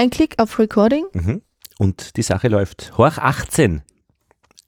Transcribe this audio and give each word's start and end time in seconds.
Ein 0.00 0.08
Klick 0.08 0.36
auf 0.38 0.58
Recording. 0.58 1.04
Mhm. 1.12 1.42
Und 1.78 2.16
die 2.16 2.22
Sache 2.22 2.48
läuft. 2.48 2.96
Horch 2.96 3.18
18. 3.18 3.82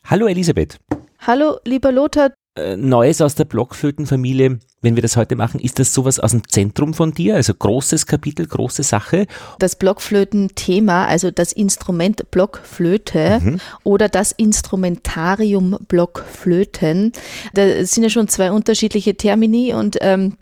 Hallo 0.05 0.27
Elisabeth. 0.27 0.79
Hallo, 1.21 1.57
lieber 1.65 1.91
Lothar. 1.91 2.33
Äh, 2.55 2.77
Neues 2.77 3.23
aus 3.23 3.35
der 3.35 3.47
Blockflötenfamilie, 3.47 4.59
wenn 4.83 4.95
wir 4.95 5.01
das 5.03 5.17
heute 5.17 5.35
machen, 5.37 5.59
ist 5.59 5.79
das 5.79 5.95
sowas 5.95 6.21
aus 6.21 6.33
dem 6.33 6.47
Zentrum 6.47 6.93
von 6.93 7.15
dir? 7.15 7.37
Also 7.37 7.55
großes 7.55 8.05
Kapitel, 8.07 8.47
große 8.47 8.83
Sache? 8.83 9.27
Das 9.59 9.77
Blockflöten-Thema, 9.77 11.07
also 11.07 11.31
das 11.31 11.53
Instrument 11.53 12.31
Blockflöte 12.31 13.41
Mhm. 13.43 13.61
oder 13.85 14.11
das 14.11 14.33
Instrumentarium 14.33 15.79
Blockflöten, 15.89 17.13
da 17.55 17.87
sind 17.87 18.03
ja 18.03 18.11
schon 18.11 18.29
zwei 18.29 18.53
unterschiedliche 18.53 19.15
Termini 19.17 19.73
und 19.73 19.97
ähm, 20.03 20.37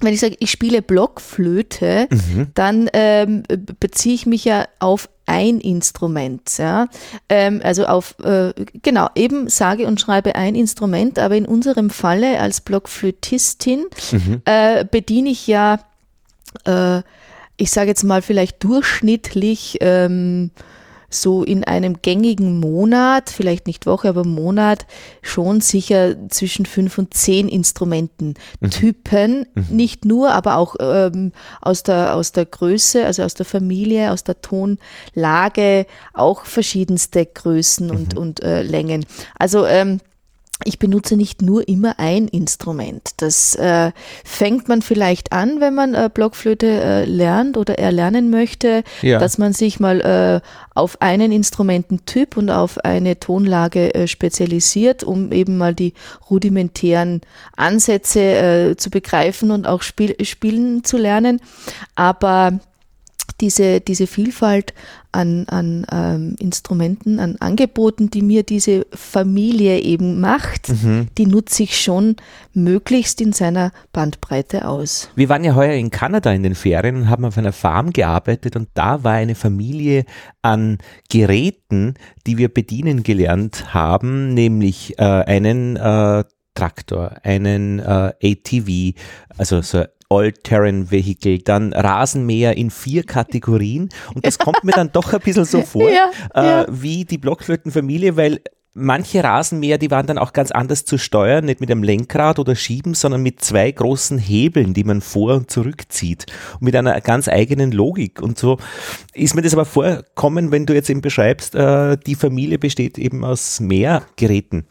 wenn 0.00 0.14
ich 0.14 0.20
sage, 0.20 0.36
ich 0.38 0.50
spiele 0.50 0.80
Blockflöte, 0.82 2.06
Mhm. 2.10 2.48
dann 2.54 2.88
ähm, 2.92 3.42
beziehe 3.80 4.14
ich 4.14 4.26
mich 4.26 4.44
ja 4.44 4.66
auf 4.78 5.08
ein 5.26 5.60
Instrument, 5.60 6.56
ja, 6.56 6.86
ähm, 7.28 7.60
also 7.62 7.84
auf 7.86 8.14
äh, 8.20 8.52
genau 8.82 9.08
eben 9.14 9.48
sage 9.50 9.86
und 9.86 10.00
schreibe 10.00 10.34
ein 10.36 10.54
Instrument, 10.54 11.18
aber 11.18 11.36
in 11.36 11.44
unserem 11.46 11.90
Falle 11.90 12.40
als 12.40 12.60
Blockflötistin 12.62 13.84
Mhm. 14.12 14.42
äh, 14.46 14.84
bediene 14.90 15.28
ich 15.30 15.46
ja, 15.46 15.80
äh, 16.64 17.02
ich 17.58 17.70
sage 17.70 17.88
jetzt 17.88 18.04
mal 18.04 18.22
vielleicht 18.22 18.62
durchschnittlich 18.64 19.78
ähm, 19.80 20.50
so 21.10 21.42
in 21.42 21.64
einem 21.64 22.02
gängigen 22.02 22.60
Monat, 22.60 23.30
vielleicht 23.30 23.66
nicht 23.66 23.86
Woche, 23.86 24.08
aber 24.10 24.24
Monat, 24.24 24.86
schon 25.22 25.60
sicher 25.60 26.16
zwischen 26.28 26.66
fünf 26.66 26.98
und 26.98 27.14
zehn 27.14 27.48
Instrumententypen. 27.48 29.46
Nicht 29.70 30.04
nur, 30.04 30.32
aber 30.32 30.56
auch 30.56 30.76
ähm, 30.80 31.32
aus, 31.62 31.82
der, 31.82 32.14
aus 32.14 32.32
der 32.32 32.44
Größe, 32.44 33.06
also 33.06 33.22
aus 33.22 33.34
der 33.34 33.46
Familie, 33.46 34.12
aus 34.12 34.24
der 34.24 34.42
Tonlage, 34.42 35.86
auch 36.12 36.44
verschiedenste 36.44 37.24
Größen 37.24 37.90
und, 37.90 38.16
und 38.16 38.42
äh, 38.42 38.62
Längen. 38.62 39.06
Also 39.38 39.64
ähm, 39.64 40.00
ich 40.64 40.78
benutze 40.80 41.16
nicht 41.16 41.40
nur 41.40 41.68
immer 41.68 41.98
ein 41.98 42.26
Instrument. 42.26 43.10
Das 43.18 43.54
äh, 43.54 43.92
fängt 44.24 44.68
man 44.68 44.82
vielleicht 44.82 45.32
an, 45.32 45.60
wenn 45.60 45.74
man 45.74 45.94
äh, 45.94 46.10
Blockflöte 46.12 46.66
äh, 46.66 47.04
lernt 47.04 47.56
oder 47.56 47.78
erlernen 47.78 48.28
möchte, 48.30 48.82
Ja. 49.02 49.18
dass 49.20 49.38
man 49.38 49.52
sich 49.52 49.78
mal 49.78 50.00
äh, 50.00 50.40
auf 50.74 51.00
einen 51.00 51.30
Instrumententyp 51.30 52.36
und 52.36 52.50
auf 52.50 52.78
eine 52.84 53.20
Tonlage 53.20 53.94
äh, 53.94 54.08
spezialisiert, 54.08 55.04
um 55.04 55.30
eben 55.30 55.58
mal 55.58 55.74
die 55.74 55.94
rudimentären 56.28 57.20
Ansätze 57.56 58.20
äh, 58.20 58.76
zu 58.76 58.90
begreifen 58.90 59.52
und 59.52 59.66
auch 59.66 59.82
spiel 59.82 60.16
spielen 60.24 60.82
zu 60.82 60.96
lernen. 60.96 61.40
Aber 61.94 62.58
diese, 63.40 63.80
diese 63.80 64.08
Vielfalt 64.08 64.74
an, 65.12 65.46
an 65.48 65.86
ähm, 65.90 66.36
Instrumenten, 66.38 67.18
an 67.18 67.36
Angeboten, 67.40 68.10
die 68.10 68.22
mir 68.22 68.42
diese 68.42 68.86
Familie 68.92 69.80
eben 69.80 70.20
macht, 70.20 70.70
die 71.18 71.26
nutze 71.26 71.62
ich 71.62 71.80
schon 71.80 72.16
möglichst 72.52 73.20
in 73.20 73.32
seiner 73.32 73.72
Bandbreite 73.92 74.68
aus. 74.68 75.10
Wir 75.14 75.28
waren 75.28 75.44
ja 75.44 75.54
heuer 75.54 75.74
in 75.74 75.90
Kanada 75.90 76.32
in 76.32 76.42
den 76.42 76.54
Ferien 76.54 76.96
und 76.96 77.10
haben 77.10 77.24
auf 77.24 77.38
einer 77.38 77.52
Farm 77.52 77.92
gearbeitet 77.92 78.56
und 78.56 78.68
da 78.74 79.04
war 79.04 79.12
eine 79.12 79.34
Familie 79.34 80.04
an 80.42 80.78
Geräten, 81.10 81.94
die 82.26 82.38
wir 82.38 82.52
bedienen 82.52 83.02
gelernt 83.02 83.72
haben, 83.74 84.34
nämlich 84.34 84.98
äh, 84.98 85.04
einen 85.04 85.76
äh, 85.76 86.24
Traktor, 86.54 87.16
einen 87.22 87.78
äh, 87.78 88.12
ATV, 88.22 88.98
also 89.36 89.62
so 89.62 89.84
All-Terrain 90.10 90.90
Vehicle, 90.90 91.38
dann 91.38 91.72
Rasenmäher 91.72 92.56
in 92.56 92.70
vier 92.70 93.02
Kategorien 93.02 93.90
und 94.14 94.24
das 94.24 94.38
kommt 94.38 94.64
mir 94.64 94.72
dann 94.72 94.90
doch 94.92 95.12
ein 95.12 95.20
bisschen 95.20 95.44
so 95.44 95.62
vor, 95.62 95.90
Ja, 95.90 96.10
äh, 96.34 96.46
ja. 96.46 96.66
wie 96.70 97.04
die 97.04 97.18
Blockflötenfamilie, 97.18 98.16
weil 98.16 98.40
manche 98.78 99.22
Rasenmäher, 99.22 99.76
die 99.78 99.90
waren 99.90 100.06
dann 100.06 100.18
auch 100.18 100.32
ganz 100.32 100.50
anders 100.50 100.84
zu 100.84 100.98
steuern, 100.98 101.44
nicht 101.44 101.60
mit 101.60 101.70
einem 101.70 101.82
Lenkrad 101.82 102.38
oder 102.38 102.54
Schieben, 102.54 102.94
sondern 102.94 103.22
mit 103.22 103.42
zwei 103.42 103.70
großen 103.70 104.18
Hebeln, 104.18 104.72
die 104.72 104.84
man 104.84 105.00
vor 105.00 105.34
und 105.34 105.50
zurückzieht 105.50 106.26
und 106.54 106.62
mit 106.62 106.76
einer 106.76 107.00
ganz 107.00 107.28
eigenen 107.28 107.72
Logik. 107.72 108.22
Und 108.22 108.38
so 108.38 108.58
ist 109.14 109.34
mir 109.34 109.42
das 109.42 109.52
aber 109.52 109.64
vorkommen, 109.64 110.52
wenn 110.52 110.66
du 110.66 110.74
jetzt 110.74 110.90
eben 110.90 111.00
beschreibst, 111.00 111.54
äh, 111.54 111.96
die 111.98 112.14
Familie 112.14 112.58
besteht 112.58 112.98
eben 112.98 113.24
aus 113.24 113.60
mehr 113.60 114.04
Geräten. 114.16 114.66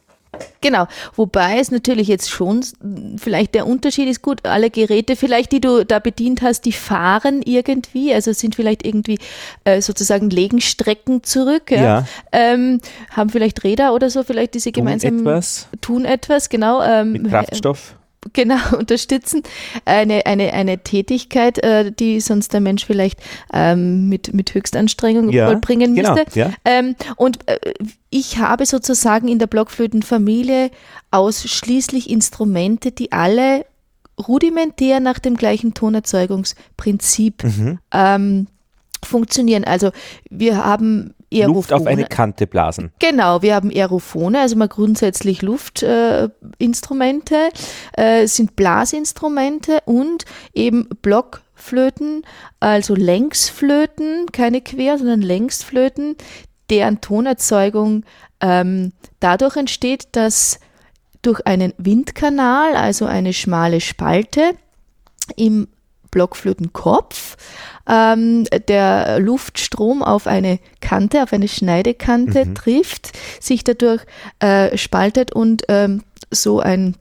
Genau, 0.62 0.88
wobei 1.16 1.60
es 1.60 1.72
natürlich 1.72 2.08
jetzt 2.08 2.30
schon, 2.30 2.64
vielleicht 3.18 3.56
der 3.56 3.66
Unterschied 3.66 4.08
ist 4.08 4.22
gut, 4.22 4.46
alle 4.46 4.70
Geräte 4.70 5.16
vielleicht, 5.16 5.52
die 5.52 5.62
du 5.62 5.86
da 5.86 6.00
bedient 6.00 6.42
hast, 6.42 6.62
die 6.66 6.72
fahren 6.72 7.42
irgendwie, 7.44 8.14
also 8.14 8.34
sind 8.34 8.56
vielleicht 8.56 8.86
irgendwie 8.86 9.20
äh, 9.64 9.82
sozusagen 9.82 10.30
legen 10.30 10.62
Strecken 10.62 11.24
zurück, 11.24 11.72
ja, 11.72 11.78
Ja. 11.84 12.06
Ähm, 12.32 12.82
haben 13.12 13.30
vielleicht 13.30 13.64
Räder 13.64 13.94
oder 13.94 14.10
so, 14.10 14.24
vielleicht 14.24 14.54
diese 14.54 14.72
Tun 14.72 14.84
gemeinsamen 14.84 15.20
etwas 15.26 15.68
tun 15.82 16.06
etwas, 16.06 16.50
genau. 16.50 16.82
Ähm, 16.84 17.14
mit 17.14 17.30
Kraftstoff. 17.30 17.96
Genau 18.34 18.58
unterstützen. 18.78 19.44
Eine, 19.86 20.26
eine, 20.26 20.54
eine 20.54 20.80
Tätigkeit, 20.80 21.64
äh, 21.64 21.92
die 21.92 22.20
sonst 22.20 22.54
der 22.54 22.62
Mensch 22.62 22.86
vielleicht 22.86 23.20
ähm, 23.54 24.10
mit, 24.10 24.34
mit 24.34 24.54
Höchstanstrengung 24.54 25.30
Ja, 25.30 25.48
vollbringen 25.48 25.96
genau, 25.96 26.16
müsste. 26.16 26.40
ja. 26.40 26.52
Ähm, 26.66 26.96
und 27.16 27.40
äh, 27.48 27.58
ich 28.10 28.38
habe 28.40 28.66
sozusagen 28.66 29.28
in 29.28 29.40
der 29.40 29.48
Blockflötenfamilie 29.48 30.72
ausschließlich 31.12 32.10
Instrumente, 32.10 32.92
die 32.92 33.12
alle 33.12 33.66
rudimentär 34.28 35.00
nach 35.00 35.20
dem 35.20 35.36
gleichen 35.38 35.74
Tonerzeugungsprinzip 35.74 37.44
Mhm. 37.44 37.80
ähm, 37.92 38.48
funktionieren. 39.06 39.64
Also 39.64 39.92
wir 40.30 40.64
haben 40.66 41.14
Aerophone. 41.32 41.56
Luft 41.56 41.74
auf 41.74 41.88
eine 41.88 42.06
Kante 42.06 42.48
blasen. 42.48 42.92
Genau, 43.00 43.42
wir 43.42 43.56
haben 43.56 43.70
Aerophone, 43.70 44.36
also 44.36 44.56
mal 44.56 44.68
grundsätzlich 44.68 45.42
Luftinstrumente, 45.42 47.50
äh, 47.98 48.24
äh, 48.24 48.28
sind 48.28 48.56
Blasinstrumente 48.56 49.80
und 49.86 50.26
eben 50.54 50.88
Blockflöten, 51.02 52.24
also 52.60 52.96
Längsflöten, 52.96 54.28
keine 54.32 54.62
Quer, 54.62 54.98
sondern 54.98 55.22
Längsflöten, 55.22 56.16
deren 56.70 57.02
Tonerzeugung 57.02 58.04
ähm, 58.40 58.94
dadurch 59.20 59.58
entsteht, 59.58 60.10
dass 60.14 60.60
durch 61.22 61.46
einen 61.46 61.74
Windkanal, 61.78 62.76
also 62.76 63.06
eine 63.06 63.34
schmale 63.34 63.82
Spalte 63.82 64.54
im 65.36 65.68
Blockflötenkopf, 66.18 67.38
ähm, 67.88 68.46
der 68.68 69.20
Luftstrom 69.20 70.02
auf 70.02 70.26
eine 70.26 70.58
Kante, 70.82 71.22
auf 71.22 71.32
eine 71.32 71.48
Schneidekante 71.48 72.56
trifft, 72.56 73.12
sich 73.40 73.64
dadurch 73.64 74.02
äh, 74.40 74.76
spaltet 74.76 75.32
und 75.32 75.66
ähm, 75.68 76.02
so 76.32 76.60
ein 76.60 76.96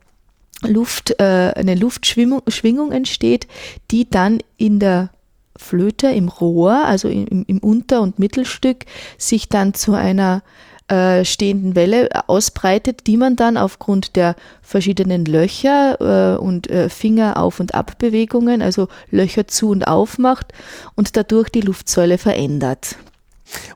Luft, 0.60 1.18
äh, 1.18 1.52
eine 1.56 1.76
Luftschwingung 1.76 2.42
Schwingung 2.48 2.92
entsteht, 2.92 3.46
die 3.90 4.06
dann 4.08 4.40
in 4.58 4.80
der 4.80 5.08
Flöte, 5.56 6.08
im 6.08 6.28
Rohr, 6.28 6.84
also 6.84 7.08
im, 7.08 7.46
im 7.48 7.58
Unter- 7.60 8.02
und 8.02 8.18
Mittelstück, 8.18 8.84
sich 9.16 9.48
dann 9.48 9.72
zu 9.72 9.94
einer 9.94 10.42
äh, 10.88 11.24
stehenden 11.24 11.74
Welle 11.74 12.08
ausbreitet, 12.28 13.06
die 13.06 13.16
man 13.16 13.36
dann 13.36 13.56
aufgrund 13.56 14.16
der 14.16 14.36
verschiedenen 14.62 15.24
Löcher 15.24 16.36
äh, 16.36 16.38
und 16.38 16.70
äh, 16.70 16.88
Finger 16.88 17.38
auf- 17.38 17.60
und 17.60 17.74
Abbewegungen, 17.74 18.62
also 18.62 18.88
Löcher 19.10 19.48
zu 19.48 19.70
und 19.70 19.86
aufmacht 19.86 20.52
und 20.94 21.16
dadurch 21.16 21.48
die 21.48 21.60
Luftsäule 21.60 22.18
verändert. 22.18 22.96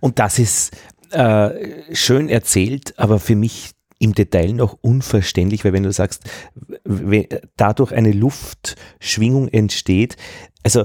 Und 0.00 0.18
das 0.18 0.38
ist 0.38 0.76
äh, 1.10 1.94
schön 1.94 2.28
erzählt, 2.28 2.98
aber 2.98 3.18
für 3.18 3.34
mich 3.34 3.72
im 3.98 4.14
Detail 4.14 4.52
noch 4.52 4.78
unverständlich, 4.80 5.64
weil 5.64 5.72
wenn 5.72 5.82
du 5.82 5.92
sagst, 5.92 6.22
dadurch 7.56 7.92
eine 7.92 8.12
Luftschwingung 8.12 9.48
entsteht, 9.48 10.16
also 10.62 10.84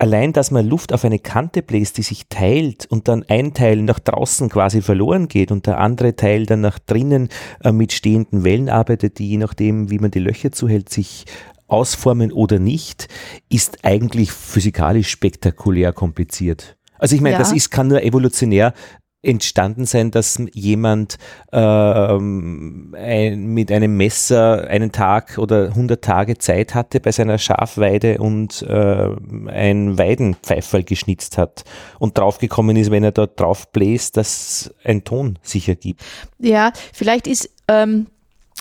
allein, 0.00 0.32
dass 0.32 0.50
man 0.50 0.66
Luft 0.66 0.92
auf 0.92 1.04
eine 1.04 1.18
Kante 1.18 1.62
bläst, 1.62 1.98
die 1.98 2.02
sich 2.02 2.26
teilt 2.28 2.86
und 2.86 3.06
dann 3.08 3.24
ein 3.28 3.54
Teil 3.54 3.82
nach 3.82 3.98
draußen 3.98 4.48
quasi 4.48 4.82
verloren 4.82 5.28
geht 5.28 5.52
und 5.52 5.66
der 5.66 5.78
andere 5.78 6.16
Teil 6.16 6.46
dann 6.46 6.62
nach 6.62 6.78
drinnen 6.78 7.28
äh, 7.62 7.72
mit 7.72 7.92
stehenden 7.92 8.42
Wellen 8.42 8.68
arbeitet, 8.68 9.18
die 9.18 9.28
je 9.28 9.36
nachdem, 9.36 9.90
wie 9.90 9.98
man 9.98 10.10
die 10.10 10.18
Löcher 10.18 10.52
zuhält, 10.52 10.88
sich 10.88 11.26
ausformen 11.68 12.32
oder 12.32 12.58
nicht, 12.58 13.08
ist 13.48 13.84
eigentlich 13.84 14.32
physikalisch 14.32 15.08
spektakulär 15.10 15.92
kompliziert. 15.92 16.76
Also 16.98 17.14
ich 17.14 17.22
meine, 17.22 17.34
Ja. 17.34 17.38
das 17.38 17.52
ist, 17.52 17.70
kann 17.70 17.88
nur 17.88 18.02
evolutionär 18.02 18.74
entstanden 19.22 19.84
sein, 19.84 20.10
dass 20.10 20.42
jemand 20.52 21.18
ähm, 21.52 22.94
ein, 22.98 23.46
mit 23.46 23.70
einem 23.70 23.96
Messer 23.96 24.66
einen 24.68 24.92
Tag 24.92 25.36
oder 25.38 25.66
100 25.66 26.02
Tage 26.02 26.38
Zeit 26.38 26.74
hatte 26.74 27.00
bei 27.00 27.12
seiner 27.12 27.38
Schafweide 27.38 28.18
und 28.18 28.62
äh, 28.62 29.08
ein 29.48 29.98
Weidenpfeiferl 29.98 30.84
geschnitzt 30.84 31.36
hat 31.36 31.64
und 31.98 32.16
draufgekommen 32.16 32.76
ist, 32.76 32.90
wenn 32.90 33.04
er 33.04 33.12
dort 33.12 33.38
drauf 33.38 33.70
bläst, 33.72 34.16
dass 34.16 34.74
ein 34.84 35.04
Ton 35.04 35.38
sich 35.42 35.68
ergibt. 35.68 36.02
Ja, 36.38 36.72
vielleicht 36.92 37.26
ist 37.26 37.50
ähm, 37.68 38.06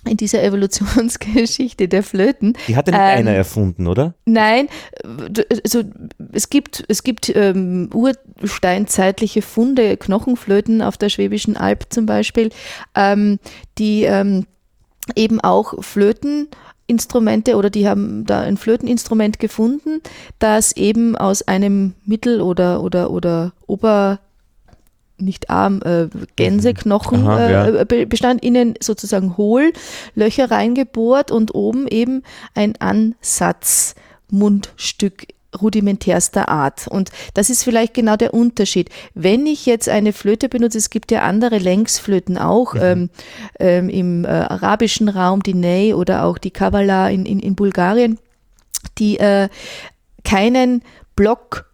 in 0.06 0.18
dieser 0.18 0.44
Evolutionsgeschichte 0.44 1.88
der 1.88 2.04
Flöten. 2.04 2.54
Die 2.68 2.75
hat 2.75 2.88
ja 2.88 2.94
nicht 2.94 3.01
ähm, 3.01 3.28
einer 3.28 3.31
erfunden, 3.31 3.88
oder? 3.88 4.13
Nein, 4.25 4.69
also 5.04 5.84
es 6.31 6.50
gibt, 6.50 6.86
es 6.88 7.04
gibt 7.04 7.30
ähm, 7.36 7.90
ursteinzeitliche 7.94 9.42
Funde, 9.42 9.98
Knochenflöten 9.98 10.81
auf 10.81 10.98
der 10.98 11.10
Schwäbischen 11.10 11.57
Alb 11.57 11.88
zum 11.90 12.06
Beispiel, 12.06 12.50
ähm, 12.96 13.40
die 13.78 14.04
ähm, 14.04 14.46
eben 15.16 15.42
auch 15.42 15.84
Flöteninstrumente 15.84 17.56
oder 17.56 17.69
die 17.69 17.88
haben 17.88 18.25
da 18.25 18.42
ein 18.42 18.57
Flöteninstrument 18.57 19.40
gefunden, 19.40 20.02
das 20.40 20.72
eben 20.75 21.16
aus 21.18 21.48
einem 21.48 21.94
Mittel- 22.06 22.42
oder, 22.42 22.81
oder, 22.81 23.12
oder 23.12 23.54
Ober- 23.68 24.19
nicht 25.21 25.50
Arm, 25.50 25.81
äh, 25.83 26.10
Gänseknochen 26.36 27.25
Aha, 27.27 27.50
ja. 27.50 27.68
äh, 27.68 28.06
bestand, 28.06 28.44
innen 28.44 28.75
sozusagen 28.81 29.38
hohl, 29.38 29.71
Löcher 30.16 30.51
reingebohrt 30.51 31.31
und 31.31 31.56
oben 31.56 31.88
eben 31.88 32.24
ein 32.54 32.75
Ansatzmundstück 32.80 35.27
rudimentärster 35.60 36.50
Art. 36.50 36.88
Und 36.88 37.12
das 37.33 37.50
ist 37.50 37.63
vielleicht 37.63 37.94
genau 37.94 38.16
der 38.16 38.33
Unterschied. 38.33 38.89
Wenn 39.13 39.45
ich 39.45 39.66
jetzt 39.66 39.89
eine 39.89 40.13
Flöte 40.13 40.50
benutze, 40.50 40.77
es 40.77 40.89
gibt 40.89 41.12
ja 41.12 41.24
andere 41.24 41.57
Längsflöten 41.57 42.38
auch 42.38 42.75
mhm. 42.75 42.81
ähm, 42.81 43.10
ähm, 43.60 43.89
im 43.89 44.25
äh, 44.25 44.27
arabischen 44.27 45.10
Raum, 45.10 45.44
die 45.44 45.56
Ney 45.56 45.94
oder 45.94 46.25
auch 46.25 46.38
die 46.38 46.51
Kavala 46.51 47.10
in, 47.10 47.25
in, 47.25 47.39
in 47.39 47.56
Bulgarien, 47.56 48.19
die 48.98 49.18
äh, 49.18 49.50
keinen 50.24 50.83
Block 51.16 51.69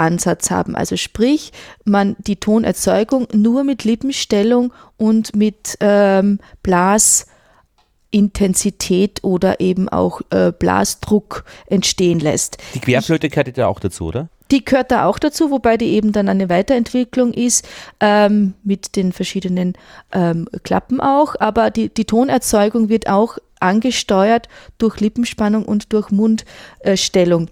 Ansatz 0.00 0.50
haben. 0.50 0.74
Also 0.74 0.96
sprich, 0.96 1.52
man 1.84 2.16
die 2.18 2.36
Tonerzeugung 2.36 3.28
nur 3.32 3.64
mit 3.64 3.84
Lippenstellung 3.84 4.72
und 4.96 5.36
mit 5.36 5.76
ähm, 5.80 6.38
Blasintensität 6.62 9.22
oder 9.22 9.60
eben 9.60 9.88
auch 9.88 10.22
äh, 10.30 10.52
Blasdruck 10.52 11.44
entstehen 11.66 12.18
lässt. 12.18 12.56
Die 12.74 12.80
Querflöte 12.80 13.28
gehört 13.28 13.56
ja 13.56 13.68
auch 13.68 13.78
dazu, 13.80 14.06
oder? 14.06 14.28
Die 14.50 14.64
gehört 14.64 14.90
da 14.90 15.04
auch 15.04 15.20
dazu, 15.20 15.52
wobei 15.52 15.76
die 15.76 15.90
eben 15.90 16.12
dann 16.12 16.28
eine 16.28 16.48
Weiterentwicklung 16.48 17.32
ist 17.32 17.68
ähm, 18.00 18.54
mit 18.64 18.96
den 18.96 19.12
verschiedenen 19.12 19.74
ähm, 20.10 20.48
Klappen 20.64 21.00
auch. 21.00 21.36
Aber 21.38 21.70
die, 21.70 21.88
die 21.88 22.04
Tonerzeugung 22.04 22.88
wird 22.88 23.08
auch 23.08 23.38
angesteuert 23.60 24.48
durch 24.78 24.98
Lippenspannung 24.98 25.66
und 25.66 25.92
durch 25.92 26.10
Mundstellung 26.10 27.48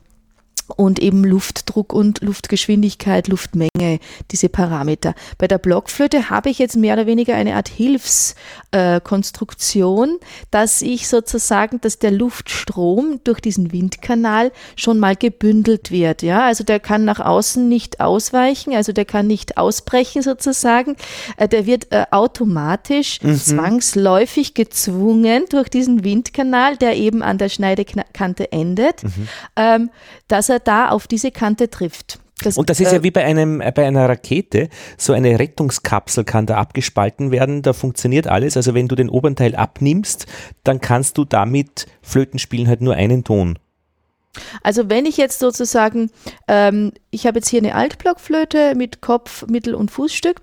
und 0.76 0.99
eben 0.99 1.25
Luftdruck 1.25 1.93
und 1.93 2.20
Luftgeschwindigkeit, 2.20 3.29
Luftmenge, 3.29 4.00
diese 4.31 4.49
Parameter. 4.49 5.15
Bei 5.38 5.49
der 5.49 5.59
Blockflöte 5.59 6.31
habe 6.31 6.50
ich 6.50 6.59
jetzt 6.59 6.76
mehr 6.76 6.94
oder 6.94 7.06
weniger 7.06 7.35
eine 7.35 7.56
Art 7.56 7.69
Hilfskonstruktion, 7.69 10.19
dass 10.50 10.82
ich 10.82 11.09
sozusagen, 11.09 11.81
dass 11.81 11.99
der 11.99 12.11
Luftstrom 12.11 13.20
durch 13.25 13.41
diesen 13.41 13.73
Windkanal 13.73 14.53
schon 14.76 14.99
mal 14.99 15.17
gebündelt 15.17 15.91
wird. 15.91 16.23
Ja, 16.23 16.47
also 16.47 16.65
der 16.65 16.81
kann 16.81 17.05
nach 17.05 17.21
außen 17.21 17.69
nicht 17.69 18.00
ausweichen, 18.00 18.75
also 18.75 18.93
der 18.93 19.05
kann 19.05 19.26
nicht 19.26 19.56
ausbrechen 19.56 20.23
sozusagen. 20.23 20.97
Äh, 21.37 21.49
der 21.49 21.67
wird 21.67 21.93
äh, 21.93 22.06
automatisch 22.11 23.23
mhm. 23.23 23.37
zwangsläufig 23.37 24.55
gezwungen 24.55 25.44
durch 25.49 25.69
diesen 25.69 26.05
Windkanal, 26.05 26.76
der 26.76 26.97
eben 26.97 27.23
an 27.23 27.38
der 27.38 27.49
Schneidekante 27.49 28.53
endet, 28.53 29.05
mhm. 29.05 29.29
ähm, 29.56 29.91
dass 30.29 30.49
er 30.49 30.58
da 30.59 30.91
auf 30.91 31.07
diese 31.07 31.31
Kante 31.31 31.71
trifft. 31.71 32.19
Das, 32.43 32.57
und 32.57 32.71
das 32.71 32.79
ist 32.79 32.93
äh, 32.93 32.97
ja 32.97 33.03
wie 33.03 33.11
bei, 33.11 33.25
einem, 33.25 33.59
bei 33.59 33.87
einer 33.87 34.09
Rakete, 34.09 34.69
so 34.97 35.13
eine 35.13 35.39
Rettungskapsel 35.39 36.25
kann 36.25 36.47
da 36.47 36.57
abgespalten 36.57 37.33
werden, 37.33 37.63
da 37.63 37.73
funktioniert 37.73 38.29
alles. 38.29 38.57
Also 38.57 38.75
wenn 38.75 38.87
du 38.87 38.95
den 38.95 39.09
oberen 39.09 39.35
Teil 39.35 39.57
abnimmst, 39.57 40.27
dann 40.63 40.81
kannst 40.81 41.19
du 41.19 41.25
damit 41.25 41.87
Flöten 42.01 42.39
spielen 42.39 42.69
halt 42.69 42.81
nur 42.81 42.95
einen 42.95 43.25
Ton. 43.25 43.59
Also 44.63 44.89
wenn 44.89 45.07
ich 45.07 45.17
jetzt 45.17 45.41
sozusagen, 45.41 46.11
ähm, 46.47 46.93
ich 47.11 47.27
habe 47.27 47.39
jetzt 47.39 47.49
hier 47.49 47.61
eine 47.61 47.75
Altblockflöte 47.75 48.75
mit 48.77 49.01
Kopf, 49.01 49.45
Mittel- 49.49 49.75
und 49.75 49.91
Fußstück 49.91 50.41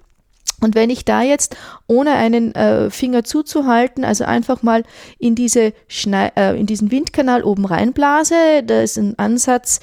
und 0.61 0.75
wenn 0.75 0.89
ich 0.89 1.05
da 1.05 1.21
jetzt, 1.21 1.55
ohne 1.87 2.13
einen 2.13 2.55
äh, 2.55 2.89
Finger 2.89 3.23
zuzuhalten, 3.23 4.05
also 4.05 4.23
einfach 4.23 4.63
mal 4.63 4.83
in, 5.19 5.35
diese 5.35 5.73
Schnei 5.87 6.31
äh, 6.35 6.59
in 6.59 6.65
diesen 6.65 6.91
Windkanal 6.91 7.43
oben 7.43 7.65
reinblase, 7.65 8.63
da 8.65 8.81
ist 8.81 8.97
ein 8.97 9.17
Ansatz, 9.19 9.79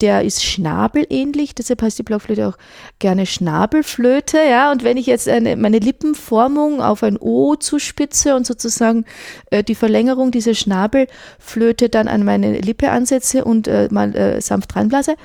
der 0.00 0.24
ist 0.24 0.44
schnabelähnlich, 0.44 1.54
deshalb 1.54 1.80
heißt 1.80 1.98
die 1.98 2.02
Blockflöte 2.02 2.48
auch 2.48 2.58
gerne 2.98 3.24
Schnabelflöte, 3.24 4.38
ja, 4.38 4.70
und 4.70 4.84
wenn 4.84 4.98
ich 4.98 5.06
jetzt 5.06 5.26
eine, 5.28 5.56
meine 5.56 5.78
Lippenformung 5.78 6.82
auf 6.82 7.02
ein 7.02 7.16
O 7.18 7.56
zuspitze 7.56 8.36
und 8.36 8.46
sozusagen 8.46 9.06
äh, 9.50 9.64
die 9.64 9.74
Verlängerung 9.74 10.32
dieser 10.32 10.54
Schnabelflöte 10.54 11.88
dann 11.88 12.08
an 12.08 12.24
meine 12.24 12.58
Lippe 12.58 12.90
ansetze 12.90 13.44
und 13.44 13.68
äh, 13.68 13.88
mal 13.90 14.14
äh, 14.14 14.40
sanft 14.40 14.76
reinblase, 14.76 15.16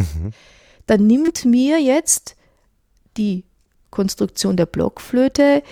Mhm. 0.00 0.32
Dann 0.90 1.06
nimmt 1.06 1.44
mir 1.44 1.80
jetzt 1.80 2.34
die 3.16 3.44
Konstruktion 3.90 4.56
der 4.56 4.66
Blockflöte 4.66 5.62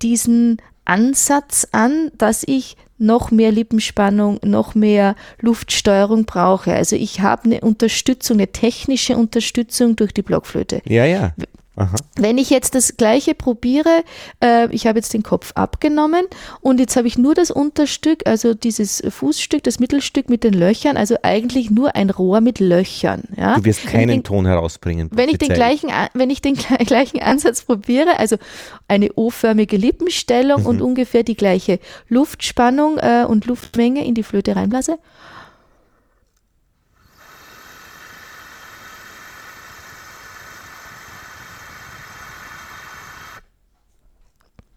diesen 0.00 0.62
Ansatz 0.86 1.68
an, 1.72 2.10
dass 2.16 2.42
ich 2.42 2.78
noch 2.96 3.30
mehr 3.30 3.52
Lippenspannung, 3.52 4.40
noch 4.42 4.74
mehr 4.74 5.14
Luftsteuerung 5.42 6.24
brauche. 6.24 6.72
Also 6.72 6.96
ich 6.96 7.20
habe 7.20 7.44
eine 7.44 7.60
Unterstützung, 7.60 8.38
eine 8.38 8.50
technische 8.50 9.18
Unterstützung 9.18 9.94
durch 9.94 10.14
die 10.14 10.22
Blockflöte. 10.22 10.80
Ja, 10.86 11.04
ja. 11.04 11.34
Aha. 11.76 11.94
Wenn 12.16 12.38
ich 12.38 12.48
jetzt 12.48 12.74
das 12.74 12.96
gleiche 12.96 13.34
probiere, 13.34 14.02
äh, 14.42 14.66
ich 14.74 14.86
habe 14.86 14.98
jetzt 14.98 15.12
den 15.12 15.22
Kopf 15.22 15.52
abgenommen 15.54 16.24
und 16.62 16.80
jetzt 16.80 16.96
habe 16.96 17.06
ich 17.06 17.18
nur 17.18 17.34
das 17.34 17.50
Unterstück, 17.50 18.22
also 18.24 18.54
dieses 18.54 19.02
Fußstück, 19.06 19.62
das 19.62 19.78
Mittelstück 19.78 20.30
mit 20.30 20.42
den 20.42 20.54
Löchern, 20.54 20.96
also 20.96 21.16
eigentlich 21.22 21.70
nur 21.70 21.94
ein 21.94 22.08
Rohr 22.08 22.40
mit 22.40 22.60
Löchern. 22.60 23.24
Ja? 23.36 23.56
Du 23.56 23.64
wirst 23.64 23.86
keinen 23.86 24.08
den, 24.08 24.24
Ton 24.24 24.46
herausbringen. 24.46 25.10
Wenn 25.12 25.28
ich, 25.28 25.36
den 25.36 25.50
gleichen, 25.50 25.90
wenn 26.14 26.30
ich 26.30 26.40
den 26.40 26.54
gleichen 26.86 27.20
Ansatz 27.20 27.62
probiere, 27.62 28.18
also 28.18 28.36
eine 28.88 29.12
O-förmige 29.14 29.76
Lippenstellung 29.76 30.62
mhm. 30.62 30.66
und 30.66 30.82
ungefähr 30.82 31.24
die 31.24 31.36
gleiche 31.36 31.78
Luftspannung 32.08 32.96
äh, 32.98 33.26
und 33.28 33.44
Luftmenge 33.44 34.06
in 34.06 34.14
die 34.14 34.22
Flöte 34.22 34.56
reinblase, 34.56 34.98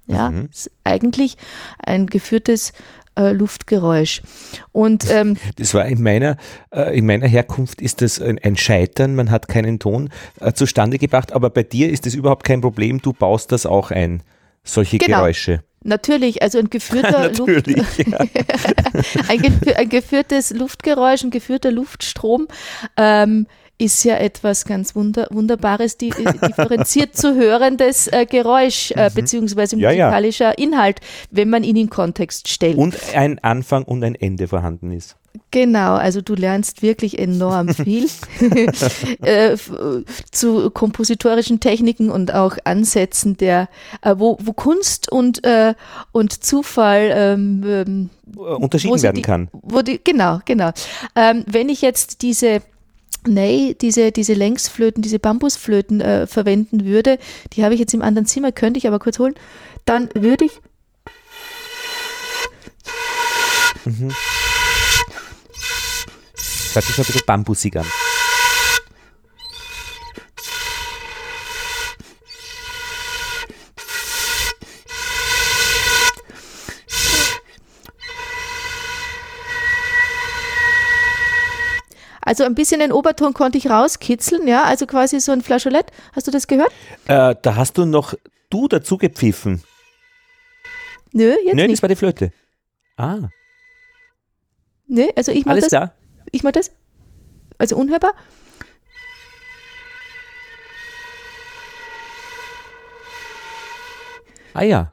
Ja, 0.09 0.31
mhm. 0.31 0.49
ist 0.51 0.71
eigentlich 0.83 1.37
ein 1.85 2.07
geführtes 2.07 2.73
äh, 3.15 3.31
Luftgeräusch. 3.31 4.21
Und 4.71 5.09
ähm, 5.11 5.37
das 5.57 5.73
war 5.73 5.85
in 5.85 6.01
meiner 6.01 6.37
äh, 6.71 6.97
in 6.97 7.05
meiner 7.05 7.27
Herkunft 7.27 7.81
ist 7.81 8.01
das 8.01 8.19
ein, 8.19 8.39
ein 8.39 8.57
Scheitern. 8.57 9.15
Man 9.15 9.29
hat 9.29 9.47
keinen 9.47 9.77
Ton 9.77 10.09
äh, 10.39 10.53
zustande 10.53 10.97
gebracht, 10.97 11.31
aber 11.31 11.49
bei 11.49 11.63
dir 11.63 11.89
ist 11.89 12.05
das 12.05 12.15
überhaupt 12.15 12.43
kein 12.43 12.61
Problem. 12.61 13.01
Du 13.01 13.13
baust 13.13 13.51
das 13.51 13.65
auch 13.65 13.91
ein, 13.91 14.23
solche 14.63 14.97
genau. 14.97 15.17
Geräusche. 15.17 15.63
Natürlich, 15.83 16.41
also 16.41 16.59
ein 16.59 16.69
geführter 16.69 17.31
Luft, 17.37 17.67
ein, 19.29 19.89
geführtes 19.89 20.51
Luftgeräusch, 20.51 21.23
ein 21.23 21.29
geführter 21.29 21.71
Luftstrom 21.71 22.47
ähm, 22.97 23.47
ist 23.79 24.03
ja 24.03 24.17
etwas 24.17 24.65
ganz 24.65 24.95
Wunder 24.95 25.27
Wunderbares, 25.31 25.97
die, 25.97 26.09
differenziert 26.09 27.15
zu 27.15 27.33
hörendes 27.33 28.07
äh, 28.07 28.25
Geräusch 28.25 28.91
äh, 28.91 29.09
mhm. 29.09 29.13
beziehungsweise 29.15 29.77
musikalischer 29.77 30.45
ja, 30.45 30.55
ja. 30.57 30.63
Inhalt, 30.63 30.99
wenn 31.31 31.49
man 31.49 31.63
ihn 31.63 31.77
in 31.77 31.89
Kontext 31.89 32.49
stellt. 32.49 32.77
Und 32.77 32.95
ein 33.15 33.39
Anfang 33.39 33.83
und 33.83 34.03
ein 34.03 34.15
Ende 34.15 34.47
vorhanden 34.47 34.91
ist. 34.91 35.15
Genau, 35.51 35.95
also 35.95 36.21
du 36.21 36.35
lernst 36.35 36.81
wirklich 36.81 37.17
enorm 37.17 37.69
viel 37.73 38.07
äh, 39.21 39.57
zu 40.31 40.69
kompositorischen 40.71 41.59
Techniken 41.59 42.09
und 42.09 42.33
auch 42.33 42.57
Ansätzen 42.65 43.37
der, 43.37 43.69
äh, 44.01 44.15
wo, 44.17 44.37
wo 44.41 44.53
Kunst 44.53 45.11
und, 45.11 45.43
äh, 45.45 45.73
und 46.11 46.43
Zufall 46.43 47.11
ähm, 47.13 47.63
ähm 47.65 48.09
unterschieden 48.35 49.01
werden 49.01 49.15
die, 49.15 49.21
kann. 49.23 49.49
Die, 49.87 49.99
genau, 50.03 50.39
genau. 50.45 50.69
Ähm, 51.15 51.43
wenn 51.47 51.67
ich 51.69 51.81
jetzt 51.81 52.21
diese 52.21 52.61
Ney 53.27 53.75
diese, 53.79 54.11
diese 54.11 54.33
Längsflöten, 54.33 55.01
diese 55.01 55.19
Bambusflöten 55.19 56.01
äh, 56.01 56.27
verwenden 56.27 56.85
würde, 56.85 57.19
die 57.53 57.63
habe 57.63 57.73
ich 57.73 57.79
jetzt 57.79 57.93
im 57.93 58.01
anderen 58.01 58.25
Zimmer, 58.25 58.51
könnte 58.51 58.77
ich 58.77 58.87
aber 58.87 58.99
kurz 58.99 59.19
holen, 59.19 59.35
dann 59.85 60.09
würde 60.13 60.45
ich. 60.45 60.59
Mhm. 63.85 64.11
Hört 66.73 66.85
sich 66.85 66.97
ein 66.97 67.05
bisschen 67.05 67.21
bambusig 67.25 67.77
an. 67.77 67.85
Also 82.29 82.43
ein 82.43 82.53
bisschen 82.53 82.79
den 82.79 82.91
Oberton 82.91 83.33
konnte 83.33 83.57
ich 83.57 83.71
rauskitzeln, 83.71 84.47
ja, 84.47 84.61
also 84.61 84.85
quasi 84.85 85.19
so 85.19 85.31
ein 85.31 85.41
Flageolett. 85.41 85.87
Hast 86.13 86.27
du 86.27 86.31
das 86.31 86.45
gehört? 86.45 86.71
Äh, 87.07 87.33
da 87.41 87.55
hast 87.55 87.75
du 87.79 87.85
noch 87.85 88.13
du 88.51 88.67
dazu 88.67 88.99
gepfiffen. 88.99 89.63
Nö, 91.11 91.33
jetzt 91.43 91.55
Nö, 91.55 91.61
das 91.63 91.67
nicht. 91.69 91.81
war 91.81 91.89
die 91.89 91.95
Flöte. 91.95 92.31
Ah, 92.97 93.29
Nö, 94.85 95.07
also 95.15 95.31
ich 95.31 95.43
mach 95.43 95.53
alles 95.53 95.63
das. 95.63 95.69
klar. 95.71 95.95
Ich 96.31 96.43
mach 96.43 96.51
das. 96.51 96.69
Also 97.57 97.75
unhörbar. 97.77 98.13
Ah 104.53 104.61
ja, 104.63 104.91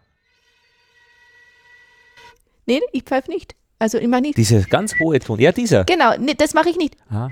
Nee, 2.65 2.81
ich 2.93 3.03
pfeife 3.03 3.31
nicht. 3.31 3.55
Also 3.79 3.99
mach 4.09 4.21
nicht. 4.21 4.37
dieser 4.39 4.63
ganz 4.63 4.99
hohe 4.99 5.19
Ton. 5.21 5.39
Ja, 5.39 5.53
dieser. 5.53 5.85
Genau, 5.85 6.13
nee, 6.19 6.35
das 6.35 6.55
mache 6.55 6.71
ich 6.71 6.77
nicht. 6.77 6.97
Ah. 7.11 7.29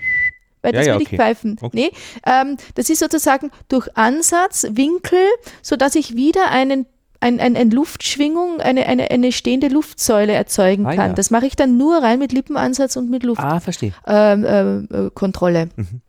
Weil 0.62 0.72
Ja, 0.74 0.78
das 0.80 0.86
ja, 0.86 0.94
will 0.94 1.02
okay. 1.02 1.14
ich 1.14 1.20
pfeifen. 1.20 1.56
Okay. 1.60 1.70
Nee, 1.74 1.90
ähm, 2.26 2.56
das 2.74 2.90
ist 2.90 2.98
sozusagen 3.00 3.50
durch 3.68 3.88
Ansatz, 3.96 4.66
Winkel, 4.70 5.18
sodass 5.62 5.94
ich 5.94 6.16
wieder 6.16 6.50
einen 6.50 6.86
ein, 7.20 7.40
ein, 7.40 7.56
eine 7.56 7.70
Luftschwingung, 7.70 8.60
eine, 8.60 8.84
eine, 8.84 9.10
eine 9.10 9.32
stehende 9.32 9.68
Luftsäule 9.68 10.34
erzeugen 10.34 10.84
Ah, 10.84 10.94
kann. 10.94 11.08
ja. 11.10 11.12
Das 11.14 11.30
mache 11.30 11.46
ich 11.46 11.56
dann 11.56 11.78
nur 11.78 12.02
rein 12.02 12.18
mit 12.18 12.32
Lippenansatz 12.32 12.96
und 12.96 13.08
mit 13.08 13.22
Luftkontrolle. 13.22 13.56
Ah, 13.56 13.60
verstehe. 13.60 13.92
Ähm, 14.06 14.88
äh, 14.92 15.10
Kontrolle. 15.14 15.70
Mhm. 15.76 16.02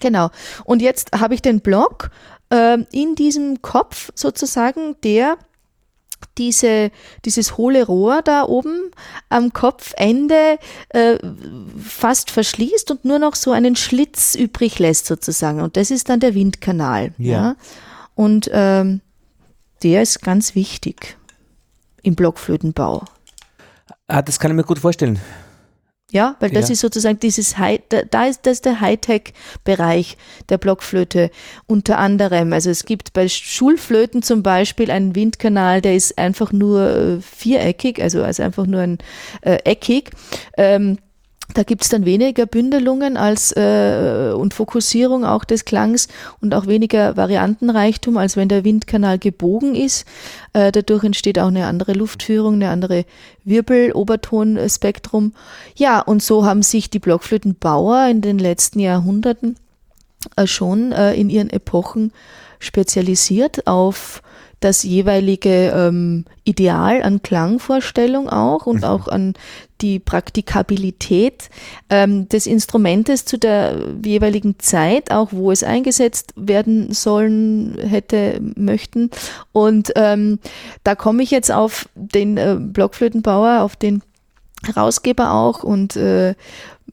Genau. 0.00 0.28
Und 0.66 0.82
jetzt 0.82 1.12
habe 1.18 1.32
ich 1.34 1.40
den 1.40 1.60
Block 1.60 2.10
ähm, 2.50 2.86
in 2.92 3.14
diesem 3.14 3.62
Kopf 3.62 4.10
sozusagen, 4.14 4.96
der 5.02 5.38
diese, 6.38 6.90
dieses 7.24 7.56
hohle 7.56 7.84
Rohr 7.84 8.22
da 8.22 8.44
oben 8.44 8.90
am 9.28 9.52
Kopfende 9.52 10.58
äh, 10.90 11.18
fast 11.82 12.30
verschließt 12.30 12.90
und 12.90 13.04
nur 13.04 13.18
noch 13.18 13.34
so 13.34 13.52
einen 13.52 13.76
Schlitz 13.76 14.34
übrig 14.34 14.78
lässt 14.78 15.06
sozusagen. 15.06 15.60
Und 15.60 15.76
das 15.76 15.90
ist 15.90 16.08
dann 16.08 16.20
der 16.20 16.34
Windkanal. 16.34 17.12
Ja. 17.18 17.30
Ja. 17.30 17.56
Und 18.14 18.50
ähm, 18.52 19.00
der 19.82 20.02
ist 20.02 20.22
ganz 20.22 20.54
wichtig 20.54 21.16
im 22.02 22.14
Blockflötenbau. 22.14 23.04
Ah, 24.06 24.22
das 24.22 24.38
kann 24.38 24.50
ich 24.50 24.56
mir 24.56 24.64
gut 24.64 24.78
vorstellen. 24.78 25.20
Ja, 26.10 26.36
weil 26.40 26.50
das 26.50 26.68
Ja. 26.68 26.72
ist 26.72 26.80
sozusagen 26.80 27.20
dieses 27.20 27.56
High, 27.58 27.80
da, 27.88 28.02
da 28.02 28.26
ist 28.26 28.44
das 28.46 28.60
der 28.60 28.80
Hightech-Bereich 28.80 30.16
der 30.48 30.58
Blockflöte 30.58 31.30
unter 31.66 31.98
anderem. 31.98 32.52
Also 32.52 32.70
es 32.70 32.84
gibt 32.84 33.12
bei 33.12 33.28
Schulflöten 33.28 34.22
zum 34.22 34.42
Beispiel 34.42 34.90
einen 34.90 35.14
Windkanal, 35.14 35.80
der 35.80 35.94
ist 35.94 36.18
einfach 36.18 36.52
nur 36.52 36.90
äh, 36.90 37.20
viereckig, 37.20 38.02
also, 38.02 38.22
also 38.22 38.42
einfach 38.42 38.66
nur 38.66 38.80
ein 38.80 38.98
äh, 39.42 39.58
eckig. 39.64 40.10
Ähm, 40.56 40.98
da 41.54 41.62
gibt's 41.62 41.88
dann 41.88 42.04
weniger 42.04 42.46
Bündelungen 42.46 43.16
als 43.16 43.52
äh, 43.56 44.32
und 44.34 44.54
Fokussierung 44.54 45.24
auch 45.24 45.44
des 45.44 45.64
Klangs 45.64 46.08
und 46.40 46.54
auch 46.54 46.66
weniger 46.66 47.16
Variantenreichtum, 47.16 48.16
als 48.16 48.36
wenn 48.36 48.48
der 48.48 48.64
Windkanal 48.64 49.18
gebogen 49.18 49.74
ist. 49.74 50.06
Äh, 50.52 50.72
dadurch 50.72 51.04
entsteht 51.04 51.38
auch 51.38 51.48
eine 51.48 51.66
andere 51.66 51.92
Luftführung, 51.92 52.54
eine 52.54 52.70
andere 52.70 53.04
Wirbel-Obertonspektrum. 53.44 55.32
Ja, 55.76 56.00
und 56.00 56.22
so 56.22 56.44
haben 56.44 56.62
sich 56.62 56.90
die 56.90 56.98
Blockflötenbauer 56.98 58.08
in 58.08 58.20
den 58.20 58.38
letzten 58.38 58.80
Jahrhunderten 58.80 59.56
äh, 60.36 60.46
schon 60.46 60.92
äh, 60.92 61.14
in 61.14 61.30
ihren 61.30 61.50
Epochen 61.50 62.12
spezialisiert 62.58 63.66
auf 63.66 64.22
das 64.60 64.82
jeweilige 64.82 65.72
ähm, 65.74 66.26
Ideal 66.44 67.02
an 67.02 67.22
Klangvorstellung 67.22 68.28
auch 68.28 68.66
und 68.66 68.84
auch 68.84 69.08
an 69.08 69.34
die 69.80 69.98
Praktikabilität 69.98 71.48
ähm, 71.88 72.28
des 72.28 72.46
Instrumentes 72.46 73.24
zu 73.24 73.38
der 73.38 73.78
jeweiligen 74.04 74.58
Zeit, 74.58 75.10
auch 75.10 75.28
wo 75.32 75.50
es 75.50 75.64
eingesetzt 75.64 76.34
werden 76.36 76.92
sollen 76.92 77.78
hätte 77.78 78.40
möchten. 78.56 79.10
Und 79.52 79.92
ähm, 79.96 80.38
da 80.84 80.94
komme 80.94 81.22
ich 81.22 81.30
jetzt 81.30 81.50
auf 81.50 81.88
den 81.94 82.36
äh, 82.36 82.56
Blockflötenbauer, 82.60 83.62
auf 83.62 83.76
den 83.76 84.02
Herausgeber 84.64 85.32
auch 85.32 85.64
und 85.64 85.96
äh, 85.96 86.34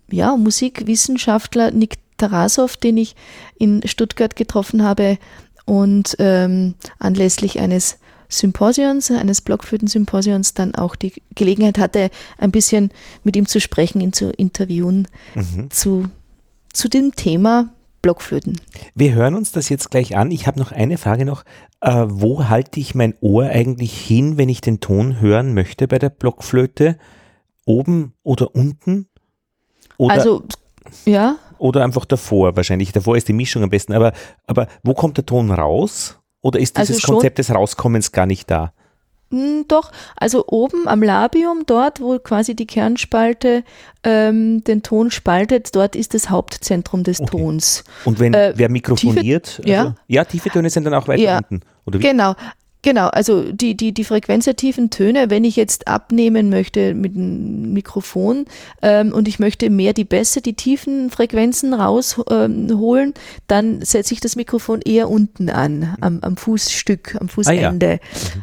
ja, 0.09 0.38
Musikwissenschaftler 0.38 1.71
Nick 1.71 1.95
Tarasov, 2.15 2.77
den 2.77 2.97
ich 2.97 3.15
in 3.57 3.81
Stuttgart 3.86 4.36
getroffen 4.36 4.83
habe 4.83 5.17
und 5.67 6.15
ähm, 6.19 6.74
anlässlich 6.97 7.59
eines 7.59 8.00
Symposions, 8.29 9.12
eines 9.12 9.41
Blockflöten-Symposions 9.41 10.53
dann 10.53 10.74
auch 10.75 10.95
die 10.95 11.13
Gelegenheit 11.36 11.77
hatte, 11.77 12.09
ein 12.38 12.51
bisschen 12.51 12.89
mit 13.24 13.36
ihm 13.36 13.45
zu 13.45 13.59
sprechen, 13.62 14.01
ihn 14.01 14.13
zu 14.13 14.31
interviewen 14.31 15.07
Mhm. 15.36 15.69
zu, 15.69 16.05
zu 16.74 16.89
dem 16.89 17.15
Thema 17.15 17.69
Blockflöten. 18.01 18.59
Wir 18.95 19.13
hören 19.13 19.36
uns 19.36 19.51
das 19.51 19.69
jetzt 19.69 19.91
gleich 19.91 20.15
an. 20.15 20.31
Ich 20.31 20.47
habe 20.47 20.59
noch 20.59 20.71
eine 20.71 20.97
Frage 20.97 21.25
noch. 21.25 21.43
Äh, 21.81 22.05
wo 22.07 22.47
halte 22.47 22.79
ich 22.79 22.95
mein 22.95 23.13
Ohr 23.21 23.45
eigentlich 23.45 24.00
hin, 24.00 24.38
wenn 24.38 24.50
ich 24.50 24.62
den 24.62 24.79
Ton 24.79 25.19
hören 25.19 25.53
möchte 25.53 25.88
bei 25.88 26.00
der 26.00 26.09
Blockflöte? 26.09 26.97
Oben 27.65 28.13
oder 28.24 28.55
unten? 28.55 29.07
Oder, 29.97 30.13
also, 30.13 30.43
ja, 31.05 31.38
oder 31.59 31.83
einfach 31.83 32.05
davor 32.05 32.55
wahrscheinlich. 32.55 32.91
Davor 32.91 33.17
ist 33.17 33.27
die 33.27 33.33
Mischung 33.33 33.63
am 33.63 33.69
besten. 33.69 33.93
Aber, 33.93 34.13
aber 34.45 34.67
wo 34.83 34.93
kommt 34.93 35.17
der 35.17 35.25
Ton 35.25 35.51
raus? 35.51 36.17
Oder 36.41 36.59
ist 36.59 36.77
Also 36.77 36.91
dieses 36.93 37.01
schon- 37.03 37.15
Konzept 37.15 37.39
des 37.39 37.53
Rauskommens 37.53 38.11
gar 38.11 38.25
nicht 38.25 38.49
da? 38.49 38.71
Mm, 39.29 39.63
Doch, 39.67 39.91
also 40.15 40.45
oben 40.47 40.87
am 40.87 41.03
Labium, 41.03 41.63
dort, 41.65 41.99
wo 41.99 42.17
quasi 42.19 42.55
die 42.55 42.65
Kernspalte 42.65 43.63
ähm, 44.05 44.63
den 44.63 44.83
Ton 44.83 45.11
spaltet, 45.11 45.75
dort 45.75 45.97
ist 45.97 46.13
das 46.13 46.29
Hauptzentrum 46.29 47.03
des 47.03 47.19
Okay. 47.19 47.31
Tons. 47.37 47.83
Und 48.05 48.19
wenn 48.19 48.33
Äh, 48.33 48.53
wer 48.55 48.69
mikrofoniert? 48.69 49.59
ja. 49.65 49.79
Also, 49.81 49.93
ja, 50.07 50.23
tiefe 50.23 50.49
Töne 50.49 50.69
sind 50.69 50.85
dann 50.85 50.93
auch 50.93 51.09
weiter 51.09 51.21
Ja. 51.23 51.37
unten. 51.39 51.59
Oder 51.85 51.99
wie? 51.99 52.03
Genau. 52.03 52.35
Genau, 52.84 53.07
also 53.07 53.51
die, 53.51 53.75
die, 53.75 53.91
die 53.91 54.03
Frequenz 54.03 54.46
der 54.46 54.55
tiefen 54.55 54.89
Töne, 54.89 55.29
wenn 55.29 55.43
ich 55.43 55.55
jetzt 55.55 55.88
abnehmen 55.88 56.50
möchte 56.50 56.93
mit 56.93 57.15
einem 57.15 57.74
Mikrofon 57.74 58.46
ähm, 58.81 59.12
und 59.13 59.27
ich 59.27 59.39
möchte 59.39 59.69
mehr 59.69 59.93
die 59.93 60.03
Bässe, 60.03 60.41
die 60.41 60.53
tiefen 60.53 61.10
Frequenzen 61.10 61.74
rausholen, 61.74 63.07
ähm, 63.07 63.13
dann 63.48 63.81
setze 63.81 64.13
ich 64.13 64.19
das 64.19 64.36
Mikrofon 64.36 64.81
eher 64.81 65.10
unten 65.10 65.50
an, 65.50 65.98
am, 66.01 66.19
am 66.22 66.38
Fußstück, 66.38 67.17
am 67.19 67.29
Fußende. 67.29 68.00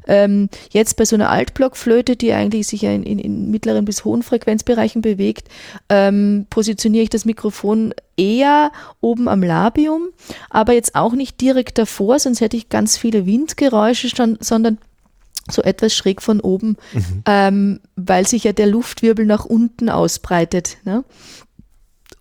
ähm, 0.08 0.48
jetzt 0.70 0.96
bei 0.96 1.04
so 1.04 1.14
einer 1.14 1.30
Altblockflöte, 1.30 2.16
die 2.16 2.32
eigentlich 2.32 2.66
sich 2.66 2.82
ja 2.82 2.90
in, 2.90 3.04
in, 3.04 3.18
in 3.20 3.50
mittleren 3.50 3.84
bis 3.84 4.04
hohen 4.04 4.22
Frequenzbereichen 4.22 5.00
bewegt, 5.00 5.48
ähm, 5.88 6.46
positioniere 6.50 7.04
ich 7.04 7.10
das 7.10 7.24
Mikrofon 7.24 7.94
eher 8.16 8.70
oben 9.00 9.28
am 9.28 9.42
Labium, 9.42 10.08
aber 10.50 10.72
jetzt 10.72 10.94
auch 10.94 11.12
nicht 11.12 11.40
direkt 11.40 11.78
davor, 11.78 12.18
sonst 12.18 12.40
hätte 12.40 12.56
ich 12.56 12.68
ganz 12.68 12.96
viele 12.96 13.26
Windgeräusche, 13.26 14.08
schon, 14.08 14.23
sondern 14.40 14.78
so 15.50 15.62
etwas 15.62 15.94
schräg 15.94 16.22
von 16.22 16.40
oben, 16.40 16.76
ähm, 17.26 17.80
weil 17.96 18.26
sich 18.26 18.44
ja 18.44 18.52
der 18.52 18.66
Luftwirbel 18.66 19.26
nach 19.26 19.44
unten 19.44 19.90
ausbreitet. 19.90 20.78
Ne? 20.84 21.04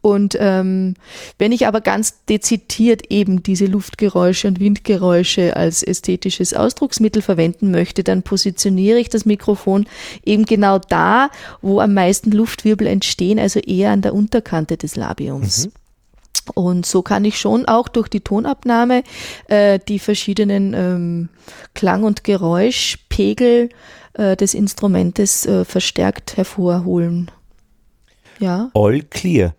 Und 0.02 0.36
ähm, 0.38 0.96
wenn 1.40 1.54
ich 1.54 1.66
aber 1.66 1.80
ganz 1.80 2.26
dezidiert 2.26 3.10
eben 3.10 3.42
diese 3.42 3.68
Luftgeräusche 3.68 4.50
und 4.50 4.60
Windgeräusche 4.60 5.56
als 5.56 5.82
ästhetisches 5.82 6.54
Ausdrucksmittel 6.54 7.22
verwenden 7.22 7.72
möchte, 7.72 8.04
dann 8.04 8.22
positioniere 8.22 9.00
ich 9.00 9.08
das 9.08 9.24
Mikrofon 9.24 9.86
eben 10.26 10.44
genau 10.44 10.78
da, 10.78 11.30
wo 11.62 11.80
am 11.80 11.94
meisten 11.94 12.34
Luftwirbel 12.34 12.86
entstehen, 12.86 13.40
also 13.40 13.62
eher 13.62 13.92
an 13.92 14.02
der 14.02 14.14
Unterkante 14.14 14.76
des 14.76 14.98
Labiums. 14.98 15.70
Und 16.56 16.86
so 16.86 17.02
kann 17.02 17.24
ich 17.26 17.40
schon 17.40 17.66
auch 17.66 17.88
durch 17.88 18.08
die 18.10 18.22
Tonabnahme 18.22 19.04
äh, 19.48 19.80
die 19.88 20.00
verschiedenen 20.00 20.74
ähm, 20.74 21.30
Klang- 21.74 22.04
und 22.04 22.24
Geräuschpegel 22.24 23.70
äh, 24.14 24.36
des 24.36 24.54
Instrumentes 24.54 25.46
äh, 25.46 25.64
verstärkt 25.66 26.38
hervorholen. 26.38 27.32
Ja, 28.40 28.70
All 28.74 29.02
clear. 29.04 29.54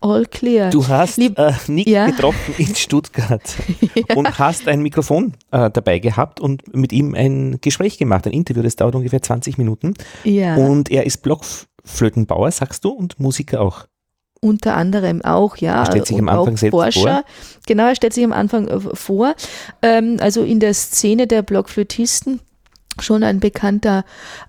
all 0.00 0.26
clear. 0.26 0.70
Du 0.70 0.86
hast 0.88 1.16
Lieb- 1.16 1.38
äh, 1.38 1.52
Nick 1.68 1.86
Ja. 1.88 2.06
getroffen 2.06 2.54
in 2.58 2.74
Stuttgart 2.74 3.42
und 4.14 4.38
hast 4.38 4.68
ein 4.68 4.82
Mikrofon 4.82 5.34
äh, 5.52 5.70
dabei 5.70 5.98
gehabt 5.98 6.38
und 6.40 6.74
mit 6.74 6.92
ihm 6.92 7.14
ein 7.14 7.58
Gespräch 7.60 7.98
gemacht, 7.98 8.26
ein 8.26 8.32
Interview, 8.32 8.62
das 8.62 8.76
dauert 8.76 8.94
ungefähr 8.94 9.22
20 9.22 9.58
Minuten. 9.58 9.94
ja, 10.24 10.56
Und 10.56 10.90
er 10.90 11.06
ist 11.06 11.22
Blockflötenbauer, 11.22 12.50
sagst 12.50 12.84
du, 12.84 12.90
und 12.90 13.18
Musiker 13.20 13.60
auch. 13.60 13.86
Unter 14.44 14.76
anderem 14.76 15.22
auch, 15.22 15.56
ja. 15.56 15.80
Er 15.80 15.86
stellt 15.86 16.06
sich 16.06 16.18
am 16.18 16.28
Anfang 16.28 16.54
auch 16.54 16.58
selbst 16.58 16.70
Forscher. 16.72 17.24
Genau, 17.66 17.86
er 17.86 17.94
stellt 17.94 18.12
sich 18.12 18.24
am 18.24 18.32
Anfang 18.32 18.66
äh, 18.66 18.80
vor. 18.80 19.34
Ähm, 19.82 20.16
also 20.20 20.42
in 20.42 20.58
der 20.58 20.74
Szene 20.74 21.26
der 21.28 21.42
Blockflötisten 21.42 22.40
schon 23.00 23.22
ein 23.22 23.40
bekannter 23.40 24.04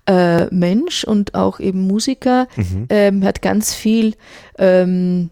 äh, 0.06 0.46
Mensch 0.46 1.04
und 1.04 1.34
auch 1.34 1.60
eben 1.60 1.86
Musiker, 1.86 2.48
Mhm. 2.56 2.86
ähm, 2.90 3.24
hat 3.24 3.40
ganz 3.40 3.72
viel 3.72 4.14
ähm, 4.58 5.30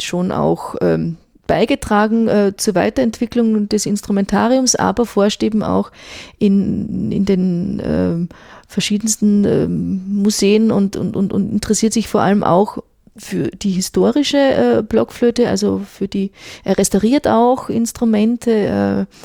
schon 0.00 0.30
auch 0.32 0.76
ähm, 0.80 1.16
beigetragen 1.46 2.28
äh, 2.28 2.52
zur 2.56 2.74
Weiterentwicklung 2.76 3.68
des 3.68 3.84
Instrumentariums, 3.84 4.76
aber 4.76 5.06
forscht 5.06 5.42
eben 5.42 5.62
auch 5.62 5.90
in, 6.38 7.12
in 7.12 7.24
den 7.24 7.82
ähm, 7.84 8.28
verschiedensten 8.68 9.44
ähm, 9.44 10.22
Museen 10.22 10.70
und, 10.70 10.96
und, 10.96 11.16
und, 11.16 11.32
und 11.32 11.52
interessiert 11.52 11.92
sich 11.92 12.08
vor 12.08 12.22
allem 12.22 12.42
auch 12.44 12.78
für 13.16 13.48
die 13.48 13.70
historische 13.70 14.38
äh, 14.38 14.82
Blockflöte, 14.82 15.48
also 15.48 15.82
für 15.88 16.08
die, 16.08 16.32
er 16.64 16.78
restauriert 16.78 17.28
auch 17.28 17.68
Instrumente 17.68 19.06
äh, 19.10 19.16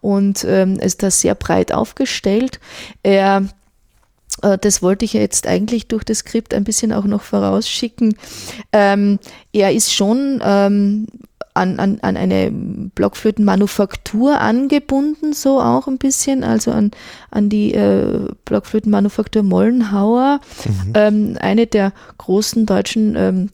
und 0.00 0.44
ähm, 0.44 0.78
ist 0.80 1.02
da 1.02 1.10
sehr 1.10 1.34
breit 1.34 1.72
aufgestellt. 1.72 2.60
Er 3.02 3.46
äh, 4.42 4.58
das 4.58 4.82
wollte 4.82 5.04
ich 5.04 5.12
jetzt 5.12 5.46
eigentlich 5.46 5.86
durch 5.86 6.04
das 6.04 6.18
Skript 6.18 6.54
ein 6.54 6.64
bisschen 6.64 6.92
auch 6.92 7.04
noch 7.04 7.22
vorausschicken. 7.22 8.16
Ähm, 8.72 9.18
er 9.52 9.72
ist 9.72 9.92
schon 9.92 10.40
ähm, 10.44 11.06
an, 11.56 11.78
an, 11.78 11.98
an 12.02 12.16
eine 12.16 12.50
Blockflötenmanufaktur 12.50 14.40
angebunden, 14.40 15.32
so 15.32 15.60
auch 15.60 15.86
ein 15.86 15.98
bisschen, 15.98 16.42
also 16.44 16.70
an, 16.70 16.90
an 17.30 17.48
die 17.48 17.74
äh, 17.74 18.28
Blockflötenmanufaktur 18.44 19.42
Mollenhauer, 19.42 20.40
mhm. 20.64 20.92
ähm, 20.94 21.36
eine 21.40 21.66
der 21.66 21.92
großen 22.18 22.66
deutschen 22.66 23.16
ähm, 23.16 23.48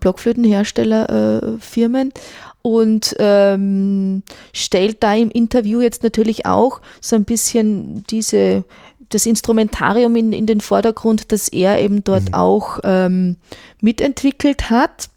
Blockflötenherstellerfirmen. 0.00 2.10
Äh, 2.10 2.14
und 2.62 3.14
ähm, 3.20 4.24
stellt 4.52 5.04
da 5.04 5.14
im 5.14 5.30
Interview 5.30 5.80
jetzt 5.80 6.02
natürlich 6.02 6.46
auch 6.46 6.80
so 7.00 7.14
ein 7.14 7.22
bisschen 7.22 8.02
diese 8.10 8.64
das 9.10 9.24
Instrumentarium 9.24 10.16
in, 10.16 10.32
in 10.32 10.46
den 10.46 10.60
Vordergrund, 10.60 11.30
das 11.30 11.48
er 11.48 11.80
eben 11.80 12.02
dort 12.02 12.30
mhm. 12.30 12.34
auch 12.34 12.80
ähm, 12.82 13.36
mitentwickelt 13.80 14.68
hat. 14.70 15.10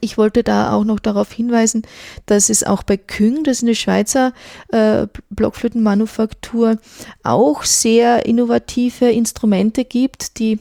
Ich 0.00 0.18
wollte 0.18 0.42
da 0.42 0.72
auch 0.72 0.84
noch 0.84 1.00
darauf 1.00 1.32
hinweisen, 1.32 1.82
dass 2.26 2.50
es 2.50 2.64
auch 2.64 2.82
bei 2.82 2.96
Küng, 2.96 3.44
das 3.44 3.58
ist 3.58 3.62
eine 3.64 3.74
Schweizer 3.74 4.32
äh, 4.68 5.06
Blockflötenmanufaktur, 5.30 6.78
auch 7.22 7.64
sehr 7.64 8.26
innovative 8.26 9.10
Instrumente 9.10 9.84
gibt, 9.84 10.38
die 10.38 10.58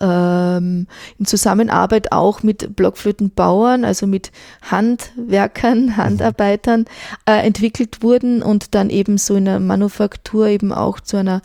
ähm, 0.00 0.86
in 1.18 1.26
Zusammenarbeit 1.26 2.12
auch 2.12 2.42
mit 2.42 2.76
Blockflötenbauern, 2.76 3.84
also 3.84 4.06
mit 4.06 4.32
Handwerkern, 4.62 5.86
mhm. 5.86 5.96
Handarbeitern 5.96 6.86
äh, 7.26 7.46
entwickelt 7.46 8.02
wurden 8.02 8.42
und 8.42 8.74
dann 8.74 8.90
eben 8.90 9.18
so 9.18 9.36
in 9.36 9.44
der 9.44 9.60
Manufaktur 9.60 10.46
eben 10.48 10.72
auch 10.72 11.00
zu 11.00 11.16
einer 11.16 11.42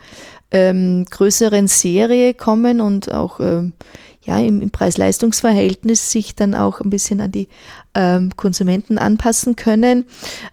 ähm, 0.52 1.06
größeren 1.06 1.68
Serie 1.68 2.34
kommen 2.34 2.82
und 2.82 3.14
auch 3.14 3.40
ähm, 3.40 3.74
ja, 4.30 4.38
im, 4.38 4.62
im 4.62 4.70
Preis-Leistungs-Verhältnis 4.70 6.12
sich 6.12 6.36
dann 6.36 6.54
auch 6.54 6.82
ein 6.82 6.92
bisschen 6.92 7.20
an 7.20 7.32
die 7.32 7.48
ähm, 7.96 8.30
Konsumenten 8.36 9.00
anpassen 9.00 9.56
können. 9.56 10.06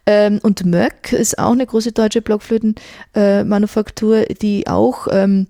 Ähm, 0.07 0.41
und 0.43 0.65
Möck 0.65 1.13
ist 1.13 1.39
auch 1.39 1.53
eine 1.53 1.67
große 1.67 1.93
deutsche 1.93 2.23
Blockflötenmanufaktur, 2.23 4.31
äh, 4.31 4.35
die 4.35 4.67
auch 4.67 5.09
ähm, 5.11 5.49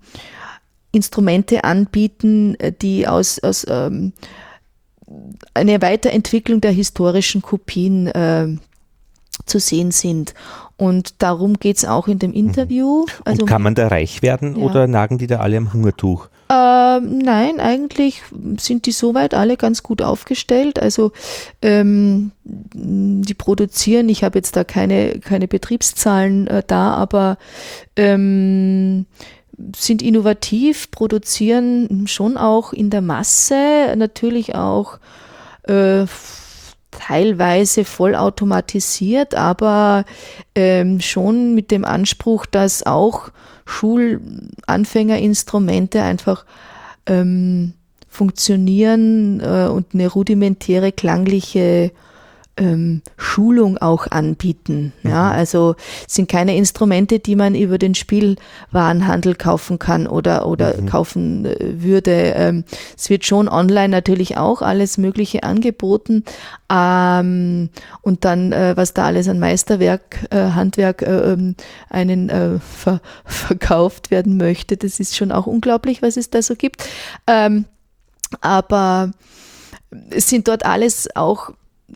Instrumente 0.91 1.63
anbieten, 1.63 2.57
äh, 2.59 2.73
die 2.73 3.07
aus, 3.07 3.39
aus 3.39 3.65
ähm, 3.69 4.13
eine 5.55 5.81
Weiterentwicklung 5.81 6.61
der 6.61 6.73
historischen 6.73 7.43
Kopien 7.43 8.09
äh, 8.09 8.49
zu 9.45 9.61
sehen 9.61 9.93
sind. 9.93 10.35
Und 10.77 11.23
darum 11.23 11.61
geht 11.61 11.77
es 11.77 11.85
auch 11.85 12.09
in 12.09 12.19
dem 12.19 12.31
mhm. 12.31 12.37
Interview. 12.37 13.07
Also, 13.25 13.43
Und 13.43 13.49
kann 13.49 13.63
man 13.63 13.77
da 13.77 13.87
reich 13.87 14.23
werden 14.23 14.57
ja. 14.57 14.65
oder 14.65 14.89
nagen 14.89 15.19
die 15.19 15.29
da 15.29 15.37
alle 15.37 15.59
am 15.59 15.73
Hungertuch? 15.73 16.29
Ähm, 16.49 17.19
nein, 17.19 17.59
eigentlich 17.59 18.23
sind 18.59 18.87
die 18.87 18.93
soweit 18.93 19.35
alle 19.35 19.57
ganz 19.57 19.83
gut 19.83 20.01
aufgestellt. 20.01 20.81
Also 20.81 21.13
ähm, 21.61 22.31
die 22.45 23.35
produzieren, 23.35 24.09
ich 24.09 24.23
habe 24.23 24.39
jetzt 24.39 24.55
da 24.55 24.63
keine, 24.63 25.19
keine 25.19 25.49
Betriebszahlen 25.49 26.47
äh, 26.47 26.63
da, 26.65 26.95
aber 26.95 27.39
ähm, 27.97 29.07
sind 29.75 30.03
innovativ, 30.03 30.91
produzieren 30.91 32.07
schon 32.07 32.37
auch 32.37 32.73
in 32.73 32.91
der 32.91 33.03
Masse, 33.03 33.95
natürlich 33.97 34.55
auch 34.55 34.99
äh, 35.65 36.07
teilweise 36.93 37.85
vollautomatisiert, 37.85 39.35
aber 39.35 40.05
ähm, 40.55 41.01
schon 41.01 41.55
mit 41.55 41.71
dem 41.71 41.85
Anspruch, 41.85 42.47
dass 42.47 42.87
auch 42.87 43.31
Schulanfängerinstrumente 43.67 46.03
einfach 46.03 46.47
ähm, 47.07 47.75
funktionieren 48.09 49.41
äh, 49.41 49.67
und 49.67 49.89
eine 49.93 50.09
rudimentäre 50.09 50.93
klangliche 50.93 51.91
ähm, 52.57 53.03
Schulung 53.17 53.79
auch 53.79 54.07
anbieten. 54.11 54.93
Ja, 55.03 55.25
mhm. 55.25 55.33
also 55.33 55.77
sind 56.07 56.29
keine 56.29 56.57
Instrumente, 56.57 57.19
die 57.19 57.37
man 57.37 57.55
über 57.55 57.79
den 57.79 57.95
Spielwarenhandel 57.95 59.35
kaufen 59.35 59.79
kann 59.79 60.07
oder 60.07 60.47
oder 60.47 60.81
mhm. 60.81 60.87
kaufen 60.87 61.45
äh, 61.45 61.83
würde. 61.83 62.35
Ähm, 62.37 62.65
es 62.97 63.11
wird 63.11 63.25
schon 63.25 63.49
online 63.49 63.89
natürlich 63.89 64.37
auch 64.37 64.63
alles 64.63 64.99
Mögliche 64.99 65.43
angeboten 65.43 66.25
ähm, 66.73 67.71
und 68.03 68.25
dann 68.25 68.53
äh, 68.53 68.77
was 68.77 68.95
da 68.95 69.07
alles 69.07 69.29
an 69.29 69.39
Meisterwerk, 69.39 70.27
äh, 70.31 70.51
Handwerk 70.51 71.03
äh, 71.03 71.33
ähm, 71.33 71.57
einen 71.91 72.29
äh, 72.29 72.59
ver 72.59 73.01
verkauft 73.25 74.11
werden 74.11 74.37
möchte, 74.37 74.77
das 74.77 75.01
ist 75.01 75.17
schon 75.17 75.33
auch 75.33 75.47
unglaublich, 75.47 76.03
was 76.03 76.17
es 76.17 76.31
da 76.31 76.43
so 76.43 76.55
gibt. 76.55 76.85
Ähm, 77.27 77.67
aber 78.41 79.13
es 80.11 80.29
sind 80.29 80.49
dort 80.49 80.65
alles 80.65 81.09
auch 81.15 81.53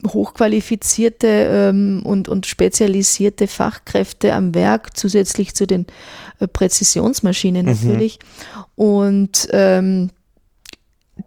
hochqualifizierte 0.06 1.26
ähm, 1.26 2.02
und, 2.04 2.28
und 2.28 2.46
spezialisierte 2.46 3.46
Fachkräfte 3.46 4.34
am 4.34 4.54
Werk, 4.54 4.94
zusätzlich 4.96 5.54
zu 5.54 5.66
den 5.66 5.86
äh, 6.38 6.46
Präzisionsmaschinen 6.46 7.66
mhm. 7.66 7.72
natürlich. 7.72 8.18
Und 8.76 9.48
ähm, 9.52 10.10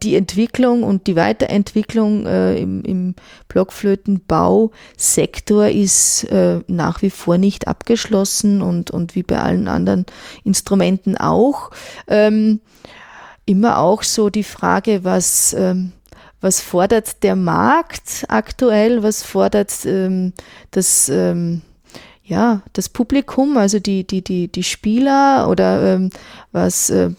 die 0.02 0.16
Entwicklung 0.16 0.82
und 0.84 1.06
die 1.08 1.16
Weiterentwicklung 1.16 2.26
äh, 2.26 2.58
im, 2.58 2.84
im 2.84 3.16
Blockflötenbausektor 3.48 5.68
ist 5.68 6.24
äh, 6.26 6.60
nach 6.68 7.04
wie 7.04 7.12
vor 7.12 7.38
nicht 7.38 7.68
abgeschlossen 7.68 8.62
und, 8.62 8.92
und 8.92 9.16
wie 9.16 9.24
bei 9.24 9.40
allen 9.40 9.68
anderen 9.68 10.06
Instrumenten 10.44 11.18
auch. 11.18 11.72
Ähm, 12.08 12.62
immer 13.46 13.80
auch 13.80 14.04
so 14.04 14.30
die 14.30 14.44
Frage, 14.44 15.04
was 15.04 15.54
ähm, 15.54 15.92
was 16.43 16.60
fordert 16.60 17.23
der 17.23 17.38
Markt 17.38 18.25
aktuell, 18.27 19.01
was 19.01 19.23
fordert 19.23 19.71
ähm, 19.86 20.34
das, 20.71 21.08
ähm, 21.08 21.62
ja, 22.25 22.62
das 22.73 22.89
Publikum, 22.89 23.56
also 23.56 23.79
die, 23.79 24.06
die, 24.06 24.21
die, 24.21 24.49
die 24.49 24.63
Spieler 24.63 25.47
oder 25.49 25.95
ähm, 25.95 26.10
was 26.51 26.89
äh, 26.89 27.12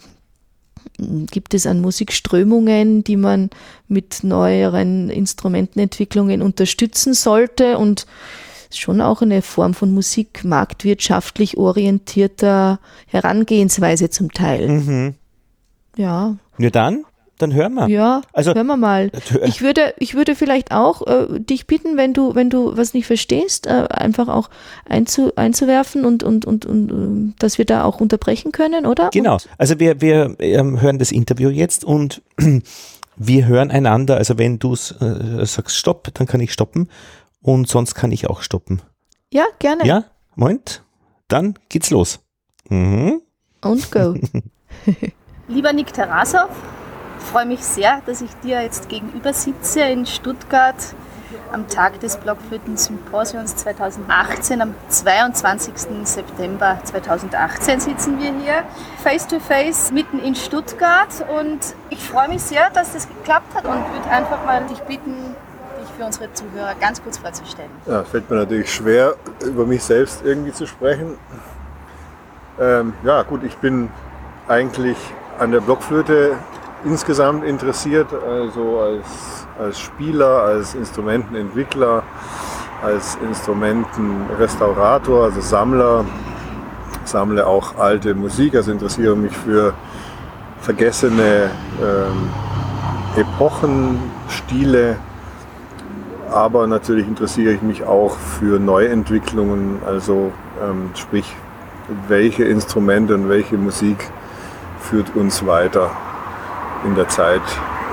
gibt 0.99 1.55
es 1.55 1.65
an 1.65 1.81
Musikströmungen, 1.81 3.03
die 3.03 3.17
man 3.17 3.49
mit 3.87 4.23
neueren 4.23 5.09
Instrumentenentwicklungen 5.09 6.43
unterstützen 6.43 7.15
sollte 7.15 7.79
und 7.79 8.05
schon 8.71 9.01
auch 9.01 9.23
eine 9.23 9.41
Form 9.41 9.73
von 9.73 9.91
Musik 9.91 10.43
marktwirtschaftlich 10.43 11.57
orientierter 11.57 12.79
Herangehensweise 13.07 14.11
zum 14.11 14.31
Teil. 14.31 14.67
Mhm. 14.67 15.15
Ja. 15.97 16.35
Nur 16.59 16.69
dann 16.69 17.05
dann 17.37 17.53
hören 17.53 17.73
wir. 17.73 17.87
Ja, 17.87 18.21
also, 18.33 18.53
hören 18.53 18.67
wir 18.67 18.77
mal. 18.77 19.11
Ich 19.45 19.61
würde, 19.61 19.93
ich 19.97 20.15
würde 20.15 20.35
vielleicht 20.35 20.71
auch 20.71 21.05
äh, 21.05 21.39
dich 21.39 21.67
bitten, 21.67 21.97
wenn 21.97 22.13
du, 22.13 22.35
wenn 22.35 22.49
du 22.49 22.77
was 22.77 22.93
nicht 22.93 23.07
verstehst, 23.07 23.67
äh, 23.67 23.87
einfach 23.89 24.27
auch 24.27 24.49
einzu, 24.87 25.33
einzuwerfen 25.35 26.05
und, 26.05 26.23
und, 26.23 26.45
und, 26.45 26.65
und 26.65 27.31
äh, 27.31 27.33
dass 27.39 27.57
wir 27.57 27.65
da 27.65 27.83
auch 27.83 27.99
unterbrechen 27.99 28.51
können, 28.51 28.85
oder? 28.85 29.09
Genau. 29.11 29.33
Und 29.33 29.49
also 29.57 29.79
wir, 29.79 30.01
wir 30.01 30.35
ähm, 30.39 30.79
hören 30.81 30.99
das 30.99 31.11
Interview 31.11 31.49
jetzt 31.49 31.83
und 31.83 32.21
wir 33.17 33.45
hören 33.47 33.71
einander. 33.71 34.17
Also 34.17 34.37
wenn 34.37 34.59
du 34.59 34.73
äh, 34.73 35.45
sagst 35.45 35.75
Stopp, 35.75 36.13
dann 36.13 36.27
kann 36.27 36.39
ich 36.39 36.53
stoppen 36.53 36.89
und 37.41 37.67
sonst 37.67 37.95
kann 37.95 38.11
ich 38.11 38.29
auch 38.29 38.41
stoppen. 38.41 38.81
Ja, 39.31 39.45
gerne. 39.59 39.85
Ja, 39.85 40.05
Moment. 40.35 40.83
Dann 41.27 41.55
geht's 41.69 41.89
los. 41.89 42.19
Mhm. 42.69 43.21
Und 43.61 43.91
go. 43.91 44.15
Lieber 45.47 45.73
Nick 45.73 45.93
Tarasov, 45.93 46.49
freue 47.25 47.45
mich 47.45 47.63
sehr, 47.63 48.01
dass 48.05 48.21
ich 48.21 48.33
dir 48.43 48.61
jetzt 48.61 48.89
gegenüber 48.89 49.33
sitze 49.33 49.81
in 49.81 50.05
Stuttgart 50.05 50.75
am 51.51 51.67
Tag 51.67 51.99
des 51.99 52.17
Blockflöten-Symposions 52.17 53.55
2018. 53.55 54.61
Am 54.61 54.73
22. 54.89 55.73
September 56.03 56.79
2018 56.83 57.79
sitzen 57.79 58.19
wir 58.19 58.33
hier 58.33 58.63
face 59.03 59.27
to 59.27 59.39
face 59.39 59.91
mitten 59.91 60.19
in 60.19 60.35
Stuttgart 60.35 61.25
und 61.39 61.59
ich 61.89 61.99
freue 61.99 62.29
mich 62.29 62.41
sehr, 62.41 62.69
dass 62.71 62.93
das 62.93 63.07
geklappt 63.07 63.55
hat 63.55 63.65
und 63.65 63.77
würde 63.93 64.09
einfach 64.09 64.45
mal 64.45 64.63
dich 64.65 64.79
bitten, 64.79 65.35
dich 65.81 65.89
für 65.97 66.05
unsere 66.05 66.31
Zuhörer 66.33 66.75
ganz 66.79 67.01
kurz 67.01 67.17
vorzustellen. 67.17 67.71
Ja, 67.85 68.03
fällt 68.03 68.29
mir 68.29 68.37
natürlich 68.37 68.73
schwer, 68.73 69.15
über 69.45 69.65
mich 69.65 69.83
selbst 69.83 70.21
irgendwie 70.23 70.51
zu 70.51 70.67
sprechen. 70.67 71.17
Ähm, 72.59 72.93
ja, 73.03 73.23
gut, 73.23 73.43
ich 73.43 73.55
bin 73.57 73.89
eigentlich 74.47 74.97
an 75.39 75.51
der 75.51 75.59
Blockflöte 75.61 76.37
insgesamt 76.85 77.43
interessiert, 77.43 78.07
also 78.13 78.79
als, 78.79 79.47
als 79.59 79.79
Spieler, 79.79 80.43
als 80.43 80.75
Instrumentenentwickler, 80.75 82.03
als 82.83 83.17
Instrumentenrestaurator, 83.27 85.25
also 85.25 85.41
Sammler, 85.41 86.05
sammle 87.03 87.45
auch 87.45 87.77
alte 87.77 88.13
Musik, 88.13 88.55
also 88.55 88.71
interessiere 88.71 89.15
mich 89.15 89.35
für 89.35 89.73
vergessene 90.61 91.49
ähm, 91.81 92.29
Epochen, 93.15 93.99
Stile, 94.29 94.97
aber 96.31 96.67
natürlich 96.67 97.07
interessiere 97.07 97.53
ich 97.53 97.61
mich 97.61 97.85
auch 97.85 98.15
für 98.17 98.59
Neuentwicklungen, 98.59 99.79
also 99.85 100.31
ähm, 100.61 100.89
sprich, 100.95 101.35
welche 102.07 102.43
Instrumente 102.45 103.13
und 103.15 103.29
welche 103.29 103.57
Musik 103.57 104.09
führt 104.79 105.15
uns 105.15 105.45
weiter 105.45 105.91
in 106.85 106.95
der 106.95 107.07
Zeit, 107.09 107.41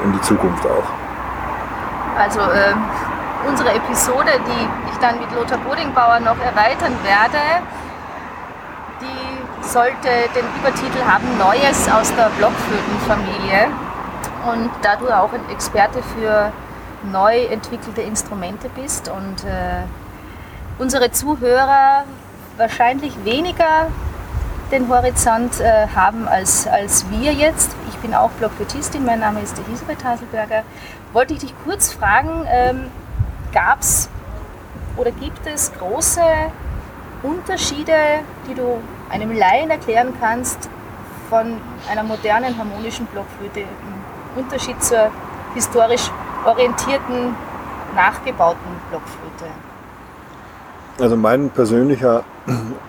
in 0.04 0.12
die 0.12 0.20
Zukunft 0.20 0.64
auch. 0.66 0.84
Also 2.18 2.40
äh, 2.40 2.74
unsere 3.48 3.70
Episode, 3.70 4.32
die 4.46 4.90
ich 4.90 4.98
dann 4.98 5.18
mit 5.18 5.32
Lothar 5.32 5.58
Bodingbauer 5.58 6.20
noch 6.20 6.38
erweitern 6.38 6.94
werde, 7.02 7.38
die 9.00 9.66
sollte 9.66 10.08
den 10.34 10.44
Übertitel 10.60 11.02
haben 11.06 11.26
Neues 11.38 11.88
aus 11.90 12.14
der 12.14 12.28
Blockflötenfamilie. 12.38 13.68
Und 14.52 14.70
da 14.82 14.96
du 14.96 15.08
auch 15.08 15.32
ein 15.32 15.48
Experte 15.50 16.02
für 16.02 16.52
neu 17.10 17.44
entwickelte 17.46 18.02
Instrumente 18.02 18.68
bist 18.68 19.08
und 19.08 19.44
äh, 19.44 19.82
unsere 20.78 21.10
Zuhörer 21.10 22.04
wahrscheinlich 22.56 23.24
weniger 23.24 23.88
den 24.72 24.88
Horizont 24.88 25.60
äh, 25.60 25.86
haben 25.94 26.26
als, 26.26 26.66
als 26.66 27.04
wir 27.10 27.32
jetzt. 27.32 27.76
Ich 27.88 27.96
bin 27.98 28.14
auch 28.14 28.30
Blockflötistin, 28.30 29.04
mein 29.04 29.20
Name 29.20 29.40
ist 29.40 29.56
Elisabeth 29.66 30.02
Haselberger. 30.02 30.62
Wollte 31.12 31.34
ich 31.34 31.40
dich 31.40 31.54
kurz 31.64 31.92
fragen, 31.92 32.46
ähm, 32.48 32.86
gab 33.52 33.80
es 33.80 34.08
oder 34.96 35.10
gibt 35.10 35.46
es 35.46 35.72
große 35.78 36.22
Unterschiede, 37.22 37.92
die 38.48 38.54
du 38.54 38.78
einem 39.10 39.36
Laien 39.36 39.70
erklären 39.70 40.14
kannst 40.18 40.68
von 41.28 41.58
einer 41.90 42.02
modernen 42.02 42.56
harmonischen 42.58 43.06
Blockflöte 43.06 43.60
im 43.60 44.42
Unterschied 44.42 44.82
zur 44.82 45.10
historisch 45.54 46.10
orientierten, 46.46 47.34
nachgebauten 47.94 48.72
Blockflöte? 48.90 49.52
Also 50.98 51.16
mein 51.16 51.50
persönlicher 51.50 52.24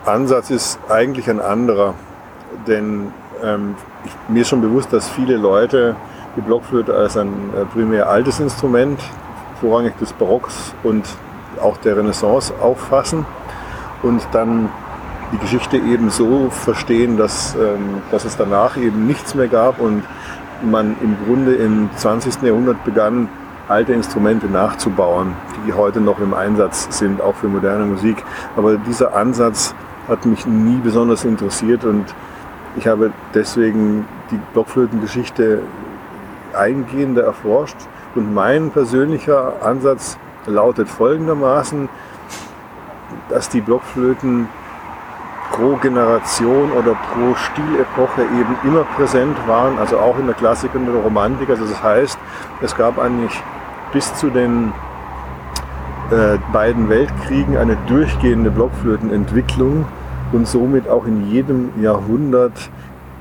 Ansatz 0.06 0.50
ist 0.50 0.80
eigentlich 0.90 1.30
ein 1.30 1.40
anderer, 1.40 1.94
denn 2.68 3.12
ähm, 3.44 3.76
ich, 4.06 4.12
mir 4.28 4.42
ist 4.42 4.50
schon 4.50 4.62
bewusst, 4.62 4.92
dass 4.92 5.10
viele 5.10 5.38
Leute 5.38 5.96
die 6.36 6.42
Blockflöte 6.42 6.94
als 6.94 7.18
ein 7.18 7.30
äh, 7.56 7.66
primär 7.66 8.10
altes 8.10 8.40
Instrument, 8.40 9.00
vorrangig 9.62 9.98
des 10.00 10.14
Barocks 10.14 10.74
und 10.84 11.06
auch 11.62 11.78
der 11.78 11.98
Renaissance 11.98 12.54
auffassen 12.60 13.26
und 14.02 14.22
dann 14.32 14.70
die 15.32 15.38
Geschichte 15.38 15.78
eben 15.78 16.10
so 16.10 16.50
verstehen, 16.50 17.18
dass, 17.18 17.56
ähm, 17.56 18.02
dass 18.12 18.26
es 18.26 18.38
danach 18.38 18.78
eben 18.78 19.08
nichts 19.08 19.36
mehr 19.36 19.48
gab 19.48 19.80
und 19.80 20.04
man 20.64 20.96
im 21.02 21.18
Grunde 21.26 21.56
im 21.56 21.90
20. 21.96 22.42
Jahrhundert 22.42 22.84
begann, 22.84 23.30
alte 23.68 23.94
Instrumente 23.94 24.48
nachzubauen, 24.48 25.34
die 25.66 25.74
heute 25.74 26.02
noch 26.02 26.20
im 26.20 26.34
Einsatz 26.34 26.88
sind, 26.98 27.22
auch 27.22 27.36
für 27.36 27.48
moderne 27.48 27.86
Musik. 27.86 28.24
Aber 28.58 28.78
dieser 28.78 29.16
Ansatz 29.16 29.74
hat 30.08 30.26
mich 30.26 30.46
nie 30.46 30.80
besonders 30.84 31.24
interessiert 31.24 31.86
und 31.86 32.14
ich 32.76 32.88
habe 32.88 33.12
deswegen 33.34 34.06
die 34.32 34.40
Blockflötengeschichte 34.54 35.62
eingehender 36.54 37.24
erforscht. 37.24 37.78
Und 38.16 38.34
mein 38.34 38.72
persönlicher 38.72 39.54
Ansatz 39.64 40.18
lautet 40.46 40.90
folgendermaßen, 40.90 41.90
dass 43.30 43.50
die 43.50 43.62
Blockflöten 43.62 44.48
pro 45.52 45.76
Generation 45.78 46.72
oder 46.72 46.96
pro 46.96 47.36
Stilepoche 47.36 48.24
eben 48.24 48.56
immer 48.64 48.84
präsent 48.96 49.38
waren, 49.48 49.78
also 49.78 50.00
auch 50.00 50.18
in 50.18 50.26
der 50.26 50.36
Klassik 50.36 50.74
und 50.74 50.88
der 50.88 50.96
Romantik. 50.96 51.50
Also 51.50 51.66
das 51.66 51.82
heißt, 51.82 52.18
es 52.62 52.76
gab 52.76 52.98
eigentlich 52.98 53.42
bis 53.94 54.14
zu 54.16 54.30
den 54.30 54.74
äh, 56.12 56.38
beiden 56.52 56.90
Weltkriegen 56.90 57.58
eine 57.58 57.78
durchgehende 57.88 58.52
Blockflötenentwicklung 58.52 59.86
und 60.32 60.48
somit 60.48 60.90
auch 60.90 61.06
in 61.06 61.30
jedem 61.30 61.70
Jahrhundert 61.82 62.70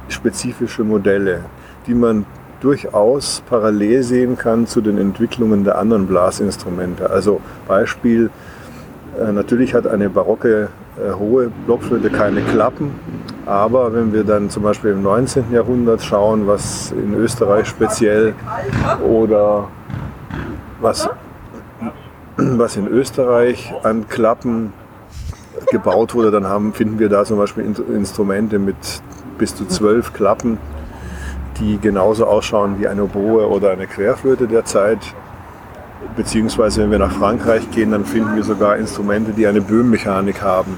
spezifische 0.08 0.82
Modelle, 0.82 1.40
die 1.86 1.94
man 1.94 2.26
durchaus 2.60 3.42
parallel 3.48 4.02
sehen 4.02 4.38
kann 4.38 4.66
zu 4.66 4.80
den 4.80 4.98
Entwicklungen 4.98 5.64
der 5.64 5.78
anderen 5.78 6.06
Blasinstrumente. 6.06 7.10
Also 7.10 7.40
Beispiel, 7.68 8.30
äh, 9.20 9.32
natürlich 9.32 9.74
hat 9.74 9.86
eine 9.86 10.08
barocke 10.08 10.68
äh, 10.96 11.12
hohe 11.12 11.50
Blockflöte 11.66 12.10
keine 12.10 12.40
Klappen. 12.42 12.92
Aber 13.46 13.92
wenn 13.94 14.12
wir 14.12 14.24
dann 14.24 14.50
zum 14.50 14.62
Beispiel 14.62 14.92
im 14.92 15.02
19. 15.02 15.52
Jahrhundert 15.52 16.02
schauen, 16.02 16.46
was 16.46 16.92
in 16.92 17.14
Österreich 17.14 17.66
speziell 17.66 18.34
oder 19.06 19.68
was, 20.82 21.08
was 22.36 22.76
in 22.76 22.86
Österreich 22.86 23.72
an 23.82 24.08
Klappen 24.08 24.72
gebaut 25.70 26.14
wurde, 26.14 26.30
dann 26.30 26.46
haben, 26.46 26.72
finden 26.72 26.98
wir 26.98 27.08
da 27.08 27.24
zum 27.24 27.38
Beispiel 27.38 27.64
Instrumente 27.64 28.58
mit 28.58 28.76
bis 29.38 29.54
zu 29.54 29.66
zwölf 29.66 30.12
Klappen, 30.12 30.58
die 31.58 31.78
genauso 31.78 32.26
ausschauen 32.26 32.78
wie 32.78 32.88
eine 32.88 33.04
Oboe 33.04 33.48
oder 33.48 33.70
eine 33.70 33.86
Querflöte 33.86 34.46
der 34.46 34.64
Zeit. 34.64 34.98
Beziehungsweise 36.16 36.82
wenn 36.82 36.90
wir 36.90 36.98
nach 36.98 37.12
Frankreich 37.12 37.70
gehen, 37.70 37.92
dann 37.92 38.04
finden 38.04 38.36
wir 38.36 38.42
sogar 38.42 38.76
Instrumente, 38.76 39.32
die 39.32 39.46
eine 39.46 39.60
Böhmmechanik 39.60 40.42
haben. 40.42 40.76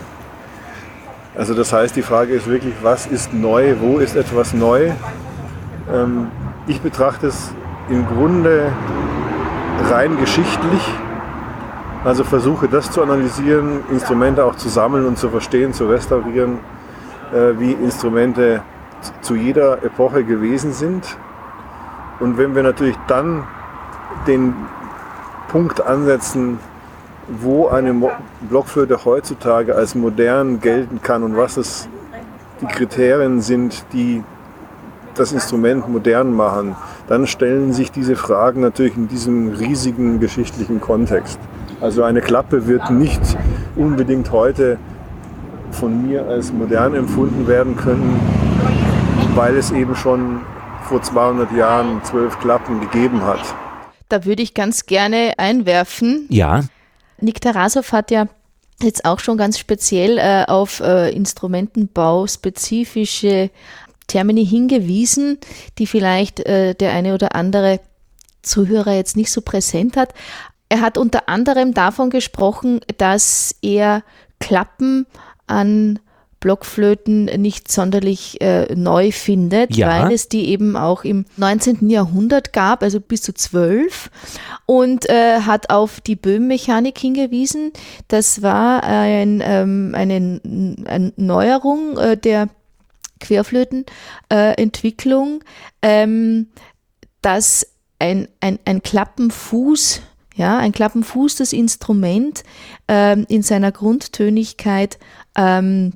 Also 1.36 1.54
das 1.54 1.72
heißt, 1.72 1.96
die 1.96 2.02
Frage 2.02 2.32
ist 2.34 2.46
wirklich, 2.46 2.74
was 2.82 3.06
ist 3.06 3.34
neu, 3.34 3.74
wo 3.80 3.98
ist 3.98 4.14
etwas 4.14 4.54
neu? 4.54 4.92
Ähm, 5.92 6.28
ich 6.68 6.80
betrachte 6.80 7.26
es 7.26 7.52
im 7.88 8.06
Grunde 8.06 8.72
rein 9.90 10.18
geschichtlich, 10.18 10.92
also 12.04 12.24
versuche 12.24 12.68
das 12.68 12.90
zu 12.90 13.02
analysieren, 13.02 13.80
Instrumente 13.90 14.44
auch 14.44 14.56
zu 14.56 14.68
sammeln 14.68 15.06
und 15.06 15.18
zu 15.18 15.30
verstehen, 15.30 15.72
zu 15.72 15.86
restaurieren, 15.86 16.58
äh, 17.32 17.58
wie 17.58 17.72
Instrumente 17.72 18.62
zu 19.20 19.34
jeder 19.34 19.82
Epoche 19.82 20.24
gewesen 20.24 20.72
sind. 20.72 21.16
Und 22.20 22.38
wenn 22.38 22.54
wir 22.54 22.62
natürlich 22.62 22.96
dann 23.06 23.44
den 24.26 24.54
Punkt 25.48 25.84
ansetzen, 25.84 26.58
wo 27.28 27.68
eine 27.68 27.94
Blockflöte 28.48 29.04
heutzutage 29.04 29.74
als 29.74 29.94
modern 29.94 30.60
gelten 30.60 31.00
kann 31.02 31.22
und 31.22 31.36
was 31.36 31.56
es 31.56 31.88
die 32.60 32.66
Kriterien 32.66 33.40
sind, 33.40 33.84
die 33.92 34.22
das 35.14 35.32
Instrument 35.32 35.88
modern 35.88 36.34
machen, 36.34 36.76
dann 37.08 37.26
stellen 37.26 37.72
sich 37.72 37.90
diese 37.90 38.16
Fragen 38.16 38.60
natürlich 38.60 38.96
in 38.96 39.08
diesem 39.08 39.48
riesigen 39.50 40.20
geschichtlichen 40.20 40.80
Kontext. 40.80 41.38
Also 41.80 42.02
eine 42.02 42.20
Klappe 42.20 42.66
wird 42.66 42.90
nicht 42.90 43.20
unbedingt 43.76 44.30
heute 44.32 44.78
von 45.70 46.06
mir 46.06 46.26
als 46.26 46.52
modern 46.52 46.94
empfunden 46.94 47.46
werden 47.46 47.76
können, 47.76 48.20
weil 49.34 49.56
es 49.56 49.70
eben 49.70 49.94
schon 49.96 50.40
vor 50.88 51.02
200 51.02 51.52
Jahren 51.52 52.02
zwölf 52.04 52.38
Klappen 52.38 52.80
gegeben 52.80 53.22
hat. 53.22 53.40
Da 54.08 54.24
würde 54.24 54.42
ich 54.42 54.54
ganz 54.54 54.86
gerne 54.86 55.32
einwerfen. 55.38 56.26
Ja. 56.28 56.62
Nick 57.20 57.40
Tarasov 57.40 57.92
hat 57.92 58.10
ja 58.10 58.28
jetzt 58.82 59.04
auch 59.04 59.18
schon 59.20 59.36
ganz 59.36 59.58
speziell 59.58 60.18
äh, 60.18 60.44
auf 60.46 60.80
äh, 60.80 61.10
Instrumentenbau 61.10 62.26
spezifische 62.26 63.50
Termini 64.06 64.46
hingewiesen, 64.46 65.38
die 65.78 65.86
vielleicht 65.86 66.40
äh, 66.40 66.74
der 66.74 66.92
eine 66.92 67.14
oder 67.14 67.34
andere 67.34 67.80
Zuhörer 68.42 68.92
jetzt 68.92 69.16
nicht 69.16 69.30
so 69.30 69.40
präsent 69.40 69.96
hat. 69.96 70.14
Er 70.68 70.80
hat 70.80 70.98
unter 70.98 71.28
anderem 71.28 71.74
davon 71.74 72.10
gesprochen, 72.10 72.80
dass 72.98 73.54
er 73.62 74.02
Klappen 74.40 75.06
an 75.46 75.98
Blockflöten 76.44 77.24
nicht 77.40 77.72
sonderlich 77.72 78.38
äh, 78.42 78.74
neu 78.74 79.12
findet, 79.12 79.74
ja. 79.76 79.88
weil 79.88 80.12
es 80.12 80.28
die 80.28 80.48
eben 80.50 80.76
auch 80.76 81.02
im 81.02 81.24
19. 81.38 81.88
Jahrhundert 81.88 82.52
gab, 82.52 82.82
also 82.82 83.00
bis 83.00 83.22
zu 83.22 83.32
zwölf, 83.32 84.10
und 84.66 85.08
äh, 85.08 85.40
hat 85.40 85.70
auf 85.70 86.02
die 86.02 86.16
Böhmmechanik 86.16 86.98
hingewiesen. 86.98 87.72
Das 88.08 88.42
war 88.42 88.84
ein, 88.84 89.42
ähm, 89.42 89.94
eine, 89.96 90.40
eine 90.84 91.12
Neuerung 91.16 91.96
äh, 91.96 92.18
der 92.18 92.50
Querflötenentwicklung, 93.24 95.42
ähm, 95.82 96.48
dass 97.22 97.66
ein, 97.98 98.28
ein, 98.40 98.58
ein 98.64 98.82
Klappenfuß 98.82 100.02
ja, 100.36 100.58
ein 100.58 100.72
Klappenfuß 100.72 101.36
das 101.36 101.52
Instrument 101.52 102.42
ähm, 102.88 103.24
in 103.28 103.42
seiner 103.42 103.70
Grundtönigkeit 103.70 104.98
ähm, 105.36 105.92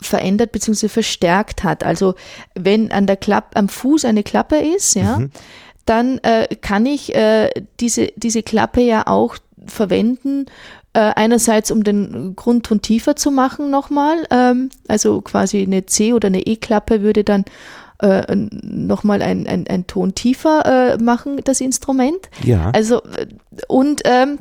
verändert 0.00 0.52
bzw. 0.52 0.88
verstärkt 0.88 1.62
hat. 1.62 1.84
Also 1.84 2.14
wenn 2.54 2.90
an 2.90 3.06
der 3.06 3.16
Klapp, 3.16 3.50
am 3.54 3.68
Fuß 3.68 4.06
eine 4.06 4.22
Klappe 4.22 4.56
ist, 4.56 4.94
ja, 4.94 5.18
mhm. 5.18 5.30
dann 5.84 6.18
äh, 6.18 6.54
kann 6.56 6.86
ich 6.86 7.14
äh, 7.14 7.50
diese, 7.80 8.12
diese 8.16 8.42
Klappe 8.42 8.80
ja 8.80 9.06
auch 9.06 9.36
verwenden, 9.66 10.46
äh, 10.98 11.12
einerseits 11.14 11.70
um 11.70 11.84
den 11.84 12.34
Grundton 12.34 12.82
tiefer 12.82 13.14
zu 13.14 13.30
machen 13.30 13.70
nochmal, 13.70 14.16
ähm, 14.30 14.70
also 14.88 15.20
quasi 15.20 15.62
eine 15.62 15.86
C- 15.86 16.12
oder 16.12 16.26
eine 16.26 16.44
E-Klappe 16.44 17.02
würde 17.02 17.22
dann 17.22 17.44
äh, 18.00 18.34
nochmal 18.34 19.22
ein, 19.22 19.46
ein, 19.46 19.66
ein 19.68 19.86
Ton 19.86 20.14
tiefer 20.16 20.64
äh, 20.66 20.98
machen, 21.02 21.40
das 21.44 21.60
Instrument. 21.60 22.28
Ja. 22.42 22.70
Also, 22.72 23.02
äh, 23.04 23.26
und 23.68 24.02
ähm, 24.04 24.40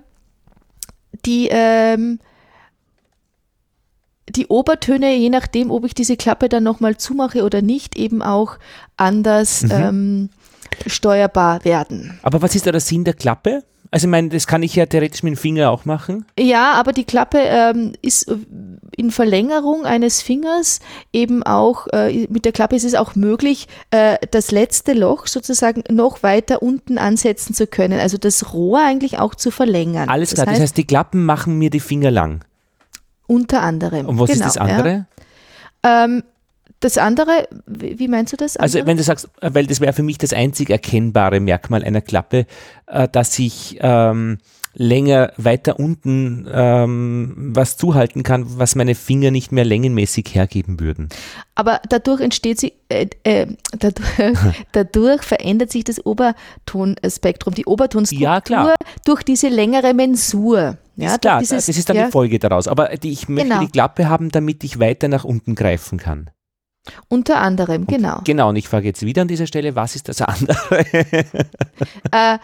die, 1.27 1.47
ähm, 1.51 2.19
die 4.29 4.47
Obertöne, 4.47 5.15
je 5.15 5.29
nachdem, 5.29 5.69
ob 5.69 5.85
ich 5.85 5.93
diese 5.93 6.17
Klappe 6.17 6.49
dann 6.49 6.63
nochmal 6.63 6.97
zumache 6.97 7.43
oder 7.43 7.61
nicht, 7.61 7.95
eben 7.97 8.21
auch 8.23 8.57
anders 8.97 9.61
Mhm. 9.61 9.71
ähm, 9.71 10.29
steuerbar 10.87 11.63
werden. 11.65 12.19
Aber 12.23 12.41
was 12.41 12.55
ist 12.55 12.65
da 12.65 12.71
der 12.71 12.81
Sinn 12.81 13.03
der 13.03 13.13
Klappe? 13.13 13.63
Also 13.91 14.07
ich 14.07 14.11
meine, 14.11 14.29
das 14.29 14.47
kann 14.47 14.63
ich 14.63 14.75
ja 14.75 14.85
theoretisch 14.85 15.23
mit 15.23 15.35
dem 15.35 15.37
Finger 15.37 15.71
auch 15.71 15.85
machen. 15.85 16.25
Ja, 16.37 16.73
aber 16.73 16.91
die 16.91 17.05
Klappe 17.05 17.39
ähm, 17.39 17.93
ist 18.01 18.27
äh, 18.29 18.35
in 18.95 19.11
Verlängerung 19.11 19.85
eines 19.85 20.21
Fingers 20.21 20.79
eben 21.13 21.43
auch, 21.43 21.87
äh, 21.93 22.27
mit 22.29 22.45
der 22.45 22.51
Klappe 22.51 22.75
ist 22.75 22.83
es 22.83 22.95
auch 22.95 23.15
möglich, 23.15 23.67
äh, 23.91 24.17
das 24.31 24.51
letzte 24.51 24.93
Loch 24.93 25.27
sozusagen 25.27 25.83
noch 25.89 26.23
weiter 26.23 26.61
unten 26.61 26.97
ansetzen 26.97 27.53
zu 27.53 27.67
können. 27.67 27.99
Also 27.99 28.17
das 28.17 28.53
Rohr 28.53 28.79
eigentlich 28.83 29.19
auch 29.19 29.35
zu 29.35 29.51
verlängern. 29.51 30.09
Alles 30.09 30.31
das 30.31 30.37
klar, 30.37 30.47
heißt, 30.47 30.57
das 30.57 30.63
heißt, 30.63 30.77
die 30.77 30.85
Klappen 30.87 31.25
machen 31.25 31.57
mir 31.57 31.69
die 31.69 31.79
Finger 31.79 32.11
lang. 32.11 32.43
unter 33.27 33.61
anderem. 33.61 34.05
Und 34.05 34.19
was 34.19 34.29
genau, 34.31 34.47
ist 34.47 34.55
das 34.55 34.57
andere? 34.57 35.05
Ja. 35.83 36.05
Ähm, 36.05 36.23
das 36.79 36.97
andere, 36.97 37.47
wie 37.65 38.07
meinst 38.07 38.33
du 38.33 38.37
das? 38.37 38.55
Also 38.57 38.77
andere? 38.79 38.91
wenn 38.91 38.97
du 38.97 39.03
sagst, 39.03 39.29
äh, 39.41 39.49
weil 39.53 39.65
das 39.67 39.79
wäre 39.81 39.93
für 39.93 40.03
mich 40.03 40.17
das 40.17 40.33
einzig 40.33 40.69
erkennbare 40.69 41.39
Merkmal 41.39 41.83
einer 41.83 42.01
Klappe, 42.01 42.45
äh, 42.85 43.07
dass 43.07 43.37
ich 43.39 43.77
ähm, 43.81 44.37
länger 44.79 45.31
weiter 45.37 45.79
unten 45.79 46.47
ähm, 46.53 47.51
was 47.55 47.77
zuhalten 47.77 48.21
kann, 48.21 48.45
was 48.59 48.75
meine 48.75 48.93
Finger 48.93 49.31
nicht 49.31 49.51
mehr 49.51 49.65
längenmäßig 49.65 50.35
hergeben 50.35 50.79
würden. 50.79 51.09
Aber 51.55 51.81
dadurch 51.89 52.21
entsteht 52.21 52.59
sie, 52.59 52.73
äh, 52.89 53.07
äh, 53.23 53.47
dadurch, 53.79 54.07
dadurch 54.73 55.23
verändert 55.23 55.71
sich 55.71 55.83
das 55.83 56.05
Obertonspektrum, 56.05 57.53
die 57.55 57.65
Obertonstruktur 57.65 58.23
Ja, 58.27 58.41
klar. 58.41 58.75
durch 59.05 59.23
diese 59.23 59.47
längere 59.49 59.93
Mensur. 59.95 60.77
Ja, 60.95 61.13
ist 61.13 61.21
klar, 61.21 61.39
dieses- 61.39 61.65
das 61.65 61.75
ist 61.77 61.89
dann 61.89 61.97
ja, 61.97 62.05
die 62.05 62.11
Folge 62.11 62.37
daraus. 62.39 62.67
Aber 62.67 62.89
die, 62.89 63.11
ich 63.11 63.27
möchte 63.29 63.49
Genau. 63.49 63.61
die 63.61 63.71
Klappe 63.71 64.09
haben, 64.09 64.29
damit 64.29 64.63
ich 64.63 64.79
weiter 64.79 65.07
nach 65.07 65.23
unten 65.23 65.55
greifen 65.55 65.97
kann. 65.97 66.29
Unter 67.07 67.41
anderem, 67.41 67.87
genau. 67.87 68.21
Genau, 68.23 68.49
und 68.49 68.55
ich 68.55 68.67
frage 68.67 68.87
jetzt 68.87 69.03
wieder 69.03 69.23
an 69.23 69.27
dieser 69.27 69.47
Stelle, 69.47 69.75
was 69.75 69.95
ist 69.95 70.09
das 70.09 70.21
andere? 70.21 70.85
äh, 72.11 72.37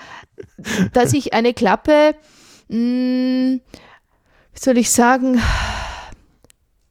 dass 0.93 1.13
ich 1.13 1.33
eine 1.33 1.53
Klappe, 1.53 2.15
mh, 2.69 3.57
wie 3.57 4.59
soll 4.59 4.77
ich 4.77 4.91
sagen, 4.91 5.39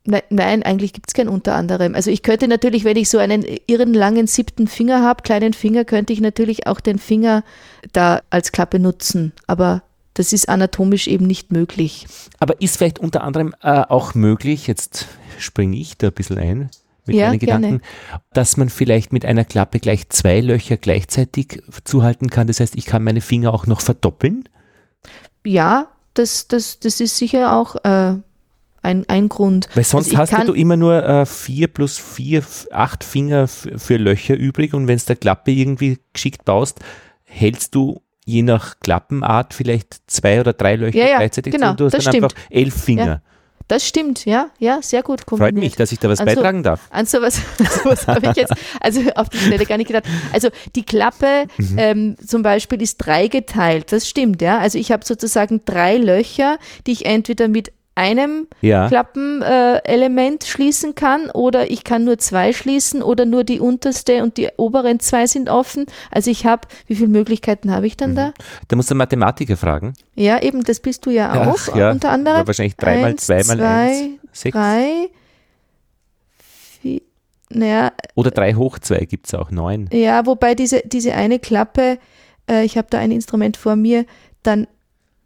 Nein, 0.04 0.22
nein, 0.30 0.62
eigentlich 0.64 0.92
gibt 0.92 1.10
es 1.10 1.14
kein 1.14 1.28
unter 1.28 1.54
anderem. 1.54 1.94
Also 1.94 2.10
ich 2.10 2.24
könnte 2.24 2.48
natürlich, 2.48 2.82
wenn 2.82 2.96
ich 2.96 3.08
so 3.08 3.18
einen 3.18 3.44
irren 3.68 3.94
langen 3.94 4.26
siebten 4.26 4.66
Finger 4.66 5.00
habe, 5.02 5.22
kleinen 5.22 5.52
Finger, 5.52 5.84
könnte 5.84 6.12
ich 6.12 6.20
natürlich 6.20 6.66
auch 6.66 6.80
den 6.80 6.98
Finger 6.98 7.44
da 7.92 8.20
als 8.28 8.50
Klappe 8.50 8.80
nutzen. 8.80 9.32
Aber 9.46 9.82
das 10.14 10.32
ist 10.32 10.48
anatomisch 10.48 11.06
eben 11.06 11.26
nicht 11.26 11.52
möglich. 11.52 12.06
Aber 12.40 12.60
ist 12.60 12.78
vielleicht 12.78 12.98
unter 12.98 13.22
anderem 13.22 13.54
äh, 13.62 13.82
auch 13.88 14.14
möglich, 14.14 14.66
jetzt 14.66 15.06
springe 15.38 15.76
ich 15.76 15.96
da 15.98 16.08
ein 16.08 16.12
bisschen 16.12 16.38
ein 16.38 16.70
mit 17.06 17.16
Ja, 17.16 17.28
meinen 17.28 17.38
gerne. 17.38 17.66
Gedanken, 17.66 17.86
dass 18.32 18.56
man 18.56 18.68
vielleicht 18.68 19.12
mit 19.12 19.24
einer 19.24 19.44
Klappe 19.44 19.80
gleich 19.80 20.08
zwei 20.08 20.40
Löcher 20.40 20.76
gleichzeitig 20.76 21.62
zuhalten 21.84 22.30
kann. 22.30 22.46
Das 22.46 22.60
heißt, 22.60 22.76
ich 22.76 22.86
kann 22.86 23.02
meine 23.02 23.20
Finger 23.20 23.52
auch 23.52 23.66
noch 23.66 23.80
verdoppeln. 23.80 24.48
Ja, 25.44 25.88
das, 26.14 26.48
das, 26.48 26.78
das 26.78 27.00
ist 27.00 27.16
sicher 27.16 27.56
auch 27.56 27.76
äh, 27.84 28.14
ein, 28.82 29.08
ein 29.08 29.28
Grund. 29.28 29.68
Weil 29.74 29.84
sonst 29.84 30.14
Also 30.16 30.36
hast 30.36 30.48
du 30.48 30.52
immer 30.52 30.76
nur 30.76 31.04
äh, 31.04 31.26
vier 31.26 31.68
plus 31.68 31.98
vier, 31.98 32.42
acht 32.70 33.04
Finger 33.04 33.48
für 33.48 33.96
Löcher 33.96 34.36
übrig 34.36 34.74
und 34.74 34.86
wenn 34.88 34.96
es 34.96 35.04
der 35.04 35.16
Klappe 35.16 35.50
irgendwie 35.50 35.98
geschickt 36.12 36.44
baust, 36.44 36.80
hältst 37.24 37.74
du 37.74 38.02
je 38.24 38.42
nach 38.42 38.78
Klappenart 38.80 39.54
vielleicht 39.54 40.02
zwei 40.06 40.40
oder 40.40 40.52
drei 40.52 40.76
Löcher 40.76 40.98
Ja, 40.98 41.06
ja, 41.08 41.16
gleichzeitig 41.18 41.52
genau, 41.52 41.66
zu 41.66 41.70
und 41.70 41.80
du 41.80 41.84
hast 41.86 41.94
das 41.94 42.04
dann 42.04 42.12
stimmt. 42.12 42.24
einfach 42.34 42.50
elf 42.50 42.74
Finger. 42.74 43.22
Das 43.68 43.86
stimmt, 43.86 44.24
ja, 44.24 44.48
ja, 44.58 44.80
sehr 44.82 45.02
gut 45.02 45.20
Freut 45.20 45.26
kombiniert. 45.26 45.56
mich, 45.56 45.76
dass 45.76 45.92
ich 45.92 45.98
da 45.98 46.08
was 46.08 46.20
Also- 46.20 46.34
beitragen 46.34 46.62
darf. 46.62 46.80
An 46.90 47.06
sowas, 47.06 47.40
sowas 47.84 48.06
habe 48.06 48.26
ich 48.30 48.36
jetzt, 48.36 48.52
also 48.80 49.00
auf 49.14 49.28
die 49.28 49.38
Stelle 49.38 49.64
gar 49.66 49.78
nicht 49.78 49.86
gedacht. 49.86 50.04
Also 50.32 50.48
die 50.74 50.84
Klappe 50.84 51.46
Mhm. 51.56 51.74
ähm, 51.78 52.16
zum 52.26 52.42
Beispiel 52.42 52.82
ist 52.82 52.98
dreigeteilt, 52.98 53.92
das 53.92 54.08
stimmt, 54.08 54.42
ja. 54.42 54.58
Also 54.58 54.78
ich 54.78 54.92
habe 54.92 55.04
sozusagen 55.04 55.62
drei 55.64 55.96
Löcher, 55.96 56.58
die 56.86 56.92
ich 56.92 57.06
entweder 57.06 57.48
mit 57.48 57.72
einem 57.94 58.48
Ja. 58.60 58.88
Klappenelement 58.88 60.44
äh, 60.44 60.46
schließen 60.46 60.94
kann 60.94 61.30
oder 61.30 61.70
ich 61.70 61.84
kann 61.84 62.04
nur 62.04 62.18
zwei 62.18 62.52
schließen 62.52 63.02
oder 63.02 63.26
nur 63.26 63.44
die 63.44 63.60
unterste 63.60 64.22
und 64.22 64.36
die 64.36 64.48
oberen 64.56 65.00
zwei 65.00 65.26
sind 65.26 65.50
offen. 65.50 65.86
Also 66.10 66.30
ich 66.30 66.46
habe, 66.46 66.68
wie 66.86 66.94
viele 66.94 67.08
Möglichkeiten 67.08 67.70
habe 67.70 67.86
ich 67.86 67.96
dann 67.96 68.14
da? 68.14 68.32
Da 68.68 68.76
musst 68.76 68.90
du 68.90 68.94
Mathematiker 68.94 69.56
fragen. 69.56 69.94
Ja, 70.14 70.40
eben, 70.42 70.64
das 70.64 70.80
bist 70.80 71.04
du 71.06 71.10
ja 71.10 71.32
auch 71.42 71.58
Ach, 71.68 71.76
ja. 71.76 71.90
unter 71.90 72.10
anderem. 72.10 72.40
Ja, 72.40 72.46
wahrscheinlich 72.46 72.76
drei 72.76 73.00
mal 73.00 73.10
Eins, 73.10 73.26
zwei 73.26 73.44
mal 73.44 73.56
zwei, 73.56 73.66
eins, 73.66 74.20
sechs. 74.32 74.54
Drei, 74.54 75.08
vier, 76.80 77.00
naja, 77.50 77.92
Oder 78.14 78.30
drei 78.30 78.54
hoch 78.54 78.78
zwei 78.78 79.00
gibt 79.00 79.26
es 79.26 79.34
auch, 79.34 79.50
neun. 79.50 79.88
Ja, 79.92 80.24
wobei 80.24 80.54
diese, 80.54 80.82
diese 80.86 81.14
eine 81.14 81.38
Klappe, 81.38 81.98
äh, 82.48 82.64
ich 82.64 82.78
habe 82.78 82.88
da 82.90 82.98
ein 82.98 83.10
Instrument 83.10 83.56
vor 83.58 83.76
mir, 83.76 84.06
dann 84.42 84.66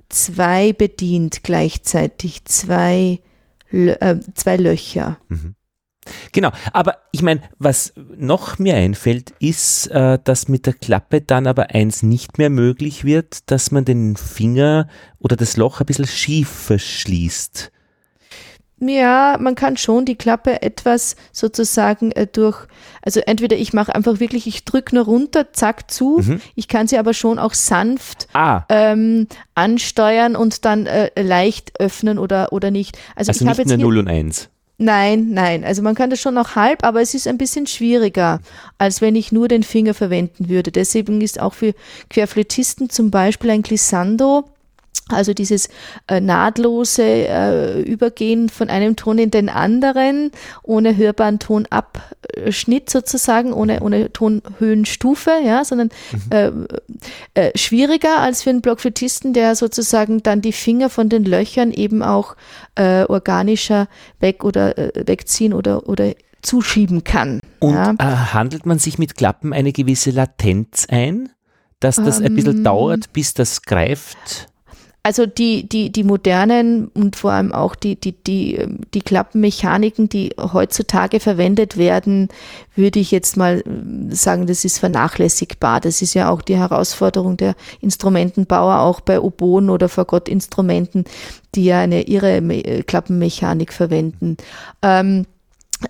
zwei 0.08 0.72
bedient 0.72 1.42
gleichzeitig, 1.42 2.44
zwei, 2.44 3.20
äh, 3.70 4.16
zwei 4.34 4.56
Löcher. 4.56 5.18
Genau, 6.32 6.52
aber 6.72 6.98
ich 7.12 7.22
meine, 7.22 7.40
was 7.58 7.92
noch 7.96 8.58
mir 8.58 8.76
einfällt, 8.76 9.32
ist, 9.40 9.88
äh, 9.88 10.18
dass 10.22 10.48
mit 10.48 10.66
der 10.66 10.74
Klappe 10.74 11.20
dann 11.20 11.46
aber 11.46 11.70
eins 11.70 12.02
nicht 12.02 12.38
mehr 12.38 12.50
möglich 12.50 13.04
wird, 13.04 13.50
dass 13.50 13.70
man 13.70 13.84
den 13.84 14.16
Finger 14.16 14.88
oder 15.18 15.36
das 15.36 15.56
Loch 15.56 15.80
ein 15.80 15.86
bisschen 15.86 16.06
schief 16.06 16.48
verschließt. 16.48 17.72
Ja, 18.78 19.38
man 19.40 19.54
kann 19.54 19.78
schon 19.78 20.04
die 20.04 20.16
Klappe 20.16 20.60
etwas 20.60 21.16
sozusagen 21.32 22.12
äh, 22.12 22.26
durch, 22.26 22.58
also 23.00 23.20
entweder 23.20 23.56
ich 23.56 23.72
mache 23.72 23.94
einfach 23.94 24.20
wirklich, 24.20 24.46
ich 24.46 24.66
drücke 24.66 24.94
nur 24.94 25.04
runter, 25.06 25.52
zack, 25.54 25.90
zu, 25.90 26.18
Mhm. 26.22 26.40
ich 26.54 26.68
kann 26.68 26.86
sie 26.86 26.98
aber 26.98 27.14
schon 27.14 27.38
auch 27.38 27.54
sanft 27.54 28.28
Ah, 28.34 28.64
ähm, 28.68 29.28
ansteuern 29.54 30.36
und 30.36 30.66
dann 30.66 30.84
äh, 30.86 31.10
leicht 31.20 31.80
öffnen 31.80 32.18
oder, 32.18 32.52
oder 32.52 32.70
nicht. 32.70 32.98
Also, 33.14 33.30
also 33.30 33.44
ich 33.44 33.48
habe 33.48 33.62
nicht 33.62 33.70
jetzt 33.70 33.76
hier, 33.76 33.84
0 33.86 33.98
und 33.98 34.08
1. 34.08 34.50
Nein, 34.78 35.28
nein. 35.30 35.64
Also 35.64 35.80
man 35.80 35.94
kann 35.94 36.10
das 36.10 36.20
schon 36.20 36.34
noch 36.34 36.54
halb, 36.54 36.84
aber 36.84 37.00
es 37.00 37.14
ist 37.14 37.26
ein 37.26 37.38
bisschen 37.38 37.66
schwieriger, 37.66 38.40
als 38.76 39.00
wenn 39.00 39.16
ich 39.16 39.32
nur 39.32 39.48
den 39.48 39.62
Finger 39.62 39.94
verwenden 39.94 40.50
würde. 40.50 40.70
Deswegen 40.70 41.22
ist 41.22 41.40
auch 41.40 41.54
für 41.54 41.72
Querflötisten 42.10 42.90
zum 42.90 43.10
Beispiel 43.10 43.50
ein 43.52 43.62
Glissando, 43.62 44.44
also 45.08 45.34
dieses 45.34 45.68
äh, 46.08 46.20
nahtlose 46.20 47.02
äh, 47.02 47.82
Übergehen 47.82 48.48
von 48.48 48.68
einem 48.68 48.96
Ton 48.96 49.18
in 49.18 49.30
den 49.30 49.48
anderen, 49.48 50.32
ohne 50.64 50.96
hörbaren 50.96 51.38
Tonabschnitt 51.38 52.90
sozusagen, 52.90 53.52
ohne, 53.52 53.80
ohne 53.80 54.12
Tonhöhenstufe, 54.12 55.30
ja, 55.44 55.64
sondern 55.64 55.90
äh, 56.30 56.50
äh, 57.34 57.56
schwieriger 57.56 58.18
als 58.18 58.42
für 58.42 58.50
einen 58.50 58.62
Blockflötisten, 58.62 59.32
der 59.32 59.54
sozusagen 59.54 60.22
dann 60.22 60.42
die 60.42 60.52
Finger 60.52 60.90
von 60.90 61.08
den 61.08 61.24
Löchern 61.24 61.70
eben 61.70 62.02
auch 62.02 62.36
äh, 62.74 63.04
organischer 63.04 63.88
weg 64.18 64.44
oder 64.44 64.76
äh, 64.76 65.06
wegziehen 65.06 65.52
oder, 65.52 65.88
oder 65.88 66.14
zuschieben 66.42 67.04
kann. 67.04 67.40
Und 67.60 67.74
ja. 67.74 68.32
handelt 68.32 68.66
man 68.66 68.78
sich 68.78 68.98
mit 68.98 69.16
Klappen 69.16 69.52
eine 69.52 69.72
gewisse 69.72 70.10
Latenz 70.10 70.86
ein, 70.88 71.30
dass 71.80 71.96
das 71.96 72.20
ein 72.20 72.34
bisschen 72.34 72.58
Ähm. 72.58 72.64
dauert, 72.64 73.12
bis 73.12 73.34
das 73.34 73.62
greift? 73.62 74.48
Also 75.06 75.24
die, 75.24 75.68
die, 75.68 75.92
die 75.92 76.02
modernen 76.02 76.88
und 76.88 77.14
vor 77.14 77.30
allem 77.30 77.52
auch 77.52 77.76
die, 77.76 77.94
die, 77.94 78.10
die, 78.10 78.56
ähm, 78.56 78.80
die 78.92 79.02
Klappenmechaniken, 79.02 80.08
die 80.08 80.34
heutzutage 80.36 81.20
verwendet 81.20 81.76
werden, 81.76 82.26
würde 82.74 82.98
ich 82.98 83.12
jetzt 83.12 83.36
mal 83.36 83.62
ähm, 83.64 84.10
sagen, 84.10 84.48
das 84.48 84.64
ist 84.64 84.80
vernachlässigbar. 84.80 85.80
Das 85.80 86.02
ist 86.02 86.14
ja 86.14 86.28
auch 86.28 86.42
die 86.42 86.56
Herausforderung 86.56 87.36
der 87.36 87.54
Instrumentenbauer, 87.80 88.80
auch 88.80 89.00
bei 89.00 89.20
Oboen 89.20 89.70
oder 89.70 89.88
Fagottinstrumenten, 89.88 91.04
die 91.54 91.66
ja 91.66 91.78
eine 91.78 92.02
ihre 92.02 92.40
Me- 92.40 92.64
äh, 92.64 92.82
Klappenmechanik 92.82 93.72
verwenden. 93.72 94.38
Ähm, 94.82 95.26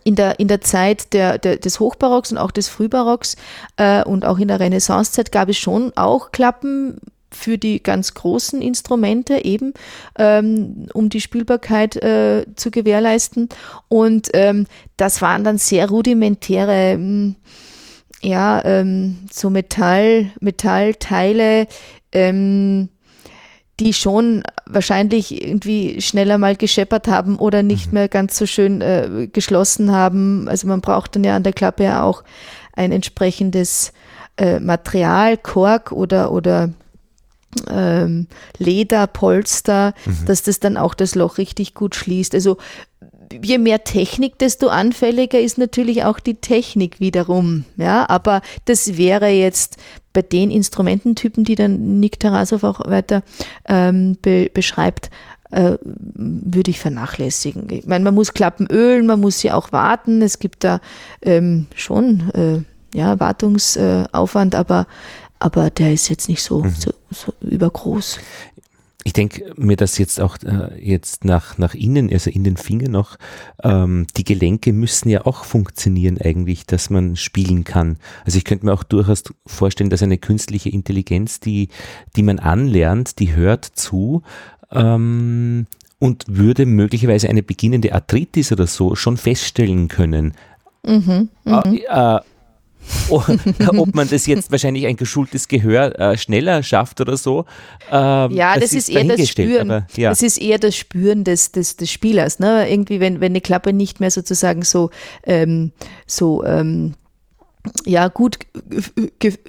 in 0.05 0.15
der, 0.15 0.41
in 0.41 0.49
der 0.49 0.61
Zeit 0.61 1.15
der, 1.15 1.39
der, 1.39 1.57
des 1.57 1.81
Hochbarocks 1.81 2.33
und 2.33 2.37
auch 2.37 2.51
des 2.51 2.69
Frühbarocks 2.69 3.37
äh, 3.79 4.05
und 4.05 4.27
auch 4.27 4.39
in 4.39 4.49
der 4.49 4.61
Renaissancezeit 4.61 5.33
gab 5.33 5.49
es 5.49 5.57
schon 5.57 5.93
auch 5.97 6.33
Klappen 6.33 6.99
für 7.31 7.59
die 7.59 7.83
ganz 7.83 8.15
großen 8.15 8.63
Instrumente 8.63 9.45
eben, 9.45 9.75
ähm, 10.19 10.87
um 10.93 11.09
die 11.09 11.21
Spielbarkeit 11.21 11.97
äh, 11.97 12.47
zu 12.55 12.71
gewährleisten. 12.71 13.49
Und 13.89 14.31
ähm, 14.35 14.67
das 14.97 15.23
waren 15.23 15.45
dann 15.45 15.59
sehr 15.59 15.89
rudimentäre, 15.89 16.93
ähm, 16.93 17.37
ja, 18.23 18.65
ähm, 18.65 19.19
so 19.31 19.51
Metall, 19.51 20.31
Metallteile, 20.41 21.67
ähm, 22.13 22.89
die 23.79 23.93
schon 23.93 24.43
wahrscheinlich 24.65 25.43
irgendwie 25.43 26.01
schneller 26.01 26.39
mal 26.39 26.57
gescheppert 26.57 27.09
haben 27.09 27.37
oder 27.37 27.63
nicht 27.63 27.93
mehr 27.93 28.09
ganz 28.09 28.39
so 28.39 28.47
schön 28.47 28.81
äh, 28.81 29.29
geschlossen 29.31 29.93
haben. 29.93 30.49
Also 30.49 30.67
man 30.67 30.81
braucht 30.81 31.15
dann 31.15 31.25
ja 31.25 31.37
an 31.37 31.43
der 31.43 31.53
Klappe 31.53 31.85
ja 31.85 32.03
auch 32.03 32.25
ein 32.73 32.91
entsprechendes 32.91 33.93
äh, 34.39 34.61
Material, 34.61 35.37
Kork 35.37 35.93
oder, 35.93 36.33
oder 36.33 36.71
ähm, 37.71 38.27
Leder, 38.59 39.07
Polster, 39.07 39.95
mhm. 40.05 40.27
dass 40.27 40.43
das 40.43 40.61
dann 40.61 40.77
auch 40.77 40.95
das 40.95 41.15
Loch 41.15 41.39
richtig 41.39 41.75
gut 41.75 41.95
schließt. 41.95 42.35
Also 42.35 42.57
je 43.43 43.59
mehr 43.59 43.85
Technik, 43.85 44.39
desto 44.39 44.69
anfälliger 44.69 45.41
ist 45.41 45.59
natürlich 45.59 46.05
auch 46.05 46.21
die 46.21 46.35
Technik 46.35 47.01
wiederum. 47.01 47.65
Ja, 47.77 48.09
aber 48.09 48.41
das 48.65 48.97
wäre 48.97 49.29
jetzt 49.29 49.77
bei 50.13 50.23
den 50.23 50.51
Instrumententypen, 50.51 51.45
die 51.45 51.55
dann 51.55 52.01
Nick 52.01 52.21
Tarasov 52.21 52.65
auch 52.65 52.81
weiter 52.89 53.23
ähm, 53.69 54.17
be 54.23 54.51
beschreibt, 54.53 55.11
äh, 55.51 55.77
würde 55.83 56.71
ich 56.71 56.81
vernachlässigen. 56.81 57.69
Ich 57.71 57.87
meine, 57.87 58.05
man 58.05 58.15
muss 58.15 58.33
Klappen 58.33 58.67
ölen, 58.67 59.07
man 59.07 59.21
muss 59.21 59.39
sie 59.39 59.53
auch 59.53 59.73
warten. 59.73 60.23
Es 60.23 60.39
gibt 60.39 60.65
da 60.65 60.81
ähm, 61.23 61.67
schon 61.75 62.31
äh, 62.31 62.97
ja, 62.97 63.21
Wartungsaufwand, 63.21 64.55
aber, 64.55 64.87
aber 65.39 65.71
der 65.71 65.93
ist 65.93 66.09
jetzt 66.09 66.29
nicht 66.29 66.43
so, 66.43 66.63
mhm. 66.63 66.71
so, 66.71 66.93
so 67.11 67.33
übergroß. 67.41 68.19
Ich 69.07 69.13
denke 69.13 69.53
mir, 69.57 69.77
dass 69.77 69.99
jetzt 69.99 70.21
auch 70.21 70.37
äh, 70.43 70.85
jetzt 70.85 71.25
nach, 71.25 71.59
nach 71.59 71.75
innen, 71.75 72.13
also 72.13 72.29
in 72.29 72.43
den 72.43 72.57
Finger 72.57 72.89
noch, 72.89 73.19
ähm, 73.63 74.09
die 74.17 74.25
Gelenke 74.25 74.73
müssen 74.73 75.09
ja 75.09 75.25
auch 75.27 75.45
funktionieren 75.45 76.19
eigentlich, 76.21 76.67
dass 76.67 76.91
man 76.91 77.15
spielen 77.15 77.63
kann. 77.63 77.99
Also 78.25 78.39
ich 78.39 78.45
könnte 78.45 78.67
mir 78.67 78.73
auch 78.73 78.83
durchaus 78.83 79.23
vorstellen, 79.47 79.91
dass 79.91 80.03
eine 80.03 80.19
künstliche 80.19 80.71
Intelligenz, 80.71 81.39
die, 81.39 81.69
die 82.17 82.25
man 82.25 82.41
anlernt, 82.41 83.21
die 83.21 83.37
hört 83.37 83.65
zu 83.65 84.23
ähm, 84.73 85.69
und 86.01 86.25
würde 86.27 86.67
möglicherweise 86.67 87.29
eine 87.29 87.45
beginnende 87.45 87.95
Arthritis 87.95 88.51
oder 88.51 88.67
so 88.67 88.97
schon 88.97 89.17
feststellen 89.17 89.87
können. 89.87 90.35
Mhm, 90.85 91.29
äh, 91.45 91.77
äh, 91.89 92.21
ob 93.09 93.95
man 93.95 94.09
das 94.09 94.27
jetzt 94.27 94.51
wahrscheinlich 94.51 94.87
ein 94.87 94.97
geschultes 94.97 95.49
Gehör 95.49 95.99
äh, 95.99 96.19
schneller 96.19 96.63
schafft 96.63 97.01
oder 97.01 97.17
so. 97.17 97.45
Ähm, 97.91 98.33
ja, 98.33 98.55
das, 98.55 98.65
das 98.65 98.73
ist, 98.73 98.89
ist 98.89 98.97
eher 98.97 99.05
das 99.05 99.29
Spüren. 99.29 99.71
Aber, 99.71 99.87
ja. 99.97 100.11
Das 100.11 100.23
ist 100.23 100.39
eher 100.39 100.59
das 100.59 100.77
Spüren 100.77 101.25
des, 101.25 101.53
des, 101.53 101.77
des 101.77 101.91
Spielers. 101.91 102.39
Ne? 102.39 102.69
Irgendwie, 102.71 103.01
wenn, 103.01 103.21
wenn 103.21 103.33
eine 103.33 103.41
Klappe 103.41 103.73
nicht 103.73 104.01
mehr 104.01 104.11
sozusagen 104.11 104.63
so, 104.63 104.91
ähm, 105.25 105.73
so 106.07 106.45
ähm, 106.45 106.95
ja 107.85 108.09
gut 108.09 108.39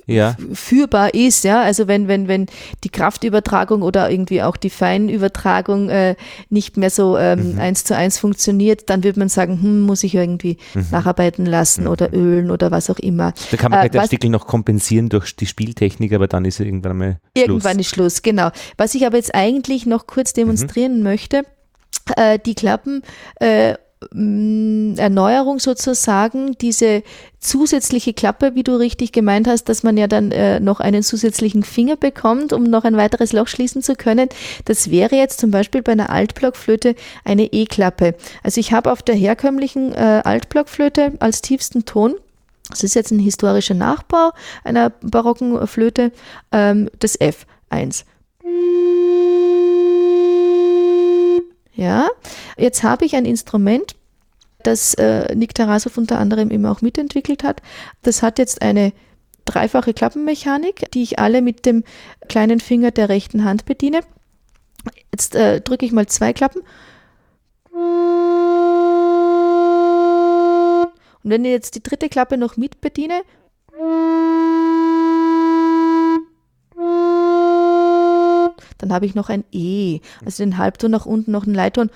ja. 0.06 0.36
führbar 0.54 1.14
ist, 1.14 1.44
ja, 1.44 1.62
also 1.62 1.88
wenn 1.88 2.08
wenn 2.08 2.28
wenn 2.28 2.46
die 2.84 2.90
Kraftübertragung 2.90 3.82
oder 3.82 4.10
irgendwie 4.10 4.42
auch 4.42 4.58
die 4.58 4.70
Feinübertragung 4.70 5.90
äh, 5.90 6.16
nicht 6.50 6.78
mehr 6.78 6.90
so 6.90 7.18
ähm, 7.18 7.54
mhm. 7.54 7.60
eins 7.60 7.84
zu 7.84 7.96
eins 7.96 8.20
funktioniert, 8.20 8.90
dann 8.90 9.04
würde 9.04 9.20
man 9.20 9.30
sagen, 9.30 9.62
hm, 9.62 9.82
muss 9.82 10.04
ich 10.04 10.16
irgendwie 10.16 10.58
mhm. 10.74 10.88
nacharbeiten 10.92 11.46
lassen 11.46 11.84
mhm. 11.84 11.90
oder 11.90 12.14
ölen 12.14 12.52
oder 12.52 12.72
was 12.72 12.90
auch 12.90 13.00
immer. 13.00 13.34
Da 13.52 13.58
kann 13.58 13.72
man 13.72 13.86
äh, 13.86 13.98
halt 13.98 14.24
den 14.24 14.32
noch 14.32 14.48
kompensieren 14.48 15.10
durch 15.10 15.36
die 15.36 15.46
Spieltechnik, 15.46 16.14
aber 16.14 16.28
dann 16.28 16.46
ist 16.46 16.60
irgendwann 16.60 16.98
mal 16.98 17.20
Schluss. 17.36 17.48
Irgendwann 17.48 17.80
ist 17.80 17.90
Schluss, 17.90 18.22
genau. 18.22 18.50
Was 18.78 18.96
ich 18.96 19.06
aber 19.06 19.18
jetzt 19.18 19.34
eigentlich 19.36 19.86
noch 19.86 20.08
kurz 20.08 20.34
demonstrieren 20.34 20.98
mhm. 20.98 21.04
möchte, 21.04 21.44
äh, 22.16 22.40
die 22.40 22.56
Klappen 22.56 23.02
äh, 23.40 23.76
Erneuerung 24.12 25.60
sozusagen, 25.60 26.58
diese 26.60 27.04
zusätzliche 27.40 28.14
Klappe, 28.14 28.56
wie 28.56 28.64
du 28.64 28.76
richtig 28.76 29.12
gemeint 29.12 29.48
hast, 29.48 29.66
dass 29.66 29.84
man 29.84 29.98
ja 29.98 30.08
dann 30.08 30.32
äh, 30.32 30.60
noch 30.60 30.80
einen 30.80 31.04
zusätzlichen 31.04 31.64
Finger 31.64 31.96
bekommt, 31.96 32.54
um 32.54 32.64
noch 32.64 32.84
ein 32.84 32.98
weiteres 32.98 33.34
Loch 33.34 33.48
schließen 33.48 33.82
zu 33.82 33.96
können. 33.96 34.30
Das 34.66 34.90
wäre 34.92 35.16
jetzt 35.16 35.40
zum 35.40 35.52
Beispiel 35.52 35.82
bei 35.82 35.92
einer 35.92 36.10
Altblockflöte 36.10 36.96
eine 37.24 37.46
E-Klappe. 37.54 38.16
Also 38.44 38.60
ich 38.60 38.74
habe 38.74 38.92
auf 38.92 39.02
der 39.02 39.16
herkömmlichen 39.16 39.94
äh, 39.94 40.22
Altblockflöte 40.24 41.14
als 41.20 41.42
tiefsten 41.42 41.86
Ton 41.86 42.16
das 42.70 42.84
ist 42.84 42.96
jetzt 42.96 43.12
ein 43.12 43.20
historischer 43.20 43.76
Nachbau 43.76 44.32
einer 44.64 44.90
barocken 44.90 45.66
Flöte, 45.68 46.12
ähm, 46.52 46.90
das 47.00 47.20
F1. 47.20 48.04
Ja, 51.74 52.10
jetzt 52.58 52.84
habe 52.84 53.06
ich 53.06 53.16
ein 53.16 53.26
Instrument, 53.26 53.96
das 54.64 54.94
äh, 54.96 55.34
Nick 55.36 55.56
Tarasov 55.56 55.98
unter 55.98 56.20
anderem 56.20 56.52
eben 56.52 56.66
auch 56.66 56.82
mitentwickelt 56.82 57.44
hat. 57.44 57.62
Das 58.02 58.24
hat 58.24 58.40
jetzt 58.40 58.62
eine 58.62 58.94
dreifache 59.46 59.94
Klappenmechanik, 59.94 60.92
die 60.92 61.04
ich 61.04 61.20
alle 61.20 61.42
mit 61.42 61.66
dem 61.66 61.84
kleinen 62.28 62.60
Finger 62.60 62.92
der 62.92 63.10
rechten 63.10 63.44
Hand 63.44 63.66
bediene. 63.66 64.02
Jetzt 65.12 65.36
äh, 65.36 65.62
drücke 65.62 65.86
ich 65.86 65.92
mal 65.92 66.08
zwei 66.08 66.34
Klappen. 66.34 66.62
Und 71.24 71.32
wenn 71.32 71.46
ich 71.46 71.52
jetzt 71.52 71.76
die 71.76 71.84
dritte 71.84 72.10
Klappe 72.10 72.38
noch 72.38 72.58
mit 72.58 72.82
bediene, 72.82 73.22
Dann 78.78 78.94
habe 78.94 79.06
ich 79.06 79.16
noch 79.16 79.30
ein 79.30 79.44
E, 79.52 80.00
also 80.24 80.44
den 80.44 80.58
Halbton 80.58 80.92
nach 80.92 81.06
unten, 81.06 81.32
noch 81.32 81.46
einen 81.46 81.56
Leitton. 81.56 81.90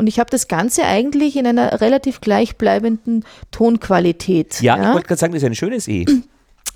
Und 0.00 0.06
ich 0.06 0.18
habe 0.18 0.30
das 0.30 0.48
Ganze 0.48 0.84
eigentlich 0.84 1.36
in 1.36 1.46
einer 1.46 1.82
relativ 1.82 2.22
gleichbleibenden 2.22 3.26
Tonqualität. 3.50 4.62
Ja, 4.62 4.78
ja? 4.78 4.82
ich 4.82 4.94
wollte 4.94 5.08
gerade 5.08 5.20
sagen, 5.20 5.34
das 5.34 5.42
ist 5.42 5.46
ein 5.46 5.54
schönes 5.54 5.86
E. 5.88 6.06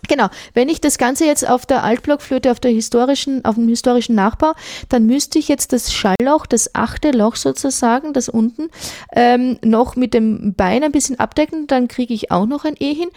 Genau, 0.06 0.28
wenn 0.52 0.68
ich 0.68 0.82
das 0.82 0.98
Ganze 0.98 1.24
jetzt 1.24 1.48
auf 1.48 1.64
der 1.64 1.82
Altblockflöte, 1.82 2.50
auf 2.50 2.60
der 2.60 2.72
historischen, 2.72 3.42
auf 3.46 3.54
dem 3.54 3.68
historischen 3.68 4.14
Nachbau, 4.14 4.52
dann 4.90 5.06
müsste 5.06 5.38
ich 5.38 5.48
jetzt 5.48 5.72
das 5.72 5.94
Schallloch, 5.94 6.44
das 6.44 6.74
achte 6.74 7.10
Loch 7.12 7.36
sozusagen, 7.36 8.12
das 8.12 8.28
unten, 8.28 8.68
ähm, 9.16 9.58
noch 9.64 9.96
mit 9.96 10.12
dem 10.12 10.52
Bein 10.52 10.84
ein 10.84 10.92
bisschen 10.92 11.18
abdecken, 11.18 11.66
dann 11.68 11.88
kriege 11.88 12.12
ich 12.12 12.30
auch 12.30 12.44
noch 12.44 12.66
ein 12.66 12.74
E 12.78 12.92
hin. 12.92 13.08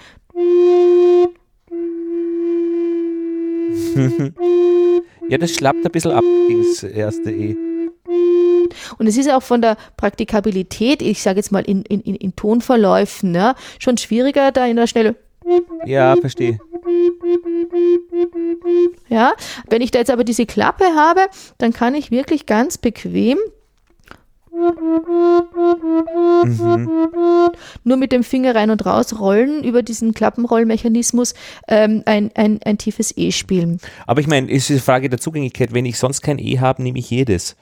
ja, 5.27 5.37
das 5.37 5.51
schlappt 5.51 5.85
ein 5.85 5.91
bisschen 5.91 6.11
ab 6.11 6.23
gegen 6.47 6.63
das 6.63 6.83
erste 6.83 7.31
E. 7.31 7.57
Und 8.97 9.07
es 9.07 9.17
ist 9.17 9.31
auch 9.31 9.43
von 9.43 9.61
der 9.61 9.77
Praktikabilität, 9.97 11.01
ich 11.01 11.21
sage 11.21 11.37
jetzt 11.37 11.51
mal 11.51 11.63
in, 11.63 11.83
in, 11.83 12.01
in 12.01 12.35
Tonverläufen, 12.35 13.33
ja, 13.33 13.55
schon 13.79 13.97
schwieriger, 13.97 14.51
da 14.51 14.65
in 14.65 14.75
der 14.75 14.87
Schnelle. 14.87 15.15
Ja, 15.85 16.15
verstehe. 16.17 16.59
Ja, 19.07 19.33
wenn 19.69 19.81
ich 19.81 19.91
da 19.91 19.99
jetzt 19.99 20.11
aber 20.11 20.23
diese 20.23 20.45
Klappe 20.45 20.85
habe, 20.95 21.21
dann 21.57 21.71
kann 21.71 21.95
ich 21.95 22.11
wirklich 22.11 22.45
ganz 22.45 22.77
bequem 22.77 23.37
Mhm. 26.43 27.51
Nur 27.83 27.97
mit 27.97 28.11
dem 28.11 28.23
Finger 28.23 28.55
rein 28.55 28.71
und 28.71 28.85
raus 28.85 29.19
rollen 29.19 29.63
über 29.63 29.83
diesen 29.83 30.13
Klappenrollmechanismus 30.13 31.33
ähm, 31.67 32.03
ein, 32.05 32.31
ein, 32.35 32.59
ein 32.63 32.77
tiefes 32.77 33.15
E 33.15 33.31
spielen. 33.31 33.79
Aber 34.05 34.21
ich 34.21 34.27
meine, 34.27 34.49
ist 34.49 34.69
die 34.69 34.79
Frage 34.79 35.09
der 35.09 35.19
Zugänglichkeit, 35.19 35.73
wenn 35.73 35.85
ich 35.85 35.97
sonst 35.99 36.21
kein 36.21 36.39
E 36.39 36.59
habe, 36.59 36.81
nehme 36.81 36.99
ich 36.99 37.09
jedes. 37.09 37.55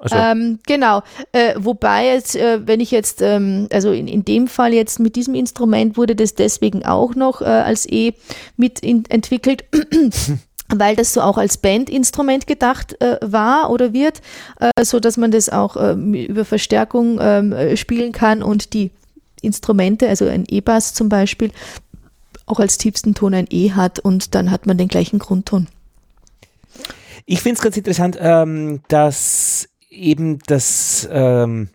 Also. 0.00 0.16
Ähm, 0.16 0.58
genau, 0.66 1.02
äh, 1.32 1.54
wobei 1.56 2.06
jetzt, 2.06 2.36
äh, 2.36 2.66
wenn 2.66 2.80
ich 2.80 2.90
jetzt, 2.90 3.22
ähm, 3.22 3.68
also 3.72 3.92
in, 3.92 4.08
in 4.08 4.24
dem 4.24 4.48
Fall 4.48 4.72
jetzt 4.72 5.00
mit 5.00 5.16
diesem 5.16 5.34
Instrument 5.34 5.96
wurde 5.96 6.16
das 6.16 6.34
deswegen 6.34 6.84
auch 6.84 7.14
noch 7.14 7.40
äh, 7.42 7.44
als 7.44 7.86
E 7.86 8.14
mit 8.56 8.80
in, 8.80 9.04
entwickelt. 9.06 9.64
weil 10.72 10.94
das 10.94 11.12
so 11.12 11.20
auch 11.20 11.36
als 11.36 11.58
Bandinstrument 11.58 12.46
gedacht 12.46 13.00
äh, 13.00 13.18
war 13.22 13.70
oder 13.70 13.92
wird, 13.92 14.20
äh, 14.60 14.84
so 14.84 15.00
dass 15.00 15.16
man 15.16 15.32
das 15.32 15.48
auch 15.48 15.76
äh, 15.76 15.94
über 16.26 16.44
Verstärkung 16.44 17.18
ähm, 17.20 17.52
äh, 17.52 17.76
spielen 17.76 18.12
kann 18.12 18.42
und 18.42 18.72
die 18.72 18.92
Instrumente, 19.42 20.08
also 20.08 20.26
ein 20.26 20.44
E-Bass 20.48 20.94
zum 20.94 21.08
Beispiel, 21.08 21.50
auch 22.46 22.60
als 22.60 22.78
tiefsten 22.78 23.14
Ton 23.14 23.34
ein 23.34 23.46
E 23.50 23.72
hat 23.72 23.98
und 23.98 24.34
dann 24.34 24.50
hat 24.50 24.66
man 24.66 24.76
den 24.76 24.88
gleichen 24.88 25.18
Grundton. 25.18 25.68
Ich 27.26 27.40
finde 27.40 27.56
es 27.56 27.62
ganz 27.62 27.76
interessant, 27.76 28.18
ähm, 28.20 28.80
dass 28.88 29.68
eben 29.90 30.38
das 30.46 31.08
ähm, 31.10 31.68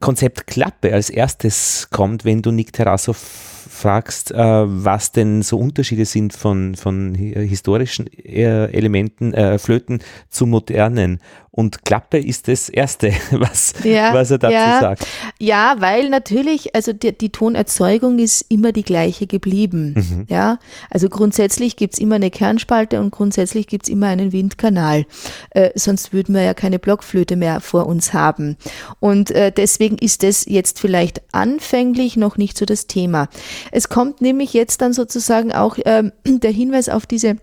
Konzept 0.00 0.46
Klappe 0.46 0.92
als 0.92 1.10
erstes 1.10 1.88
kommt, 1.90 2.24
wenn 2.24 2.42
du 2.42 2.50
Nick 2.50 2.72
Terrasov 2.72 3.18
fragst, 3.18 4.30
äh, 4.30 4.36
was 4.36 5.12
denn 5.12 5.42
so 5.42 5.58
Unterschiede 5.58 6.04
sind 6.04 6.34
von, 6.34 6.76
von 6.76 7.14
historischen 7.14 8.06
äh, 8.06 8.66
Elementen, 8.66 9.34
äh, 9.34 9.58
Flöten 9.58 10.00
zu 10.28 10.46
modernen. 10.46 11.20
Und 11.54 11.84
Klappe 11.84 12.16
ist 12.16 12.48
das 12.48 12.70
Erste, 12.70 13.12
was, 13.30 13.74
ja, 13.84 14.14
was 14.14 14.30
er 14.30 14.38
dazu 14.38 14.54
ja, 14.54 14.80
sagt. 14.80 15.06
Ja, 15.38 15.76
weil 15.80 16.08
natürlich, 16.08 16.74
also 16.74 16.94
die, 16.94 17.12
die 17.12 17.28
Tonerzeugung 17.28 18.18
ist 18.18 18.46
immer 18.48 18.72
die 18.72 18.82
gleiche 18.82 19.26
geblieben. 19.26 19.92
Mhm. 19.94 20.26
Ja, 20.30 20.58
also 20.88 21.10
grundsätzlich 21.10 21.76
gibt 21.76 21.92
es 21.92 22.00
immer 22.00 22.14
eine 22.14 22.30
Kernspalte 22.30 23.00
und 23.00 23.10
grundsätzlich 23.10 23.66
gibt 23.66 23.84
es 23.84 23.90
immer 23.90 24.06
einen 24.06 24.32
Windkanal. 24.32 25.04
Äh, 25.50 25.72
sonst 25.74 26.14
würden 26.14 26.34
wir 26.34 26.42
ja 26.42 26.54
keine 26.54 26.78
Blockflöte 26.78 27.36
mehr 27.36 27.60
vor 27.60 27.86
uns 27.86 28.14
haben. 28.14 28.56
Und 28.98 29.30
äh, 29.30 29.52
deswegen 29.52 29.98
ist 29.98 30.22
das 30.22 30.46
jetzt 30.46 30.80
vielleicht 30.80 31.20
anfänglich 31.32 32.16
noch 32.16 32.38
nicht 32.38 32.56
so 32.56 32.64
das 32.64 32.86
Thema. 32.86 33.28
Es 33.72 33.90
kommt 33.90 34.22
nämlich 34.22 34.54
jetzt 34.54 34.80
dann 34.80 34.94
sozusagen 34.94 35.52
auch 35.52 35.76
äh, 35.76 36.10
der 36.24 36.50
Hinweis 36.50 36.88
auf 36.88 37.04
diese 37.04 37.36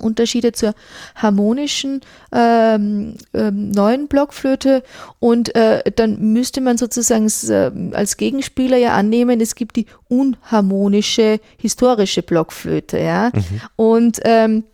Unterschiede 0.00 0.52
zur 0.52 0.74
harmonischen 1.14 2.00
ähm, 2.32 3.14
ähm, 3.34 3.70
neuen 3.70 4.08
Blockflöte 4.08 4.82
und 5.18 5.54
äh, 5.54 5.90
dann 5.94 6.32
müsste 6.32 6.60
man 6.60 6.78
sozusagen 6.78 7.28
äh, 7.48 7.94
als 7.94 8.16
Gegenspieler 8.16 8.76
ja 8.76 8.94
annehmen, 8.94 9.40
es 9.40 9.54
gibt 9.54 9.76
die 9.76 9.86
unharmonische 10.08 11.40
historische 11.56 12.22
Blockflöte, 12.22 12.98
ja. 12.98 13.30
Mhm. 13.34 13.60
Und 13.76 14.20
ähm, 14.24 14.64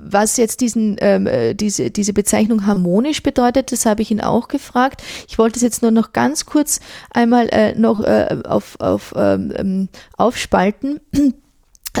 was 0.00 0.36
jetzt 0.36 0.60
diesen, 0.60 0.96
ähm, 1.00 1.26
äh, 1.26 1.54
diese, 1.54 1.90
diese 1.90 2.12
Bezeichnung 2.12 2.66
harmonisch 2.66 3.22
bedeutet, 3.22 3.72
das 3.72 3.86
habe 3.86 4.02
ich 4.02 4.10
ihn 4.10 4.20
auch 4.20 4.48
gefragt. 4.48 5.02
Ich 5.28 5.38
wollte 5.38 5.56
es 5.56 5.62
jetzt 5.62 5.82
nur 5.82 5.90
noch 5.90 6.12
ganz 6.12 6.46
kurz 6.46 6.80
einmal 7.10 7.48
äh, 7.50 7.74
noch 7.78 8.00
äh, 8.00 8.38
auf, 8.44 8.76
auf, 8.80 9.14
ähm, 9.16 9.52
ähm 9.56 9.88
aufspalten. 10.16 11.00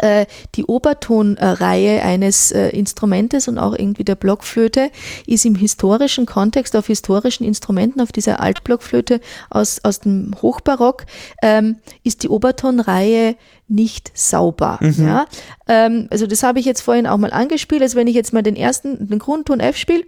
Äh, 0.00 0.26
die 0.54 0.64
Obertonreihe 0.64 2.02
eines 2.02 2.50
äh, 2.50 2.68
Instrumentes 2.70 3.46
und 3.46 3.58
auch 3.58 3.74
irgendwie 3.74 4.04
der 4.04 4.14
Blockflöte 4.14 4.90
ist 5.26 5.44
im 5.44 5.54
historischen 5.54 6.24
Kontext 6.24 6.74
auf 6.76 6.86
historischen 6.86 7.44
Instrumenten, 7.44 8.00
auf 8.00 8.10
dieser 8.10 8.40
Altblockflöte 8.40 9.20
aus, 9.50 9.80
aus 9.82 10.00
dem 10.00 10.30
Hochbarock, 10.40 11.04
ähm, 11.42 11.76
ist 12.04 12.22
die 12.22 12.30
Obertonreihe 12.30 13.36
nicht 13.68 14.12
sauber. 14.14 14.78
Mhm. 14.80 15.06
Ja? 15.06 15.26
Ähm, 15.68 16.08
also 16.10 16.26
das 16.26 16.42
habe 16.42 16.58
ich 16.58 16.64
jetzt 16.64 16.80
vorhin 16.80 17.06
auch 17.06 17.18
mal 17.18 17.32
angespielt. 17.32 17.82
Also 17.82 17.96
wenn 17.96 18.06
ich 18.06 18.14
jetzt 18.14 18.32
mal 18.32 18.42
den 18.42 18.56
ersten, 18.56 19.08
den 19.08 19.18
Grundton 19.18 19.60
F 19.60 19.76
spiele, 19.76 20.04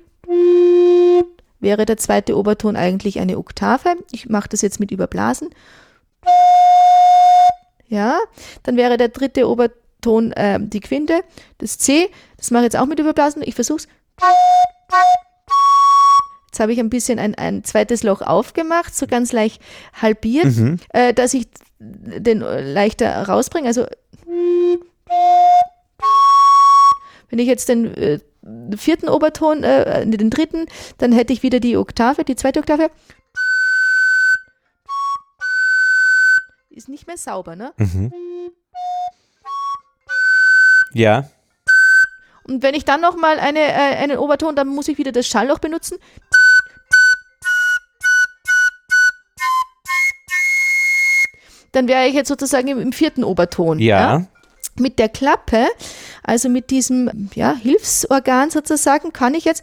wäre 1.60 1.84
der 1.84 1.96
zweite 1.98 2.38
Oberton 2.38 2.76
eigentlich 2.76 3.20
eine 3.20 3.36
Oktave. 3.36 3.96
Ich 4.12 4.28
mache 4.28 4.48
das 4.48 4.62
jetzt 4.62 4.80
mit 4.80 4.90
Überblasen. 4.90 5.50
Ja, 7.88 8.18
dann 8.62 8.76
wäre 8.76 8.96
der 8.96 9.08
dritte 9.08 9.48
Oberton 9.48 10.32
äh, 10.32 10.58
die 10.60 10.80
Quinte, 10.80 11.22
das 11.58 11.78
C. 11.78 12.10
Das 12.36 12.50
mache 12.50 12.62
ich 12.62 12.72
jetzt 12.72 12.76
auch 12.76 12.86
mit 12.86 12.98
Überblasen. 12.98 13.42
Ich 13.44 13.54
versuche 13.54 13.78
es. 13.78 13.88
Jetzt 16.46 16.60
habe 16.60 16.72
ich 16.72 16.78
ein 16.78 16.90
bisschen 16.90 17.18
ein, 17.18 17.34
ein 17.34 17.64
zweites 17.64 18.04
Loch 18.04 18.22
aufgemacht, 18.22 18.94
so 18.94 19.06
ganz 19.06 19.32
leicht 19.32 19.60
halbiert, 19.92 20.56
mhm. 20.56 20.78
äh, 20.90 21.12
dass 21.12 21.34
ich 21.34 21.48
den 21.80 22.40
leichter 22.40 23.28
rausbringe. 23.28 23.66
Also 23.66 23.86
wenn 27.28 27.38
ich 27.38 27.48
jetzt 27.48 27.68
den 27.68 27.92
äh, 27.96 28.20
vierten 28.76 29.08
Oberton, 29.08 29.64
äh, 29.64 30.06
den 30.06 30.30
dritten, 30.30 30.66
dann 30.98 31.12
hätte 31.12 31.32
ich 31.32 31.42
wieder 31.42 31.58
die 31.58 31.76
Oktave, 31.76 32.24
die 32.24 32.36
zweite 32.36 32.60
Oktave. 32.60 32.90
Ist 36.74 36.88
nicht 36.88 37.06
mehr 37.06 37.16
sauber, 37.16 37.54
ne? 37.54 37.72
Mhm. 37.76 38.12
Ja. 40.92 41.28
Und 42.42 42.64
wenn 42.64 42.74
ich 42.74 42.84
dann 42.84 43.00
nochmal 43.00 43.38
eine, 43.38 43.60
äh, 43.60 43.96
einen 43.96 44.18
Oberton, 44.18 44.56
dann 44.56 44.66
muss 44.66 44.88
ich 44.88 44.98
wieder 44.98 45.12
das 45.12 45.28
Schallloch 45.28 45.60
benutzen. 45.60 45.98
Dann 51.70 51.86
wäre 51.86 52.06
ich 52.08 52.14
jetzt 52.14 52.28
sozusagen 52.28 52.66
im, 52.66 52.80
im 52.80 52.92
vierten 52.92 53.22
Oberton. 53.22 53.78
Ja. 53.78 54.18
ja. 54.18 54.26
Mit 54.76 54.98
der 54.98 55.08
Klappe, 55.08 55.68
also 56.24 56.48
mit 56.48 56.70
diesem 56.70 57.30
ja, 57.34 57.54
Hilfsorgan 57.54 58.50
sozusagen, 58.50 59.12
kann 59.12 59.34
ich 59.34 59.44
jetzt 59.44 59.62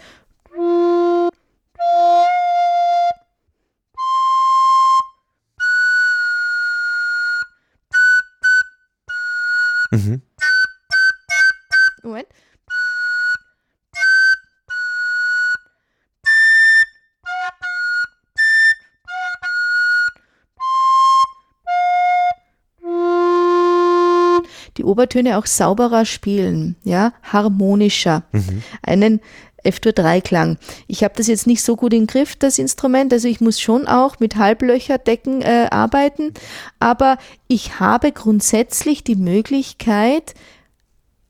Obertöne 25.01 25.39
auch 25.39 25.47
sauberer 25.47 26.05
spielen, 26.05 26.75
ja, 26.83 27.13
harmonischer. 27.23 28.21
Mhm. 28.31 28.61
Einen 28.83 29.19
F-Dur-3-Klang. 29.63 30.57
Ich 30.87 31.03
habe 31.03 31.15
das 31.17 31.25
jetzt 31.25 31.47
nicht 31.47 31.63
so 31.63 31.75
gut 31.75 31.91
im 31.93 32.05
Griff, 32.05 32.35
das 32.35 32.59
Instrument, 32.59 33.11
also 33.11 33.27
ich 33.27 33.41
muss 33.41 33.59
schon 33.59 33.87
auch 33.87 34.19
mit 34.19 34.35
Halblöcherdecken 34.35 35.41
äh, 35.41 35.67
arbeiten, 35.71 36.33
aber 36.79 37.17
ich 37.47 37.79
habe 37.79 38.11
grundsätzlich 38.11 39.03
die 39.03 39.15
Möglichkeit, 39.15 40.35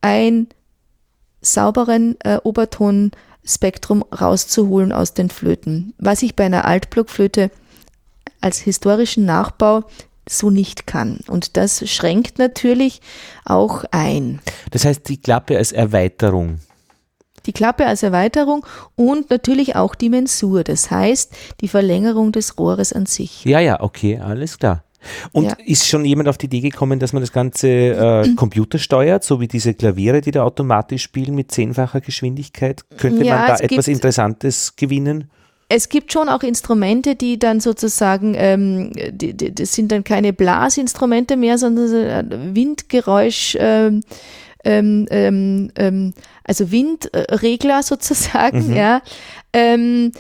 ein 0.02 0.48
sauberen 1.40 2.18
äh, 2.20 2.40
Obertonspektrum 2.44 4.04
rauszuholen 4.04 4.92
aus 4.92 5.14
den 5.14 5.30
Flöten, 5.30 5.94
was 5.98 6.24
ich 6.24 6.36
bei 6.36 6.46
einer 6.46 6.66
Altblockflöte 6.66 7.52
als 8.42 8.60
historischen 8.60 9.24
Nachbau 9.24 9.84
so 10.28 10.50
nicht 10.50 10.88
kann. 10.88 11.20
Und 11.28 11.58
das 11.58 11.90
schränkt 11.90 12.40
natürlich 12.40 13.02
auch 13.46 13.84
ein. 13.92 14.40
Das 14.72 14.86
heißt, 14.86 15.08
die 15.10 15.18
Klappe 15.18 15.58
als 15.58 15.72
Erweiterung 15.72 16.60
die 17.46 17.54
Klappe 17.54 17.88
als 17.88 18.04
Erweiterung 18.04 18.66
und 18.96 19.30
natürlich 19.30 19.76
auch 19.76 19.96
die 19.96 20.10
Mensur, 20.10 20.64
das 20.64 20.92
heißt 20.92 21.34
die 21.62 21.68
Verlängerung 21.68 22.32
des 22.32 22.60
Rohres 22.60 22.94
an 22.94 23.06
sich. 23.08 23.46
Ja, 23.46 23.60
ja, 23.60 23.82
okay, 23.82 24.20
alles 24.20 24.60
klar. 24.60 24.84
Und 25.32 25.46
ja. 25.46 25.56
ist 25.66 25.88
schon 25.88 26.06
jemand 26.06 26.30
auf 26.30 26.38
die 26.38 26.46
Idee 26.46 26.60
gekommen, 26.62 27.00
dass 27.00 27.12
man 27.12 27.24
das 27.24 27.32
Ganze 27.32 27.68
äh, 27.68 28.28
computersteuert, 28.36 29.24
so 29.24 29.40
wie 29.40 29.48
diese 29.48 29.74
Klaviere, 29.74 30.22
die 30.22 30.30
da 30.30 30.44
automatisch 30.44 31.02
spielen 31.02 31.34
mit 31.34 31.52
zehnfacher 31.52 32.02
Geschwindigkeit? 32.02 32.84
Könnte 32.98 33.24
ja, 33.24 33.38
man 33.38 33.48
da 33.48 33.56
etwas 33.58 33.88
Interessantes 33.88 34.76
gewinnen? 34.76 35.32
Es 35.74 35.88
gibt 35.88 36.12
schon 36.12 36.28
auch 36.28 36.44
Instrumente, 36.44 37.16
die 37.16 37.40
dann 37.40 37.62
sozusagen, 37.62 38.34
ähm, 38.36 38.92
die, 39.12 39.34
die, 39.34 39.56
das 39.56 39.74
sind 39.74 39.92
dann 39.92 40.04
keine 40.04 40.34
Blasinstrumente 40.34 41.38
mehr, 41.38 41.58
sondern 41.58 42.56
Windgeräusch. 42.56 43.58
Ähm, 43.60 44.02
ähm, 44.64 45.08
ähm, 45.10 45.72
ähm, 45.76 46.14
also 46.44 46.72
Windregler 46.72 47.82
sozusagen, 47.84 48.68
mhm. 48.68 48.76
ja, 48.76 49.02
ähm, 49.54 50.12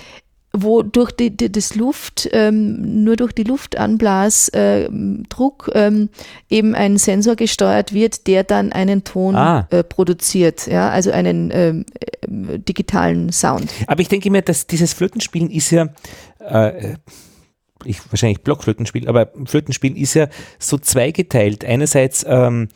wo 0.53 0.81
durch 0.81 1.11
die, 1.11 1.35
die, 1.35 1.51
das 1.51 1.75
Luft, 1.75 2.29
ähm, 2.33 3.03
nur 3.03 3.15
durch 3.15 3.31
die 3.31 3.43
Luftanblasdruck 3.43 5.71
ähm, 5.73 6.09
eben 6.49 6.75
ein 6.75 6.97
Sensor 6.97 7.35
gesteuert 7.35 7.93
wird, 7.93 8.27
der 8.27 8.43
dann 8.43 8.73
einen 8.73 9.03
Ton 9.03 9.35
ah. 9.35 9.67
äh, 9.69 9.83
produziert, 9.83 10.67
ja, 10.67 10.89
also 10.89 11.11
einen 11.11 11.51
ähm, 11.53 11.85
äh, 11.99 12.59
digitalen 12.59 13.31
Sound. 13.31 13.71
Aber 13.87 14.01
ich 14.01 14.09
denke 14.09 14.29
mir, 14.29 14.41
dass 14.41 14.67
dieses 14.67 14.93
Flötenspielen 14.93 15.49
ist 15.49 15.71
ja 15.71 15.87
äh, 16.39 16.95
ich 17.85 17.99
wahrscheinlich 18.11 18.41
Blockflötenspiel, 18.41 19.07
aber 19.07 19.31
Flötenspiel 19.45 19.97
ist 19.97 20.13
ja 20.13 20.27
so 20.59 20.77
zweigeteilt. 20.77 21.65
Einerseits 21.65 22.25
ähm, 22.27 22.69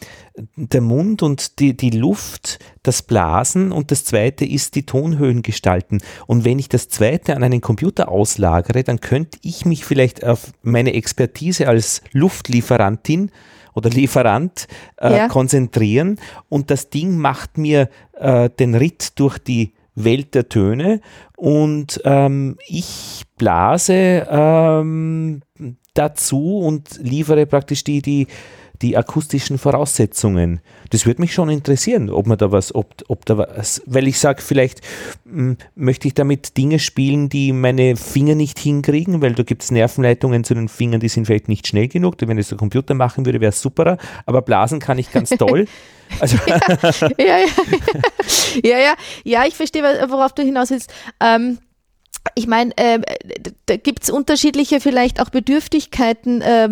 der 0.55 0.81
Mund 0.81 1.23
und 1.23 1.59
die, 1.59 1.75
die 1.75 1.91
Luft, 1.91 2.59
das 2.83 3.01
Blasen 3.01 3.71
und 3.71 3.91
das 3.91 4.05
zweite 4.05 4.45
ist 4.45 4.75
die 4.75 4.85
Tonhöhen 4.85 5.41
gestalten. 5.41 6.01
Und 6.27 6.45
wenn 6.45 6.59
ich 6.59 6.69
das 6.69 6.89
zweite 6.89 7.35
an 7.35 7.43
einen 7.43 7.61
Computer 7.61 8.09
auslagere, 8.09 8.83
dann 8.83 9.01
könnte 9.01 9.39
ich 9.41 9.65
mich 9.65 9.85
vielleicht 9.85 10.23
auf 10.23 10.53
meine 10.61 10.93
Expertise 10.93 11.67
als 11.67 12.01
Luftlieferantin 12.11 13.31
oder 13.73 13.89
Lieferant 13.89 14.67
äh, 14.97 15.17
ja. 15.17 15.27
konzentrieren 15.27 16.19
und 16.49 16.71
das 16.71 16.89
Ding 16.89 17.17
macht 17.17 17.57
mir 17.57 17.89
äh, 18.13 18.49
den 18.49 18.73
Ritt 18.73 19.19
durch 19.19 19.37
die 19.37 19.73
Welt 19.95 20.35
der 20.35 20.49
Töne. 20.49 21.01
Und 21.35 22.01
ähm, 22.05 22.57
ich 22.67 23.23
blase 23.37 24.27
ähm, 24.29 25.41
dazu 25.93 26.59
und 26.59 26.99
liefere 27.01 27.45
praktisch 27.45 27.83
die, 27.83 28.01
die, 28.01 28.27
die 28.81 28.97
akustischen 28.97 29.57
Voraussetzungen. 29.57 30.59
Das 30.89 31.05
würde 31.05 31.21
mich 31.21 31.33
schon 31.33 31.49
interessieren, 31.49 32.09
ob 32.09 32.27
man 32.27 32.37
da 32.37 32.51
was, 32.51 32.73
ob, 32.73 33.03
ob 33.07 33.25
da 33.25 33.37
was, 33.37 33.81
weil 33.85 34.07
ich 34.07 34.19
sage, 34.19 34.41
vielleicht 34.41 34.81
hm, 35.25 35.57
möchte 35.75 36.07
ich 36.07 36.13
damit 36.13 36.57
Dinge 36.57 36.79
spielen, 36.79 37.29
die 37.29 37.51
meine 37.51 37.95
Finger 37.95 38.35
nicht 38.35 38.59
hinkriegen, 38.59 39.21
weil 39.21 39.33
da 39.33 39.43
gibt 39.43 39.63
es 39.63 39.71
Nervenleitungen 39.71 40.43
zu 40.43 40.53
den 40.53 40.67
Fingern, 40.67 40.99
die 40.99 41.09
sind 41.09 41.25
vielleicht 41.25 41.47
nicht 41.47 41.67
schnell 41.67 41.87
genug. 41.87 42.15
Wenn 42.19 42.37
es 42.37 42.49
der 42.49 42.57
Computer 42.57 42.93
machen 42.93 43.25
würde, 43.25 43.41
wäre 43.41 43.49
es 43.49 43.61
superer, 43.61 43.97
aber 44.25 44.41
blasen 44.41 44.79
kann 44.79 44.97
ich 44.97 45.11
ganz 45.11 45.29
toll. 45.31 45.67
Also 46.19 46.37
ja, 46.45 46.59
ja, 47.17 47.37
ja, 47.39 47.45
ja, 48.63 48.77
ja, 48.77 48.95
ja, 49.23 49.45
ich 49.47 49.55
verstehe, 49.55 49.81
worauf 49.81 50.33
du 50.33 50.43
hinaus 50.43 50.69
willst. 50.69 50.93
Ähm, 51.19 51.57
ich 52.33 52.47
meine, 52.47 52.75
äh, 52.77 52.99
da 53.67 53.77
gibt 53.77 54.03
es 54.03 54.09
unterschiedliche 54.09 54.79
vielleicht 54.79 55.21
auch 55.21 55.29
Bedürftigkeiten 55.29 56.41
äh, 56.41 56.69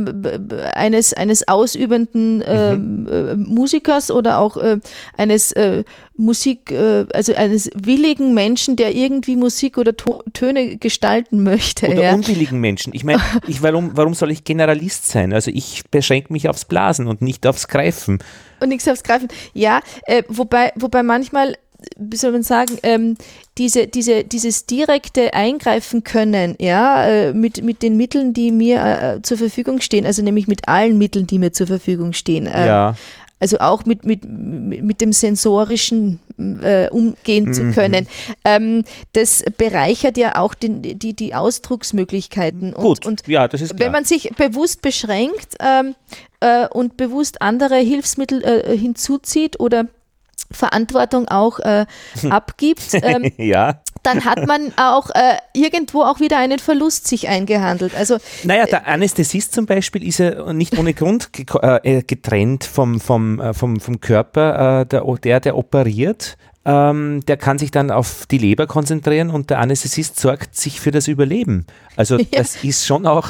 eines, 0.73 1.13
eines 1.13 1.47
ausübenden 1.47 2.41
äh, 2.41 2.75
mhm. 2.75 3.07
Äh, 3.07 3.35
Musikers 3.35 4.09
oder 4.09 4.39
auch 4.39 4.57
äh, 4.57 4.79
eines 5.15 5.51
äh, 5.51 5.83
Musik, 6.15 6.71
also 6.71 7.33
eines 7.33 7.71
willigen 7.73 8.35
Menschen, 8.35 8.75
der 8.75 8.93
irgendwie 8.93 9.35
Musik 9.35 9.79
oder 9.79 9.97
to 9.97 10.21
Töne 10.33 10.77
gestalten 10.77 11.41
möchte. 11.41 11.87
Oder 11.87 12.03
ja. 12.03 12.13
unwilligen 12.13 12.59
Menschen. 12.59 12.93
Ich 12.93 13.03
meine, 13.03 13.19
ich, 13.47 13.63
warum, 13.63 13.97
warum 13.97 14.13
soll 14.13 14.29
ich 14.29 14.43
Generalist 14.43 15.07
sein? 15.07 15.33
Also 15.33 15.49
ich 15.49 15.83
beschränke 15.89 16.31
mich 16.31 16.47
aufs 16.49 16.65
Blasen 16.65 17.07
und 17.07 17.23
nicht 17.23 17.47
aufs 17.47 17.67
Greifen. 17.67 18.19
Und 18.59 18.69
nichts 18.69 18.87
aufs 18.87 19.01
Greifen. 19.01 19.27
Ja, 19.53 19.81
wobei, 20.27 20.71
wobei 20.75 21.01
manchmal 21.01 21.57
wie 21.97 22.17
soll 22.17 22.31
man 22.31 22.43
sagen, 22.43 22.77
ähm, 22.84 23.15
diese, 23.57 23.88
diese, 23.88 24.23
dieses 24.23 24.65
direkte 24.65 25.34
Eingreifen 25.34 26.03
können, 26.03 26.55
ja, 26.59 27.05
äh, 27.05 27.34
mit, 27.34 27.63
mit 27.63 27.81
den 27.81 27.97
Mitteln, 27.97 28.34
die 28.34 28.51
mir 28.51 28.81
äh, 29.17 29.21
zur 29.21 29.38
Verfügung 29.38 29.81
stehen, 29.81 30.05
also 30.05 30.23
nämlich 30.23 30.47
mit 30.47 30.67
allen 30.67 30.97
Mitteln, 30.97 31.27
die 31.27 31.39
mir 31.39 31.53
zur 31.53 31.67
Verfügung 31.67 32.13
stehen. 32.13 32.47
Äh, 32.47 32.67
ja. 32.67 32.95
Also 33.39 33.59
auch 33.59 33.86
mit, 33.86 34.05
mit, 34.05 34.23
mit 34.23 35.01
dem 35.01 35.11
sensorischen 35.11 36.19
äh, 36.38 36.89
umgehen 36.89 37.45
mhm. 37.45 37.53
zu 37.53 37.71
können. 37.71 38.07
Ähm, 38.45 38.84
das 39.11 39.43
bereichert 39.57 40.17
ja 40.17 40.38
auch 40.38 40.53
den, 40.53 40.81
die, 40.81 41.13
die 41.13 41.36
Ausdrucksmöglichkeiten. 41.36 42.73
Und, 42.73 42.84
Gut, 42.84 43.05
und 43.05 43.27
ja, 43.27 43.47
das 43.47 43.61
ist 43.61 43.75
klar. 43.75 43.88
Wenn 43.88 43.91
man 43.91 44.05
sich 44.05 44.29
bewusst 44.38 44.81
beschränkt 44.81 45.55
ähm, 45.59 45.95
äh, 46.39 46.67
und 46.67 46.97
bewusst 46.97 47.41
andere 47.41 47.77
Hilfsmittel 47.77 48.43
äh, 48.43 48.77
hinzuzieht 48.77 49.59
oder 49.59 49.88
Verantwortung 50.51 51.27
auch 51.27 51.59
äh, 51.59 51.86
abgibt, 52.29 52.93
ähm, 52.93 53.31
ja. 53.38 53.81
dann 54.03 54.25
hat 54.25 54.45
man 54.47 54.73
auch 54.77 55.09
äh, 55.09 55.38
irgendwo 55.53 56.03
auch 56.03 56.19
wieder 56.19 56.38
einen 56.38 56.59
Verlust 56.59 57.07
sich 57.07 57.27
eingehandelt. 57.27 57.95
Also, 57.95 58.17
naja, 58.43 58.65
der 58.65 58.88
Anästhesist 58.88 59.53
zum 59.53 59.65
Beispiel 59.65 60.05
ist 60.07 60.19
ja 60.19 60.53
nicht 60.53 60.77
ohne 60.77 60.93
Grund 60.93 61.29
äh, 61.61 62.03
getrennt 62.03 62.63
vom, 62.63 62.99
vom, 62.99 63.39
äh, 63.39 63.53
vom, 63.53 63.79
vom 63.79 63.99
Körper, 63.99 64.81
äh, 64.81 64.86
der, 64.86 65.03
der, 65.23 65.39
der 65.39 65.57
operiert. 65.57 66.38
Ähm, 66.65 67.19
der 67.27 67.36
kann 67.36 67.59
sich 67.59 67.71
dann 67.71 67.91
auf 67.91 68.25
die 68.25 68.38
Leber 68.38 68.67
konzentrieren 68.67 69.31
und 69.31 69.49
der 69.49 69.59
Anästhesist 69.59 70.17
sorgt 70.17 70.55
sich 70.55 70.79
für 70.79 70.91
das 70.91 71.09
Überleben. 71.09 71.65
Also 71.97 72.17
ja. 72.19 72.25
das 72.31 72.63
ist 72.63 72.86
schon 72.86 73.05
auch 73.05 73.27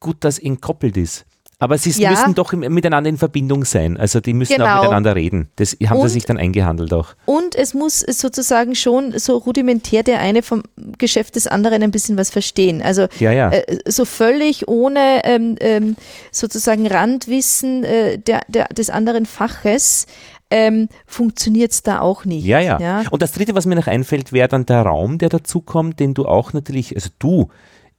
gut, 0.00 0.16
dass 0.20 0.40
entkoppelt 0.40 0.96
ist. 0.96 1.24
Aber 1.64 1.78
sie 1.78 1.90
ja. 1.98 2.10
müssen 2.10 2.34
doch 2.34 2.52
miteinander 2.52 3.08
in 3.08 3.16
Verbindung 3.16 3.64
sein. 3.64 3.96
Also 3.96 4.20
die 4.20 4.34
müssen 4.34 4.56
genau. 4.56 4.66
auch 4.66 4.82
miteinander 4.82 5.16
reden. 5.16 5.48
Das 5.56 5.74
haben 5.86 5.98
und, 5.98 6.08
sie 6.08 6.12
sich 6.12 6.26
dann 6.26 6.36
eingehandelt 6.36 6.92
auch. 6.92 7.14
Und 7.24 7.54
es 7.54 7.72
muss 7.72 8.00
sozusagen 8.00 8.74
schon 8.74 9.18
so 9.18 9.38
rudimentär 9.38 10.02
der 10.02 10.20
eine 10.20 10.42
vom 10.42 10.64
Geschäft 10.98 11.36
des 11.36 11.46
anderen 11.46 11.82
ein 11.82 11.90
bisschen 11.90 12.18
was 12.18 12.28
verstehen. 12.28 12.82
Also 12.82 13.06
ja, 13.18 13.32
ja. 13.32 13.48
Äh, 13.50 13.78
so 13.86 14.04
völlig 14.04 14.68
ohne 14.68 15.24
ähm, 15.24 15.56
ähm, 15.60 15.96
sozusagen 16.30 16.86
Randwissen 16.86 17.82
äh, 17.82 18.18
der, 18.18 18.42
der, 18.48 18.66
des 18.68 18.90
anderen 18.90 19.24
Faches 19.24 20.06
ähm, 20.50 20.90
funktioniert 21.06 21.72
es 21.72 21.82
da 21.82 22.00
auch 22.00 22.26
nicht. 22.26 22.44
Ja, 22.44 22.60
ja, 22.60 22.78
ja. 22.78 23.04
Und 23.10 23.22
das 23.22 23.32
Dritte, 23.32 23.54
was 23.54 23.64
mir 23.64 23.74
noch 23.74 23.86
einfällt, 23.86 24.34
wäre 24.34 24.48
dann 24.48 24.66
der 24.66 24.82
Raum, 24.82 25.16
der 25.16 25.30
dazukommt, 25.30 25.98
den 25.98 26.12
du 26.12 26.26
auch 26.26 26.52
natürlich, 26.52 26.94
also 26.94 27.08
du 27.18 27.48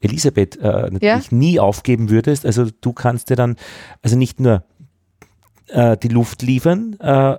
Elisabeth 0.05 0.57
äh, 0.57 0.89
natürlich 0.91 1.01
ja. 1.01 1.21
nie 1.29 1.59
aufgeben 1.59 2.09
würdest. 2.09 2.45
Also 2.45 2.67
du 2.81 2.93
kannst 2.93 3.29
dir 3.29 3.35
dann 3.35 3.55
also 4.01 4.15
nicht 4.17 4.39
nur 4.39 4.63
äh, 5.67 5.97
die 5.97 6.09
Luft 6.09 6.41
liefern, 6.41 6.97
äh, 6.99 7.37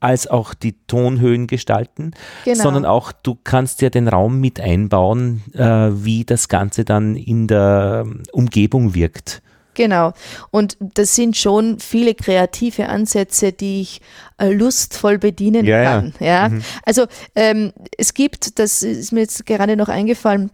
als 0.00 0.26
auch 0.26 0.54
die 0.54 0.76
Tonhöhen 0.86 1.46
gestalten, 1.46 2.12
genau. 2.44 2.62
sondern 2.62 2.84
auch 2.84 3.12
du 3.12 3.36
kannst 3.42 3.80
ja 3.80 3.90
den 3.90 4.08
Raum 4.08 4.40
mit 4.40 4.60
einbauen, 4.60 5.42
äh, 5.54 5.60
wie 5.60 6.24
das 6.24 6.48
Ganze 6.48 6.84
dann 6.84 7.16
in 7.16 7.46
der 7.46 8.06
Umgebung 8.32 8.94
wirkt. 8.94 9.42
Genau. 9.74 10.12
Und 10.50 10.76
das 10.80 11.14
sind 11.14 11.36
schon 11.36 11.78
viele 11.78 12.14
kreative 12.14 12.88
Ansätze, 12.88 13.52
die 13.52 13.82
ich 13.82 14.00
äh, 14.38 14.50
lustvoll 14.50 15.18
bedienen 15.18 15.66
ja, 15.66 15.84
kann. 15.84 16.14
Ja. 16.18 16.26
ja? 16.26 16.48
Mhm. 16.48 16.62
Also 16.84 17.06
ähm, 17.34 17.72
es 17.98 18.14
gibt, 18.14 18.58
das 18.58 18.82
ist 18.82 19.12
mir 19.12 19.20
jetzt 19.20 19.44
gerade 19.44 19.76
noch 19.76 19.88
eingefallen, 19.88 20.50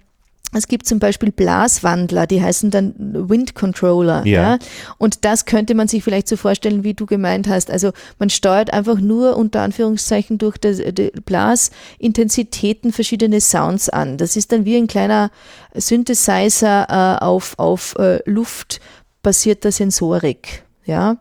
es 0.54 0.68
gibt 0.68 0.86
zum 0.86 0.98
Beispiel 0.98 1.32
Blaswandler, 1.32 2.26
die 2.26 2.42
heißen 2.42 2.70
dann 2.70 2.94
Wind 2.98 3.54
Controller. 3.54 4.24
Ja. 4.26 4.42
ja. 4.42 4.58
Und 4.98 5.24
das 5.24 5.46
könnte 5.46 5.74
man 5.74 5.88
sich 5.88 6.04
vielleicht 6.04 6.28
so 6.28 6.36
vorstellen, 6.36 6.84
wie 6.84 6.94
du 6.94 7.06
gemeint 7.06 7.48
hast. 7.48 7.70
Also 7.70 7.92
man 8.18 8.28
steuert 8.28 8.72
einfach 8.72 9.00
nur 9.00 9.36
unter 9.36 9.62
Anführungszeichen 9.62 10.36
durch 10.36 10.58
die, 10.58 10.92
die 10.92 11.10
Blasintensitäten 11.24 12.92
verschiedene 12.92 13.40
Sounds 13.40 13.88
an. 13.88 14.18
Das 14.18 14.36
ist 14.36 14.52
dann 14.52 14.66
wie 14.66 14.76
ein 14.76 14.88
kleiner 14.88 15.30
Synthesizer 15.74 16.86
äh, 16.88 17.24
auf, 17.24 17.58
auf 17.58 17.94
äh, 17.98 18.20
luftbasierter 18.26 19.72
Sensorik. 19.72 20.64
Ja. 20.84 21.16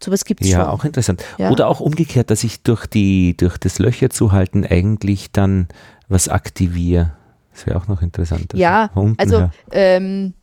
Sowas 0.00 0.24
gibt 0.24 0.42
es 0.42 0.50
ja, 0.50 0.60
schon. 0.60 0.68
auch 0.68 0.84
interessant. 0.84 1.24
Ja. 1.38 1.50
Oder 1.50 1.68
auch 1.68 1.80
umgekehrt, 1.80 2.30
dass 2.30 2.44
ich 2.44 2.62
durch, 2.62 2.86
die, 2.86 3.36
durch 3.36 3.56
das 3.58 3.78
Löcher 3.78 4.10
zuhalten 4.10 4.64
eigentlich 4.64 5.32
dann 5.32 5.68
was 6.08 6.28
aktiviere. 6.28 7.12
Das 7.56 7.66
wäre 7.66 7.78
auch 7.78 7.88
noch 7.88 8.02
interessant. 8.02 8.52
Ja, 8.54 8.90
also 9.16 9.48
ähm, 9.72 10.34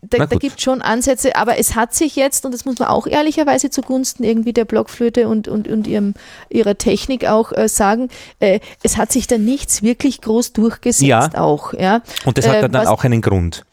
da, 0.00 0.26
da 0.26 0.36
gibt 0.36 0.58
es 0.58 0.62
schon 0.62 0.80
Ansätze, 0.80 1.36
aber 1.36 1.58
es 1.58 1.74
hat 1.74 1.92
sich 1.92 2.16
jetzt, 2.16 2.46
und 2.46 2.54
das 2.54 2.64
muss 2.64 2.78
man 2.78 2.88
auch 2.88 3.06
ehrlicherweise 3.06 3.68
zugunsten 3.68 4.24
irgendwie 4.24 4.52
der 4.54 4.64
Blockflöte 4.64 5.28
und, 5.28 5.48
und, 5.48 5.68
und 5.68 5.86
ihrem, 5.86 6.14
ihrer 6.48 6.78
Technik 6.78 7.26
auch 7.26 7.52
äh, 7.52 7.68
sagen, 7.68 8.08
äh, 8.38 8.60
es 8.82 8.96
hat 8.96 9.12
sich 9.12 9.26
da 9.26 9.36
nichts 9.36 9.82
wirklich 9.82 10.20
groß 10.22 10.54
durchgesetzt 10.54 11.02
ja. 11.02 11.30
auch. 11.34 11.74
Ja. 11.74 12.00
Und 12.24 12.38
das 12.38 12.48
hat 12.48 12.56
äh, 12.62 12.68
dann 12.68 12.86
auch 12.86 13.04
einen 13.04 13.20
Grund. 13.20 13.66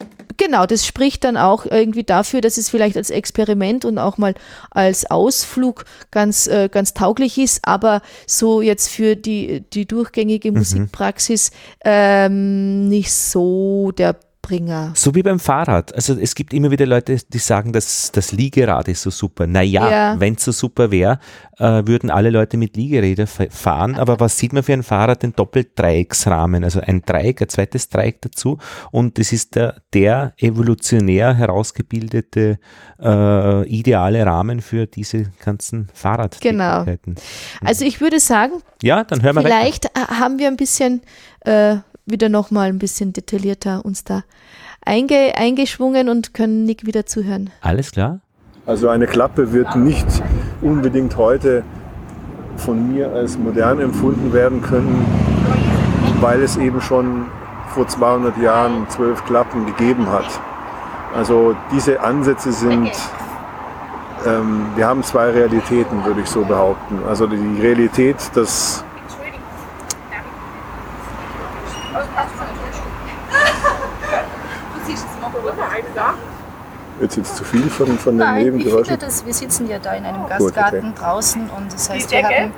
Genau, 0.46 0.64
das 0.64 0.86
spricht 0.86 1.24
dann 1.24 1.36
auch 1.36 1.66
irgendwie 1.66 2.04
dafür, 2.04 2.40
dass 2.40 2.56
es 2.56 2.70
vielleicht 2.70 2.96
als 2.96 3.10
Experiment 3.10 3.84
und 3.84 3.98
auch 3.98 4.16
mal 4.16 4.34
als 4.70 5.10
Ausflug 5.10 5.84
ganz, 6.12 6.46
äh, 6.46 6.68
ganz 6.70 6.94
tauglich 6.94 7.36
ist, 7.36 7.66
aber 7.66 8.00
so 8.28 8.62
jetzt 8.62 8.88
für 8.88 9.16
die, 9.16 9.64
die 9.72 9.86
durchgängige 9.86 10.52
mhm. 10.52 10.58
Musikpraxis 10.58 11.50
ähm, 11.84 12.88
nicht 12.88 13.12
so 13.12 13.90
der 13.90 14.14
Bringer. 14.46 14.92
So 14.94 15.14
wie 15.14 15.22
beim 15.22 15.40
Fahrrad. 15.40 15.94
Also 15.94 16.14
es 16.14 16.34
gibt 16.34 16.54
immer 16.54 16.70
wieder 16.70 16.86
Leute, 16.86 17.16
die 17.28 17.38
sagen, 17.38 17.72
dass 17.72 18.12
das 18.12 18.32
Liegerad 18.32 18.88
ist 18.88 19.02
so 19.02 19.10
super. 19.10 19.46
Naja, 19.46 19.90
ja. 19.90 20.20
wenn 20.20 20.34
es 20.34 20.44
so 20.44 20.52
super 20.52 20.90
wäre, 20.90 21.18
äh, 21.58 21.82
würden 21.86 22.10
alle 22.10 22.30
Leute 22.30 22.56
mit 22.56 22.76
Liegerädern 22.76 23.26
fahren. 23.26 23.96
Aber 23.96 24.20
was 24.20 24.38
sieht 24.38 24.52
man 24.52 24.62
für 24.62 24.72
ein 24.72 24.82
Fahrrad? 24.82 25.22
Den 25.22 25.34
Doppeldreiecksrahmen. 25.34 26.64
Also 26.64 26.80
ein 26.80 27.02
Dreieck, 27.02 27.42
ein 27.42 27.48
zweites 27.48 27.88
Dreieck 27.88 28.22
dazu. 28.22 28.58
Und 28.92 29.18
das 29.18 29.32
ist 29.32 29.56
der, 29.56 29.82
der 29.92 30.34
evolutionär 30.38 31.34
herausgebildete 31.34 32.58
äh, 33.02 33.68
ideale 33.68 34.24
Rahmen 34.24 34.60
für 34.60 34.86
diese 34.86 35.32
ganzen 35.44 35.88
Fahrradtätigkeiten. 35.92 37.14
Genau. 37.14 37.20
Also 37.62 37.84
ich 37.84 38.00
würde 38.00 38.20
sagen, 38.20 38.62
ja, 38.82 39.04
dann 39.04 39.22
hören 39.22 39.36
wir 39.36 39.42
vielleicht 39.42 39.86
weiter. 39.86 40.20
haben 40.20 40.38
wir 40.38 40.48
ein 40.48 40.56
bisschen 40.56 41.02
äh, 41.40 41.76
wieder 42.06 42.28
nochmal 42.28 42.68
ein 42.68 42.78
bisschen 42.78 43.12
detaillierter 43.12 43.84
uns 43.84 44.04
da 44.04 44.22
einge, 44.84 45.34
eingeschwungen 45.36 46.08
und 46.08 46.32
können 46.32 46.64
Nick 46.64 46.86
wieder 46.86 47.04
zuhören. 47.04 47.50
Alles 47.60 47.90
klar. 47.90 48.20
Also 48.64 48.88
eine 48.88 49.06
Klappe 49.06 49.52
wird 49.52 49.76
nicht 49.76 50.06
unbedingt 50.62 51.16
heute 51.16 51.62
von 52.56 52.92
mir 52.92 53.12
als 53.12 53.36
modern 53.38 53.80
empfunden 53.80 54.32
werden 54.32 54.62
können, 54.62 55.04
weil 56.20 56.42
es 56.42 56.56
eben 56.56 56.80
schon 56.80 57.26
vor 57.68 57.86
200 57.86 58.38
Jahren 58.38 58.88
zwölf 58.88 59.24
Klappen 59.24 59.66
gegeben 59.66 60.08
hat. 60.10 60.26
Also 61.14 61.54
diese 61.72 62.00
Ansätze 62.00 62.52
sind, 62.52 62.90
ähm, 64.26 64.66
wir 64.74 64.86
haben 64.86 65.02
zwei 65.02 65.30
Realitäten, 65.30 66.04
würde 66.04 66.22
ich 66.22 66.28
so 66.28 66.44
behaupten. 66.44 67.00
Also 67.06 67.26
die 67.26 67.60
Realität, 67.60 68.16
dass 68.34 68.84
Wird 76.98 77.16
jetzt 77.16 77.36
zu 77.36 77.44
viel 77.44 77.68
von, 77.68 77.98
von 77.98 78.16
den 78.16 78.26
Nein, 78.26 78.44
Nebengeräuschen? 78.44 78.82
Ich 78.82 78.88
finde 78.88 79.06
das, 79.06 79.26
wir 79.26 79.34
sitzen 79.34 79.68
ja 79.68 79.78
da 79.78 79.92
in 79.94 80.04
einem 80.04 80.26
Gastgarten 80.28 80.80
Gut, 80.80 80.90
okay. 80.92 81.00
draußen 81.00 81.50
und 81.50 81.72
das 81.72 81.90
heißt, 81.90 82.10
wir 82.10 82.22
haben 82.22 82.52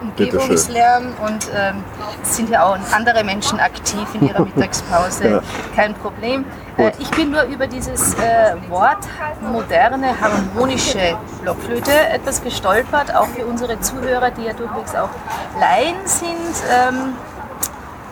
Umgebungslärm 0.00 1.12
und 1.26 1.50
ähm, 1.54 1.84
es 2.22 2.36
sind 2.36 2.48
ja 2.48 2.64
auch 2.64 2.78
andere 2.92 3.22
Menschen 3.22 3.60
aktiv 3.60 4.08
in 4.14 4.28
ihrer 4.28 4.44
Mittagspause. 4.44 5.28
ja. 5.28 5.40
Kein 5.76 5.94
Problem. 5.94 6.46
Äh, 6.78 6.92
ich 6.98 7.10
bin 7.10 7.30
nur 7.30 7.42
über 7.42 7.66
dieses 7.66 8.14
äh, 8.14 8.54
Wort 8.70 9.06
moderne, 9.52 10.18
harmonische 10.18 11.18
Blockflöte 11.42 11.92
etwas 11.92 12.42
gestolpert, 12.42 13.14
auch 13.14 13.26
für 13.26 13.44
unsere 13.44 13.78
Zuhörer, 13.80 14.30
die 14.30 14.44
ja 14.44 14.54
durchwegs 14.54 14.94
auch 14.94 15.10
Laien 15.58 15.96
sind. 16.06 16.34
Ähm, 16.70 17.14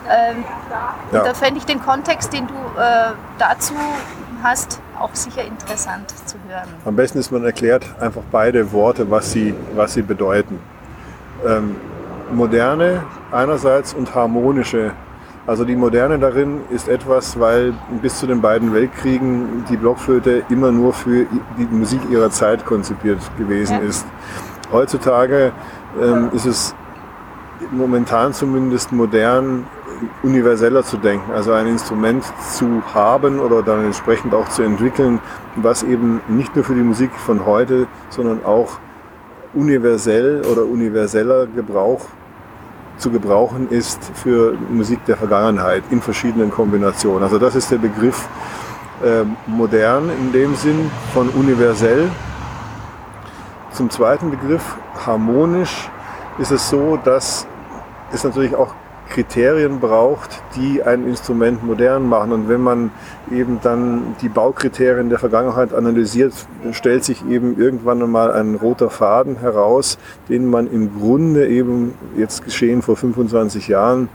ähm, 0.09 0.43
ja. 1.11 1.23
Da 1.23 1.33
fände 1.33 1.59
ich 1.59 1.65
den 1.65 1.81
Kontext, 1.81 2.33
den 2.33 2.47
du 2.47 2.53
äh, 2.53 3.13
dazu 3.37 3.73
hast, 4.43 4.81
auch 4.99 5.13
sicher 5.13 5.43
interessant 5.43 6.09
zu 6.25 6.37
hören. 6.47 6.67
Am 6.85 6.95
besten 6.95 7.19
ist, 7.19 7.31
man 7.31 7.43
erklärt 7.43 7.85
einfach 7.99 8.23
beide 8.31 8.71
Worte, 8.71 9.09
was 9.09 9.31
sie, 9.31 9.53
was 9.75 9.93
sie 9.93 10.01
bedeuten. 10.01 10.59
Ähm, 11.45 11.75
moderne 12.31 13.03
einerseits 13.31 13.93
und 13.93 14.13
harmonische 14.13 14.91
Also 15.49 15.65
die 15.65 15.75
Moderne 15.75 16.19
darin 16.19 16.61
ist 16.69 16.87
etwas, 16.87 17.39
weil 17.39 17.73
bis 18.03 18.19
zu 18.19 18.27
den 18.27 18.39
beiden 18.39 18.71
Weltkriegen 18.71 19.65
die 19.67 19.77
Blockflöte 19.77 20.43
immer 20.49 20.71
nur 20.71 20.93
für 20.93 21.25
die 21.57 21.65
Musik 21.71 22.01
ihrer 22.11 22.29
Zeit 22.29 22.67
konzipiert 22.67 23.17
gewesen 23.35 23.81
ist. 23.81 24.05
Heutzutage 24.71 25.51
ähm, 25.99 26.29
ist 26.33 26.45
es 26.45 26.75
momentan 27.71 28.31
zumindest 28.31 28.91
modern, 28.91 29.65
universeller 30.23 30.83
zu 30.83 30.97
denken, 30.97 31.31
also 31.31 31.51
ein 31.53 31.67
Instrument 31.67 32.23
zu 32.51 32.81
haben 32.93 33.39
oder 33.39 33.61
dann 33.61 33.85
entsprechend 33.85 34.33
auch 34.33 34.49
zu 34.49 34.63
entwickeln, 34.63 35.19
was 35.55 35.83
eben 35.83 36.21
nicht 36.27 36.55
nur 36.55 36.65
für 36.65 36.75
die 36.75 36.81
Musik 36.81 37.11
von 37.13 37.45
heute, 37.45 37.87
sondern 38.09 38.43
auch 38.45 38.79
universell 39.53 40.41
oder 40.45 40.63
universeller 40.63 41.47
Gebrauch 41.47 42.01
zu 42.97 43.11
gebrauchen 43.11 43.69
ist 43.69 43.99
für 44.13 44.55
Musik 44.69 45.03
der 45.05 45.17
Vergangenheit 45.17 45.83
in 45.89 46.01
verschiedenen 46.01 46.51
Kombinationen. 46.51 47.23
Also 47.23 47.39
das 47.39 47.55
ist 47.55 47.71
der 47.71 47.77
Begriff 47.77 48.27
äh, 49.03 49.23
modern 49.47 50.09
in 50.09 50.31
dem 50.31 50.55
Sinn 50.55 50.91
von 51.13 51.29
universell. 51.29 52.09
Zum 53.71 53.89
zweiten 53.89 54.29
Begriff 54.29 54.75
harmonisch 55.05 55.89
ist 56.37 56.51
es 56.51 56.69
so, 56.69 56.99
dass 57.03 57.47
es 58.11 58.23
natürlich 58.23 58.55
auch 58.55 58.75
Kriterien 59.09 59.79
braucht, 59.79 60.43
die 60.55 60.83
ein 60.83 61.07
Instrument 61.07 61.63
modern 61.63 62.07
machen. 62.07 62.31
Und 62.31 62.49
wenn 62.49 62.61
man 62.61 62.91
eben 63.31 63.59
dann 63.61 64.15
die 64.21 64.29
Baukriterien 64.29 65.09
der 65.09 65.19
Vergangenheit 65.19 65.73
analysiert, 65.73 66.33
stellt 66.71 67.03
sich 67.03 67.27
eben 67.27 67.59
irgendwann 67.59 68.01
einmal 68.01 68.31
ein 68.31 68.55
roter 68.55 68.89
Faden 68.89 69.37
heraus, 69.37 69.97
den 70.29 70.49
man 70.49 70.71
im 70.71 70.99
Grunde 70.99 71.47
eben, 71.47 71.95
jetzt 72.17 72.43
geschehen 72.43 72.81
vor 72.81 72.95
25 72.95 73.67
Jahren, 73.67 74.09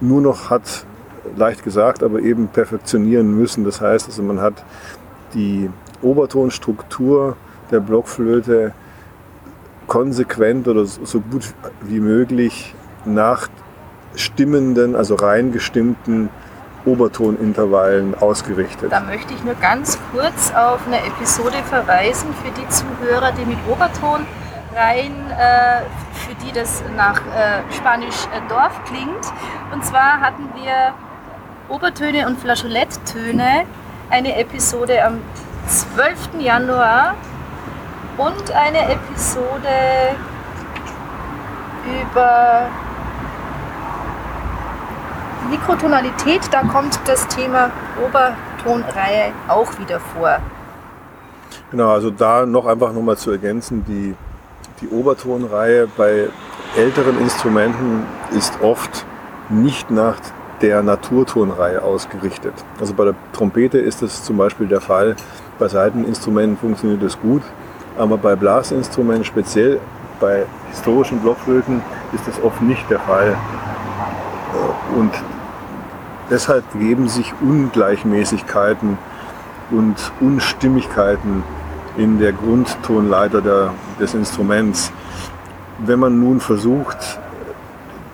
nur 0.00 0.20
noch 0.20 0.50
hat, 0.50 0.84
leicht 1.36 1.64
gesagt, 1.64 2.02
aber 2.02 2.20
eben 2.20 2.48
perfektionieren 2.48 3.36
müssen. 3.36 3.64
Das 3.64 3.80
heißt, 3.80 4.06
also 4.06 4.22
man 4.22 4.40
hat 4.40 4.64
die 5.34 5.70
Obertonstruktur 6.02 7.36
der 7.70 7.80
Blockflöte 7.80 8.72
konsequent 9.86 10.68
oder 10.68 10.84
so 10.84 11.20
gut 11.20 11.54
wie 11.82 12.00
möglich 12.00 12.74
nach 13.04 13.48
stimmenden, 14.14 14.96
also 14.96 15.14
rein 15.14 15.52
gestimmten 15.52 16.28
Obertonintervallen 16.84 18.14
ausgerichtet. 18.14 18.90
Da 18.90 19.00
möchte 19.00 19.34
ich 19.34 19.44
nur 19.44 19.54
ganz 19.54 19.98
kurz 20.12 20.52
auf 20.54 20.80
eine 20.86 20.98
Episode 21.06 21.58
verweisen 21.64 22.28
für 22.42 22.50
die 22.60 22.68
Zuhörer, 22.68 23.32
die 23.32 23.44
mit 23.44 23.58
Oberton 23.70 24.26
rein, 24.74 25.12
äh, 25.30 25.82
für 26.14 26.34
die 26.44 26.52
das 26.52 26.82
nach 26.96 27.20
äh, 27.20 27.72
Spanisch 27.74 28.26
äh, 28.26 28.48
Dorf 28.48 28.80
klingt. 28.84 29.32
Und 29.72 29.84
zwar 29.84 30.20
hatten 30.20 30.48
wir 30.54 30.94
Obertöne 31.68 32.26
und 32.26 32.38
Flageoletttöne, 32.38 33.64
eine 34.10 34.36
Episode 34.36 35.04
am 35.04 35.18
12. 35.66 36.40
Januar 36.40 37.14
und 38.16 38.50
eine 38.52 38.90
Episode 38.92 39.68
über 41.84 42.68
Mikrotonalität, 45.50 46.42
da 46.50 46.62
kommt 46.62 46.98
das 47.06 47.26
Thema 47.28 47.70
Obertonreihe 48.04 49.32
auch 49.48 49.78
wieder 49.78 50.00
vor. 50.00 50.38
Genau, 51.70 51.90
also 51.90 52.10
da 52.10 52.46
noch 52.46 52.66
einfach 52.66 52.92
nochmal 52.92 53.16
zu 53.16 53.30
ergänzen, 53.30 53.84
die, 53.86 54.14
die 54.80 54.88
Obertonreihe 54.88 55.88
bei 55.96 56.28
älteren 56.76 57.18
Instrumenten 57.20 58.04
ist 58.32 58.60
oft 58.62 59.04
nicht 59.48 59.90
nach 59.90 60.16
der 60.60 60.82
Naturtonreihe 60.82 61.82
ausgerichtet. 61.82 62.54
Also 62.80 62.94
bei 62.94 63.04
der 63.04 63.14
Trompete 63.32 63.78
ist 63.78 64.02
das 64.02 64.24
zum 64.24 64.36
Beispiel 64.36 64.66
der 64.66 64.80
Fall, 64.80 65.16
bei 65.58 65.68
Seiteninstrumenten 65.68 66.56
funktioniert 66.56 67.02
das 67.02 67.20
gut, 67.20 67.42
aber 67.96 68.16
bei 68.16 68.36
Blasinstrumenten, 68.36 69.24
speziell 69.24 69.80
bei 70.20 70.46
historischen 70.70 71.20
Blockflöten, 71.20 71.82
ist 72.12 72.26
das 72.26 72.42
oft 72.42 72.60
nicht 72.62 72.88
der 72.90 73.00
Fall. 73.00 73.36
Und 74.96 75.12
Deshalb 76.30 76.64
geben 76.78 77.08
sich 77.08 77.32
Ungleichmäßigkeiten 77.40 78.98
und 79.70 79.96
Unstimmigkeiten 80.20 81.42
in 81.96 82.18
der 82.18 82.32
Grundtonleiter 82.32 83.40
der, 83.40 83.74
des 83.98 84.14
Instruments. 84.14 84.92
Wenn 85.78 85.98
man 85.98 86.20
nun 86.20 86.40
versucht, 86.40 87.18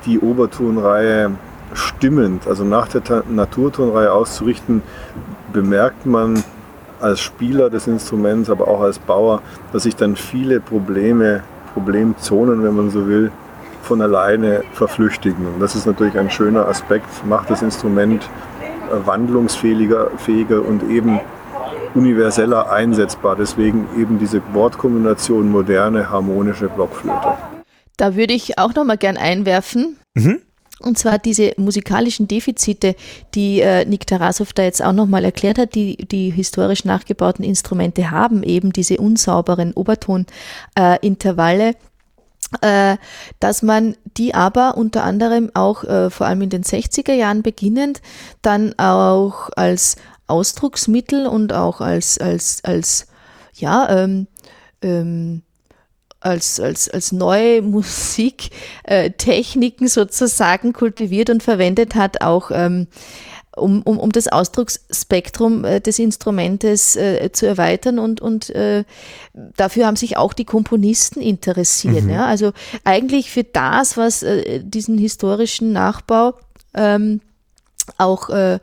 die 0.06 0.20
Obertonreihe 0.20 1.32
stimmend, 1.72 2.46
also 2.46 2.64
nach 2.64 2.88
der 2.88 3.24
Naturtonreihe 3.28 4.12
auszurichten, 4.12 4.82
bemerkt 5.52 6.06
man 6.06 6.42
als 7.00 7.20
Spieler 7.20 7.68
des 7.68 7.86
Instruments, 7.86 8.48
aber 8.48 8.68
auch 8.68 8.80
als 8.80 8.98
Bauer, 8.98 9.42
dass 9.72 9.82
sich 9.82 9.96
dann 9.96 10.16
viele 10.16 10.60
Probleme, 10.60 11.42
Problemzonen, 11.74 12.62
wenn 12.62 12.76
man 12.76 12.90
so 12.90 13.06
will, 13.08 13.32
von 13.84 14.00
alleine 14.00 14.64
verflüchtigen. 14.72 15.46
Und 15.46 15.60
das 15.60 15.74
ist 15.76 15.86
natürlich 15.86 16.18
ein 16.18 16.30
schöner 16.30 16.66
Aspekt, 16.66 17.08
macht 17.26 17.50
das 17.50 17.62
Instrument 17.62 18.22
äh, 18.90 19.06
wandlungsfähiger 19.06 20.10
fähiger 20.16 20.64
und 20.64 20.90
eben 20.90 21.20
universeller 21.94 22.72
einsetzbar. 22.72 23.36
Deswegen 23.36 23.86
eben 23.98 24.18
diese 24.18 24.42
Wortkombination 24.52 25.50
moderne, 25.50 26.10
harmonische 26.10 26.68
Blockflöte. 26.68 27.34
Da 27.96 28.16
würde 28.16 28.34
ich 28.34 28.58
auch 28.58 28.74
noch 28.74 28.84
mal 28.84 28.98
gern 28.98 29.16
einwerfen. 29.16 29.96
Mhm. 30.14 30.40
Und 30.80 30.98
zwar 30.98 31.18
diese 31.18 31.52
musikalischen 31.56 32.26
Defizite, 32.26 32.96
die 33.34 33.60
äh, 33.60 33.84
Nick 33.86 34.08
Tarasov 34.08 34.52
da 34.52 34.64
jetzt 34.64 34.84
auch 34.84 34.92
nochmal 34.92 35.24
erklärt 35.24 35.56
hat, 35.58 35.74
die 35.74 35.96
die 35.96 36.30
historisch 36.30 36.84
nachgebauten 36.84 37.44
Instrumente 37.44 38.10
haben, 38.10 38.42
eben 38.42 38.72
diese 38.72 38.96
unsauberen 38.98 39.72
Obertonintervalle. 39.72 41.68
Äh, 41.68 41.74
äh, 42.62 42.96
dass 43.40 43.62
man 43.62 43.96
die 44.16 44.34
aber 44.34 44.76
unter 44.76 45.04
anderem 45.04 45.50
auch 45.54 45.84
äh, 45.84 46.10
vor 46.10 46.26
allem 46.26 46.42
in 46.42 46.50
den 46.50 46.64
60er 46.64 47.12
Jahren 47.12 47.42
beginnend 47.42 48.02
dann 48.42 48.78
auch 48.78 49.50
als 49.56 49.96
Ausdrucksmittel 50.26 51.26
und 51.26 51.52
auch 51.52 51.80
als, 51.80 52.18
als, 52.18 52.64
als 52.64 53.06
ja, 53.54 53.88
ähm, 53.90 54.26
ähm, 54.82 55.42
als, 56.20 56.58
als, 56.58 56.88
als 56.88 57.12
neue 57.12 57.62
Musiktechniken 57.62 59.86
sozusagen 59.88 60.72
kultiviert 60.72 61.30
und 61.30 61.42
verwendet 61.42 61.94
hat, 61.94 62.22
auch 62.22 62.50
ähm, 62.52 62.88
um, 63.56 63.82
um, 63.82 63.98
um 63.98 64.10
das 64.12 64.28
Ausdrucksspektrum 64.28 65.64
äh, 65.64 65.80
des 65.80 65.98
Instrumentes 65.98 66.96
äh, 66.96 67.30
zu 67.32 67.46
erweitern 67.46 67.98
und, 67.98 68.20
und 68.20 68.50
äh, 68.50 68.84
dafür 69.56 69.86
haben 69.86 69.96
sich 69.96 70.16
auch 70.16 70.32
die 70.32 70.44
Komponisten 70.44 71.20
interessiert. 71.20 72.04
Mhm. 72.04 72.10
Ja? 72.10 72.26
Also 72.26 72.52
eigentlich 72.84 73.30
für 73.30 73.44
das, 73.44 73.96
was 73.96 74.22
äh, 74.22 74.60
diesen 74.62 74.98
historischen 74.98 75.72
Nachbau 75.72 76.34
ähm, 76.74 77.20
auch 77.98 78.30
äh, 78.30 78.58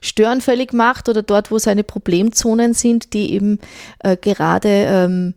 störenfällig 0.00 0.72
macht 0.72 1.08
oder 1.08 1.22
dort, 1.22 1.50
wo 1.50 1.58
seine 1.58 1.84
Problemzonen 1.84 2.74
sind, 2.74 3.12
die 3.12 3.32
eben 3.32 3.58
äh, 4.00 4.16
gerade 4.16 4.68
ähm, 4.68 5.34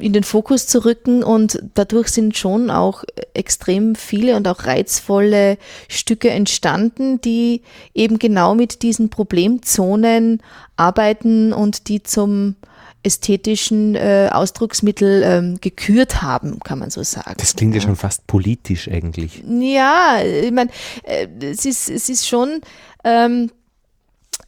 in 0.00 0.12
den 0.12 0.24
Fokus 0.24 0.66
zu 0.66 0.84
rücken 0.84 1.22
und 1.24 1.62
dadurch 1.74 2.08
sind 2.08 2.36
schon 2.36 2.70
auch 2.70 3.04
extrem 3.32 3.94
viele 3.94 4.36
und 4.36 4.46
auch 4.46 4.66
reizvolle 4.66 5.56
Stücke 5.88 6.30
entstanden, 6.30 7.20
die 7.20 7.62
eben 7.94 8.18
genau 8.18 8.54
mit 8.54 8.82
diesen 8.82 9.08
Problemzonen 9.08 10.42
arbeiten 10.76 11.52
und 11.52 11.88
die 11.88 12.02
zum 12.02 12.56
ästhetischen 13.02 13.94
äh, 13.94 14.28
Ausdrucksmittel 14.30 15.22
ähm, 15.24 15.58
gekürt 15.60 16.20
haben, 16.20 16.58
kann 16.60 16.80
man 16.80 16.90
so 16.90 17.02
sagen. 17.02 17.34
Das 17.38 17.54
klingt 17.54 17.74
ja 17.74 17.80
schon 17.80 17.96
fast 17.96 18.26
politisch 18.26 18.88
eigentlich. 18.88 19.42
Ja, 19.46 20.18
ich 20.22 20.50
meine, 20.52 20.70
äh, 21.04 21.26
es, 21.40 21.64
ist, 21.64 21.88
es 21.88 22.08
ist 22.08 22.26
schon 22.26 22.60
ähm, 23.04 23.50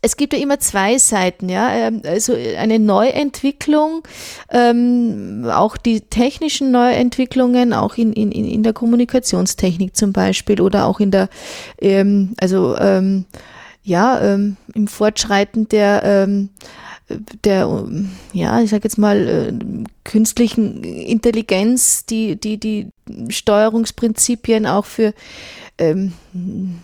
es 0.02 0.16
gibt 0.16 0.32
ja 0.32 0.38
immer 0.38 0.58
zwei 0.60 0.98
Seiten, 0.98 1.48
ja. 1.48 1.70
Ähm, 1.72 2.02
also 2.04 2.34
eine 2.34 2.78
Neuentwicklung, 2.78 4.02
ähm, 4.50 5.46
auch 5.50 5.76
die 5.76 6.00
technischen 6.00 6.70
Neuentwicklungen, 6.70 7.72
auch 7.72 7.96
in, 7.96 8.12
in, 8.12 8.32
in 8.32 8.62
der 8.62 8.72
Kommunikationstechnik 8.72 9.96
zum 9.96 10.12
Beispiel 10.12 10.60
oder 10.60 10.86
auch 10.86 11.00
in 11.00 11.10
der, 11.10 11.28
ähm, 11.80 12.34
also 12.38 12.76
ähm, 12.78 13.26
ja, 13.82 14.20
ähm, 14.20 14.56
im 14.74 14.86
Fortschreiten 14.86 15.68
der 15.68 16.02
ähm, 16.04 16.50
der, 17.44 17.84
ja, 18.32 18.60
ich 18.60 18.70
sage 18.70 18.84
jetzt 18.84 18.98
mal, 18.98 19.28
äh, 19.28 19.52
künstlichen 20.04 20.84
Intelligenz, 20.84 22.06
die, 22.06 22.36
die, 22.36 22.58
die 22.58 22.88
Steuerungsprinzipien 23.28 24.66
auch 24.66 24.84
für 24.84 25.12
ähm, 25.80 26.12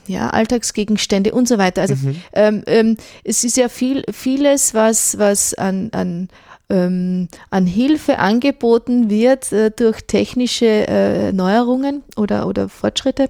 ja, 0.07 0.31
Alltagsgegenstände 0.31 1.33
und 1.33 1.47
so 1.47 1.59
weiter. 1.59 1.83
Also 1.83 1.95
mhm. 1.95 2.17
ähm, 2.33 2.63
ähm, 2.67 2.97
es 3.23 3.45
ist 3.45 3.57
ja 3.57 3.69
viel, 3.69 4.05
vieles, 4.11 4.75
was, 4.75 5.19
was 5.19 5.55
an, 5.55 5.91
an, 5.93 6.29
ähm, 6.69 7.29
an 7.51 7.67
Hilfe 7.67 8.19
angeboten 8.19 9.09
wird 9.11 9.53
äh, 9.53 9.71
durch 9.71 10.03
technische 10.07 10.89
äh, 10.89 11.33
Neuerungen 11.33 12.03
oder, 12.17 12.47
oder 12.47 12.69
Fortschritte. 12.69 13.29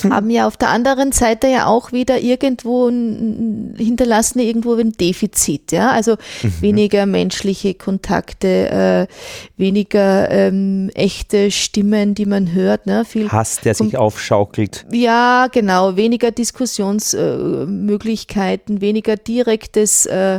Hm. 0.00 0.12
haben 0.12 0.30
ja 0.30 0.46
auf 0.46 0.56
der 0.56 0.70
anderen 0.70 1.10
Seite 1.12 1.48
ja 1.48 1.66
auch 1.66 1.92
wieder 1.92 2.20
irgendwo 2.20 2.88
ein, 2.88 3.74
hinterlassen 3.76 4.38
irgendwo 4.38 4.74
ein 4.74 4.92
Defizit, 4.92 5.72
ja, 5.72 5.90
also 5.90 6.16
mhm. 6.42 6.54
weniger 6.60 7.04
menschliche 7.06 7.74
Kontakte, 7.74 8.70
äh, 8.70 9.08
weniger 9.56 10.30
ähm, 10.30 10.92
echte 10.94 11.50
Stimmen, 11.50 12.14
die 12.14 12.26
man 12.26 12.52
hört, 12.52 12.86
ne, 12.86 13.04
viel 13.04 13.28
Hass, 13.30 13.60
der 13.60 13.74
sich 13.74 13.96
aufschaukelt. 13.96 14.86
Ja, 14.92 15.48
genau, 15.50 15.96
weniger 15.96 16.30
Diskussionsmöglichkeiten, 16.30 18.76
äh, 18.76 18.80
weniger 18.80 19.16
direktes 19.16 20.06
äh, 20.06 20.38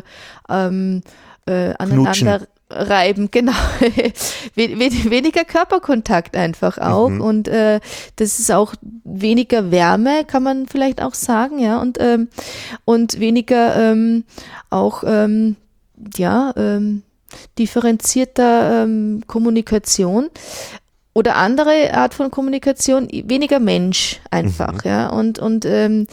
ähm, 0.49 1.01
äh, 1.45 1.73
aneinander 1.77 2.47
reiben, 2.71 3.29
genau. 3.31 3.53
weniger 4.55 5.43
Körperkontakt 5.43 6.35
einfach 6.35 6.77
auch. 6.77 7.09
Mhm. 7.09 7.21
Und 7.21 7.47
äh, 7.47 7.79
das 8.15 8.39
ist 8.39 8.51
auch 8.51 8.75
weniger 9.03 9.71
Wärme, 9.71 10.25
kann 10.25 10.43
man 10.43 10.67
vielleicht 10.67 11.01
auch 11.01 11.13
sagen, 11.13 11.59
ja. 11.59 11.79
Und, 11.79 11.97
ähm, 11.99 12.29
und 12.85 13.19
weniger 13.19 13.75
ähm, 13.75 14.23
auch, 14.69 15.03
ähm, 15.05 15.55
ja, 16.15 16.53
ähm, 16.55 17.03
differenzierter 17.57 18.83
ähm, 18.83 19.23
Kommunikation 19.27 20.29
oder 21.13 21.35
andere 21.35 21.93
Art 21.93 22.13
von 22.13 22.31
Kommunikation, 22.31 23.09
weniger 23.11 23.59
Mensch 23.59 24.21
einfach, 24.31 24.73
mhm. 24.73 24.89
ja. 24.89 25.09
Und, 25.09 25.39
und 25.39 25.65
ähm, 25.65 26.07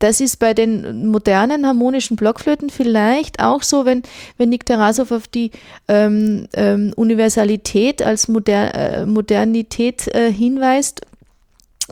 das 0.00 0.20
ist 0.20 0.38
bei 0.38 0.54
den 0.54 1.06
modernen 1.06 1.66
harmonischen 1.66 2.16
Blockflöten 2.16 2.70
vielleicht 2.70 3.40
auch 3.40 3.62
so, 3.62 3.84
wenn, 3.84 4.02
wenn 4.38 4.48
Nick 4.48 4.66
Tarasov 4.66 5.12
auf 5.12 5.28
die 5.28 5.52
ähm, 5.86 6.48
ähm, 6.54 6.92
Universalität 6.96 8.02
als 8.02 8.26
Moder 8.26 8.74
äh, 8.74 9.06
Modernität 9.06 10.08
äh, 10.08 10.32
hinweist. 10.32 11.02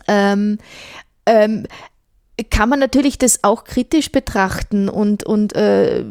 Ähm, 0.09 0.59
ähm, 1.27 1.67
kann 2.51 2.69
man 2.69 2.79
natürlich 2.79 3.19
das 3.19 3.43
auch 3.43 3.65
kritisch 3.65 4.13
betrachten 4.13 4.89
und, 4.89 5.25
und 5.25 5.57
äh, 5.57 6.05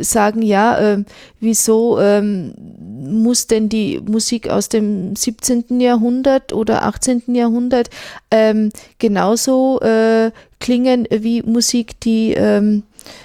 sagen, 0.00 0.42
ja, 0.42 0.78
äh, 0.78 1.04
wieso 1.40 2.00
ähm, 2.00 2.54
muss 2.98 3.46
denn 3.46 3.68
die 3.68 4.00
Musik 4.00 4.48
aus 4.48 4.68
dem 4.68 5.14
17. 5.14 5.80
Jahrhundert 5.80 6.52
oder 6.52 6.84
18. 6.84 7.34
Jahrhundert 7.34 7.90
ähm, 8.30 8.70
genauso 8.98 9.80
äh, 9.80 10.30
klingen 10.60 11.06
wie 11.10 11.42
Musik, 11.42 12.00
die 12.00 12.32
ähm, 12.32 12.82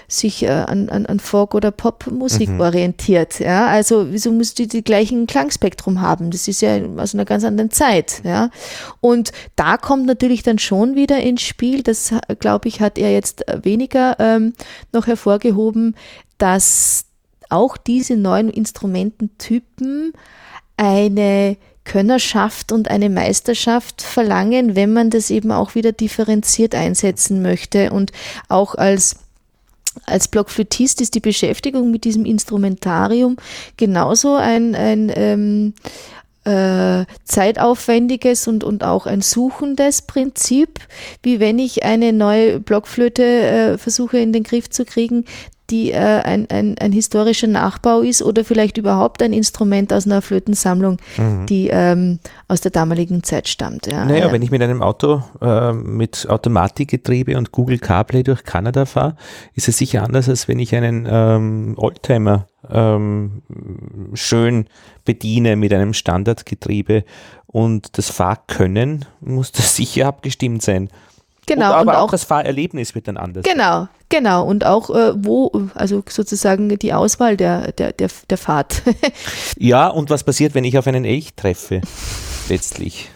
sich 0.08 0.44
äh, 0.44 0.50
an, 0.50 0.90
an, 0.90 1.06
an 1.06 1.20
Folk- 1.20 1.56
oder 1.56 1.72
Popmusik 1.72 2.50
mhm. 2.50 2.62
orientiert. 2.62 3.40
Ja? 3.40 3.68
Also 3.68 4.12
wieso 4.12 4.32
muss 4.32 4.54
die 4.54 4.68
die 4.68 4.84
gleichen 4.84 5.28
Klangspektrum 5.28 6.02
haben? 6.02 6.32
Das 6.32 6.48
ist 6.48 6.62
ja 6.62 6.80
aus 6.98 7.14
einer 7.14 7.26
ganz 7.26 7.44
anderen 7.44 7.72
Zeit. 7.72 8.22
Ja? 8.24 8.50
Und 9.02 9.32
da 9.56 9.78
kommt 9.78 10.06
natürlich 10.06 10.44
dann 10.44 10.60
schon 10.60 10.96
wieder 10.96 11.20
ins 11.22 11.42
Spiel, 11.42 11.84
das 11.84 12.14
glaube 12.40 12.68
ich, 12.68 12.82
hat 12.82 12.98
er 12.98 13.12
jetzt 13.12 13.44
weniger 13.64 14.16
ähm, 14.20 14.54
noch 14.92 15.08
hervorgehoben, 15.08 15.96
dass 16.38 17.06
auch 17.54 17.78
diese 17.78 18.16
neuen 18.16 18.50
Instrumententypen 18.50 20.14
eine 20.78 21.58
Könnerschaft 21.86 22.72
und 22.72 22.90
eine 22.90 23.10
Meisterschaft 23.10 24.02
verlangen, 24.02 24.76
wenn 24.76 24.94
man 24.94 25.10
das 25.10 25.30
eben 25.30 25.52
auch 25.52 25.76
wieder 25.76 25.92
differenziert 25.92 26.76
einsetzen 26.76 27.42
möchte. 27.42 27.92
Und 27.92 28.12
auch 28.48 28.76
als 28.76 29.18
als 30.06 30.28
Blockflötist 30.28 31.02
ist 31.02 31.14
die 31.14 31.20
Beschäftigung 31.20 31.92
mit 31.92 32.04
diesem 32.04 32.26
Instrumentarium 32.26 33.38
genauso 33.78 34.36
ein, 34.36 34.74
ein 34.74 35.12
ähm, 35.16 35.74
äh, 36.46 37.06
zeitaufwendiges 37.24 38.48
und, 38.48 38.64
und 38.64 38.84
auch 38.84 39.06
ein 39.06 39.22
suchendes 39.22 40.02
Prinzip, 40.02 40.80
wie 41.22 41.40
wenn 41.40 41.60
ich 41.60 41.84
eine 41.84 42.12
neue 42.12 42.60
Blockflöte 42.60 43.24
äh, 43.24 43.78
versuche 43.78 44.18
in 44.18 44.34
den 44.34 44.44
Griff 44.44 44.70
zu 44.70 44.84
kriegen, 44.84 45.26
die 45.70 45.92
äh, 45.92 45.98
ein, 45.98 46.50
ein, 46.50 46.78
ein 46.78 46.92
historischer 46.92 47.48
Nachbau 47.48 48.02
ist 48.02 48.22
oder 48.22 48.44
vielleicht 48.44 48.78
überhaupt 48.78 49.22
ein 49.22 49.34
Instrument 49.34 49.94
aus 49.94 50.06
einer 50.06 50.22
Flötensammlung, 50.22 50.98
mhm. 51.18 51.46
die 51.46 51.70
ähm, 51.72 52.20
aus 52.48 52.62
der 52.62 52.72
damaligen 52.72 53.24
Zeit 53.24 53.48
stammt. 53.48 53.88
Ja. 53.88 54.06
Naja, 54.06 54.32
wenn 54.32 54.42
ich 54.42 54.52
mit 54.52 54.62
einem 54.62 54.82
Auto 54.82 55.24
äh, 55.42 55.72
mit 55.72 56.28
Automatikgetriebe 56.30 57.38
und 57.38 57.52
Google 57.52 57.80
CarPlay 57.80 58.24
durch 58.24 58.44
Kanada 58.44 58.86
fahre, 58.86 59.16
ist 59.54 59.68
es 59.68 59.78
sicher 59.78 60.04
anders, 60.04 60.28
als 60.28 60.48
wenn 60.48 60.60
ich 60.60 60.76
einen 60.76 61.08
ähm, 61.10 61.76
Oldtimer 61.78 62.48
ähm, 62.70 63.42
schön 64.14 64.68
bediene 65.06 65.56
mit 65.56 65.74
einem 65.74 65.94
Standardgetriebe 65.94 67.04
und 67.48 67.98
das 67.98 68.10
Fahrkönnen 68.10 69.06
muss 69.22 69.52
das 69.52 69.76
sicher 69.78 70.08
abgestimmt 70.08 70.62
sein. 70.62 70.90
Genau. 71.46 71.68
Und 71.68 71.74
aber 71.74 71.92
und 71.92 71.98
auch, 71.98 72.04
auch, 72.04 72.12
das 72.12 72.24
Fahrerlebnis 72.24 72.96
wird 72.96 73.08
dann 73.08 73.18
anders. 73.18 73.44
Genau, 73.44 73.88
genau. 74.10 74.46
Und 74.46 74.66
auch 74.66 74.90
äh, 74.90 75.14
wo, 75.16 75.70
also 75.76 76.04
sozusagen 76.08 76.70
die 76.80 76.94
Auswahl 76.94 77.38
der, 77.38 77.72
der, 77.74 77.94
der, 77.94 78.10
der 78.30 78.38
Fahrt. 78.38 78.82
ja, 79.58 79.88
und 79.88 80.10
was 80.10 80.24
passiert, 80.24 80.56
wenn 80.56 80.64
ich 80.64 80.78
auf 80.78 80.88
einen 80.88 81.06
Elch 81.06 81.34
treffe? 81.36 81.82
Letztlich. 82.50 83.10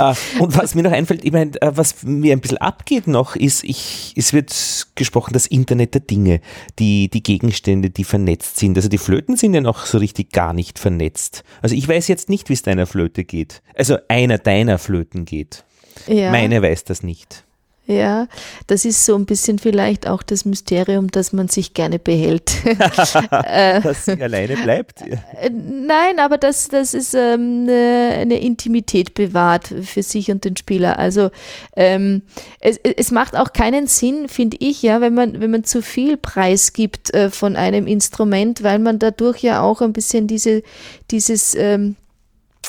uh, 0.00 0.14
und 0.38 0.56
was 0.56 0.74
mir 0.74 0.82
noch 0.82 0.92
einfällt, 0.92 1.24
ich 1.24 1.32
meine, 1.32 1.50
uh, 1.62 1.72
was 1.74 2.02
mir 2.04 2.32
ein 2.32 2.40
bisschen 2.40 2.56
abgeht 2.56 3.06
noch, 3.06 3.36
ist, 3.36 3.64
ich, 3.64 4.14
es 4.16 4.32
wird 4.32 4.86
gesprochen, 4.94 5.34
das 5.34 5.46
Internet 5.46 5.92
der 5.92 6.00
Dinge, 6.00 6.40
die, 6.78 7.10
die 7.10 7.22
Gegenstände, 7.22 7.90
die 7.90 8.04
vernetzt 8.04 8.58
sind. 8.58 8.78
Also 8.78 8.88
die 8.88 8.96
Flöten 8.98 9.36
sind 9.36 9.52
ja 9.52 9.60
noch 9.60 9.84
so 9.84 9.98
richtig 9.98 10.32
gar 10.32 10.54
nicht 10.54 10.78
vernetzt. 10.78 11.44
Also 11.60 11.74
ich 11.74 11.86
weiß 11.86 12.08
jetzt 12.08 12.30
nicht, 12.30 12.48
wie 12.48 12.54
es 12.54 12.62
deiner 12.62 12.86
Flöte 12.86 13.24
geht. 13.24 13.60
Also 13.74 13.98
einer 14.08 14.38
deiner 14.38 14.78
Flöten 14.78 15.26
geht. 15.26 15.65
Ja. 16.06 16.30
Meine 16.30 16.62
weiß 16.62 16.84
das 16.84 17.02
nicht. 17.02 17.44
Ja, 17.88 18.26
das 18.66 18.84
ist 18.84 19.06
so 19.06 19.14
ein 19.14 19.26
bisschen 19.26 19.60
vielleicht 19.60 20.08
auch 20.08 20.24
das 20.24 20.44
Mysterium, 20.44 21.08
dass 21.08 21.32
man 21.32 21.46
sich 21.46 21.72
gerne 21.72 21.98
behält. 21.98 22.52
Äh, 23.46 23.80
dass 23.80 24.06
sie 24.06 24.20
alleine 24.20 24.56
bleibt? 24.56 25.02
Äh, 25.02 25.50
nein, 25.50 26.18
aber 26.18 26.36
dass 26.38 26.68
das 26.68 26.94
ist 26.94 27.14
ähm, 27.14 27.66
eine 27.68 28.40
Intimität 28.40 29.14
bewahrt 29.14 29.72
für 29.82 30.02
sich 30.02 30.30
und 30.30 30.44
den 30.44 30.56
Spieler. 30.56 30.98
Also 30.98 31.30
ähm, 31.76 32.22
es, 32.60 32.78
es 32.78 33.10
macht 33.10 33.36
auch 33.36 33.52
keinen 33.52 33.86
Sinn, 33.86 34.28
finde 34.28 34.56
ich, 34.60 34.82
ja, 34.82 35.00
wenn 35.00 35.14
man, 35.14 35.40
wenn 35.40 35.50
man 35.50 35.64
zu 35.64 35.82
viel 35.82 36.16
Preis 36.16 36.72
gibt 36.72 37.14
äh, 37.14 37.30
von 37.30 37.56
einem 37.56 37.86
Instrument, 37.86 38.62
weil 38.62 38.78
man 38.78 38.98
dadurch 38.98 39.42
ja 39.42 39.62
auch 39.62 39.80
ein 39.80 39.92
bisschen 39.92 40.26
diese, 40.26 40.62
dieses 41.10 41.54
ähm, 41.54 41.96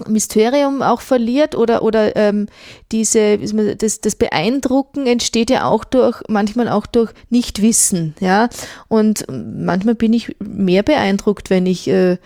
Mysterium 0.07 0.81
auch 0.81 1.01
verliert 1.01 1.55
oder, 1.55 1.81
oder 1.81 2.15
ähm, 2.15 2.47
diese, 2.91 3.37
das, 3.75 4.01
das 4.01 4.15
Beeindrucken 4.15 5.07
entsteht 5.07 5.49
ja 5.49 5.65
auch 5.65 5.83
durch, 5.83 6.21
manchmal 6.27 6.69
auch 6.69 6.85
durch 6.85 7.11
Nichtwissen, 7.29 8.15
ja. 8.19 8.49
Und 8.87 9.25
manchmal 9.29 9.95
bin 9.95 10.13
ich 10.13 10.35
mehr 10.39 10.83
beeindruckt, 10.83 11.49
wenn 11.49 11.65
ich 11.65 11.87
äh, 11.87 12.17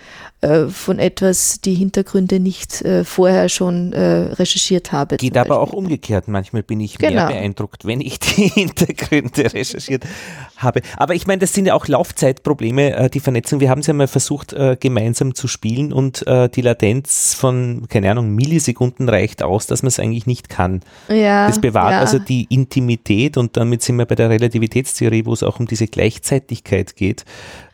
äh, 0.41 0.69
von 0.69 0.97
etwas 0.97 1.61
die 1.61 1.75
Hintergründe 1.75 2.39
nicht 2.39 2.81
äh, 2.81 3.03
vorher 3.03 3.47
schon 3.47 3.93
äh, 3.93 4.33
recherchiert 4.33 4.91
habe. 4.91 5.17
Geht 5.17 5.37
aber 5.37 5.59
auch 5.59 5.71
umgekehrt. 5.71 6.27
Manchmal 6.27 6.63
bin 6.63 6.79
ich 6.79 6.97
genau. 6.97 7.13
mehr 7.13 7.27
beeindruckt, 7.27 7.85
wenn 7.85 8.01
ich 8.01 8.17
die 8.17 8.47
Hintergründe 8.55 9.53
recherchiert 9.53 10.03
habe. 10.57 10.81
Aber 10.97 11.13
ich 11.13 11.27
meine, 11.27 11.41
das 11.41 11.53
sind 11.53 11.67
ja 11.67 11.75
auch 11.75 11.87
Laufzeitprobleme, 11.87 13.11
die 13.13 13.19
Vernetzung. 13.19 13.59
Wir 13.59 13.69
haben 13.69 13.81
es 13.81 13.87
ja 13.87 13.93
mal 13.93 14.07
versucht, 14.07 14.55
gemeinsam 14.79 15.33
zu 15.33 15.47
spielen 15.47 15.91
und 15.91 16.23
die 16.27 16.61
Latenz 16.61 17.33
von, 17.33 17.87
keine 17.89 18.11
Ahnung, 18.11 18.29
Millisekunden 18.29 19.09
reicht 19.09 19.41
aus, 19.41 19.65
dass 19.65 19.81
man 19.81 19.87
es 19.87 19.99
eigentlich 19.99 20.27
nicht 20.27 20.49
kann. 20.49 20.81
Ja, 21.09 21.47
das 21.47 21.59
bewahrt 21.59 21.93
ja. 21.93 21.99
also 21.99 22.19
die 22.19 22.45
Intimität 22.49 23.37
und 23.37 23.57
damit 23.57 23.81
sind 23.81 23.97
wir 23.97 24.05
bei 24.05 24.15
der 24.15 24.29
Relativitätstheorie, 24.29 25.25
wo 25.25 25.33
es 25.33 25.41
auch 25.41 25.59
um 25.59 25.65
diese 25.65 25.87
Gleichzeitigkeit 25.87 26.95
geht. 26.95 27.25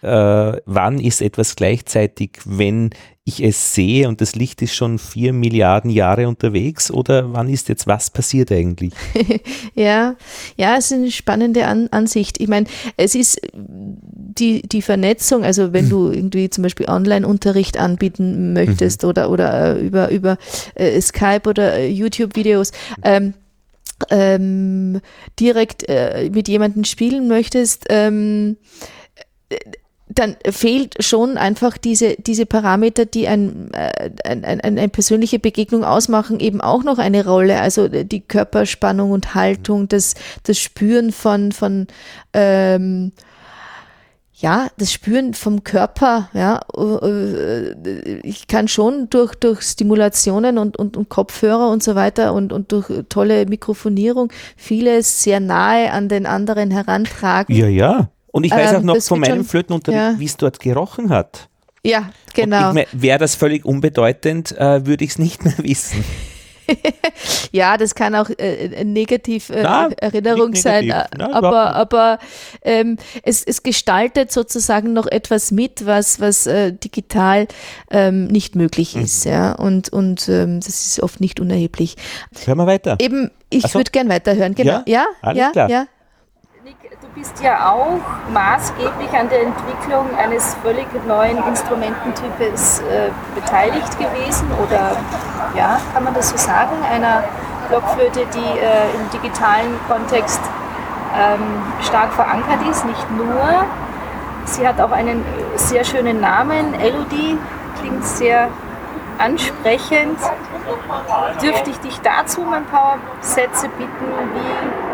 wann 0.02 1.00
ist 1.00 1.22
etwas 1.22 1.58
gleichzeitig? 1.58 2.40
Wenn 2.58 2.92
ich 3.28 3.44
es 3.44 3.74
sehe 3.74 4.08
und 4.08 4.22
das 4.22 4.36
Licht 4.36 4.62
ist 4.62 4.74
schon 4.74 5.00
vier 5.00 5.34
Milliarden 5.34 5.90
Jahre 5.90 6.30
unterwegs 6.30 6.90
oder 6.90 7.34
wann 7.34 7.50
ist 7.50 7.68
jetzt 7.68 7.86
was 7.86 8.10
passiert 8.10 8.52
eigentlich? 8.54 8.94
ja, 9.76 10.16
ja, 10.56 10.78
es 10.78 10.92
ist 10.92 10.94
eine 10.94 11.12
spannende 11.12 11.68
An 11.68 11.90
Ansicht. 11.92 12.40
Ich 12.40 12.48
meine, 12.48 12.68
es 12.96 13.16
ist 13.16 13.42
die, 13.54 14.62
die 14.62 14.82
Vernetzung, 14.82 15.44
also 15.44 15.74
wenn 15.74 15.90
du 15.90 16.10
irgendwie 16.10 16.50
zum 16.50 16.62
Beispiel 16.62 16.88
Online-Unterricht 16.88 17.78
anbieten 17.78 18.54
möchtest 18.54 19.04
mhm. 19.04 19.10
oder, 19.10 19.30
oder 19.30 19.76
äh, 19.76 19.86
über, 19.86 20.10
über 20.10 20.38
äh, 20.76 21.02
Skype 21.02 21.50
oder 21.50 21.74
äh, 21.74 21.90
YouTube-Videos, 21.90 22.72
ähm, 23.04 23.34
ähm, 24.10 25.02
direkt 25.40 25.84
äh, 25.90 26.30
mit 26.32 26.48
jemandem 26.48 26.86
spielen 26.86 27.28
möchtest, 27.28 27.88
ähm, 27.90 28.58
dann 30.18 30.36
fehlt 30.50 31.04
schon 31.04 31.38
einfach 31.38 31.78
diese, 31.78 32.16
diese 32.16 32.46
Parameter, 32.46 33.06
die 33.06 33.28
ein, 33.28 33.72
äh, 33.74 34.10
ein, 34.24 34.44
ein, 34.44 34.62
eine 34.62 34.90
persönliche 34.90 35.40
Begegnung 35.40 35.84
ausmachen, 35.84 36.40
eben 36.40 36.62
auch 36.62 36.84
noch 36.84 36.98
eine 36.98 37.26
Rolle. 37.26 37.62
Also 37.62 37.88
die 37.88 38.22
Körperspannung 38.22 39.12
und 39.12 39.36
Haltung, 39.36 39.88
das, 39.88 40.16
das 40.44 40.60
Spüren 40.60 41.12
von, 41.12 41.52
von 41.52 41.88
ähm, 42.34 43.12
ja, 44.40 44.68
das 44.78 44.94
Spüren 44.94 45.34
vom 45.34 45.64
Körper, 45.64 46.30
ja, 46.34 46.62
ich 48.22 48.46
kann 48.48 48.68
schon 48.68 49.10
durch, 49.10 49.34
durch 49.34 49.64
Stimulationen 49.64 50.60
und, 50.60 50.78
und, 50.78 50.96
und 50.96 51.10
Kopfhörer 51.10 51.72
und 51.72 51.82
so 51.82 51.96
weiter 51.96 52.34
und, 52.34 52.54
und 52.54 52.72
durch 52.72 52.88
tolle 53.10 53.48
Mikrofonierung 53.48 54.32
vieles 54.56 55.24
sehr 55.24 55.40
nahe 55.40 55.92
an 55.92 56.08
den 56.08 56.28
anderen 56.28 56.70
herantragen. 56.70 57.56
Ja, 57.56 57.68
ja. 57.68 58.10
Und 58.38 58.44
ich 58.44 58.52
weiß 58.52 58.74
ähm, 58.74 58.78
auch 58.78 58.84
noch 58.84 59.02
von 59.02 59.20
meinem 59.20 59.44
Flötenunterricht, 59.44 60.00
ja. 60.00 60.20
wie 60.20 60.26
es 60.26 60.38
dort 60.38 60.60
gerochen 60.60 61.10
hat. 61.10 61.50
Ja, 61.84 62.12
genau. 62.36 62.72
Wäre 62.92 63.18
das 63.18 63.34
völlig 63.34 63.66
unbedeutend, 63.66 64.56
äh, 64.56 64.86
würde 64.86 65.06
ich 65.06 65.10
es 65.12 65.18
nicht 65.18 65.44
mehr 65.44 65.56
wissen. 65.58 66.06
ja, 67.52 67.78
das 67.78 67.96
kann 67.96 68.14
auch 68.14 68.30
äh, 68.38 68.84
negativ 68.84 69.50
äh, 69.50 69.64
Na, 69.64 69.90
Erinnerung 69.98 70.54
sein, 70.54 70.88
äh, 70.88 71.06
Na, 71.18 71.34
aber, 71.34 71.76
aber 71.76 72.20
ähm, 72.62 72.98
es, 73.24 73.44
es 73.44 73.64
gestaltet 73.64 74.32
sozusagen 74.32 74.94
noch 74.94 75.08
etwas 75.08 75.50
mit, 75.50 75.88
was, 75.88 76.20
was 76.20 76.46
äh, 76.46 76.74
digital 76.74 77.48
ähm, 77.90 78.28
nicht 78.28 78.56
möglich 78.56 78.96
mhm. 78.96 79.02
ist. 79.02 79.26
Ja? 79.26 79.54
Und, 79.54 79.90
und 79.90 80.30
ähm, 80.30 80.60
das 80.60 80.86
ist 80.86 81.02
oft 81.02 81.22
nicht 81.22 81.40
unerheblich. 81.40 81.96
Hören 82.46 82.60
wir 82.60 82.68
weiter. 82.68 82.98
Eben, 83.00 83.32
ich 83.50 83.64
so. 83.64 83.80
würde 83.80 83.90
gern 83.90 84.10
weiterhören. 84.10 84.54
Genau. 84.54 84.84
Ja, 84.86 84.86
ja, 84.86 85.06
Alles 85.24 85.40
ja, 85.40 85.50
klar. 85.50 85.70
ja 85.72 85.88
bist 87.18 87.42
ja 87.42 87.72
auch 87.72 88.00
maßgeblich 88.32 89.10
an 89.18 89.28
der 89.30 89.42
Entwicklung 89.42 90.06
eines 90.18 90.56
völlig 90.64 90.86
neuen 91.08 91.38
Instrumententypes 91.48 92.82
äh, 92.82 93.10
beteiligt 93.34 93.98
gewesen 93.98 94.48
oder 94.64 94.92
ja, 95.56 95.80
kann 95.94 96.04
man 96.04 96.14
das 96.14 96.30
so 96.30 96.38
sagen, 96.38 96.76
einer 96.92 97.24
Blockflöte, 97.70 98.20
die 98.34 98.60
äh, 98.60 98.96
im 98.96 99.10
digitalen 99.12 99.80
Kontext 99.88 100.40
ähm, 101.18 101.64
stark 101.82 102.14
verankert 102.14 102.60
ist, 102.70 102.86
nicht 102.86 103.12
nur. 103.12 103.66
Sie 104.46 104.68
hat 104.68 104.80
auch 104.80 104.92
einen 104.92 105.26
sehr 105.56 105.84
schönen 105.84 106.22
Namen, 106.22 106.76
Elodie, 106.76 107.38
klingt 107.80 108.06
sehr 108.06 108.50
ansprechend. 109.18 110.20
Dürfte 111.42 111.72
ich 111.72 111.80
dich 111.80 112.00
dazu 112.02 112.42
um 112.42 112.54
ein 112.54 112.66
paar 112.66 113.00
Sätze 113.22 113.70
bitten, 113.70 114.06
wie 114.36 114.87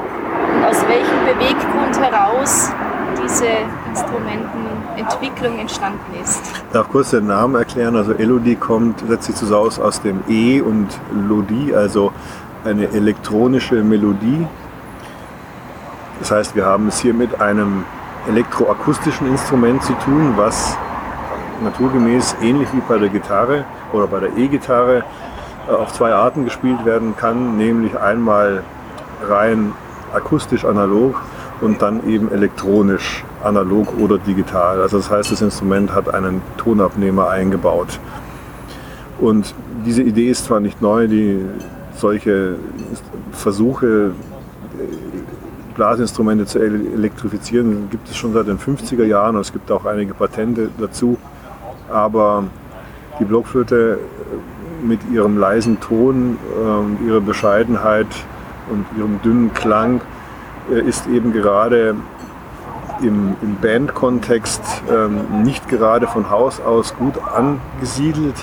aus 0.69 0.85
welchem 0.87 1.25
Beweggrund 1.25 1.99
heraus 1.99 2.71
diese 3.23 3.45
Instrumentenentwicklung 3.89 5.59
entstanden 5.59 5.99
ist. 6.21 6.41
Ich 6.55 6.73
darf 6.73 6.89
kurz 6.89 7.11
den 7.11 7.27
Namen 7.27 7.55
erklären. 7.55 7.95
Also 7.95 8.13
Elodie 8.13 8.55
kommt, 8.55 8.99
setzt 9.07 9.25
sich 9.25 9.35
zusammen 9.35 9.71
aus 9.81 10.01
dem 10.01 10.23
E 10.27 10.61
und 10.61 10.87
Lodie, 11.11 11.73
also 11.75 12.11
eine 12.65 12.87
elektronische 12.89 13.83
Melodie. 13.83 14.47
Das 16.19 16.31
heißt, 16.31 16.55
wir 16.55 16.65
haben 16.65 16.87
es 16.87 16.99
hier 16.99 17.13
mit 17.13 17.41
einem 17.41 17.85
elektroakustischen 18.27 19.27
Instrument 19.27 19.83
zu 19.83 19.93
tun, 19.93 20.33
was 20.37 20.77
naturgemäß 21.63 22.37
ähnlich 22.41 22.69
wie 22.73 22.81
bei 22.87 22.97
der 22.97 23.09
Gitarre 23.09 23.65
oder 23.91 24.07
bei 24.07 24.19
der 24.21 24.37
E-Gitarre 24.37 25.03
äh, 25.67 25.71
auf 25.71 25.93
zwei 25.93 26.13
Arten 26.13 26.45
gespielt 26.45 26.85
werden 26.85 27.15
kann, 27.15 27.57
nämlich 27.57 27.97
einmal 27.97 28.63
rein 29.27 29.73
akustisch 30.13 30.65
analog 30.65 31.15
und 31.61 31.81
dann 31.81 32.07
eben 32.07 32.31
elektronisch 32.31 33.23
analog 33.43 33.97
oder 33.99 34.17
digital. 34.17 34.81
Also 34.81 34.97
das 34.97 35.09
heißt, 35.09 35.31
das 35.31 35.41
Instrument 35.41 35.93
hat 35.93 36.13
einen 36.13 36.41
Tonabnehmer 36.57 37.29
eingebaut. 37.29 37.99
Und 39.19 39.53
diese 39.85 40.03
Idee 40.03 40.29
ist 40.29 40.45
zwar 40.45 40.59
nicht 40.59 40.81
neu, 40.81 41.07
die 41.07 41.39
solche 41.95 42.55
Versuche, 43.31 44.11
Blasinstrumente 45.75 46.45
zu 46.45 46.59
elektrifizieren, 46.59 47.89
gibt 47.89 48.09
es 48.09 48.15
schon 48.15 48.33
seit 48.33 48.47
den 48.47 48.59
50er 48.59 49.05
Jahren 49.05 49.35
und 49.35 49.41
es 49.41 49.51
gibt 49.51 49.71
auch 49.71 49.85
einige 49.85 50.13
Patente 50.13 50.69
dazu. 50.77 51.17
Aber 51.89 52.43
die 53.19 53.25
Blockflöte 53.25 53.99
mit 54.83 54.99
ihrem 55.11 55.37
leisen 55.37 55.79
Ton, 55.79 56.37
äh, 57.01 57.07
ihrer 57.07 57.21
Bescheidenheit 57.21 58.07
und 58.69 58.85
ihrem 58.97 59.21
dünnen 59.21 59.53
Klang 59.53 60.01
äh, 60.71 60.79
ist 60.79 61.07
eben 61.07 61.33
gerade 61.33 61.95
im, 63.01 63.35
im 63.41 63.57
Bandkontext 63.61 64.61
ähm, 64.91 65.43
nicht 65.43 65.67
gerade 65.67 66.07
von 66.07 66.29
Haus 66.29 66.61
aus 66.61 66.95
gut 66.95 67.15
angesiedelt. 67.35 68.35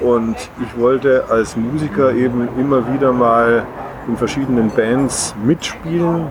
Und 0.00 0.36
ich 0.60 0.78
wollte 0.78 1.24
als 1.30 1.56
Musiker 1.56 2.12
eben 2.12 2.48
immer 2.58 2.92
wieder 2.92 3.12
mal 3.12 3.64
in 4.06 4.16
verschiedenen 4.16 4.70
Bands 4.70 5.34
mitspielen, 5.44 6.26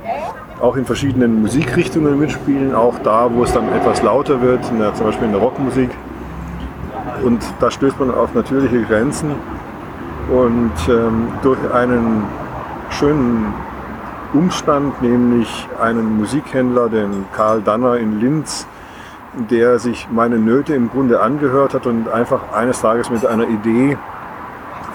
auch 0.61 0.75
in 0.75 0.85
verschiedenen 0.85 1.41
Musikrichtungen 1.41 2.19
mitspielen, 2.19 2.75
auch 2.75 2.99
da, 2.99 3.29
wo 3.33 3.43
es 3.43 3.53
dann 3.53 3.67
etwas 3.73 4.01
lauter 4.03 4.41
wird, 4.41 4.59
der, 4.79 4.93
zum 4.93 5.07
Beispiel 5.07 5.25
in 5.25 5.33
der 5.33 5.41
Rockmusik. 5.41 5.89
Und 7.23 7.41
da 7.59 7.71
stößt 7.71 7.99
man 7.99 8.13
auf 8.13 8.33
natürliche 8.33 8.81
Grenzen. 8.83 9.31
Und 10.31 10.71
ähm, 10.87 11.27
durch 11.41 11.59
einen 11.73 12.23
schönen 12.93 13.53
Umstand, 14.33 15.01
nämlich 15.01 15.67
einen 15.81 16.17
Musikhändler, 16.17 16.89
den 16.89 17.25
Karl 17.33 17.61
Danner 17.61 17.97
in 17.97 18.19
Linz, 18.19 18.67
der 19.49 19.79
sich 19.79 20.07
meine 20.11 20.37
Nöte 20.37 20.75
im 20.75 20.89
Grunde 20.89 21.21
angehört 21.21 21.73
hat 21.73 21.87
und 21.87 22.07
einfach 22.07 22.53
eines 22.53 22.81
Tages 22.81 23.09
mit 23.09 23.25
einer 23.25 23.47
Idee 23.47 23.97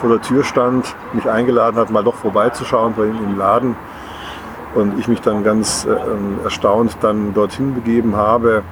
vor 0.01 0.11
der 0.11 0.22
Tür 0.22 0.44
stand, 0.44 0.94
mich 1.12 1.28
eingeladen 1.28 1.76
hat, 1.76 1.90
mal 1.90 2.05
doch 2.05 2.14
vorbeizuschauen 2.14 2.94
bei 2.96 3.05
ihm 3.07 3.18
im 3.22 3.36
Laden. 3.36 3.76
Und 4.74 4.99
ich 4.99 5.09
mich 5.09 5.20
dann 5.20 5.42
ganz 5.42 5.86
äh, 5.86 6.44
erstaunt 6.44 6.99
dann 7.01 7.34
dorthin 7.34 7.74
begeben 7.74 8.14
habe 8.16 8.62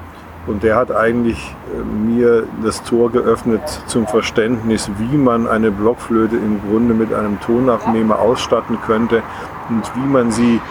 und 0.47 0.63
der 0.63 0.75
hat 0.75 0.91
eigentlich 0.91 1.55
äh, 1.75 1.83
mir 1.83 2.47
das 2.63 2.83
Tor 2.83 3.11
geöffnet 3.11 3.61
zum 3.87 4.07
Verständnis, 4.07 4.89
wie 4.97 5.17
man 5.17 5.47
eine 5.47 5.71
Blockflöte 5.71 6.35
im 6.37 6.61
Grunde 6.67 6.93
mit 6.93 7.13
einem 7.13 7.39
Tonabnehmer 7.41 8.19
ausstatten 8.19 8.77
könnte 8.85 9.21
und 9.69 9.83
wie 9.95 10.07
man 10.07 10.31
sie 10.31 10.61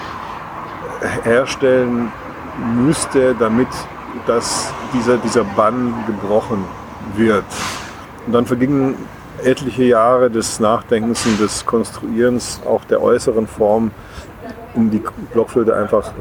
herstellen 1.25 2.11
müsste, 2.75 3.35
damit 3.39 3.69
das, 4.27 4.73
dieser, 4.95 5.19
dieser 5.19 5.45
Bann 5.45 5.95
gebrochen 6.07 6.65
wird. 7.15 7.45
Und 8.27 8.33
dann 8.33 8.47
vergingen 8.47 8.95
etliche 9.45 9.85
Jahre 9.85 10.31
des 10.31 10.59
Nachdenkens 10.61 11.27
und 11.27 11.39
des 11.39 11.67
Konstruierens 11.67 12.61
auch 12.67 12.85
der 12.85 13.03
äußeren 13.03 13.47
Form 13.47 13.91
um 14.77 14.91
die 14.91 15.03
Blockflöte 15.33 15.75
einfach 15.75 16.13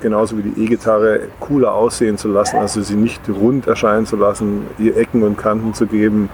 genauso 0.00 0.36
wie 0.36 0.42
die 0.42 0.64
E-Gitarre 0.64 1.28
cooler 1.38 1.72
aussehen 1.72 2.18
zu 2.18 2.28
lassen, 2.28 2.56
also 2.56 2.82
sie 2.82 2.96
nicht 2.96 3.22
rund 3.28 3.66
erscheinen 3.66 4.06
zu 4.06 4.16
lassen, 4.16 4.66
ihr 4.78 4.96
Ecken 4.96 5.22
und 5.22 5.38
Kanten 5.38 5.72
zu 5.72 5.86
geben, 5.86 6.28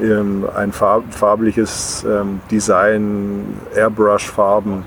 ähm, 0.00 0.46
ein 0.54 0.72
farbliches 0.72 2.04
ähm, 2.08 2.40
Design, 2.50 3.58
Airbrush-Farben 3.74 4.86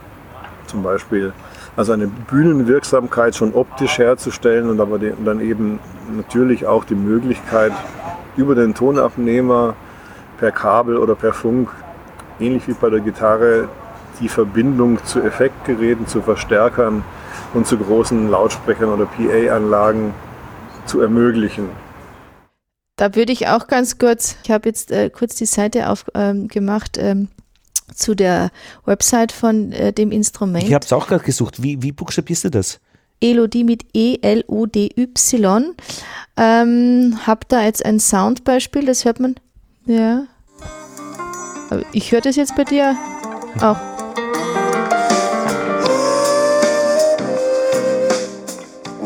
zum 0.65 0.83
Beispiel. 0.83 1.33
Also 1.75 1.93
eine 1.93 2.07
Bühnenwirksamkeit 2.07 3.35
schon 3.35 3.53
optisch 3.53 3.99
herzustellen 3.99 4.69
und 4.69 4.79
aber 4.79 4.99
dann 4.99 5.39
eben 5.41 5.79
natürlich 6.15 6.65
auch 6.65 6.83
die 6.83 6.95
Möglichkeit, 6.95 7.71
über 8.35 8.55
den 8.55 8.73
Tonabnehmer 8.73 9.75
per 10.39 10.51
Kabel 10.51 10.97
oder 10.97 11.15
per 11.15 11.33
Funk, 11.33 11.69
ähnlich 12.39 12.67
wie 12.67 12.73
bei 12.73 12.89
der 12.89 12.99
Gitarre, 12.99 13.67
die 14.19 14.29
Verbindung 14.29 15.03
zu 15.05 15.21
Effektgeräten, 15.21 16.07
zu 16.07 16.21
Verstärkern 16.21 17.03
und 17.53 17.67
zu 17.67 17.77
großen 17.77 18.29
Lautsprechern 18.29 18.89
oder 18.89 19.05
PA-Anlagen 19.05 20.13
zu 20.85 21.01
ermöglichen. 21.01 21.69
Da 22.95 23.15
würde 23.15 23.31
ich 23.31 23.47
auch 23.47 23.67
ganz 23.67 23.99
kurz, 23.99 24.37
ich 24.43 24.51
habe 24.51 24.69
jetzt 24.69 24.91
äh, 24.91 25.09
kurz 25.09 25.35
die 25.35 25.45
Seite 25.45 25.89
aufgemacht 25.89 26.97
ähm, 26.97 27.05
ähm, 27.07 27.27
zu 27.93 28.15
der 28.15 28.49
Website 28.85 29.31
von 29.31 29.71
äh, 29.71 29.93
dem 29.93 30.11
Instrument. 30.11 30.63
Ich 30.63 30.73
habe 30.73 30.83
es 30.83 30.91
auch 30.91 31.07
gerade 31.07 31.23
gesucht. 31.23 31.61
Wie, 31.61 31.81
wie 31.81 31.91
buchstabierst 31.91 32.45
du 32.45 32.49
das? 32.49 32.79
Elodie 33.21 33.63
mit 33.63 33.85
E-L-O-D-Y. 33.93 35.75
Ähm, 36.37 37.19
hab 37.25 37.47
da 37.49 37.63
jetzt 37.63 37.85
ein 37.85 37.99
Soundbeispiel, 37.99 38.85
das 38.85 39.05
hört 39.05 39.19
man. 39.19 39.35
Ja. 39.85 40.23
Ich 41.91 42.11
höre 42.11 42.21
das 42.21 42.35
jetzt 42.35 42.55
bei 42.55 42.63
dir 42.63 42.95
auch. 43.61 43.96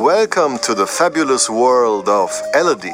Welcome 0.02 0.58
to 0.64 0.74
the 0.74 0.88
fabulous 0.88 1.48
world 1.48 2.10
of 2.10 2.32
Elodie. 2.56 2.90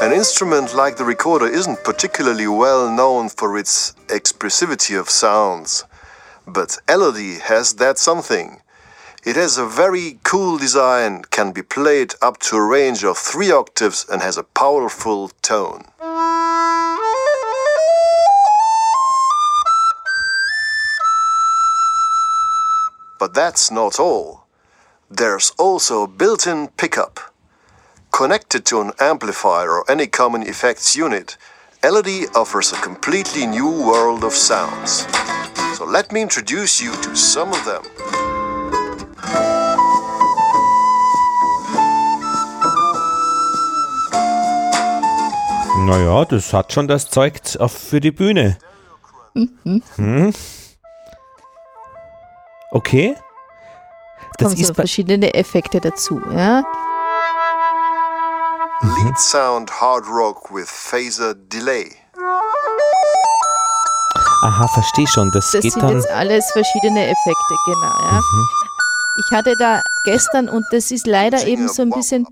An 0.00 0.12
instrument 0.12 0.72
like 0.72 0.96
the 0.96 1.04
recorder 1.04 1.48
isn't 1.48 1.82
particularly 1.82 2.46
well 2.46 2.88
known 2.88 3.28
for 3.28 3.58
its 3.58 3.94
expressivity 4.06 4.96
of 4.96 5.10
sounds, 5.10 5.84
but 6.46 6.78
Elodie 6.88 7.40
has 7.40 7.74
that 7.74 7.98
something. 7.98 8.62
It 9.24 9.34
has 9.34 9.58
a 9.58 9.66
very 9.66 10.20
cool 10.22 10.56
design, 10.56 11.22
can 11.30 11.50
be 11.50 11.62
played 11.62 12.14
up 12.22 12.38
to 12.42 12.54
a 12.54 12.64
range 12.64 13.02
of 13.02 13.18
three 13.18 13.50
octaves, 13.50 14.06
and 14.08 14.22
has 14.22 14.38
a 14.38 14.44
powerful 14.44 15.32
tone. 15.42 15.86
But 23.24 23.32
that's 23.32 23.70
not 23.70 23.98
all. 23.98 24.44
There's 25.10 25.52
also 25.58 26.02
a 26.02 26.06
built-in 26.06 26.68
pickup. 26.76 27.18
Connected 28.12 28.66
to 28.66 28.82
an 28.82 28.92
amplifier 29.00 29.70
or 29.70 29.90
any 29.90 30.06
common 30.06 30.42
effects 30.42 30.94
unit, 30.94 31.38
LED 31.82 32.26
offers 32.36 32.74
a 32.74 32.76
completely 32.82 33.46
new 33.46 33.70
world 33.88 34.24
of 34.24 34.34
sounds. 34.34 35.06
So 35.78 35.86
let 35.86 36.12
me 36.12 36.20
introduce 36.20 36.82
you 36.82 36.92
to 36.92 37.16
some 37.16 37.48
of 37.48 37.64
them. 37.64 37.82
Naja, 45.86 46.26
das 46.26 46.52
hat 46.52 46.74
schon 46.74 46.88
das 46.88 47.08
Zeug 47.08 47.40
für 47.68 48.00
die 48.00 48.12
Bühne. 48.12 48.58
Mhm. 49.32 49.82
Hm? 49.96 50.32
Okay. 52.74 53.14
Das 54.38 54.50
kommen 54.52 54.64
so 54.64 54.74
verschiedene 54.74 55.32
Effekte 55.34 55.80
dazu. 55.80 56.20
Ja? 56.34 56.64
Lead 58.98 59.16
sound 59.18 59.70
hard 59.80 60.04
rock 60.08 60.50
with 60.52 60.68
phaser 60.68 61.34
delay. 61.34 61.90
aha, 64.42 64.66
verstehe 64.74 65.06
schon. 65.06 65.30
Das, 65.30 65.50
Das 65.52 65.62
geht 65.62 65.72
sind 65.72 65.82
dann. 65.82 65.94
jetzt 65.94 66.10
alles 66.10 66.50
verschiedene 66.50 67.04
Effekte, 67.04 67.54
genau. 67.64 67.92
Ja? 68.10 68.20
Mhm. 68.20 68.48
Ich 69.16 69.36
hatte 69.36 69.54
da 69.60 69.80
gestern, 70.04 70.48
und 70.48 70.64
das 70.72 70.90
ist 70.90 71.06
leider 71.06 71.46
eben 71.46 71.68
so 71.68 71.82
ein 71.82 71.90
bisschen, 71.90 72.26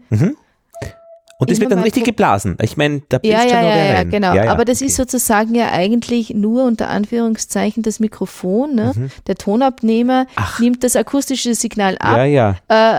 Und 1.43 1.51
das 1.51 1.61
wird 1.61 1.71
dann 1.73 1.81
richtig 1.81 2.05
geblasen. 2.05 2.57
Ich 2.63 2.77
meine, 2.77 3.03
da 3.09 3.19
bist 3.19 3.33
ja, 3.33 3.41
schon 3.41 3.49
ja, 3.51 3.63
noch 3.63 3.69
ja, 3.69 3.77
ja, 3.85 3.95
rein. 3.95 4.11
genau. 4.11 4.35
Ja, 4.35 4.45
ja, 4.47 4.53
Aber 4.53 4.65
das 4.65 4.81
ist 4.81 4.99
okay. 4.99 5.03
sozusagen 5.11 5.55
ja 5.55 5.71
eigentlich 5.73 6.31
nur 6.31 6.65
unter 6.65 6.89
Anführungszeichen 6.89 7.83
das 7.83 8.01
Mikrofon. 8.01 8.75
Ne? 8.75 8.93
Der 9.27 9.35
Tonabnehmer 9.35 10.23
Mhm. 10.25 10.27
Ach. 10.37 10.61
nimmt 10.61 10.85
das 10.85 10.97
akustische 10.97 11.55
Signal 11.55 11.97
ab 11.99 12.17
Ja, 12.17 12.25
ja. 12.25 12.57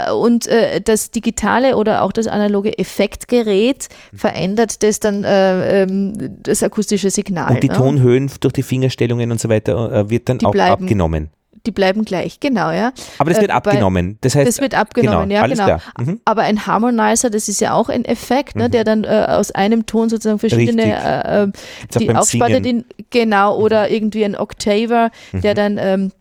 äh, 0.08 0.12
und 0.12 0.48
äh, 0.48 0.82
das 0.82 1.12
digitale 1.12 1.76
oder 1.78 2.02
auch 2.04 2.12
das 2.12 2.28
analoge 2.28 2.78
Effektgerät 2.78 3.88
Mhm. 4.12 4.18
verändert 4.18 4.84
das 4.84 5.00
dann 5.00 5.24
äh, 5.24 5.84
ähm, 5.84 6.14
das 6.44 6.64
akustische 6.64 7.10
Signal. 7.10 7.52
Und 7.54 7.64
die 7.64 7.70
ne? 7.70 7.76
Tonhöhen 7.76 8.30
durch 8.39 8.54
die 8.54 8.64
Fingerstellungen 8.64 9.32
und 9.32 9.39
so 9.39 9.50
weiter 9.50 9.91
äh, 9.91 10.10
wird 10.10 10.30
dann 10.30 10.38
Die 10.39 10.46
auch 10.46 10.52
bleiben. 10.52 10.84
abgenommen. 10.84 11.30
Die 11.66 11.72
bleiben 11.72 12.03
gleich, 12.03 12.41
genau, 12.41 12.72
ja. 12.72 12.91
Aber 13.20 13.30
das 13.30 13.38
Äh, 13.38 13.43
wird 13.43 13.51
bei- 13.51 13.55
abgenommen. 13.55 14.18
Das 14.20 14.36
heißt, 14.36 14.45
Das 14.47 14.59
wird 14.59 14.76
abgenommen, 14.76 15.30
genau, 15.30 15.36
ja, 15.36 15.41
alles 15.43 15.59
genau. 15.59 15.78
Mhm. 15.97 16.20
Aber 16.26 16.41
ein 16.41 16.66
Harmonizer, 16.68 17.30
das 17.30 17.47
ist 17.47 17.61
ja 17.61 17.74
auch 17.74 17.88
ein 17.88 18.03
Effekt, 18.03 18.57
ne, 18.57 18.70
der 18.70 18.84
dann 18.84 19.05
äh, 19.05 19.26
aus 19.30 19.51
einem 19.51 19.86
Ton 19.86 20.09
sozusagen 20.09 20.39
verschiedene 20.39 20.84
äh, 20.84 21.43
äh, 21.43 21.51
die 21.97 22.14
aufspaltet 22.14 22.66
in, 22.66 22.84
genau, 23.11 23.57
oder 23.57 23.89
irgendwie 23.89 24.26
ein 24.26 24.36
Octaver, 24.36 25.09
der 25.32 25.53
dann 25.53 25.78
ähm, 25.80 26.11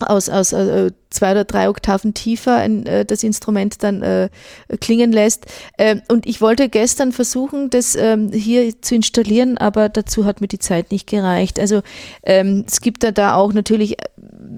aus, 0.00 0.28
aus 0.28 0.52
äh, 0.52 0.90
zwei 1.08 1.30
oder 1.30 1.44
drei 1.44 1.68
Oktaven 1.70 2.12
tiefer 2.12 2.56
ein, 2.56 2.84
äh, 2.84 3.06
das 3.06 3.22
Instrument 3.22 3.82
dann 3.82 4.02
äh, 4.02 4.28
klingen 4.80 5.12
lässt. 5.12 5.46
Ähm, 5.78 6.02
und 6.08 6.26
ich 6.26 6.40
wollte 6.42 6.68
gestern 6.68 7.12
versuchen, 7.12 7.70
das 7.70 7.94
ähm, 7.94 8.30
hier 8.32 8.82
zu 8.82 8.96
installieren, 8.96 9.56
aber 9.56 9.88
dazu 9.88 10.26
hat 10.26 10.40
mir 10.42 10.48
die 10.48 10.58
Zeit 10.58 10.90
nicht 10.90 11.08
gereicht. 11.08 11.58
Also 11.58 11.80
ähm, 12.24 12.64
es 12.66 12.80
gibt 12.82 13.02
da, 13.04 13.12
da 13.12 13.34
auch 13.36 13.52
natürlich, 13.54 13.96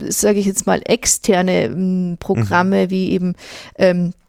sage 0.09 0.39
ich 0.39 0.47
jetzt 0.47 0.67
mal, 0.67 0.81
externe 0.85 1.65
ähm, 1.65 2.17
Programme 2.19 2.91
wie 2.91 3.11
eben 3.11 3.35
ähm, 3.79 4.09
äh, 4.09 4.26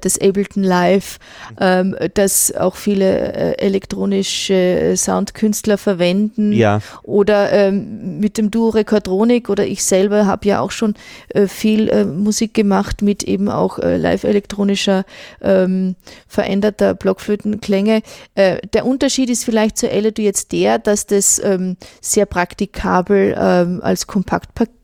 das 0.00 0.18
Ableton 0.20 0.62
Live, 0.62 1.18
ähm, 1.60 1.96
das 2.14 2.54
auch 2.54 2.76
viele 2.76 3.32
äh, 3.32 3.58
elektronische 3.58 4.54
äh, 4.54 4.96
Soundkünstler 4.96 5.76
verwenden. 5.76 6.52
Ja. 6.52 6.80
Oder 7.02 7.52
ähm, 7.52 8.18
mit 8.20 8.38
dem 8.38 8.50
Duo 8.50 8.68
Rekordronik 8.68 9.48
oder 9.48 9.66
ich 9.66 9.84
selber 9.84 10.26
habe 10.26 10.46
ja 10.46 10.60
auch 10.60 10.70
schon 10.70 10.94
äh, 11.30 11.46
viel 11.48 11.88
äh, 11.88 12.04
Musik 12.04 12.54
gemacht 12.54 13.02
mit 13.02 13.22
eben 13.24 13.48
auch 13.48 13.78
äh, 13.78 13.96
live-elektronischer 13.96 15.04
ähm, 15.42 15.96
veränderter 16.28 16.94
Blockflötenklänge. 16.94 18.02
Äh, 18.34 18.58
der 18.72 18.86
Unterschied 18.86 19.30
ist 19.30 19.44
vielleicht 19.44 19.78
zur 19.78 19.90
Elodie 19.90 20.24
jetzt 20.24 20.52
der, 20.52 20.78
dass 20.78 21.06
das 21.06 21.40
ähm, 21.42 21.76
sehr 22.00 22.26
praktikabel 22.26 23.36
ähm, 23.38 23.80
als 23.82 24.06
Kompaktpaket 24.06 24.76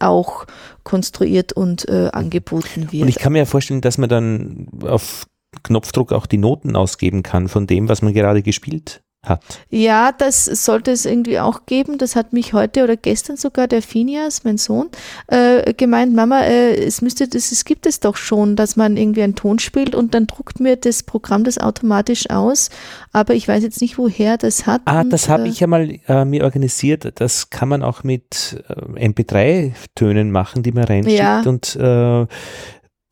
auch 0.00 0.46
konstruiert 0.84 1.52
und 1.52 1.88
äh, 1.88 2.10
angeboten 2.12 2.92
wird. 2.92 3.02
Und 3.02 3.08
ich 3.08 3.18
kann 3.18 3.32
mir 3.32 3.40
ja 3.40 3.44
vorstellen, 3.44 3.80
dass 3.80 3.98
man 3.98 4.08
dann 4.08 4.68
auf 4.82 5.26
Knopfdruck 5.62 6.12
auch 6.12 6.26
die 6.26 6.38
Noten 6.38 6.76
ausgeben 6.76 7.22
kann 7.22 7.48
von 7.48 7.66
dem, 7.66 7.88
was 7.88 8.02
man 8.02 8.12
gerade 8.12 8.42
gespielt 8.42 9.02
hat. 9.28 9.42
Ja, 9.70 10.12
das 10.12 10.44
sollte 10.44 10.90
es 10.90 11.04
irgendwie 11.04 11.38
auch 11.38 11.66
geben. 11.66 11.98
Das 11.98 12.16
hat 12.16 12.32
mich 12.32 12.52
heute 12.52 12.84
oder 12.84 12.96
gestern 12.96 13.36
sogar 13.36 13.68
der 13.68 13.82
Phineas, 13.82 14.44
mein 14.44 14.58
Sohn, 14.58 14.88
äh, 15.26 15.72
gemeint, 15.74 16.14
Mama, 16.14 16.40
äh, 16.40 16.74
es 16.74 17.02
müsste, 17.02 17.28
das, 17.28 17.52
es 17.52 17.64
gibt 17.64 17.86
es 17.86 18.00
doch 18.00 18.16
schon, 18.16 18.56
dass 18.56 18.76
man 18.76 18.96
irgendwie 18.96 19.22
einen 19.22 19.34
Ton 19.34 19.58
spielt 19.58 19.94
und 19.94 20.14
dann 20.14 20.26
druckt 20.26 20.60
mir 20.60 20.76
das 20.76 21.02
Programm 21.02 21.44
das 21.44 21.58
automatisch 21.58 22.30
aus. 22.30 22.70
Aber 23.12 23.34
ich 23.34 23.48
weiß 23.48 23.62
jetzt 23.62 23.80
nicht, 23.80 23.98
woher 23.98 24.36
das 24.36 24.66
hat. 24.66 24.82
Ah, 24.84 25.00
und, 25.00 25.12
das 25.12 25.28
habe 25.28 25.44
äh, 25.44 25.48
ich 25.48 25.60
ja 25.60 25.66
mal 25.66 25.98
äh, 26.06 26.24
mir 26.24 26.44
organisiert. 26.44 27.12
Das 27.16 27.50
kann 27.50 27.68
man 27.68 27.82
auch 27.82 28.04
mit 28.04 28.62
äh, 28.68 29.08
MP3-Tönen 29.08 30.30
machen, 30.30 30.62
die 30.62 30.72
man 30.72 30.84
reinschickt. 30.84 31.18
Ja. 31.18 31.42
Und 31.42 31.76
äh, 31.76 32.26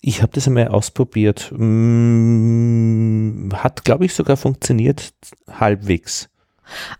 ich 0.06 0.22
habe 0.22 0.30
das 0.32 0.46
einmal 0.46 0.68
ausprobiert. 0.68 1.50
Mm, 1.50 3.48
hat, 3.54 3.84
glaube 3.84 4.04
ich, 4.04 4.14
sogar 4.14 4.36
funktioniert 4.36 5.12
halbwegs. 5.50 6.28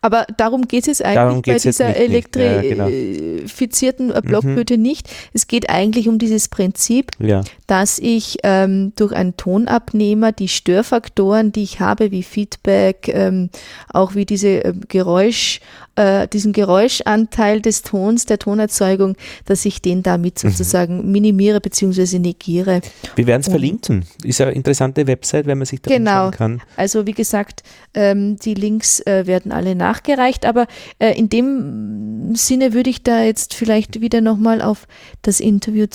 Aber 0.00 0.26
darum 0.36 0.66
geht 0.68 0.88
es 0.88 1.00
eigentlich 1.00 1.14
Darum 1.14 1.42
bei 1.42 1.59
dieser 1.59 1.88
nicht. 1.88 2.36
Ja, 2.36 2.62
genau. 2.62 2.86
Mhm. 2.86 2.92
elektrifizierten 2.92 4.11
äh, 4.12 4.20
Blockflöte 4.22 4.76
nicht. 4.76 5.09
Es 5.32 5.46
geht 5.46 5.70
eigentlich 5.70 6.09
um 6.09 6.18
dieses 6.18 6.48
Prinzip, 6.48 7.12
Ja. 7.18 7.42
dass 7.66 7.98
ich 7.98 8.38
ähm, 8.42 8.92
durch 8.96 9.12
einen 9.12 9.36
Tonabnehmer 9.36 10.32
die 10.32 10.48
Störfaktoren, 10.48 11.52
die 11.52 11.62
ich 11.62 11.80
habe, 11.80 12.11
wie 12.11 12.22
Feedback, 12.22 13.09
ähm, 13.09 13.50
auch 13.92 14.14
wie 14.14 14.24
diese 14.24 14.48
ähm, 14.48 14.80
Geräusch, 14.88 15.61
äh, 15.97 16.28
diesen 16.28 16.53
Geräuschanteil 16.53 17.61
des 17.61 17.82
Tons, 17.82 18.26
der 18.26 18.38
Tonerzeugung, 18.38 19.16
dass 19.47 19.64
ich 19.64 19.82
den 19.82 20.03
damit 20.03 20.42
Mhm. 20.44 20.51
sozusagen 20.51 21.11
minimiere 21.11 21.61
bzw. 21.61 22.18
negiere. 22.18 22.80
Wir 23.14 23.26
werden 23.26 23.40
es 23.40 23.49
verlinken. 23.49 24.05
Ist 24.22 24.38
ja 24.38 24.47
eine 24.47 24.55
interessante 24.55 25.07
Website, 25.07 25.47
wenn 25.47 25.59
man 25.59 25.66
sich 25.66 25.80
da 25.82 25.90
Genau. 25.90 26.26
anschauen 26.26 26.30
kann. 26.32 26.62
Also 26.76 27.07
wie 27.07 27.12
gesagt, 27.12 27.62
ähm, 27.94 28.36
die 28.36 28.55
Links 28.55 29.01
äh, 29.01 29.26
werden 29.26 29.53
alle 29.53 29.74
nachgereicht, 29.74 30.47
aber 30.47 30.66
äh, 30.99 31.12
in 31.18 31.28
dem 31.28 32.34
Sinne 32.34 32.72
würde 32.72 32.90
ich 32.90 33.03
da 33.03 33.22
jetzt 33.22 33.55
vielleicht 33.55 34.01
wieder 34.01 34.20
nochmal 34.20 34.61
auf 34.62 34.86
das 35.22 35.40
Interview 35.40 35.86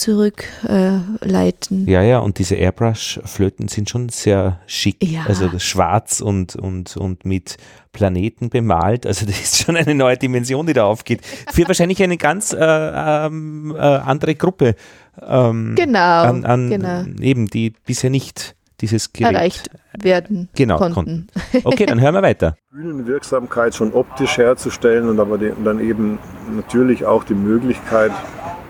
zurückleiten. 0.65 1.87
Äh. 1.87 1.91
Ja, 1.91 2.01
ja, 2.03 2.19
und 2.19 2.39
diese 2.39 2.55
Airbrush-Flöten 2.55 3.67
sind 3.67 3.89
schon 3.89 4.09
sehr 4.09 4.59
schick. 4.65 4.97
Ja. 5.03 5.25
Also 5.27 5.49
schwarz 5.59 6.21
und, 6.21 6.55
und, 6.55 6.97
und 6.97 7.25
mit 7.25 7.57
Planeten 7.91 8.49
bemalt. 8.49 9.05
Also 9.05 9.25
das 9.25 9.39
ist 9.39 9.63
schon 9.63 9.75
eine 9.75 9.95
neue 9.95 10.17
Dimension, 10.17 10.65
die 10.65 10.73
da 10.73 10.85
aufgeht. 10.85 11.21
Für 11.51 11.67
wahrscheinlich 11.67 12.01
eine 12.01 12.17
ganz 12.17 12.53
äh, 12.53 12.57
ähm, 12.59 13.75
äh, 13.75 13.79
andere 13.79 14.35
Gruppe. 14.35 14.75
Ähm, 15.21 15.75
Genau, 15.75 16.23
an, 16.23 16.45
an 16.45 16.69
genau. 16.69 17.03
eben, 17.21 17.47
die 17.47 17.73
bisher 17.85 18.09
nicht 18.09 18.55
dieses 18.79 19.13
Gerät 19.13 19.35
erreicht 19.35 19.69
werden 19.93 20.49
Genau, 20.55 20.77
konnten. 20.77 21.27
Okay, 21.63 21.85
dann 21.85 22.01
hören 22.01 22.15
wir 22.15 22.23
weiter. 22.23 22.55
Bühnenwirksamkeit 22.71 23.75
schon 23.75 23.93
optisch 23.93 24.37
herzustellen 24.37 25.07
und 25.09 25.19
aber 25.19 25.37
den, 25.37 25.63
dann 25.63 25.79
eben 25.79 26.17
natürlich 26.55 27.05
auch 27.05 27.23
die 27.23 27.35
Möglichkeit 27.35 28.11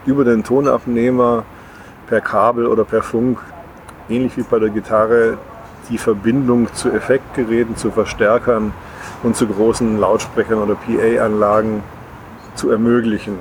über 0.05 0.25
den 0.25 0.43
Tonabnehmer 0.43 1.45
per 2.07 2.21
Kabel 2.21 2.65
oder 2.65 2.83
per 2.83 3.03
Funk, 3.03 3.39
ähnlich 4.09 4.35
wie 4.35 4.43
bei 4.43 4.59
der 4.59 4.69
Gitarre, 4.69 5.37
die 5.89 5.97
Verbindung 5.97 6.73
zu 6.73 6.91
Effektgeräten, 6.91 7.77
zu 7.77 7.91
Verstärkern 7.91 8.73
und 9.23 9.35
zu 9.35 9.47
großen 9.47 9.99
Lautsprechern 9.99 10.59
oder 10.59 10.75
PA-Anlagen 10.75 11.83
zu 12.55 12.69
ermöglichen. 12.69 13.39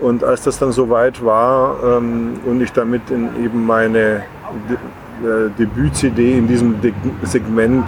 Und 0.00 0.22
als 0.22 0.42
das 0.42 0.58
dann 0.58 0.72
soweit 0.72 1.24
war 1.24 1.76
ähm, 1.82 2.40
und 2.46 2.60
ich 2.60 2.72
damit 2.72 3.10
in 3.10 3.44
eben 3.44 3.66
meine 3.66 4.22
De 4.68 4.76
äh, 5.24 5.50
Debüt-CD 5.58 6.38
in 6.38 6.46
diesem 6.46 6.80
De 6.80 6.92
Segment 7.22 7.84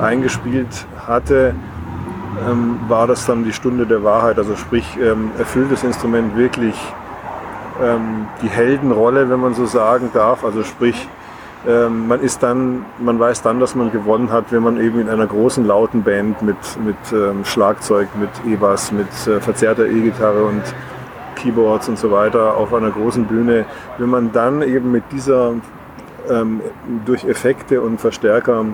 eingespielt 0.00 0.86
hatte, 1.06 1.54
ähm, 2.48 2.80
war 2.88 3.06
das 3.06 3.26
dann 3.26 3.44
die 3.44 3.52
Stunde 3.52 3.86
der 3.86 4.02
Wahrheit. 4.02 4.38
Also 4.38 4.56
sprich, 4.56 4.84
ähm, 5.00 5.30
erfüllt 5.38 5.70
das 5.70 5.84
Instrument 5.84 6.36
wirklich 6.36 6.74
ähm, 7.82 8.26
die 8.42 8.48
Heldenrolle, 8.48 9.28
wenn 9.28 9.40
man 9.40 9.54
so 9.54 9.66
sagen 9.66 10.10
darf. 10.14 10.44
Also 10.44 10.64
sprich, 10.64 11.08
ähm, 11.66 12.08
man 12.08 12.20
ist 12.20 12.42
dann, 12.42 12.84
man 12.98 13.18
weiß 13.18 13.42
dann, 13.42 13.60
dass 13.60 13.74
man 13.74 13.90
gewonnen 13.90 14.30
hat, 14.30 14.46
wenn 14.50 14.62
man 14.62 14.80
eben 14.80 15.00
in 15.00 15.08
einer 15.08 15.26
großen 15.26 15.64
lauten 15.64 16.02
Band 16.02 16.42
mit, 16.42 16.56
mit 16.84 16.96
ähm, 17.12 17.44
Schlagzeug, 17.44 18.08
mit 18.16 18.30
E-Bass, 18.46 18.92
mit 18.92 19.08
äh, 19.26 19.40
verzerrter 19.40 19.86
E-Gitarre 19.86 20.44
und 20.44 20.62
Keyboards 21.36 21.88
und 21.88 21.98
so 21.98 22.10
weiter 22.10 22.56
auf 22.56 22.72
einer 22.74 22.90
großen 22.90 23.24
Bühne, 23.24 23.64
wenn 23.98 24.10
man 24.10 24.32
dann 24.32 24.62
eben 24.62 24.92
mit 24.92 25.04
dieser 25.10 25.54
ähm, 26.30 26.60
durch 27.04 27.24
Effekte 27.24 27.80
und 27.80 28.00
Verstärker 28.00 28.64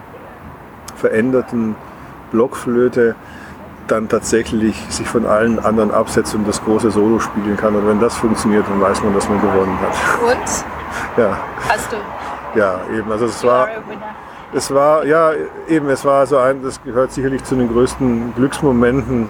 veränderten 0.97 1.77
Blockflöte 2.31 3.15
dann 3.87 4.09
tatsächlich 4.09 4.77
sich 4.89 5.09
von 5.09 5.27
allen 5.27 5.59
anderen 5.59 5.91
absetzt 5.91 6.35
und 6.35 6.47
das 6.47 6.63
große 6.65 6.91
Solo 6.91 7.19
spielen 7.19 7.57
kann. 7.57 7.75
Und 7.75 7.89
wenn 7.89 8.01
das 8.01 8.17
funktioniert, 8.17 8.65
dann 8.69 8.81
weiß 8.81 9.03
man, 9.03 9.15
dass 9.15 9.29
man 9.29 9.41
gewonnen 9.41 9.77
hat. 9.81 9.97
Und 10.23 11.23
ja. 11.23 11.39
Hast 11.69 11.91
du? 11.93 11.97
Ja, 12.55 12.81
eben. 12.97 13.11
Also 13.11 13.27
es 13.27 13.45
war, 13.45 13.69
es 14.53 14.73
war, 14.73 15.05
ja, 15.05 15.33
eben, 15.69 15.89
es 15.89 16.05
war 16.05 16.27
so 16.27 16.39
ein, 16.39 16.63
das 16.63 16.83
gehört 16.83 17.13
sicherlich 17.13 17.45
zu 17.45 17.55
den 17.55 17.69
größten 17.69 18.35
Glücksmomenten 18.35 19.29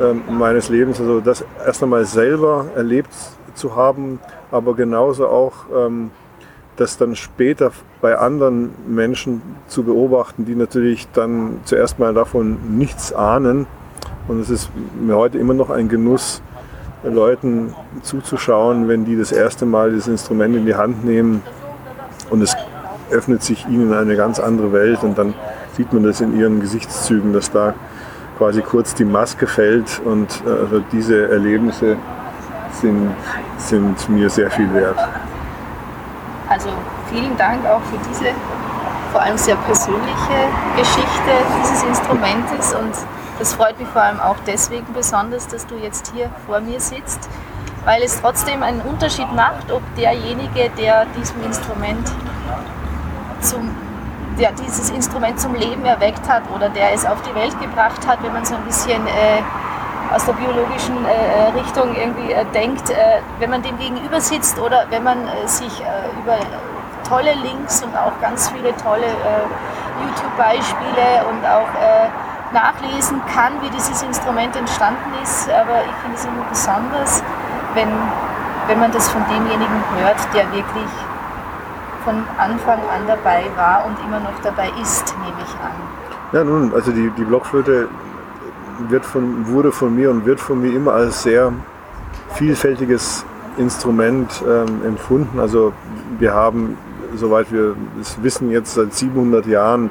ähm, 0.00 0.22
meines 0.28 0.68
Lebens. 0.68 1.00
Also 1.00 1.20
das 1.20 1.44
erst 1.64 1.82
einmal 1.82 2.04
selber 2.04 2.66
erlebt 2.76 3.12
zu 3.54 3.74
haben, 3.74 4.20
aber 4.50 4.74
genauso 4.74 5.26
auch 5.26 5.52
ähm, 5.74 6.10
das 6.76 6.96
dann 6.96 7.16
später 7.16 7.72
bei 8.00 8.16
anderen 8.16 8.70
Menschen 8.86 9.42
zu 9.66 9.82
beobachten, 9.82 10.44
die 10.44 10.54
natürlich 10.54 11.08
dann 11.12 11.60
zuerst 11.64 11.98
mal 11.98 12.14
davon 12.14 12.78
nichts 12.78 13.12
ahnen. 13.12 13.66
Und 14.28 14.40
es 14.40 14.48
ist 14.48 14.70
mir 14.98 15.16
heute 15.16 15.38
immer 15.38 15.54
noch 15.54 15.70
ein 15.70 15.88
Genuss, 15.88 16.42
Leuten 17.02 17.74
zuzuschauen, 18.02 18.86
wenn 18.86 19.04
die 19.04 19.16
das 19.16 19.32
erste 19.32 19.66
Mal 19.66 19.94
das 19.94 20.06
Instrument 20.06 20.54
in 20.54 20.66
die 20.66 20.74
Hand 20.74 21.04
nehmen 21.04 21.42
und 22.30 22.42
es 22.42 22.56
öffnet 23.10 23.42
sich 23.42 23.66
ihnen 23.66 23.92
eine 23.92 24.16
ganz 24.16 24.38
andere 24.38 24.72
Welt 24.72 25.02
und 25.02 25.18
dann 25.18 25.34
sieht 25.76 25.92
man 25.92 26.02
das 26.02 26.20
in 26.20 26.38
ihren 26.38 26.60
Gesichtszügen, 26.60 27.32
dass 27.32 27.50
da 27.50 27.74
quasi 28.38 28.62
kurz 28.62 28.94
die 28.94 29.04
Maske 29.04 29.46
fällt 29.46 30.00
und 30.04 30.42
äh, 30.46 30.50
also 30.50 30.80
diese 30.92 31.30
Erlebnisse 31.30 31.96
sind, 32.80 33.10
sind 33.58 34.08
mir 34.08 34.30
sehr 34.30 34.50
viel 34.50 34.72
wert. 34.72 34.98
Also 36.48 36.70
vielen 37.12 37.36
Dank 37.36 37.66
auch 37.66 37.82
für 37.82 37.98
diese 38.08 38.30
vor 39.12 39.20
allem 39.20 39.36
sehr 39.36 39.56
persönliche 39.56 40.38
Geschichte 40.76 41.32
dieses 41.60 41.82
Instrumentes 41.82 42.72
und 42.74 42.92
das 43.38 43.54
freut 43.54 43.78
mich 43.78 43.88
vor 43.88 44.02
allem 44.02 44.20
auch 44.20 44.36
deswegen 44.46 44.86
besonders, 44.94 45.48
dass 45.48 45.66
du 45.66 45.74
jetzt 45.74 46.12
hier 46.14 46.30
vor 46.46 46.60
mir 46.60 46.80
sitzt, 46.80 47.28
weil 47.84 48.02
es 48.02 48.20
trotzdem 48.20 48.62
einen 48.62 48.80
Unterschied 48.82 49.32
macht, 49.32 49.70
ob 49.72 49.82
derjenige, 49.96 50.70
der 50.78 51.06
diesem 51.16 51.42
Instrument 51.44 52.10
zum, 53.40 53.74
der 54.38 54.52
dieses 54.52 54.90
Instrument 54.90 55.40
zum 55.40 55.54
Leben 55.54 55.84
erweckt 55.84 56.28
hat 56.28 56.42
oder 56.54 56.68
der 56.68 56.92
es 56.92 57.06
auf 57.06 57.20
die 57.22 57.34
Welt 57.34 57.58
gebracht 57.60 58.06
hat, 58.06 58.22
wenn 58.22 58.32
man 58.32 58.44
so 58.44 58.54
ein 58.54 58.64
bisschen 58.64 59.06
äh, 59.06 59.42
aus 60.14 60.24
der 60.26 60.32
biologischen 60.32 61.04
äh, 61.04 61.58
Richtung 61.58 61.94
irgendwie 61.94 62.32
äh, 62.32 62.44
denkt, 62.52 62.90
äh, 62.90 63.20
wenn 63.38 63.50
man 63.50 63.62
dem 63.62 63.78
gegenüber 63.78 64.20
sitzt 64.20 64.58
oder 64.58 64.86
wenn 64.90 65.04
man 65.04 65.26
äh, 65.28 65.46
sich 65.46 65.80
äh, 65.80 66.20
über 66.20 66.36
tolle 67.08 67.32
Links 67.34 67.82
und 67.82 67.96
auch 67.96 68.12
ganz 68.20 68.48
viele 68.50 68.76
tolle 68.76 69.06
YouTube-Beispiele 70.00 71.26
und 71.28 71.44
auch 71.44 71.68
nachlesen 72.52 73.20
kann, 73.34 73.60
wie 73.62 73.70
dieses 73.70 74.00
Instrument 74.02 74.54
entstanden 74.54 75.12
ist. 75.20 75.50
Aber 75.50 75.82
ich 75.84 75.94
finde 76.02 76.16
es 76.16 76.24
immer 76.24 76.44
besonders, 76.48 77.24
wenn, 77.74 77.88
wenn 78.66 78.78
man 78.78 78.92
das 78.92 79.08
von 79.08 79.22
demjenigen 79.28 79.82
hört, 79.98 80.18
der 80.34 80.50
wirklich 80.52 80.90
von 82.04 82.14
Anfang 82.38 82.78
an 82.78 83.06
dabei 83.06 83.44
war 83.56 83.84
und 83.86 83.96
immer 84.06 84.20
noch 84.20 84.38
dabei 84.42 84.70
ist, 84.80 85.14
nehme 85.18 85.36
ich 85.44 85.54
an. 85.60 85.72
Ja, 86.32 86.44
nun, 86.44 86.72
also 86.72 86.92
die, 86.92 87.10
die 87.10 87.24
Blockflöte 87.24 87.88
wird 88.88 89.04
von, 89.04 89.46
wurde 89.48 89.72
von 89.72 89.94
mir 89.94 90.10
und 90.10 90.24
wird 90.24 90.40
von 90.40 90.60
mir 90.60 90.74
immer 90.74 90.92
als 90.92 91.22
sehr 91.22 91.52
vielfältiges 92.34 93.24
Instrument 93.56 94.42
ähm, 94.48 94.84
empfunden. 94.86 95.38
Also 95.38 95.72
wir 96.18 96.32
haben, 96.32 96.78
soweit 97.14 97.52
wir 97.52 97.76
es 98.00 98.22
wissen, 98.22 98.50
jetzt 98.50 98.74
seit 98.74 98.94
700 98.94 99.46
Jahren 99.46 99.90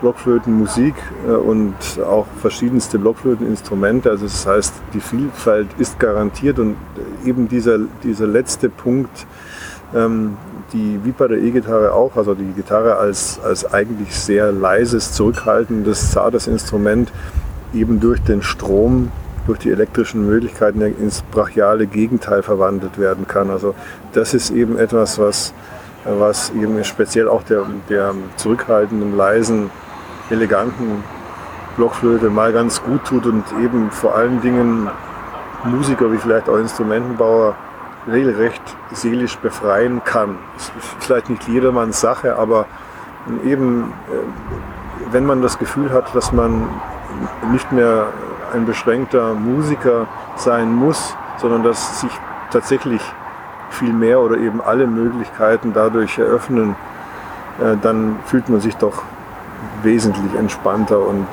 Blockflötenmusik 0.00 0.94
äh, 1.28 1.32
und 1.32 1.74
auch 2.04 2.26
verschiedenste 2.40 2.98
Blockflöteninstrumente. 2.98 4.10
Also 4.10 4.24
das 4.24 4.46
heißt, 4.46 4.74
die 4.94 5.00
Vielfalt 5.00 5.68
ist 5.78 5.98
garantiert 5.98 6.58
und 6.58 6.76
eben 7.24 7.48
dieser, 7.48 7.78
dieser 8.02 8.26
letzte 8.26 8.68
Punkt, 8.68 9.26
ähm, 9.94 10.36
die 10.72 11.00
wie 11.02 11.12
bei 11.12 11.28
der 11.28 11.38
E-Gitarre 11.38 11.92
auch, 11.92 12.16
also 12.16 12.34
die 12.34 12.52
Gitarre 12.52 12.96
als, 12.96 13.40
als 13.40 13.72
eigentlich 13.72 14.14
sehr 14.14 14.52
leises, 14.52 15.12
zurückhaltendes, 15.12 16.12
zartes 16.12 16.46
Instrument, 16.46 17.10
eben 17.74 18.00
durch 18.00 18.20
den 18.22 18.42
Strom, 18.42 19.10
durch 19.46 19.58
die 19.58 19.70
elektrischen 19.70 20.26
Möglichkeiten 20.26 20.80
ins 20.80 21.22
brachiale 21.22 21.86
Gegenteil 21.86 22.42
verwandelt 22.42 22.98
werden 22.98 23.26
kann. 23.26 23.50
Also 23.50 23.74
das 24.12 24.34
ist 24.34 24.50
eben 24.50 24.78
etwas, 24.78 25.18
was, 25.18 25.52
was 26.04 26.50
eben 26.50 26.82
speziell 26.84 27.28
auch 27.28 27.42
der, 27.42 27.64
der 27.88 28.14
zurückhaltenden, 28.36 29.16
leisen 29.16 29.70
eleganten 30.30 31.04
Blockflöte 31.76 32.30
mal 32.30 32.52
ganz 32.52 32.82
gut 32.82 33.04
tut 33.04 33.26
und 33.26 33.44
eben 33.62 33.90
vor 33.90 34.14
allen 34.14 34.40
Dingen 34.40 34.90
Musiker 35.64 36.10
wie 36.12 36.18
vielleicht 36.18 36.48
auch 36.48 36.56
Instrumentenbauer 36.56 37.54
regelrecht 38.10 38.62
seelisch 38.92 39.36
befreien 39.36 40.02
kann. 40.04 40.38
Das 40.56 40.72
ist 40.78 41.04
vielleicht 41.04 41.30
nicht 41.30 41.46
jedermanns 41.48 42.00
Sache, 42.00 42.36
aber 42.36 42.66
eben, 43.44 43.92
äh, 44.10 45.12
wenn 45.12 45.26
man 45.26 45.42
das 45.42 45.58
Gefühl 45.58 45.92
hat, 45.92 46.14
dass 46.14 46.32
man 46.32 46.68
nicht 47.52 47.70
mehr 47.72 48.06
ein 48.52 48.66
beschränkter 48.66 49.34
Musiker 49.34 50.06
sein 50.36 50.72
muss, 50.72 51.14
sondern 51.38 51.62
dass 51.62 52.00
sich 52.00 52.10
tatsächlich 52.50 53.02
viel 53.70 53.92
mehr 53.92 54.20
oder 54.20 54.36
eben 54.36 54.60
alle 54.60 54.86
Möglichkeiten 54.86 55.72
dadurch 55.72 56.18
eröffnen, 56.18 56.74
äh, 57.60 57.76
dann 57.80 58.18
fühlt 58.24 58.48
man 58.48 58.60
sich 58.60 58.76
doch 58.76 59.02
wesentlich 59.84 60.34
entspannter 60.34 60.98
und 60.98 61.26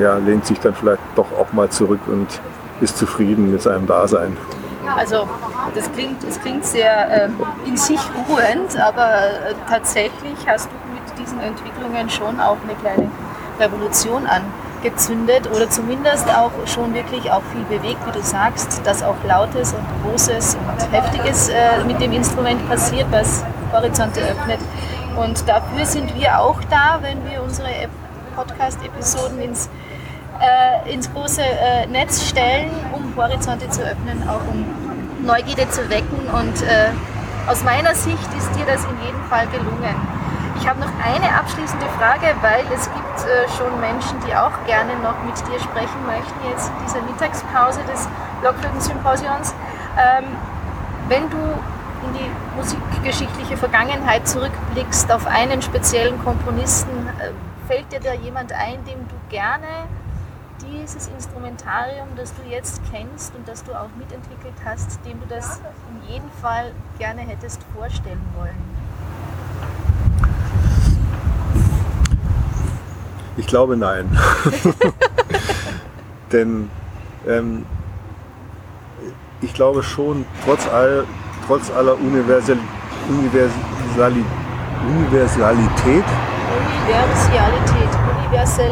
ja, 0.00 0.16
lehnt 0.18 0.46
sich 0.46 0.60
dann 0.60 0.74
vielleicht 0.74 1.00
doch 1.16 1.26
auch 1.38 1.52
mal 1.52 1.68
zurück 1.70 2.00
und 2.06 2.26
ist 2.80 2.96
zufrieden 2.96 3.50
mit 3.50 3.62
seinem 3.62 3.86
Dasein. 3.86 4.36
Also 4.96 5.28
das 5.74 5.90
klingt, 5.92 6.22
das 6.22 6.40
klingt 6.40 6.64
sehr 6.64 7.24
äh, 7.24 7.28
in 7.66 7.76
sich 7.76 8.00
ruhend, 8.28 8.78
aber 8.80 9.06
äh, 9.06 9.54
tatsächlich 9.68 10.36
hast 10.46 10.66
du 10.66 10.94
mit 10.94 11.18
diesen 11.18 11.40
Entwicklungen 11.40 12.08
schon 12.08 12.40
auch 12.40 12.56
eine 12.64 12.74
kleine 12.74 13.10
Revolution 13.60 14.26
angezündet 14.26 15.50
oder 15.54 15.68
zumindest 15.68 16.28
auch 16.28 16.52
schon 16.66 16.94
wirklich 16.94 17.30
auch 17.30 17.42
viel 17.52 17.78
bewegt, 17.78 17.98
wie 18.06 18.12
du 18.12 18.22
sagst, 18.22 18.80
dass 18.86 19.02
auch 19.02 19.16
Lautes 19.26 19.74
und 19.74 19.84
Großes 20.04 20.56
und 20.56 20.92
Heftiges 20.92 21.48
äh, 21.48 21.84
mit 21.86 22.00
dem 22.00 22.12
Instrument 22.12 22.66
passiert, 22.68 23.06
was 23.10 23.44
Horizonte 23.72 24.20
öffnet. 24.20 24.60
Und 25.18 25.48
dafür 25.48 25.84
sind 25.84 26.14
wir 26.14 26.38
auch 26.38 26.60
da, 26.70 26.98
wenn 27.02 27.28
wir 27.28 27.42
unsere 27.42 27.68
Podcast-Episoden 28.36 29.40
ins, 29.40 29.68
äh, 30.40 30.92
ins 30.92 31.12
große 31.12 31.42
äh, 31.42 31.86
Netz 31.86 32.28
stellen, 32.28 32.70
um 32.92 33.12
Horizonte 33.16 33.68
zu 33.68 33.82
öffnen, 33.82 34.28
auch 34.28 34.40
um 34.48 34.64
Neugierde 35.26 35.68
zu 35.70 35.90
wecken. 35.90 36.20
Und 36.32 36.62
äh, 36.62 36.90
aus 37.50 37.64
meiner 37.64 37.96
Sicht 37.96 38.28
ist 38.38 38.54
dir 38.54 38.64
das 38.66 38.84
in 38.84 38.94
jedem 39.04 39.22
Fall 39.28 39.48
gelungen. 39.48 39.96
Ich 40.60 40.68
habe 40.68 40.78
noch 40.78 40.92
eine 41.04 41.34
abschließende 41.34 41.86
Frage, 41.98 42.34
weil 42.40 42.62
es 42.72 42.84
gibt 42.84 43.18
äh, 43.26 43.48
schon 43.56 43.80
Menschen, 43.80 44.18
die 44.24 44.34
auch 44.36 44.54
gerne 44.66 44.94
noch 45.02 45.18
mit 45.24 45.36
dir 45.38 45.58
sprechen 45.58 46.06
möchten, 46.06 46.38
jetzt 46.48 46.70
in 46.70 46.86
dieser 46.86 47.02
Mittagspause 47.02 47.80
des 47.90 48.08
Blockflöten-Symposions. 48.40 49.52
Ähm, 49.98 50.24
wenn 51.08 51.28
du 51.30 51.38
in 52.02 52.14
die 52.14 52.56
musikgeschichtliche 52.56 53.56
Vergangenheit 53.56 54.28
zurückblickst, 54.28 55.10
auf 55.10 55.26
einen 55.26 55.62
speziellen 55.62 56.22
Komponisten, 56.22 57.08
äh, 57.18 57.30
fällt 57.66 57.92
dir 57.92 58.00
da 58.00 58.12
jemand 58.14 58.52
ein, 58.52 58.84
dem 58.84 59.06
du 59.08 59.14
gerne 59.28 59.66
dieses 60.60 61.08
Instrumentarium, 61.08 62.08
das 62.16 62.34
du 62.34 62.42
jetzt 62.50 62.80
kennst 62.90 63.34
und 63.34 63.46
das 63.46 63.64
du 63.64 63.72
auch 63.72 63.88
mitentwickelt 63.96 64.54
hast, 64.64 65.04
dem 65.04 65.20
du 65.20 65.26
das 65.28 65.60
in 65.90 66.12
jedem 66.12 66.30
Fall 66.42 66.72
gerne 66.98 67.20
hättest 67.20 67.60
vorstellen 67.76 68.20
wollen? 68.36 68.56
Ich 73.36 73.46
glaube 73.46 73.76
nein. 73.76 74.18
Denn 76.32 76.70
ähm, 77.26 77.64
ich 79.40 79.54
glaube 79.54 79.82
schon, 79.82 80.24
trotz 80.44 80.66
all 80.66 81.06
trotz 81.48 81.70
aller 81.70 81.94
Universal, 81.94 82.58
Universali, 83.08 84.24
Universalität. 84.86 86.04
Universalität, 86.84 87.92
universell. 88.20 88.70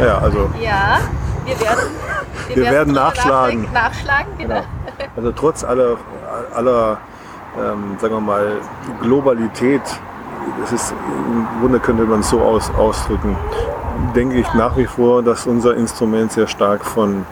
Ja, 0.00 0.18
also. 0.18 0.50
Ja, 0.60 0.98
wir 1.44 1.60
werden, 1.60 1.84
wir, 2.48 2.56
wir 2.56 2.70
werden 2.70 2.94
nachschlagen. 2.94 3.68
Nachschlagen, 3.72 4.32
genau. 4.36 4.54
genau. 4.54 5.10
Also 5.16 5.32
trotz 5.32 5.64
aller, 5.64 5.96
aller 6.54 6.98
ähm, 7.56 7.96
sagen 8.00 8.14
wir 8.14 8.20
mal, 8.20 8.52
Globalität, 9.00 9.82
das 10.60 10.72
ist, 10.72 10.92
im 10.92 11.46
Grunde 11.60 11.78
könnte 11.78 12.04
man 12.04 12.20
es 12.20 12.30
so 12.30 12.40
aus, 12.40 12.70
ausdrücken, 12.76 13.36
denke 14.16 14.38
ich 14.38 14.54
nach 14.54 14.76
wie 14.76 14.86
vor, 14.86 15.22
dass 15.22 15.46
unser 15.46 15.76
Instrument 15.76 16.32
sehr 16.32 16.48
stark 16.48 16.84
von 16.84 17.24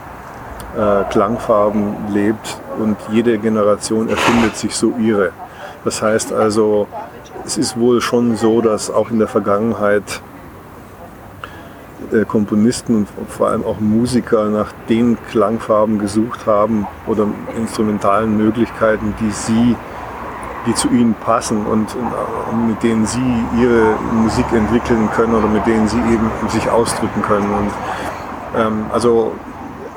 äh, 0.77 1.05
Klangfarben 1.11 1.95
lebt 2.13 2.61
und 2.79 2.97
jede 3.11 3.39
Generation 3.39 4.09
erfindet 4.09 4.57
sich 4.57 4.75
so 4.75 4.95
ihre. 4.99 5.31
Das 5.85 6.03
heißt 6.03 6.33
also, 6.33 6.87
es 7.45 7.57
ist 7.57 7.79
wohl 7.79 8.01
schon 8.01 8.37
so, 8.37 8.61
dass 8.61 8.91
auch 8.91 9.11
in 9.11 9.19
der 9.19 9.29
Vergangenheit 9.29 10.21
äh, 12.13 12.25
Komponisten 12.25 13.07
und 13.17 13.31
vor 13.31 13.49
allem 13.49 13.65
auch 13.65 13.81
Musiker 13.81 14.47
nach 14.47 14.73
den 14.89 15.19
Klangfarben 15.31 15.99
gesucht 15.99 16.47
haben 16.47 16.87
oder 17.07 17.27
instrumentalen 17.57 18.37
Möglichkeiten, 18.37 19.15
die 19.21 19.31
sie 19.31 19.77
die 20.67 20.75
zu 20.75 20.89
ihnen 20.89 21.15
passen 21.15 21.65
und, 21.67 21.95
und, 21.95 22.69
mit 22.69 22.83
denen 22.83 23.07
sie 23.07 23.45
ihre 23.59 23.95
Musik 24.13 24.45
entwickeln 24.53 25.09
können 25.15 25.35
oder 25.35 25.47
mit 25.47 25.67
denen 25.67 25.89
sie 25.89 25.97
eben 25.97 26.31
sich 26.49 26.69
ausdrücken 26.69 27.23
können. 27.23 27.51
Und 27.51 27.71
ähm, 28.57 28.87
also 28.93 29.33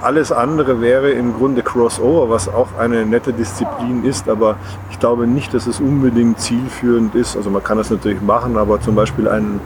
alles 0.01 0.31
andere 0.31 0.81
wäre 0.81 1.11
im 1.11 1.33
Grunde 1.33 1.61
Crossover, 1.61 2.29
was 2.29 2.49
auch 2.49 2.69
eine 2.79 3.05
nette 3.05 3.33
Disziplin 3.33 4.03
ist, 4.03 4.27
aber 4.29 4.55
ich 4.89 4.99
glaube 4.99 5.27
nicht, 5.27 5.53
dass 5.53 5.67
es 5.67 5.79
unbedingt 5.79 6.39
zielführend 6.39 7.15
ist. 7.15 7.37
Also 7.37 7.49
man 7.49 7.63
kann 7.63 7.77
das 7.77 7.89
natürlich 7.89 8.21
machen, 8.21 8.57
aber 8.57 8.81
zum 8.81 8.95
Beispiel 8.95 9.27
einen 9.27 9.59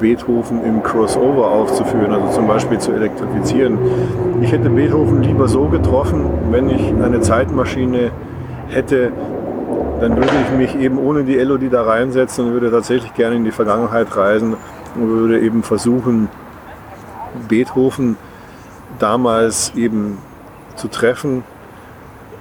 Beethoven 0.00 0.64
im 0.64 0.82
Crossover 0.82 1.50
aufzuführen, 1.50 2.12
also 2.12 2.32
zum 2.32 2.46
Beispiel 2.46 2.78
zu 2.78 2.92
elektrifizieren. 2.92 3.78
Ich 4.40 4.50
hätte 4.52 4.70
Beethoven 4.70 5.22
lieber 5.22 5.48
so 5.48 5.66
getroffen, 5.66 6.24
wenn 6.50 6.70
ich 6.70 6.92
eine 7.02 7.20
Zeitmaschine 7.20 8.10
hätte, 8.68 9.12
dann 10.00 10.16
würde 10.16 10.32
ich 10.46 10.56
mich 10.56 10.82
eben 10.82 10.98
ohne 10.98 11.24
die 11.24 11.38
Elodie 11.38 11.68
da 11.68 11.82
reinsetzen 11.82 12.46
und 12.46 12.52
würde 12.52 12.70
tatsächlich 12.70 13.14
gerne 13.14 13.36
in 13.36 13.44
die 13.44 13.50
Vergangenheit 13.50 14.16
reisen 14.16 14.56
und 14.94 15.08
würde 15.08 15.40
eben 15.40 15.62
versuchen, 15.62 16.28
Beethoven 17.48 18.16
damals 18.98 19.72
eben 19.74 20.18
zu 20.76 20.88
treffen 20.88 21.44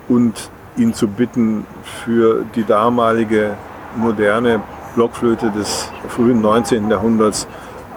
und 0.08 0.50
ihn 0.76 0.94
zu 0.94 1.08
bitten, 1.08 1.66
für 1.84 2.46
die 2.56 2.64
damalige 2.64 3.52
moderne 3.96 4.62
Blockflöte 4.96 5.52
des 5.52 5.90
frühen 6.10 6.42
19. 6.42 6.90
Jahrhunderts 6.90 7.48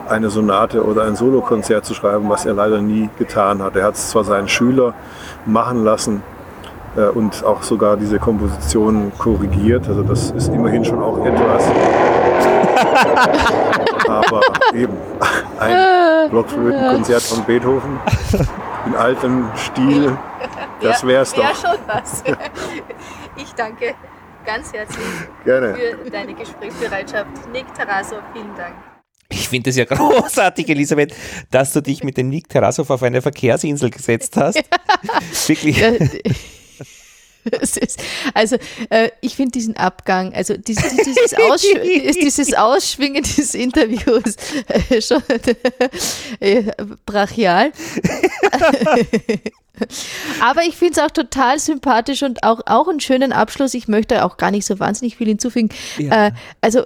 eine 0.08 0.30
Sonate 0.30 0.84
oder 0.84 1.04
ein 1.04 1.16
Solokonzert 1.16 1.84
zu 1.84 1.94
schreiben, 1.94 2.28
was 2.28 2.46
er 2.46 2.54
leider 2.54 2.80
nie 2.80 3.10
getan 3.18 3.62
hat. 3.62 3.76
Er 3.76 3.84
hat 3.84 3.94
es 3.94 4.10
zwar 4.10 4.24
seinen 4.24 4.48
Schüler 4.48 4.94
machen 5.46 5.84
lassen 5.84 6.22
äh, 6.96 7.06
und 7.06 7.44
auch 7.44 7.62
sogar 7.62 7.96
diese 7.96 8.18
Komposition 8.18 9.12
korrigiert, 9.18 9.88
also 9.88 10.02
das 10.02 10.30
ist 10.30 10.48
immerhin 10.48 10.84
schon 10.84 11.02
auch 11.02 11.24
etwas. 11.24 11.64
Aber 14.08 14.42
eben 14.74 14.96
ein 15.58 16.30
Blockflötenkonzert 16.30 17.22
von 17.22 17.44
Beethoven 17.44 17.98
in 18.86 18.94
altem 18.94 19.50
Stil, 19.56 20.16
das 20.80 21.06
wär's 21.06 21.32
doch. 21.32 21.42
Ja, 21.42 21.54
schon 21.54 21.78
was. 21.86 22.22
Ich 23.38 23.52
danke 23.52 23.94
ganz 24.46 24.72
herzlich 24.72 25.04
Gerne. 25.44 25.74
für 25.74 26.10
deine 26.10 26.32
Gesprächsbereitschaft. 26.32 27.28
Nick 27.52 27.66
Tarasov, 27.74 28.22
vielen 28.32 28.54
Dank. 28.56 28.74
Ich 29.28 29.48
finde 29.48 29.70
es 29.70 29.76
ja 29.76 29.84
großartig, 29.88 30.68
Elisabeth, 30.68 31.14
dass 31.50 31.72
du 31.72 31.82
dich 31.82 32.04
mit 32.04 32.16
dem 32.16 32.28
Nick 32.28 32.48
Terrasov 32.48 32.90
auf 32.90 33.02
eine 33.02 33.20
Verkehrsinsel 33.22 33.90
gesetzt 33.90 34.36
hast. 34.36 34.62
Wirklich. 35.46 35.82
Ist, 37.60 38.02
also 38.34 38.56
äh, 38.90 39.10
ich 39.20 39.36
finde 39.36 39.52
diesen 39.52 39.76
Abgang, 39.76 40.34
also 40.34 40.56
dieses, 40.56 40.96
dieses, 40.96 41.34
Aussch 41.34 41.66
dieses 42.22 42.54
Ausschwingen 42.54 43.22
des 43.22 43.54
Interviews 43.54 44.36
äh, 44.68 45.00
schon 45.00 45.22
äh, 46.40 46.64
brachial. 47.04 47.72
Aber 50.40 50.62
ich 50.62 50.76
finde 50.76 50.94
es 50.94 50.98
auch 50.98 51.10
total 51.10 51.58
sympathisch 51.58 52.22
und 52.22 52.42
auch, 52.42 52.60
auch 52.66 52.88
einen 52.88 53.00
schönen 53.00 53.32
Abschluss. 53.32 53.74
Ich 53.74 53.88
möchte 53.88 54.24
auch 54.24 54.36
gar 54.36 54.50
nicht 54.50 54.66
so 54.66 54.78
wahnsinnig 54.78 55.16
viel 55.16 55.28
hinzufügen. 55.28 55.68
Ja. 55.98 56.28
Äh, 56.28 56.32
also 56.60 56.84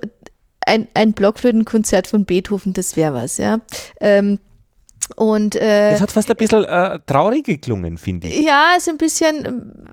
ein, 0.67 0.89
ein 0.95 1.13
Blockflötenkonzert 1.13 2.07
von 2.07 2.25
Beethoven, 2.25 2.73
das 2.73 2.97
wäre 2.97 3.15
was, 3.15 3.39
ja. 3.39 3.61
Ähm, 4.01 4.39
und, 5.17 5.57
äh, 5.57 5.93
das 5.93 6.01
hat 6.01 6.13
fast 6.13 6.31
ein 6.31 6.37
bisschen 6.37 6.65
äh, 6.65 6.99
traurig 7.07 7.45
geklungen, 7.45 7.99
finde 7.99 8.29
ich. 8.29 8.45
Ja, 8.45 8.75
ist 8.77 8.89
ein 8.89 8.99
bisschen, 8.99 9.43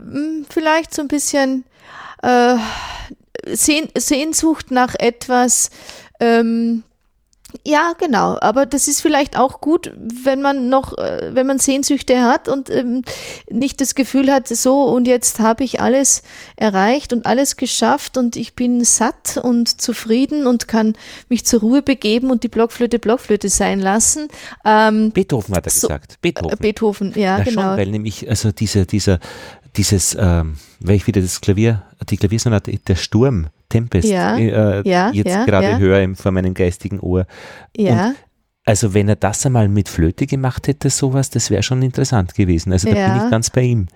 mm, 0.06 0.46
vielleicht 0.50 0.94
so 0.94 1.02
ein 1.02 1.08
bisschen 1.08 1.66
äh, 2.24 2.56
Sehn 3.46 3.88
Sehnsucht 3.96 4.72
nach 4.72 4.96
etwas, 4.98 5.70
ähm, 6.20 6.84
ja, 7.66 7.94
genau. 7.98 8.38
Aber 8.42 8.66
das 8.66 8.88
ist 8.88 9.02
vielleicht 9.02 9.38
auch 9.38 9.62
gut, 9.62 9.94
wenn 9.96 10.42
man 10.42 10.70
noch, 10.70 10.98
äh, 10.98 11.34
wenn 11.34 11.48
man 11.48 11.60
Sehnsüchte 11.60 12.22
hat 12.22 12.50
und 12.50 12.70
ähm, 12.70 13.04
nicht 13.50 13.80
das 13.80 13.96
Gefühl 13.96 14.32
hat, 14.32 14.48
so 14.48 14.84
und 14.84 15.08
jetzt 15.08 15.40
habe 15.40 15.64
ich 15.64 15.80
alles 15.80 16.24
erreicht 16.58 17.14
und 17.14 17.26
alles 17.26 17.56
geschafft 17.56 18.18
und 18.18 18.36
ich 18.36 18.54
bin 18.56 18.84
satt 18.84 19.38
und 19.38 19.82
zufrieden 19.82 20.46
und 20.46 20.68
kann 20.68 20.96
mich 21.30 21.46
zur 21.46 21.62
Ruhe 21.62 21.82
begeben 21.82 22.32
und 22.32 22.44
die 22.44 22.50
Blockflöte 22.50 23.00
Blockflöte 23.00 23.50
sein 23.50 23.80
lassen. 23.80 24.28
Ähm, 24.66 25.12
Beethoven 25.12 25.56
hat 25.56 25.68
er 25.68 25.72
so, 25.72 25.88
gesagt. 25.88 26.20
Beethoven. 26.22 26.54
Äh, 26.54 26.62
Beethoven, 26.62 27.14
ja, 27.16 27.38
Na 27.38 27.44
genau. 27.44 27.62
Schon, 27.62 27.78
weil 27.78 27.88
nämlich, 27.88 28.30
also 28.30 28.52
dieser, 28.52 28.86
dieser, 28.86 29.20
dieses, 29.78 30.18
ähm, 30.20 30.56
weil 30.80 30.96
ich 30.96 31.08
wieder 31.08 31.22
das 31.22 31.40
Klavier, 31.40 31.84
die 32.10 32.18
Klaviersonate, 32.18 32.78
der 32.78 32.96
Sturm, 32.96 33.48
Tempest 33.70 34.08
ja, 34.08 34.38
äh, 34.38 34.82
ja, 34.88 35.12
jetzt 35.12 35.30
ja, 35.30 35.46
gerade 35.46 35.78
höre 35.78 36.16
vor 36.16 36.32
meinem 36.32 36.54
geistigen 36.54 37.00
Ohr. 37.00 37.26
Ja. 37.76 38.10
Und 38.10 38.16
also 38.66 38.94
wenn 38.94 39.08
er 39.08 39.16
das 39.16 39.46
einmal 39.46 39.70
mit 39.70 39.88
Flöte 39.88 40.28
gemacht 40.28 40.68
hätte, 40.68 40.90
sowas, 40.90 41.30
das 41.30 41.50
wäre 41.50 41.64
schon 41.64 41.82
interessant 41.82 42.36
gewesen. 42.36 42.74
Also 42.74 42.90
da 42.90 43.14
bin 43.14 43.26
ich 43.26 43.32
ganz 43.32 43.50
bei 43.50 43.62
ihm. 43.62 43.88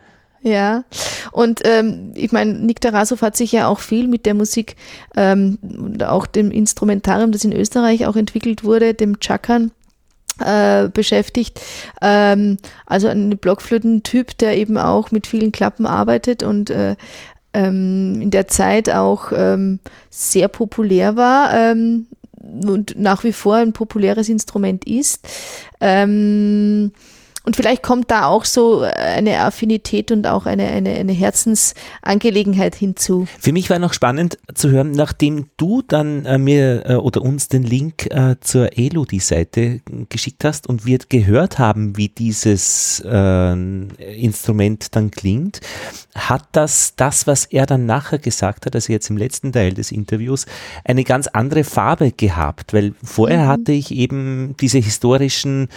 Ja, 0.44 0.86
und 1.32 1.62
ähm, 1.66 2.14
ich 2.16 2.32
meine, 2.32 2.54
Nick 2.54 2.82
Tarasov 2.82 3.22
hat 3.22 3.38
sich 3.38 3.52
ja 3.52 3.68
auch 3.68 3.80
viel 3.80 4.08
mit 4.08 4.26
der 4.26 4.34
Musik 4.34 4.76
ähm, 5.16 5.60
und 5.62 6.04
auch 6.04 6.26
dem 6.26 6.50
Instrumentarium, 6.50 7.32
das 7.32 7.44
in 7.44 7.54
Österreich 7.54 8.08
auch 8.08 8.16
entwickelt 8.16 8.64
wurde, 8.64 8.96
dem 8.96 9.20
Chakan, 9.20 9.72
äh, 10.42 10.90
beschäftigt. 10.90 11.60
Ähm, 12.02 12.58
also 12.86 13.08
ein 13.08 13.38
Blockflötentyp, 13.38 14.38
der 14.38 14.58
eben 14.58 14.78
auch 14.78 15.12
mit 15.12 15.28
vielen 15.28 15.52
Klappen 15.52 15.86
arbeitet 15.86 16.44
und 16.44 16.70
äh, 16.70 16.96
ähm, 17.54 18.22
in 18.22 18.32
der 18.32 18.48
Zeit 18.48 18.90
auch 18.90 19.32
ähm, 19.36 19.80
sehr 20.10 20.48
populär 20.48 21.16
war 21.16 21.54
ähm, 21.54 22.08
und 22.42 22.98
nach 22.98 23.24
wie 23.24 23.34
vor 23.34 23.56
ein 23.56 23.74
populäres 23.74 24.30
Instrument 24.30 24.86
ist. 24.86 25.28
Ähm, 25.80 26.92
und 27.44 27.56
vielleicht 27.56 27.82
kommt 27.84 28.12
da 28.12 28.26
auch 28.26 28.46
so 28.46 28.82
eine 28.82 29.40
Affinität 29.40 30.12
und 30.12 30.28
auch 30.28 30.46
eine, 30.46 30.68
eine, 30.68 30.92
eine 30.92 31.12
Herzensangelegenheit 31.12 32.76
hinzu. 32.76 33.28
Für 33.40 33.52
mich 33.52 33.70
war 33.70 33.80
noch 33.80 33.94
spannend 33.94 34.38
zu 34.54 34.70
hören, 34.70 34.92
nachdem 34.92 35.48
du 35.58 35.82
dann 35.82 36.26
äh, 36.26 36.38
mir 36.38 36.84
äh, 36.86 36.96
oder 36.96 37.22
uns 37.22 37.48
den 37.48 37.64
Link 37.64 38.08
äh, 38.12 38.36
zur 38.42 38.78
Elodie-Seite 38.78 39.82
geschickt 40.10 40.44
hast 40.44 40.68
und 40.68 40.86
wir 40.86 41.00
gehört 41.10 41.60
haben, 41.60 41.98
wie 41.98 42.10
dieses 42.10 43.02
äh, 43.06 43.52
Instrument 43.54 44.96
dann 44.96 45.12
klingt, 45.12 45.62
hat 46.14 46.44
das, 46.52 46.96
das, 46.96 47.26
was 47.26 47.46
er 47.46 47.66
dann 47.66 47.86
nachher 47.86 48.20
gesagt 48.20 48.66
hat, 48.66 48.76
also 48.76 48.92
jetzt 48.94 49.10
im 49.10 49.18
letzten 49.18 49.52
Teil 49.52 49.74
des 49.74 49.92
Interviews, 49.92 50.46
eine 50.84 51.04
ganz 51.04 51.28
andere 51.28 51.64
Farbe 51.64 52.12
gehabt, 52.12 52.74
weil 52.74 52.94
vorher 53.04 53.44
Mhm. 53.44 53.48
hatte 53.48 53.72
ich 53.72 53.92
eben 53.92 54.56
diese 54.60 54.78
historischen 54.78 55.70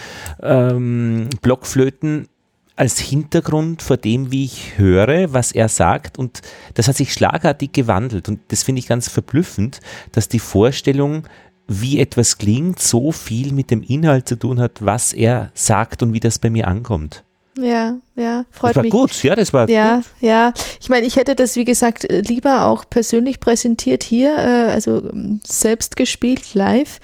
ähm, 0.43 1.29
Blockflöten 1.55 2.27
als 2.75 2.99
Hintergrund 2.99 3.81
vor 3.81 3.95
dem, 3.95 4.31
wie 4.33 4.43
ich 4.43 4.77
höre, 4.77 5.31
was 5.31 5.53
er 5.53 5.69
sagt. 5.69 6.19
Und 6.19 6.41
das 6.73 6.89
hat 6.89 6.97
sich 6.97 7.13
schlagartig 7.13 7.71
gewandelt. 7.71 8.27
Und 8.27 8.41
das 8.49 8.63
finde 8.63 8.79
ich 8.79 8.87
ganz 8.87 9.07
verblüffend, 9.07 9.79
dass 10.11 10.27
die 10.27 10.39
Vorstellung, 10.39 11.23
wie 11.67 11.99
etwas 12.01 12.37
klingt, 12.37 12.79
so 12.81 13.13
viel 13.13 13.53
mit 13.53 13.71
dem 13.71 13.81
Inhalt 13.81 14.27
zu 14.27 14.35
tun 14.35 14.59
hat, 14.59 14.83
was 14.85 15.13
er 15.13 15.51
sagt 15.53 16.03
und 16.03 16.11
wie 16.11 16.19
das 16.19 16.37
bei 16.39 16.49
mir 16.49 16.67
ankommt. 16.67 17.23
Ja, 17.57 17.95
ja, 18.17 18.43
Das 18.51 18.59
freut 18.59 18.75
war 18.75 18.83
mich. 18.83 18.91
gut, 18.91 19.23
ja, 19.23 19.33
das 19.33 19.53
war 19.53 19.69
Ja, 19.69 19.95
gut. 19.97 20.05
ja. 20.19 20.53
Ich 20.81 20.89
meine, 20.89 21.07
ich 21.07 21.15
hätte 21.15 21.35
das, 21.35 21.55
wie 21.55 21.63
gesagt, 21.63 22.05
lieber 22.09 22.65
auch 22.65 22.83
persönlich 22.89 23.39
präsentiert 23.39 24.03
hier, 24.03 24.35
äh, 24.37 24.71
also 24.73 24.97
ähm, 25.09 25.39
selbst 25.47 25.95
gespielt, 25.95 26.53
live. 26.53 26.99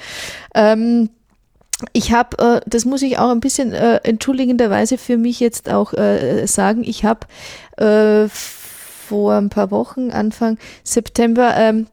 Ähm, 0.53 1.09
ich 1.93 2.13
habe, 2.13 2.37
äh, 2.37 2.61
das 2.65 2.85
muss 2.85 3.01
ich 3.01 3.17
auch 3.17 3.29
ein 3.29 3.39
bisschen 3.39 3.73
äh, 3.73 3.99
entschuldigenderweise 4.03 4.97
für 4.97 5.17
mich 5.17 5.39
jetzt 5.39 5.69
auch 5.69 5.93
äh, 5.93 6.45
sagen, 6.47 6.83
ich 6.83 7.05
habe 7.05 7.27
äh, 7.77 8.29
vor 8.29 9.33
ein 9.33 9.49
paar 9.49 9.71
Wochen, 9.71 10.11
Anfang 10.11 10.57
September, 10.83 11.53
ähm, 11.57 11.87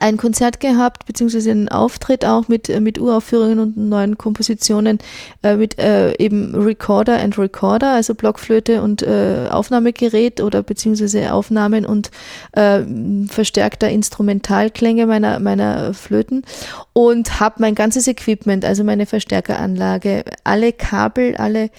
ein 0.00 0.16
Konzert 0.16 0.60
gehabt, 0.60 1.06
beziehungsweise 1.06 1.50
einen 1.50 1.68
Auftritt 1.68 2.24
auch 2.24 2.48
mit, 2.48 2.68
äh, 2.68 2.80
mit 2.80 2.98
Uraufführungen 2.98 3.58
und 3.58 3.76
neuen 3.76 4.18
Kompositionen 4.18 4.98
äh, 5.42 5.56
mit 5.56 5.78
äh, 5.78 6.14
eben 6.16 6.54
Recorder 6.54 7.20
and 7.20 7.38
Recorder, 7.38 7.92
also 7.92 8.14
Blockflöte 8.14 8.82
und 8.82 9.02
äh, 9.02 9.48
Aufnahmegerät 9.50 10.40
oder 10.40 10.62
beziehungsweise 10.62 11.32
Aufnahmen 11.32 11.86
und 11.86 12.10
äh, 12.52 12.80
verstärkter 13.28 13.88
Instrumentalklänge 13.90 15.06
meiner, 15.06 15.40
meiner 15.40 15.94
Flöten 15.94 16.44
und 16.92 17.40
habe 17.40 17.56
mein 17.58 17.74
ganzes 17.74 18.06
Equipment, 18.06 18.64
also 18.64 18.84
meine 18.84 19.06
Verstärkeranlage, 19.06 20.24
alle 20.44 20.72
Kabel, 20.72 21.36
alle 21.36 21.70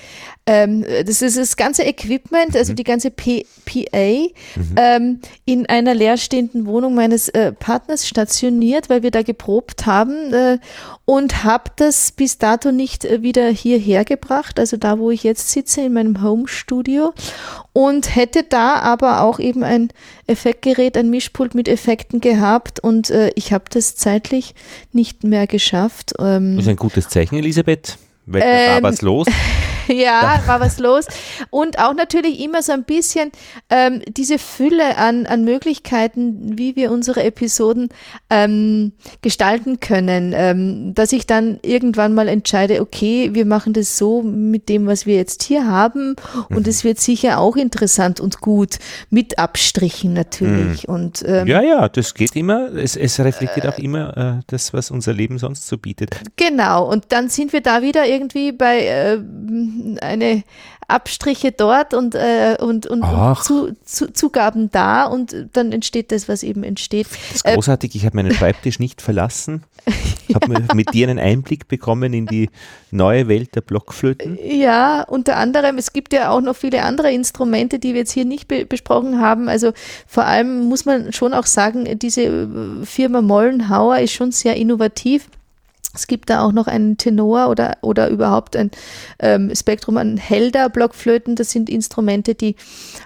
ähm, 0.48 0.86
das 1.06 1.24
ist 1.24 1.38
das 1.38 1.58
ganze 1.58 1.84
Equipment, 1.84 2.56
also 2.56 2.74
die 2.74 2.84
ganze 2.84 3.10
P 3.10 3.46
PA, 3.66 4.28
ähm, 4.78 5.20
in 5.46 5.66
einer 5.66 5.96
leerstehenden 5.96 6.68
Wohnung 6.68 6.94
meines 6.94 7.30
äh, 7.30 7.52
Partners 7.52 8.08
stationiert, 8.08 8.90
weil 8.90 9.02
wir 9.02 9.10
da 9.10 9.24
geprobt 9.24 9.88
haben 9.88 10.34
äh, 10.34 10.60
und 11.06 11.44
habe 11.44 11.72
das 11.78 12.12
bis 12.12 12.38
dato 12.38 12.72
nicht 12.72 13.06
äh, 13.06 13.24
wieder 13.24 13.50
hierher 13.50 14.06
gebracht, 14.06 14.60
also 14.60 14.78
da, 14.78 15.00
wo 15.00 15.10
ich 15.10 15.24
jetzt 15.24 15.50
sitze, 15.50 15.82
in 15.82 15.94
meinem 15.94 16.22
Home-Studio 16.22 17.14
und 17.74 18.16
hätte 18.16 18.44
da 18.44 18.76
aber 18.76 19.22
auch 19.22 19.40
eben 19.40 19.64
ein 19.64 19.90
Effektgerät, 20.28 20.96
ein 20.96 21.10
Mischpult 21.10 21.56
mit 21.56 21.68
Effekten 21.68 22.22
gehabt 22.22 22.80
und 22.80 23.10
äh, 23.10 23.32
ich 23.34 23.52
habe 23.52 23.66
das 23.72 23.96
zeitlich 23.96 24.54
nicht 24.92 25.24
mehr 25.24 25.48
geschafft. 25.48 26.14
Ähm, 26.20 26.56
das 26.56 26.66
ist 26.66 26.70
ein 26.70 26.76
gutes 26.76 27.10
Zeichen, 27.10 27.36
Elisabeth. 27.36 27.98
Weil 28.28 28.44
ähm, 28.46 28.84
war 28.84 28.92
was 28.92 29.02
los. 29.02 29.28
ja, 29.94 30.42
war 30.46 30.60
was 30.60 30.80
los. 30.80 31.06
Und 31.50 31.80
auch 31.80 31.94
natürlich 31.94 32.40
immer 32.40 32.62
so 32.62 32.72
ein 32.72 32.84
bisschen 32.84 33.32
ähm, 33.70 34.02
diese 34.08 34.40
Fülle 34.40 34.98
an, 34.98 35.26
an 35.26 35.44
Möglichkeiten, 35.44 36.58
wie 36.58 36.76
wir 36.76 36.92
unsere 36.92 37.24
Episoden 37.24 37.90
ähm, 38.30 38.94
gestalten 39.22 39.80
können, 39.80 40.34
ähm, 40.36 40.94
dass 40.94 41.12
ich 41.12 41.28
dann 41.28 41.60
irgendwann 41.62 42.14
mal 42.14 42.28
entscheide, 42.28 42.82
okay, 42.82 43.30
wir 43.34 43.46
machen 43.46 43.74
das 43.74 43.98
so 43.98 44.22
mit 44.22 44.70
dem, 44.70 44.88
was 44.88 45.06
wir 45.06 45.16
jetzt 45.16 45.44
hier 45.44 45.68
haben 45.68 46.16
und 46.50 46.64
mhm. 46.64 46.70
es 46.70 46.84
wird 46.84 47.00
sicher 47.00 47.40
auch 47.40 47.56
interessant 47.56 48.20
und 48.20 48.42
gut 48.42 48.80
mit 49.10 49.40
Abstrichen 49.40 50.14
natürlich. 50.14 50.88
Mhm. 50.88 50.94
Und, 50.94 51.24
ähm, 51.26 51.48
ja, 51.48 51.62
ja, 51.62 51.90
das 51.90 52.14
geht 52.14 52.36
immer. 52.36 52.74
Es, 52.74 52.96
es 52.96 53.20
reflektiert 53.20 53.66
äh, 53.66 53.70
auch 53.70 53.78
immer 53.78 54.18
äh, 54.18 54.44
das, 54.48 54.74
was 54.74 54.92
unser 54.92 55.14
Leben 55.14 55.38
sonst 55.38 55.68
so 55.68 55.78
bietet. 55.78 56.16
Genau. 56.36 56.90
Und 56.90 57.06
dann 57.10 57.30
sind 57.30 57.54
wir 57.54 57.62
da 57.62 57.82
wieder 57.82 58.06
irgendwie 58.06 58.52
bei 58.52 58.86
äh, 58.86 59.20
eine 60.02 60.44
Abstriche 60.88 61.52
dort 61.52 61.94
und, 61.94 62.14
äh, 62.16 62.58
und, 62.60 62.86
und, 62.86 63.02
und 63.02 63.38
zu, 63.44 63.76
zu, 63.84 64.14
Zugaben 64.14 64.70
da 64.72 65.06
und 65.06 65.36
dann 65.54 65.72
entsteht 65.72 66.12
das, 66.12 66.30
was 66.30 66.44
eben 66.44 66.64
entsteht. 66.64 67.08
Das 67.10 67.38
ist 67.38 67.44
großartig, 67.44 67.96
ich 67.96 68.06
habe 68.06 68.16
meinen 68.18 68.34
Schreibtisch 68.36 68.80
nicht 68.80 69.02
verlassen. 69.02 69.64
Ich 70.28 70.36
habe 70.36 70.54
ja. 70.54 70.74
mit 70.74 70.94
dir 70.94 71.08
einen 71.08 71.20
Einblick 71.20 71.68
bekommen 71.68 72.14
in 72.14 72.26
die 72.26 72.50
neue 72.92 73.28
Welt 73.28 73.56
der 73.56 73.62
Blockflöten. 73.62 74.38
Ja, 74.44 75.04
unter 75.04 75.38
anderem, 75.38 75.78
es 75.78 75.94
gibt 75.94 76.14
ja 76.14 76.30
auch 76.30 76.42
noch 76.42 76.56
viele 76.56 76.84
andere 76.84 77.12
Instrumente, 77.12 77.80
die 77.80 77.94
wir 77.94 78.02
jetzt 78.02 78.12
hier 78.12 78.26
nicht 78.26 78.48
be 78.48 78.66
besprochen 78.66 79.22
haben. 79.22 79.48
Also 79.48 79.74
vor 80.08 80.26
allem 80.26 80.66
muss 80.66 80.86
man 80.86 81.14
schon 81.14 81.34
auch 81.34 81.46
sagen, 81.46 82.00
diese 82.00 82.84
Firma 82.84 83.22
Mollenhauer 83.22 84.00
ist 84.00 84.14
schon 84.14 84.32
sehr 84.32 84.56
innovativ 84.56 85.28
es 85.96 86.08
gibt 86.08 86.30
da 86.30 86.44
auch 86.44 86.52
noch 86.52 86.68
einen 86.68 86.98
Tenor 86.98 87.50
oder, 87.50 87.78
oder 87.82 88.10
überhaupt 88.10 88.56
ein 88.56 88.72
ähm, 89.20 89.54
Spektrum 89.56 89.98
an 89.98 90.18
Helder-Blockflöten. 90.18 91.36
Das 91.36 91.52
sind 91.52 91.70
Instrumente, 91.70 92.36
die 92.36 92.56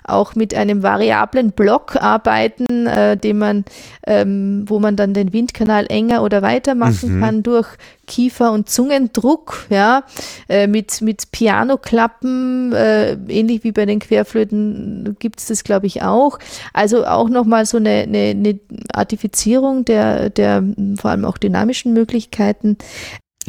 auch 0.04 0.36
mit 0.36 0.54
einem 0.54 0.84
variablen 0.84 1.52
Block 1.52 1.96
arbeiten, 1.96 2.88
äh, 2.88 3.18
den 3.18 3.38
man, 3.38 3.66
ähm, 4.06 4.66
wo 4.68 4.80
man 4.80 4.96
dann 4.96 5.14
den 5.14 5.34
Windkanal 5.34 5.86
enger 5.90 6.24
oder 6.24 6.42
weiter 6.42 6.76
machen 6.76 7.18
mhm. 7.18 7.22
kann 7.22 7.44
durch 7.44 7.68
Kiefer- 8.10 8.52
und 8.52 8.70
Zungendruck, 8.70 9.68
ja, 9.70 10.04
äh, 10.50 10.68
mit, 10.68 11.02
mit 11.02 11.32
Pianoklappen, 11.32 12.74
äh, 12.74 13.14
ähnlich 13.14 13.64
wie 13.64 13.72
bei 13.72 13.86
den 13.86 14.00
Querflöten 14.00 15.16
gibt 15.20 15.40
es 15.40 15.46
das, 15.46 15.64
glaube 15.64 15.86
ich, 15.86 16.02
auch. 16.02 16.40
Also 16.74 17.06
auch 17.06 17.30
nochmal 17.30 17.66
so 17.66 17.78
eine, 17.78 17.92
eine, 17.92 18.32
eine 18.32 18.60
Artifizierung 18.94 19.86
der, 19.86 20.30
der 20.32 20.64
vor 21.00 21.12
allem 21.12 21.24
auch 21.24 21.38
dynamischen 21.38 21.94
Möglichkeiten. 21.94 22.78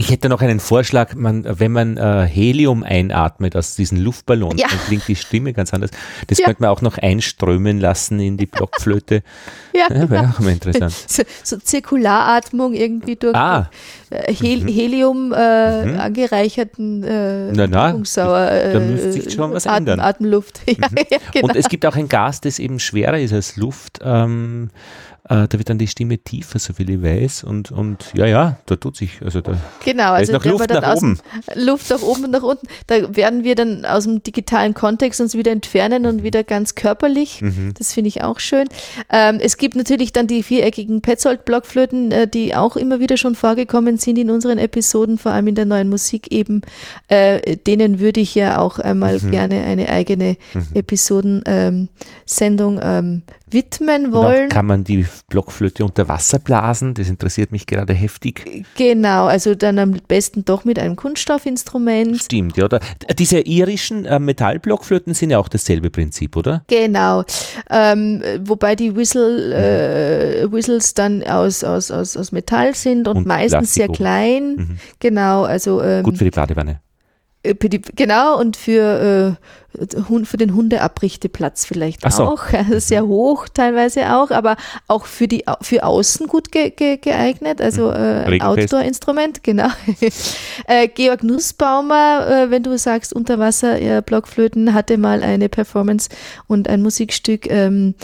Ich 0.00 0.10
hätte 0.10 0.30
noch 0.30 0.40
einen 0.40 0.60
Vorschlag, 0.60 1.14
man, 1.14 1.44
wenn 1.46 1.72
man 1.72 1.98
äh, 1.98 2.26
Helium 2.26 2.82
einatmet 2.84 3.54
aus 3.54 3.76
diesen 3.76 3.98
Luftballons, 3.98 4.58
ja. 4.58 4.66
dann 4.66 4.78
klingt 4.86 5.06
die 5.06 5.14
Stimme 5.14 5.52
ganz 5.52 5.74
anders. 5.74 5.90
Das 6.26 6.38
ja. 6.38 6.46
könnte 6.46 6.62
man 6.62 6.70
auch 6.70 6.80
noch 6.80 6.96
einströmen 6.96 7.78
lassen 7.78 8.18
in 8.18 8.38
die 8.38 8.46
Blockflöte. 8.46 9.22
ja, 9.74 9.94
ja 9.94 10.08
wäre 10.08 10.32
auch 10.34 10.40
mal 10.40 10.52
interessant. 10.52 10.94
So, 11.06 11.22
so, 11.42 11.58
Zirkularatmung 11.58 12.72
irgendwie 12.72 13.16
durch 13.16 13.34
ah. 13.34 13.68
äh, 14.08 14.32
Hel 14.32 14.62
mhm. 14.62 14.68
Helium 14.68 15.34
äh, 15.36 15.84
mhm. 15.84 16.00
angereicherten 16.00 17.02
äh, 17.02 17.52
na, 17.52 17.66
na, 17.66 17.92
da 17.92 18.80
müsste 18.80 19.12
sich 19.12 19.34
schon 19.34 19.52
was 19.52 19.66
Atem, 19.66 19.78
ändern. 19.80 20.00
Atemluft. 20.00 20.62
Mhm. 20.70 20.96
genau. 21.32 21.48
Und 21.48 21.56
es 21.56 21.68
gibt 21.68 21.84
auch 21.84 21.94
ein 21.94 22.08
Gas, 22.08 22.40
das 22.40 22.58
eben 22.58 22.80
schwerer 22.80 23.18
ist 23.18 23.34
als 23.34 23.56
Luft. 23.56 23.98
Ähm, 24.02 24.70
äh, 25.30 25.46
da 25.46 25.58
wird 25.58 25.70
dann 25.70 25.78
die 25.78 25.86
Stimme 25.86 26.18
tiefer, 26.18 26.58
so 26.58 26.72
viel 26.72 26.90
ich 26.90 27.00
weiß. 27.00 27.44
Und, 27.44 27.70
und 27.70 28.10
ja, 28.14 28.26
ja, 28.26 28.58
da 28.66 28.74
tut 28.74 28.96
sich, 28.96 29.22
also 29.24 29.40
da, 29.40 29.52
genau, 29.84 30.02
da 30.02 30.14
also 30.14 30.32
ist 30.32 30.38
noch 30.38 30.44
Luft 30.44 30.70
nach 30.70 30.96
oben. 30.96 31.20
Luft 31.54 31.90
nach 31.90 32.02
oben 32.02 32.24
und 32.24 32.32
nach 32.32 32.42
unten. 32.42 32.66
Da 32.88 33.14
werden 33.14 33.44
wir 33.44 33.54
dann 33.54 33.84
aus 33.84 34.02
dem 34.04 34.24
digitalen 34.24 34.74
Kontext 34.74 35.20
uns 35.20 35.36
wieder 35.36 35.52
entfernen 35.52 36.06
und 36.06 36.24
wieder 36.24 36.42
ganz 36.42 36.74
körperlich. 36.74 37.42
Mhm. 37.42 37.74
Das 37.78 37.92
finde 37.92 38.08
ich 38.08 38.24
auch 38.24 38.40
schön. 38.40 38.66
Ähm, 39.08 39.38
es 39.40 39.56
gibt 39.56 39.76
natürlich 39.76 40.12
dann 40.12 40.26
die 40.26 40.42
viereckigen 40.42 41.00
Petzold-Blockflöten, 41.00 42.10
äh, 42.10 42.26
die 42.26 42.56
auch 42.56 42.74
immer 42.74 42.98
wieder 42.98 43.16
schon 43.16 43.36
vorgekommen 43.36 43.98
sind 43.98 44.18
in 44.18 44.30
unseren 44.30 44.58
Episoden, 44.58 45.16
vor 45.16 45.30
allem 45.30 45.46
in 45.46 45.54
der 45.54 45.64
neuen 45.64 45.88
Musik 45.88 46.32
eben. 46.32 46.62
Äh, 47.06 47.56
denen 47.56 48.00
würde 48.00 48.18
ich 48.18 48.34
ja 48.34 48.58
auch 48.58 48.80
einmal 48.80 49.20
mhm. 49.20 49.30
gerne 49.30 49.62
eine 49.62 49.90
eigene 49.90 50.36
mhm. 50.54 50.66
Episodensendung 50.74 52.80
ähm, 52.82 53.22
widmen 53.52 54.12
wollen. 54.12 54.48
kann 54.48 54.66
man 54.66 54.84
die 54.84 55.06
Blockflöte 55.28 55.84
unter 55.84 56.08
Wasser 56.08 56.38
blasen? 56.38 56.94
Das 56.94 57.08
interessiert 57.08 57.52
mich 57.52 57.66
gerade 57.66 57.92
heftig. 57.92 58.64
Genau, 58.76 59.26
also 59.26 59.54
dann 59.54 59.78
am 59.78 59.92
besten 60.08 60.44
doch 60.44 60.64
mit 60.64 60.78
einem 60.78 60.96
Kunststoffinstrument. 60.96 62.22
Stimmt, 62.22 62.56
ja. 62.56 62.64
Oder? 62.64 62.80
Diese 63.18 63.40
irischen 63.40 64.04
äh, 64.04 64.18
Metallblockflöten 64.18 65.14
sind 65.14 65.30
ja 65.30 65.38
auch 65.38 65.48
dasselbe 65.48 65.90
Prinzip, 65.90 66.36
oder? 66.36 66.64
Genau. 66.68 67.24
Ähm, 67.70 68.22
wobei 68.40 68.76
die 68.76 68.94
Whistle, 68.94 69.54
äh, 69.54 70.52
Whistles 70.52 70.94
dann 70.94 71.22
aus, 71.22 71.64
aus, 71.64 71.90
aus, 71.90 72.16
aus 72.16 72.32
Metall 72.32 72.74
sind 72.74 73.08
und, 73.08 73.18
und 73.18 73.26
meistens 73.26 73.50
Plastiko. 73.74 73.86
sehr 73.86 73.88
klein. 73.88 74.54
Mhm. 74.56 74.76
Genau, 74.98 75.44
also. 75.44 75.82
Ähm, 75.82 76.02
Gut 76.02 76.18
für 76.18 76.24
die 76.24 76.30
Badewanne. 76.30 76.80
Äh, 77.42 77.54
genau, 77.54 78.38
und 78.38 78.56
für, 78.56 79.38
äh, 79.74 80.24
für 80.24 80.36
den 80.36 80.54
Hundeabrichteplatz 80.54 81.64
vielleicht 81.64 82.10
so. 82.12 82.24
auch. 82.24 82.42
Also 82.52 82.78
sehr 82.78 83.06
hoch 83.06 83.48
teilweise 83.48 84.14
auch, 84.14 84.30
aber 84.30 84.56
auch 84.88 85.06
für, 85.06 85.26
die, 85.26 85.44
für 85.62 85.84
außen 85.84 86.26
gut 86.26 86.52
ge, 86.52 86.70
ge, 86.70 86.98
geeignet, 86.98 87.62
also 87.62 87.88
mhm. 87.88 88.32
äh, 88.32 88.40
Outdoor-Instrument, 88.40 89.42
genau. 89.42 89.68
äh, 90.66 90.88
Georg 90.88 91.22
Nussbaumer, 91.22 92.26
äh, 92.28 92.50
wenn 92.50 92.62
du 92.62 92.76
sagst 92.76 93.14
Unterwasser, 93.14 93.80
äh, 93.80 94.02
Blockflöten, 94.04 94.74
hatte 94.74 94.98
mal 94.98 95.22
eine 95.22 95.48
Performance 95.48 96.10
und 96.46 96.68
ein 96.68 96.82
Musikstück, 96.82 97.50
ähm, 97.50 97.94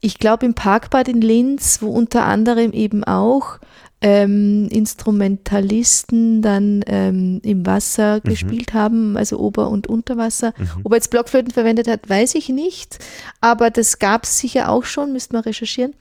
ich 0.00 0.18
glaube 0.18 0.46
im 0.46 0.54
Parkbad 0.54 1.08
in 1.08 1.20
Linz, 1.20 1.80
wo 1.80 1.88
unter 1.90 2.24
anderem 2.24 2.72
eben 2.72 3.04
auch 3.04 3.58
ähm, 4.04 4.68
Instrumentalisten 4.68 6.42
dann 6.42 6.84
ähm, 6.86 7.40
im 7.42 7.64
Wasser 7.64 8.16
mhm. 8.16 8.28
gespielt 8.28 8.74
haben, 8.74 9.16
also 9.16 9.38
Ober- 9.38 9.70
und 9.70 9.86
Unterwasser. 9.86 10.52
Mhm. 10.58 10.82
Ob 10.84 10.92
er 10.92 10.96
jetzt 10.96 11.08
Blockflöten 11.08 11.50
verwendet 11.50 11.88
hat, 11.88 12.06
weiß 12.06 12.34
ich 12.34 12.50
nicht, 12.50 12.98
aber 13.40 13.70
das 13.70 13.98
gab 13.98 14.24
es 14.24 14.38
sicher 14.38 14.68
auch 14.68 14.84
schon, 14.84 15.14
müsste 15.14 15.32
man 15.32 15.44
recherchieren. 15.44 15.94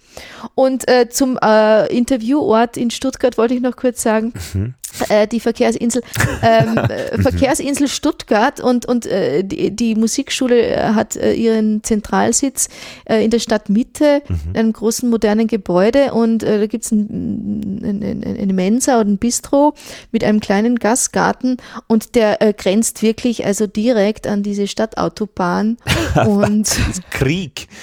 Und 0.54 0.86
äh, 0.90 1.08
zum 1.10 1.40
äh, 1.42 1.88
Interviewort 1.96 2.76
in 2.76 2.92
Stuttgart 2.92 3.38
wollte 3.38 3.54
ich 3.54 3.62
noch 3.62 3.78
kurz 3.78 4.04
sagen, 4.04 4.34
mhm. 4.54 4.74
Äh, 5.10 5.28
die 5.28 5.40
Verkehrsinsel, 5.40 6.02
ähm, 6.42 6.78
äh, 6.78 7.22
Verkehrsinsel 7.22 7.88
Stuttgart 7.88 8.60
und, 8.60 8.86
und 8.86 9.06
äh, 9.06 9.44
die, 9.44 9.76
die 9.76 9.96
Musikschule 9.96 10.68
äh, 10.68 10.94
hat 10.94 11.16
ihren 11.16 11.84
Zentralsitz 11.84 12.70
in 13.08 13.30
der 13.30 13.40
Stadtmitte, 13.40 14.22
mhm. 14.28 14.40
in 14.54 14.60
einem 14.60 14.74
großen 14.74 15.10
modernen 15.10 15.48
Gebäude 15.48 16.14
und 16.14 16.40
da 16.44 16.66
gibt 16.68 16.86
es 16.86 16.92
ein, 16.92 17.82
ein 17.84 18.44
eine 18.44 18.54
Mensa 18.54 19.00
oder 19.00 19.10
ein 19.10 19.18
Bistro 19.18 19.74
mit 20.12 20.24
einem 20.24 20.40
kleinen 20.40 20.78
Gastgarten 20.78 21.58
und 21.88 22.16
der 22.16 22.42
äh, 22.42 22.54
grenzt 22.54 23.02
wirklich 23.02 23.46
also 23.46 23.68
direkt 23.68 24.28
an 24.28 24.44
diese 24.44 24.68
Stadtautobahn 24.68 25.78
und 26.26 26.70
Krieg. 27.10 27.68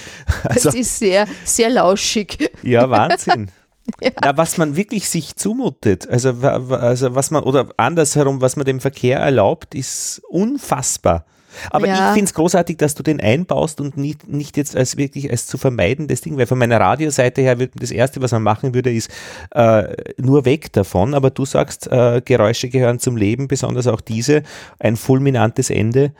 Also, 0.44 0.70
das 0.70 0.74
ist 0.74 0.98
sehr, 0.98 1.26
sehr 1.44 1.70
lauschig. 1.70 2.50
Ja, 2.62 2.88
Wahnsinn. 2.88 3.50
Ja. 4.02 4.10
Na, 4.22 4.36
was 4.36 4.58
man 4.58 4.76
wirklich 4.76 5.08
sich 5.08 5.36
zumutet, 5.36 6.08
also, 6.08 6.30
also 6.30 7.14
was 7.14 7.30
man, 7.30 7.42
oder 7.42 7.68
andersherum, 7.76 8.40
was 8.40 8.56
man 8.56 8.66
dem 8.66 8.80
Verkehr 8.80 9.18
erlaubt, 9.18 9.74
ist 9.74 10.22
unfassbar. 10.28 11.24
Aber 11.70 11.86
ja. 11.86 11.94
ich 11.94 12.14
finde 12.14 12.24
es 12.26 12.34
großartig, 12.34 12.76
dass 12.76 12.94
du 12.94 13.02
den 13.02 13.20
einbaust 13.20 13.80
und 13.80 13.96
nicht, 13.96 14.28
nicht 14.28 14.56
jetzt 14.56 14.76
als 14.76 14.96
wirklich 14.96 15.30
als 15.30 15.46
zu 15.46 15.58
vermeidendes 15.58 16.20
Ding, 16.20 16.36
weil 16.36 16.46
von 16.46 16.58
meiner 16.58 16.80
Radioseite 16.80 17.42
her 17.42 17.58
wird 17.58 17.72
das 17.76 17.90
Erste, 17.90 18.22
was 18.22 18.32
man 18.32 18.42
machen 18.42 18.74
würde, 18.74 18.92
ist 18.92 19.10
äh, 19.52 19.84
nur 20.16 20.44
weg 20.44 20.72
davon. 20.72 21.14
Aber 21.14 21.30
du 21.30 21.44
sagst, 21.44 21.88
äh, 21.88 22.22
Geräusche 22.24 22.68
gehören 22.68 22.98
zum 22.98 23.16
Leben, 23.16 23.48
besonders 23.48 23.86
auch 23.86 24.00
diese, 24.00 24.42
ein 24.78 24.96
fulminantes 24.96 25.70
Ende 25.70 26.12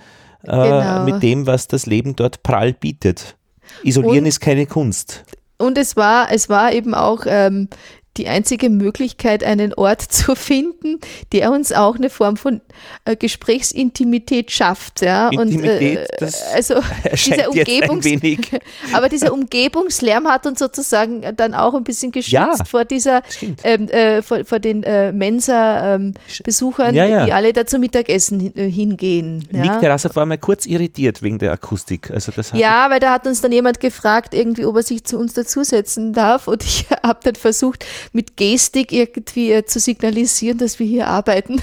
äh, 0.42 0.50
genau. 0.50 1.04
mit 1.04 1.22
dem, 1.22 1.46
was 1.46 1.68
das 1.68 1.86
Leben 1.86 2.16
dort 2.16 2.42
prall 2.42 2.72
bietet. 2.72 3.36
Isolieren 3.84 4.24
und, 4.24 4.26
ist 4.26 4.40
keine 4.40 4.66
Kunst. 4.66 5.24
Und 5.60 5.76
es 5.76 5.96
war, 5.96 6.32
es 6.32 6.48
war 6.48 6.72
eben 6.72 6.94
auch 6.94 7.24
ähm, 7.26 7.68
die 8.16 8.28
einzige 8.28 8.70
Möglichkeit, 8.70 9.44
einen 9.44 9.74
Ort 9.74 10.02
zu 10.12 10.34
finden, 10.34 10.98
der 11.32 11.52
uns 11.52 11.72
auch 11.72 11.96
eine 11.96 12.10
Form 12.10 12.36
von 12.36 12.60
äh, 13.04 13.16
Gesprächsintimität 13.16 14.50
schafft. 14.50 15.02
Ja? 15.02 15.28
Intimität, 15.28 16.08
und, 16.20 16.28
äh, 16.28 16.32
also 16.54 16.74
dieser 17.12 17.48
Umgebungs 17.48 18.06
aber 18.92 19.08
dieser 19.08 19.32
Umgebungslärm 19.32 20.28
hat 20.28 20.46
uns 20.46 20.58
sozusagen 20.58 21.24
dann 21.36 21.54
auch 21.54 21.74
ein 21.74 21.84
bisschen 21.84 22.12
geschützt 22.12 22.32
Ja, 22.32 22.54
vor 22.64 22.84
dieser, 22.84 23.22
ähm, 23.64 23.88
äh, 23.88 24.22
vor, 24.22 24.44
vor 24.44 24.58
den 24.58 24.82
äh, 24.82 25.12
Mensa-Besuchern, 25.12 26.94
Ja, 26.94 27.06
ja. 27.06 27.26
die 27.26 27.32
alle 27.32 27.52
da 27.52 27.66
zum 27.66 27.80
Mittagessen 27.80 28.56
äh, 28.56 28.70
hingehen. 28.70 29.46
Nick? 29.50 29.80
Terrasse 29.80 30.14
war 30.14 30.26
mal 30.26 30.38
kurz 30.38 30.66
irritiert 30.66 31.22
wegen 31.22 31.38
der 31.38 31.52
Akustik. 31.52 32.10
Also 32.10 32.32
das 32.32 32.52
Ja, 32.52 32.90
weil 32.90 33.00
da 33.00 33.12
hat 33.12 33.26
uns 33.26 33.40
dann 33.40 33.52
jemand 33.52 33.80
gefragt, 33.80 34.34
irgendwie, 34.34 34.64
ob 34.64 34.76
er 34.76 34.82
sich 34.82 35.04
zu 35.04 35.18
uns 35.18 35.34
dazusetzen 35.34 36.12
darf. 36.12 36.48
Und 36.48 36.64
ich 36.64 36.86
habe 37.02 37.20
dann 37.22 37.34
versucht, 37.34 37.84
mit 38.12 38.36
Gestik 38.36 38.92
irgendwie 38.92 39.52
äh, 39.52 39.64
zu 39.64 39.78
signalisieren, 39.80 40.58
dass 40.58 40.78
wir 40.78 40.86
hier 40.86 41.06
arbeiten. 41.08 41.62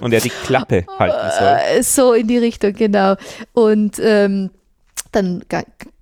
und 0.00 0.12
er 0.12 0.20
die 0.20 0.30
Klappe 0.30 0.84
halten 0.98 1.30
soll. 1.38 1.78
Äh, 1.78 1.82
so 1.82 2.12
in 2.12 2.26
die 2.28 2.38
Richtung, 2.38 2.72
genau. 2.72 3.16
Und 3.52 3.98
ähm, 4.02 4.50
dann 5.12 5.42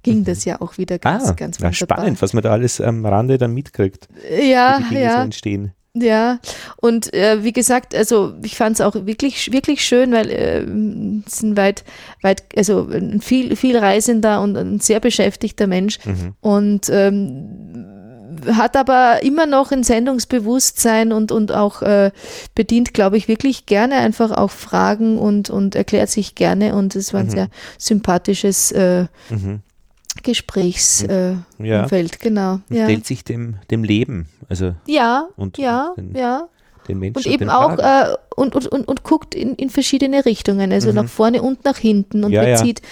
ging 0.02 0.24
das 0.24 0.44
ja 0.44 0.61
auch 0.61 0.77
wieder 0.78 0.98
ganz, 0.98 1.28
Ah, 1.28 1.32
ganz 1.32 1.59
wunderbar. 1.61 1.73
spannend, 1.74 2.20
was 2.23 2.32
man 2.32 2.43
da 2.43 2.51
alles 2.52 2.81
am 2.81 3.05
Rande 3.06 3.39
dann 3.39 3.52
mitkriegt, 3.55 4.09
Ja, 4.31 4.78
wie 4.78 4.82
die 4.85 4.89
Dinge 4.97 5.11
so 5.11 5.16
ja. 5.16 5.23
entstehen. 5.24 5.73
Ja, 5.97 6.40
und 6.78 7.15
äh, 7.15 7.44
wie 7.44 7.52
gesagt, 7.52 7.94
also 7.94 8.35
ich 8.43 8.56
fand 8.56 8.74
es 8.74 8.81
auch 8.81 8.97
wirklich, 9.06 9.52
wirklich 9.52 9.85
schön, 9.85 10.11
weil 10.11 10.28
äh, 10.28 10.59
es 11.24 11.40
ein 11.40 11.56
weit, 11.56 11.85
weit, 12.20 12.43
also 12.56 12.89
ein 12.90 13.20
viel, 13.20 13.55
viel 13.55 13.78
reisender 13.78 14.43
und 14.43 14.56
ein 14.56 14.81
sehr 14.81 14.98
beschäftigter 14.98 15.69
Mensch 15.69 16.01
und 16.40 16.89
ähm, 16.90 17.93
hat 18.52 18.77
aber 18.77 19.23
immer 19.23 19.47
noch 19.47 19.73
ein 19.73 19.82
Sendungsbewusstsein 19.85 21.12
und, 21.12 21.32
und 21.32 21.52
auch 21.52 21.82
äh, 21.82 22.11
bedient, 22.55 22.94
glaube 22.94 23.16
ich, 23.16 23.28
wirklich 23.28 23.66
gerne 23.66 23.97
einfach 23.97 24.31
auch 24.31 24.51
Fragen 24.51 25.19
und, 25.19 25.51
und 25.51 25.74
erklärt 25.74 26.11
sich 26.11 26.35
gerne 26.35 26.74
und 26.74 26.94
es 26.97 27.12
war 27.12 27.20
ein 27.20 27.31
sehr 27.31 27.48
sympathisches 27.78 28.73
äh, 28.73 29.06
Mhm. 29.31 29.61
Gesprächsumfeld, 30.23 31.40
äh, 31.61 31.66
Ja. 31.66 31.86
Genau. 32.20 32.61
Ja. 32.70 32.85
Stellt 32.85 33.06
sich 33.06 33.24
dem, 33.24 33.56
dem 33.70 33.82
Leben, 33.85 34.28
also 34.48 34.74
ja, 34.86 35.27
und 35.36 35.59
ja, 35.59 35.93
den- 35.97 36.15
ja. 36.15 36.48
Den 36.89 36.98
Menschen. 36.98 37.16
Und 37.19 37.27
eben 37.27 37.48
auch 37.51 37.78
äh, 37.78 38.15
und, 38.36 38.55
und, 38.55 38.66
und, 38.66 38.89
und 38.89 39.02
guckt 39.05 39.35
in, 39.35 39.55
in 39.55 39.70
verschiedene 39.70 40.24
Richtungen, 40.24 40.73
also 40.73 40.93
nach 40.93 41.09
vorne 41.09 41.40
und 41.43 41.65
nach 41.65 41.78
hinten 41.78 42.24
und 42.24 42.31
Mhm. 42.31 42.35
Ja, 42.35 42.43
ja. 42.43 42.56
bezieht 42.56 42.82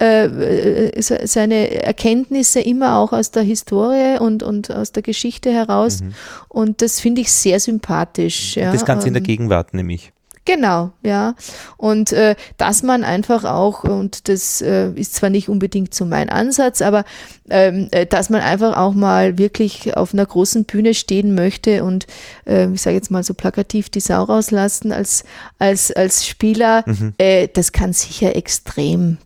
äh, 0.00 0.24
äh, 0.26 1.00
se- 1.02 1.20
seine 1.24 1.82
Erkenntnisse 1.82 2.60
immer 2.60 2.98
auch 2.98 3.12
aus 3.12 3.30
der 3.30 3.42
Historie 3.42 4.18
und, 4.20 4.42
und 4.42 4.70
aus 4.70 4.92
der 4.92 5.02
Geschichte 5.02 5.50
heraus. 5.52 6.00
Und 6.48 6.82
das 6.82 7.00
finde 7.00 7.22
ich 7.22 7.32
sehr 7.32 7.60
sympathisch. 7.60 8.56
Ja. 8.56 8.68
Mhm. 8.68 8.72
das 8.72 8.84
Ganze 8.84 9.08
in 9.08 9.14
der 9.14 9.22
ähm, 9.22 9.26
Gegenwart 9.26 9.74
nämlich. 9.74 10.12
Genau, 10.46 10.92
ja. 11.02 11.34
Und 11.76 12.12
äh, 12.12 12.34
dass 12.56 12.82
man 12.82 13.04
einfach 13.04 13.44
auch, 13.44 13.84
und 13.84 14.28
das 14.28 14.62
äh, 14.62 14.90
ist 14.92 15.14
zwar 15.14 15.28
nicht 15.28 15.48
unbedingt 15.48 15.94
so 15.94 16.06
mein 16.06 16.30
Ansatz, 16.30 16.80
aber 16.80 17.04
ähm, 17.50 17.88
äh, 17.90 18.06
dass 18.06 18.30
man 18.30 18.40
einfach 18.40 18.76
auch 18.76 18.94
mal 18.94 19.36
wirklich 19.36 19.96
auf 19.96 20.14
einer 20.14 20.24
großen 20.24 20.64
Bühne 20.64 20.94
stehen 20.94 21.34
möchte 21.34 21.84
und 21.84 22.06
äh, 22.46 22.70
ich 22.72 22.80
sage 22.80 22.96
jetzt 22.96 23.10
mal 23.10 23.22
so 23.22 23.34
plakativ 23.34 23.90
die 23.90 24.00
Sau 24.00 24.24
rauslassen 24.24 24.92
als, 24.92 25.24
als, 25.58 25.92
als 25.92 26.26
Spieler, 26.26 26.84
äh, 27.18 27.48
das 27.52 27.72
kann 27.72 27.92
sicher 27.92 28.34
extrem 28.34 29.18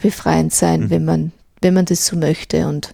befreiend 0.00 0.52
sein, 0.52 0.88
wenn 0.88 1.04
man, 1.04 1.32
wenn 1.60 1.74
man 1.74 1.84
das 1.84 2.06
so 2.06 2.16
möchte. 2.16 2.66
Und 2.68 2.92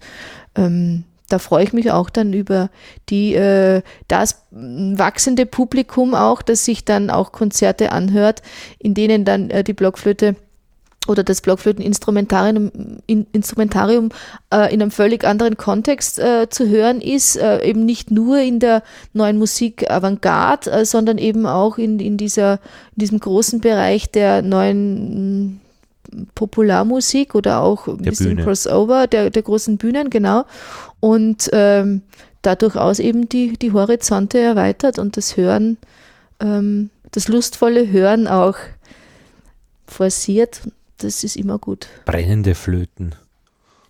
ähm, 0.55 1.05
da 1.29 1.39
freue 1.39 1.65
ich 1.65 1.73
mich 1.73 1.91
auch 1.91 2.11
dann 2.11 2.33
über 2.33 2.71
die, 3.09 3.35
äh, 3.35 3.83
das 4.09 4.43
wachsende 4.51 5.47
Publikum 5.47 6.15
auch, 6.15 6.43
das 6.43 6.65
sich 6.65 6.85
dann 6.85 7.11
auch 7.11 7.33
Konzerte 7.33 7.93
anhört, 7.93 8.43
in 8.79 8.95
denen 8.95 9.25
dann 9.25 9.51
äh, 9.51 9.65
die 9.65 9.73
Blockflöte 9.73 10.37
oder 11.09 11.23
das 11.23 11.41
Blockflöteninstrumentarium 11.41 12.71
in, 13.07 13.27
Instrumentarium 13.33 14.11
äh, 14.53 14.73
in 14.73 14.83
einem 14.83 14.91
völlig 14.91 15.25
anderen 15.25 15.57
Kontext 15.57 16.19
äh, 16.19 16.49
zu 16.51 16.69
hören 16.69 17.01
ist, 17.01 17.37
äh, 17.37 17.65
eben 17.65 17.85
nicht 17.85 18.11
nur 18.11 18.39
in 18.39 18.59
der 18.59 18.83
neuen 19.13 19.39
Musik 19.39 19.91
Avantgarde, 19.91 20.71
äh, 20.71 20.85
sondern 20.85 21.19
eben 21.19 21.47
auch 21.47 21.79
in, 21.79 22.01
in, 22.01 22.17
dieser, 22.17 22.55
in 22.97 23.01
diesem 23.01 23.21
großen 23.21 23.61
Bereich 23.61 24.11
der 24.11 24.43
neuen 24.43 25.49
mm, 25.49 25.61
Popularmusik 26.35 27.35
oder 27.35 27.63
auch 27.63 27.87
ein 27.89 27.99
Der 27.99 28.11
bisschen 28.11 28.31
Bühne. 28.31 28.45
Crossover 28.45 29.07
der, 29.07 29.31
der 29.31 29.43
großen 29.43 29.77
Bühnen, 29.77 30.11
genau. 30.11 30.45
Und 31.07 31.51
ähm, 31.53 32.03
da 32.43 32.57
durchaus 32.57 32.99
eben 32.99 33.29
die, 33.29 33.57
die 33.57 33.71
Horizonte 33.71 34.41
erweitert 34.41 34.99
und 34.99 35.17
das 35.17 35.37
Hören, 35.37 35.77
ähm, 36.41 36.91
das 37.13 37.29
lustvolle 37.29 37.93
Hören 37.93 38.27
auch 38.27 38.57
forciert. 39.87 40.63
Das 40.99 41.23
ist 41.23 41.37
immer 41.37 41.59
gut. 41.59 41.87
Brennende 42.07 42.57
Flöten. 42.57 43.15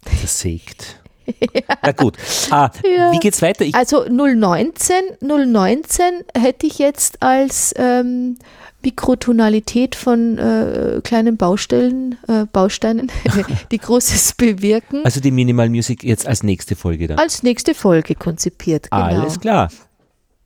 Zersägt. 0.04 1.00
Na 1.82 1.92
gut. 1.92 2.18
Ah, 2.50 2.70
Ja. 2.84 3.12
Wie 3.12 3.18
geht's 3.18 3.40
weiter? 3.40 3.64
Ich, 3.64 3.74
Also 3.74 4.04
019, 4.04 4.94
019 5.20 6.04
hätte 6.36 6.66
ich 6.66 6.78
jetzt 6.78 7.22
als 7.22 7.72
ähm, 7.78 8.36
Mikrotonalität 8.82 9.94
von 9.94 10.38
äh, 10.38 11.00
kleinen 11.02 11.36
Baustellen, 11.36 12.16
äh, 12.28 12.44
Bausteinen, 12.52 13.10
die 13.70 13.78
Großes 13.78 14.34
bewirken, 14.34 15.02
also 15.04 15.20
die 15.20 15.30
Minimal 15.30 15.68
Music 15.68 16.04
jetzt 16.04 16.26
als 16.26 16.42
nächste 16.42 16.76
Folge 16.76 17.08
dann. 17.08 17.18
als 17.18 17.42
nächste 17.42 17.74
Folge 17.74 18.14
konzipiert. 18.14 18.90
Genau. 18.90 19.02
Alles 19.02 19.40
klar. 19.40 19.70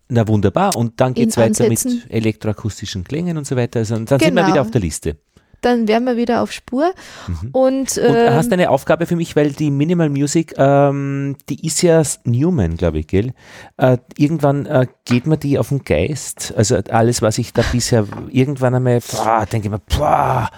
Na 0.08 0.26
wunderbar. 0.26 0.74
Und 0.76 1.00
dann 1.00 1.14
geht's 1.14 1.36
In 1.36 1.42
weiter 1.44 1.64
Ansätzen. 1.64 2.02
mit 2.04 2.10
elektroakustischen 2.12 3.04
Klängen 3.04 3.36
und 3.38 3.46
so 3.46 3.54
weiter. 3.54 3.78
Also, 3.80 3.94
dann 3.94 4.06
sind 4.06 4.20
wir 4.20 4.28
Genau. 4.30 4.48
wieder 4.48 4.60
auf 4.62 4.70
der 4.72 4.80
Liste. 4.80 5.16
Dann 5.62 5.88
wären 5.88 6.04
wir 6.04 6.16
wieder 6.16 6.42
auf 6.42 6.52
Spur. 6.52 6.92
Und, 7.26 7.42
Mhm. 7.42 7.50
Und 7.52 7.98
ähm, 7.98 8.34
hast 8.34 8.52
eine 8.52 8.70
Aufgabe 8.70 9.06
für 9.06 9.16
mich, 9.16 9.36
weil 9.36 9.50
die 9.52 9.70
Minimal 9.70 10.08
Music, 10.08 10.54
ähm, 10.56 11.36
die 11.48 11.66
ist 11.66 11.82
ja 11.82 12.02
Newman, 12.24 12.76
glaube 12.76 12.98
ich, 13.00 13.06
gell? 13.06 13.32
Äh, 13.76 13.98
irgendwann 14.16 14.66
äh, 14.66 14.86
geht 15.04 15.26
mir 15.26 15.36
die 15.36 15.58
auf 15.58 15.68
den 15.68 15.84
Geist. 15.84 16.54
Also 16.56 16.78
alles, 16.90 17.22
was 17.22 17.38
ich 17.38 17.52
da 17.52 17.62
bisher 17.72 18.06
irgendwann 18.30 18.74
einmal, 18.74 19.00
boah, 19.10 19.46
denke 19.50 19.68
ich 19.68 19.70
mir, 19.72 19.80
boah, 19.98 20.48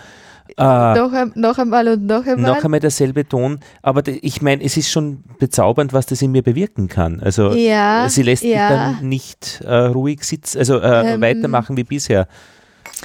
äh, 0.56 0.62
noch, 0.62 1.12
ein- 1.12 1.32
noch 1.34 1.58
einmal 1.58 1.88
und 1.88 2.06
noch 2.06 2.26
einmal. 2.26 2.54
noch 2.54 2.62
einmal 2.64 2.80
derselbe 2.80 3.26
Ton. 3.26 3.60
Aber 3.80 4.02
ich 4.06 4.42
meine, 4.42 4.62
es 4.62 4.76
ist 4.76 4.90
schon 4.90 5.24
bezaubernd, 5.38 5.92
was 5.92 6.06
das 6.06 6.20
in 6.22 6.30
mir 6.32 6.42
bewirken 6.42 6.88
kann. 6.88 7.20
Also 7.20 7.52
Ja, 7.54 8.06
sie 8.08 8.22
lässt 8.22 8.42
mich 8.42 8.52
ja. 8.52 8.68
dann 8.96 9.08
nicht 9.08 9.62
äh, 9.64 9.74
ruhig 9.74 10.22
sitzen, 10.24 10.58
also 10.58 10.78
äh, 10.78 11.14
Ähm, 11.14 11.20
weitermachen 11.22 11.76
wie 11.76 11.84
bisher. 11.84 12.28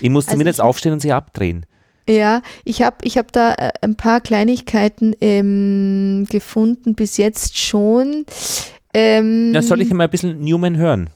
Ich 0.02 0.10
muss 0.10 0.26
also 0.26 0.34
zumindest 0.36 0.60
ich- 0.60 0.64
aufstehen 0.64 0.92
und 0.94 1.00
sie 1.00 1.12
abdrehen. 1.14 1.66
Ja, 2.10 2.42
ich 2.64 2.82
habe 2.82 2.98
ich 3.04 3.18
hab 3.18 3.32
da 3.32 3.54
äh, 3.54 3.72
ein 3.82 3.96
paar 3.96 4.22
Kleinigkeiten 4.22 5.14
ähm, 5.22 6.26
gefunden, 6.30 6.96
bis 6.96 7.18
jetzt 7.18 7.58
schon. 7.58 8.26
Ähm, 8.94 9.52
Na, 9.52 9.62
soll 9.62 9.82
ich 9.82 9.90
mal 9.94 10.06
ein 10.06 10.10
bisschen 10.10 10.40
Newman 10.40 10.78
hören? 10.78 11.10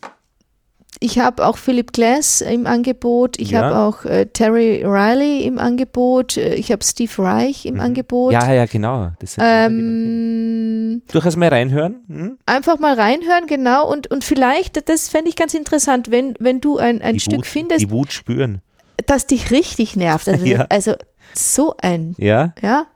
ich 1.04 1.18
habe 1.18 1.48
auch 1.48 1.58
Philip 1.58 1.94
Glass 1.94 2.42
im 2.42 2.68
Angebot, 2.68 3.40
ich 3.40 3.52
Ja. 3.52 3.62
habe 3.64 3.76
auch 3.80 4.06
äh, 4.06 4.28
Terry 4.28 4.84
Riley 4.86 5.42
im 5.46 5.58
Angebot, 5.58 6.38
äh, 6.38 6.54
ich 6.54 6.72
habe 6.72 6.84
Steve 6.84 7.12
Reich 7.24 7.66
im 7.66 7.80
Angebot. 7.80 8.34
Mhm. 8.34 8.40
Ja, 8.40 8.54
ja, 8.54 8.66
genau. 8.68 9.10
Das 9.20 9.34
sind 9.34 9.44
Ähm, 9.44 11.02
Durchaus 11.12 11.36
mal 11.38 11.50
reinhören. 11.50 12.04
Hm? 12.08 12.38
einfach 12.46 12.78
mal 12.78 12.94
reinhören, 12.94 13.48
genau, 13.48 13.92
und, 13.92 14.12
und 14.12 14.24
vielleicht, 14.24 14.88
das 14.88 15.10
fände 15.10 15.30
ich 15.30 15.36
ganz 15.36 15.56
interessant, 15.56 16.12
wenn, 16.12 16.36
wenn 16.40 16.62
du 16.62 16.78
ein, 16.78 17.02
ein 17.02 17.16
Die 17.16 17.20
Stück 17.20 17.40
Wut, 17.40 17.48
findest, 17.48 17.82
Die 17.82 17.90
Wut 17.90 18.14
spüren. 18.14 18.62
Das 19.06 19.28
dich 19.28 19.52
richtig 19.52 19.96
nervt. 19.96 20.28
Also, 20.28 20.46
Ja. 20.46 20.66
also 20.70 20.94
so 21.34 21.76
ein, 21.82 22.16
Ja. 22.18 22.54
ja. 22.62 22.88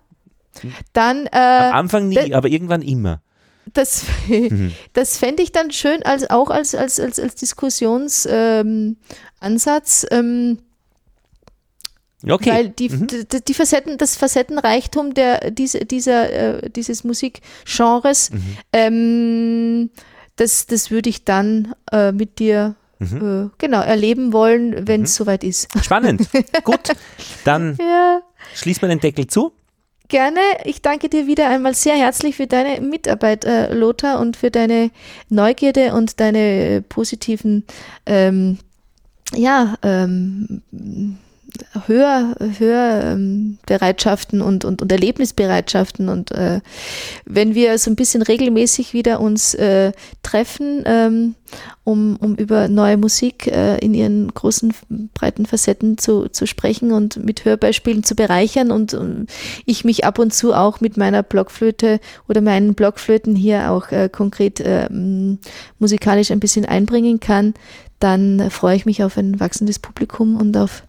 Dann 0.94 1.26
äh, 1.28 1.38
Am 1.38 1.76
Anfang 1.76 2.08
nie, 2.08 2.34
aber 2.34 2.48
irgendwann 2.48 2.82
immer. 2.82 3.22
Das, 3.74 4.04
Mhm. 4.28 4.72
das 4.94 5.18
fände 5.18 5.44
ich 5.44 5.52
dann 5.52 5.72
schön, 5.72 6.04
als, 6.04 6.30
auch 6.30 6.50
als, 6.50 6.74
als, 6.76 7.00
als, 7.00 7.20
als 7.20 7.36
Diskussionsansatz, 7.36 10.06
ähm, 10.12 10.12
ähm, 10.12 10.58
Okay. 12.28 12.50
weil 12.50 12.70
die, 12.70 12.90
Mhm. 12.90 13.08
die, 13.08 13.26
die 13.46 13.54
Facetten, 13.54 13.98
das 13.98 14.16
Facettenreichtum 14.16 15.14
der, 15.14 15.52
diese, 15.52 15.86
dieser, 15.86 16.64
äh, 16.64 16.70
dieses 16.70 17.04
Musikgenres, 17.04 18.32
Mhm. 18.32 18.58
ähm, 18.74 19.90
das, 20.38 20.66
das 20.66 20.90
würde 20.90 21.10
ich 21.10 21.24
dann 21.26 21.76
äh, 21.92 22.12
mit 22.12 22.40
dir 22.40 22.76
Mhm. 23.14 23.46
äh, 23.48 23.50
genau 23.58 23.82
erleben 23.82 24.34
wollen, 24.34 24.88
wenn 24.88 25.04
es 25.04 25.16
soweit 25.16 25.44
ist. 25.44 25.68
Spannend. 25.84 26.28
Gut. 26.64 26.92
Dann 27.44 27.78
Ja. 27.80 28.22
schließt 28.56 28.82
man 28.82 28.90
den 28.90 29.00
Deckel 29.00 29.28
zu. 29.28 29.52
Gerne. 30.08 30.40
Ich 30.66 30.82
danke 30.84 31.10
dir 31.10 31.26
wieder 31.26 31.50
einmal 31.50 31.74
sehr 31.74 31.96
herzlich 31.96 32.36
für 32.36 32.46
deine 32.46 32.80
Mitarbeit, 32.80 33.44
äh, 33.44 33.74
Lothar, 33.74 34.20
und 34.20 34.38
für 34.38 34.52
deine 34.52 34.92
Neugierde 35.30 35.94
und 35.96 36.20
deine 36.20 36.84
positiven, 36.88 37.66
ähm, 38.06 38.60
ja, 39.34 39.76
ähm, 39.82 40.62
Hör, 41.88 42.36
Hörbereitschaften 42.58 44.42
und, 44.42 44.66
und, 44.66 44.82
und 44.82 44.92
Erlebnisbereitschaften. 44.92 46.10
Und 46.10 46.32
äh, 46.32 46.62
wenn 47.26 47.56
wir 47.56 47.78
so 47.78 47.92
ein 47.92 47.96
bisschen 47.96 48.22
regelmäßig 48.22 48.94
wieder 48.94 49.20
uns 49.20 49.54
äh, 49.54 49.92
treffen, 50.24 50.84
ähm, 50.86 51.36
um, 51.84 52.18
um 52.18 52.36
über 52.36 52.68
neue 52.68 52.98
Musik 52.98 53.48
äh, 53.48 53.78
in 53.78 53.94
ihren 53.94 54.34
großen, 54.34 54.74
breiten 55.14 55.46
Facetten 55.46 55.98
zu, 55.98 56.28
zu 56.30 56.48
sprechen 56.48 56.92
und 56.92 57.24
mit 57.24 57.46
Hörbeispielen 57.46 58.04
zu 58.04 58.16
bereichern 58.16 58.72
und, 58.72 58.94
und 58.94 59.28
ich 59.66 59.86
mich 59.86 60.04
ab 60.04 60.20
und 60.20 60.34
zu 60.34 60.54
auch 60.54 60.82
mit 60.82 60.98
meiner 60.98 61.24
Blockflöte 61.24 62.00
oder 62.28 62.42
meinen 62.42 62.74
Blockflöten 62.74 63.36
hier 63.36 63.72
auch 63.72 63.92
äh, 63.92 64.10
konkret 64.10 64.60
äh, 64.60 64.90
musikalisch 65.80 66.32
ein 66.32 66.40
bisschen 66.40 66.66
einbringen 66.66 67.20
kann, 67.20 67.54
dann 68.00 68.50
freue 68.52 68.76
ich 68.76 68.86
mich 68.86 69.04
auf 69.04 69.18
ein 69.18 69.40
wachsendes 69.40 69.80
Publikum 69.80 70.36
und 70.36 70.58
auf, 70.58 70.84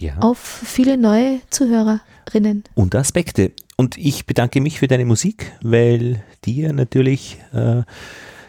ja. 0.00 0.18
auf 0.18 0.38
viele 0.38 0.96
neue 0.96 1.40
Zuhörerinnen. 1.50 2.64
Und 2.74 2.94
Aspekte. 2.94 3.52
Und 3.76 3.98
ich 3.98 4.26
bedanke 4.26 4.60
mich 4.60 4.78
für 4.78 4.86
deine 4.86 5.04
Musik, 5.04 5.52
weil 5.62 6.22
dir 6.44 6.72
natürlich 6.72 7.38
äh, 7.52 7.82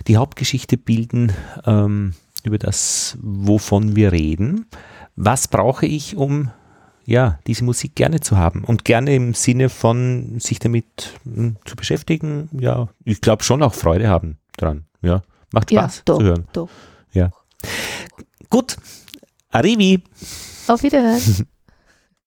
die 0.07 0.17
Hauptgeschichte 0.17 0.77
bilden 0.77 1.31
ähm, 1.65 2.13
über 2.43 2.59
das, 2.59 3.17
wovon 3.21 3.95
wir 3.95 4.11
reden. 4.11 4.67
Was 5.15 5.47
brauche 5.47 5.85
ich, 5.85 6.15
um 6.15 6.51
ja, 7.05 7.39
diese 7.45 7.63
Musik 7.63 7.95
gerne 7.95 8.19
zu 8.19 8.37
haben 8.37 8.63
und 8.63 8.83
gerne 8.83 9.13
im 9.15 9.33
Sinne 9.33 9.69
von 9.69 10.39
sich 10.39 10.59
damit 10.59 11.13
mh, 11.23 11.35
hm, 11.35 11.55
zu 11.65 11.75
beschäftigen. 11.75 12.49
Ja, 12.59 12.89
ich 13.03 13.21
glaube 13.21 13.43
schon 13.43 13.61
auch 13.61 13.73
Freude 13.73 14.07
haben 14.07 14.37
dran. 14.57 14.85
Ja, 15.01 15.21
macht 15.51 15.69
Spaß 15.69 15.97
ja, 15.97 16.01
doch, 16.05 16.17
zu 16.17 16.23
hören. 16.25 16.47
Doch. 16.53 16.69
Ja. 17.13 17.31
Gut. 18.49 18.77
Arrivi. 19.51 20.03
Auf 20.67 20.83
Wiederhören. 20.83 21.47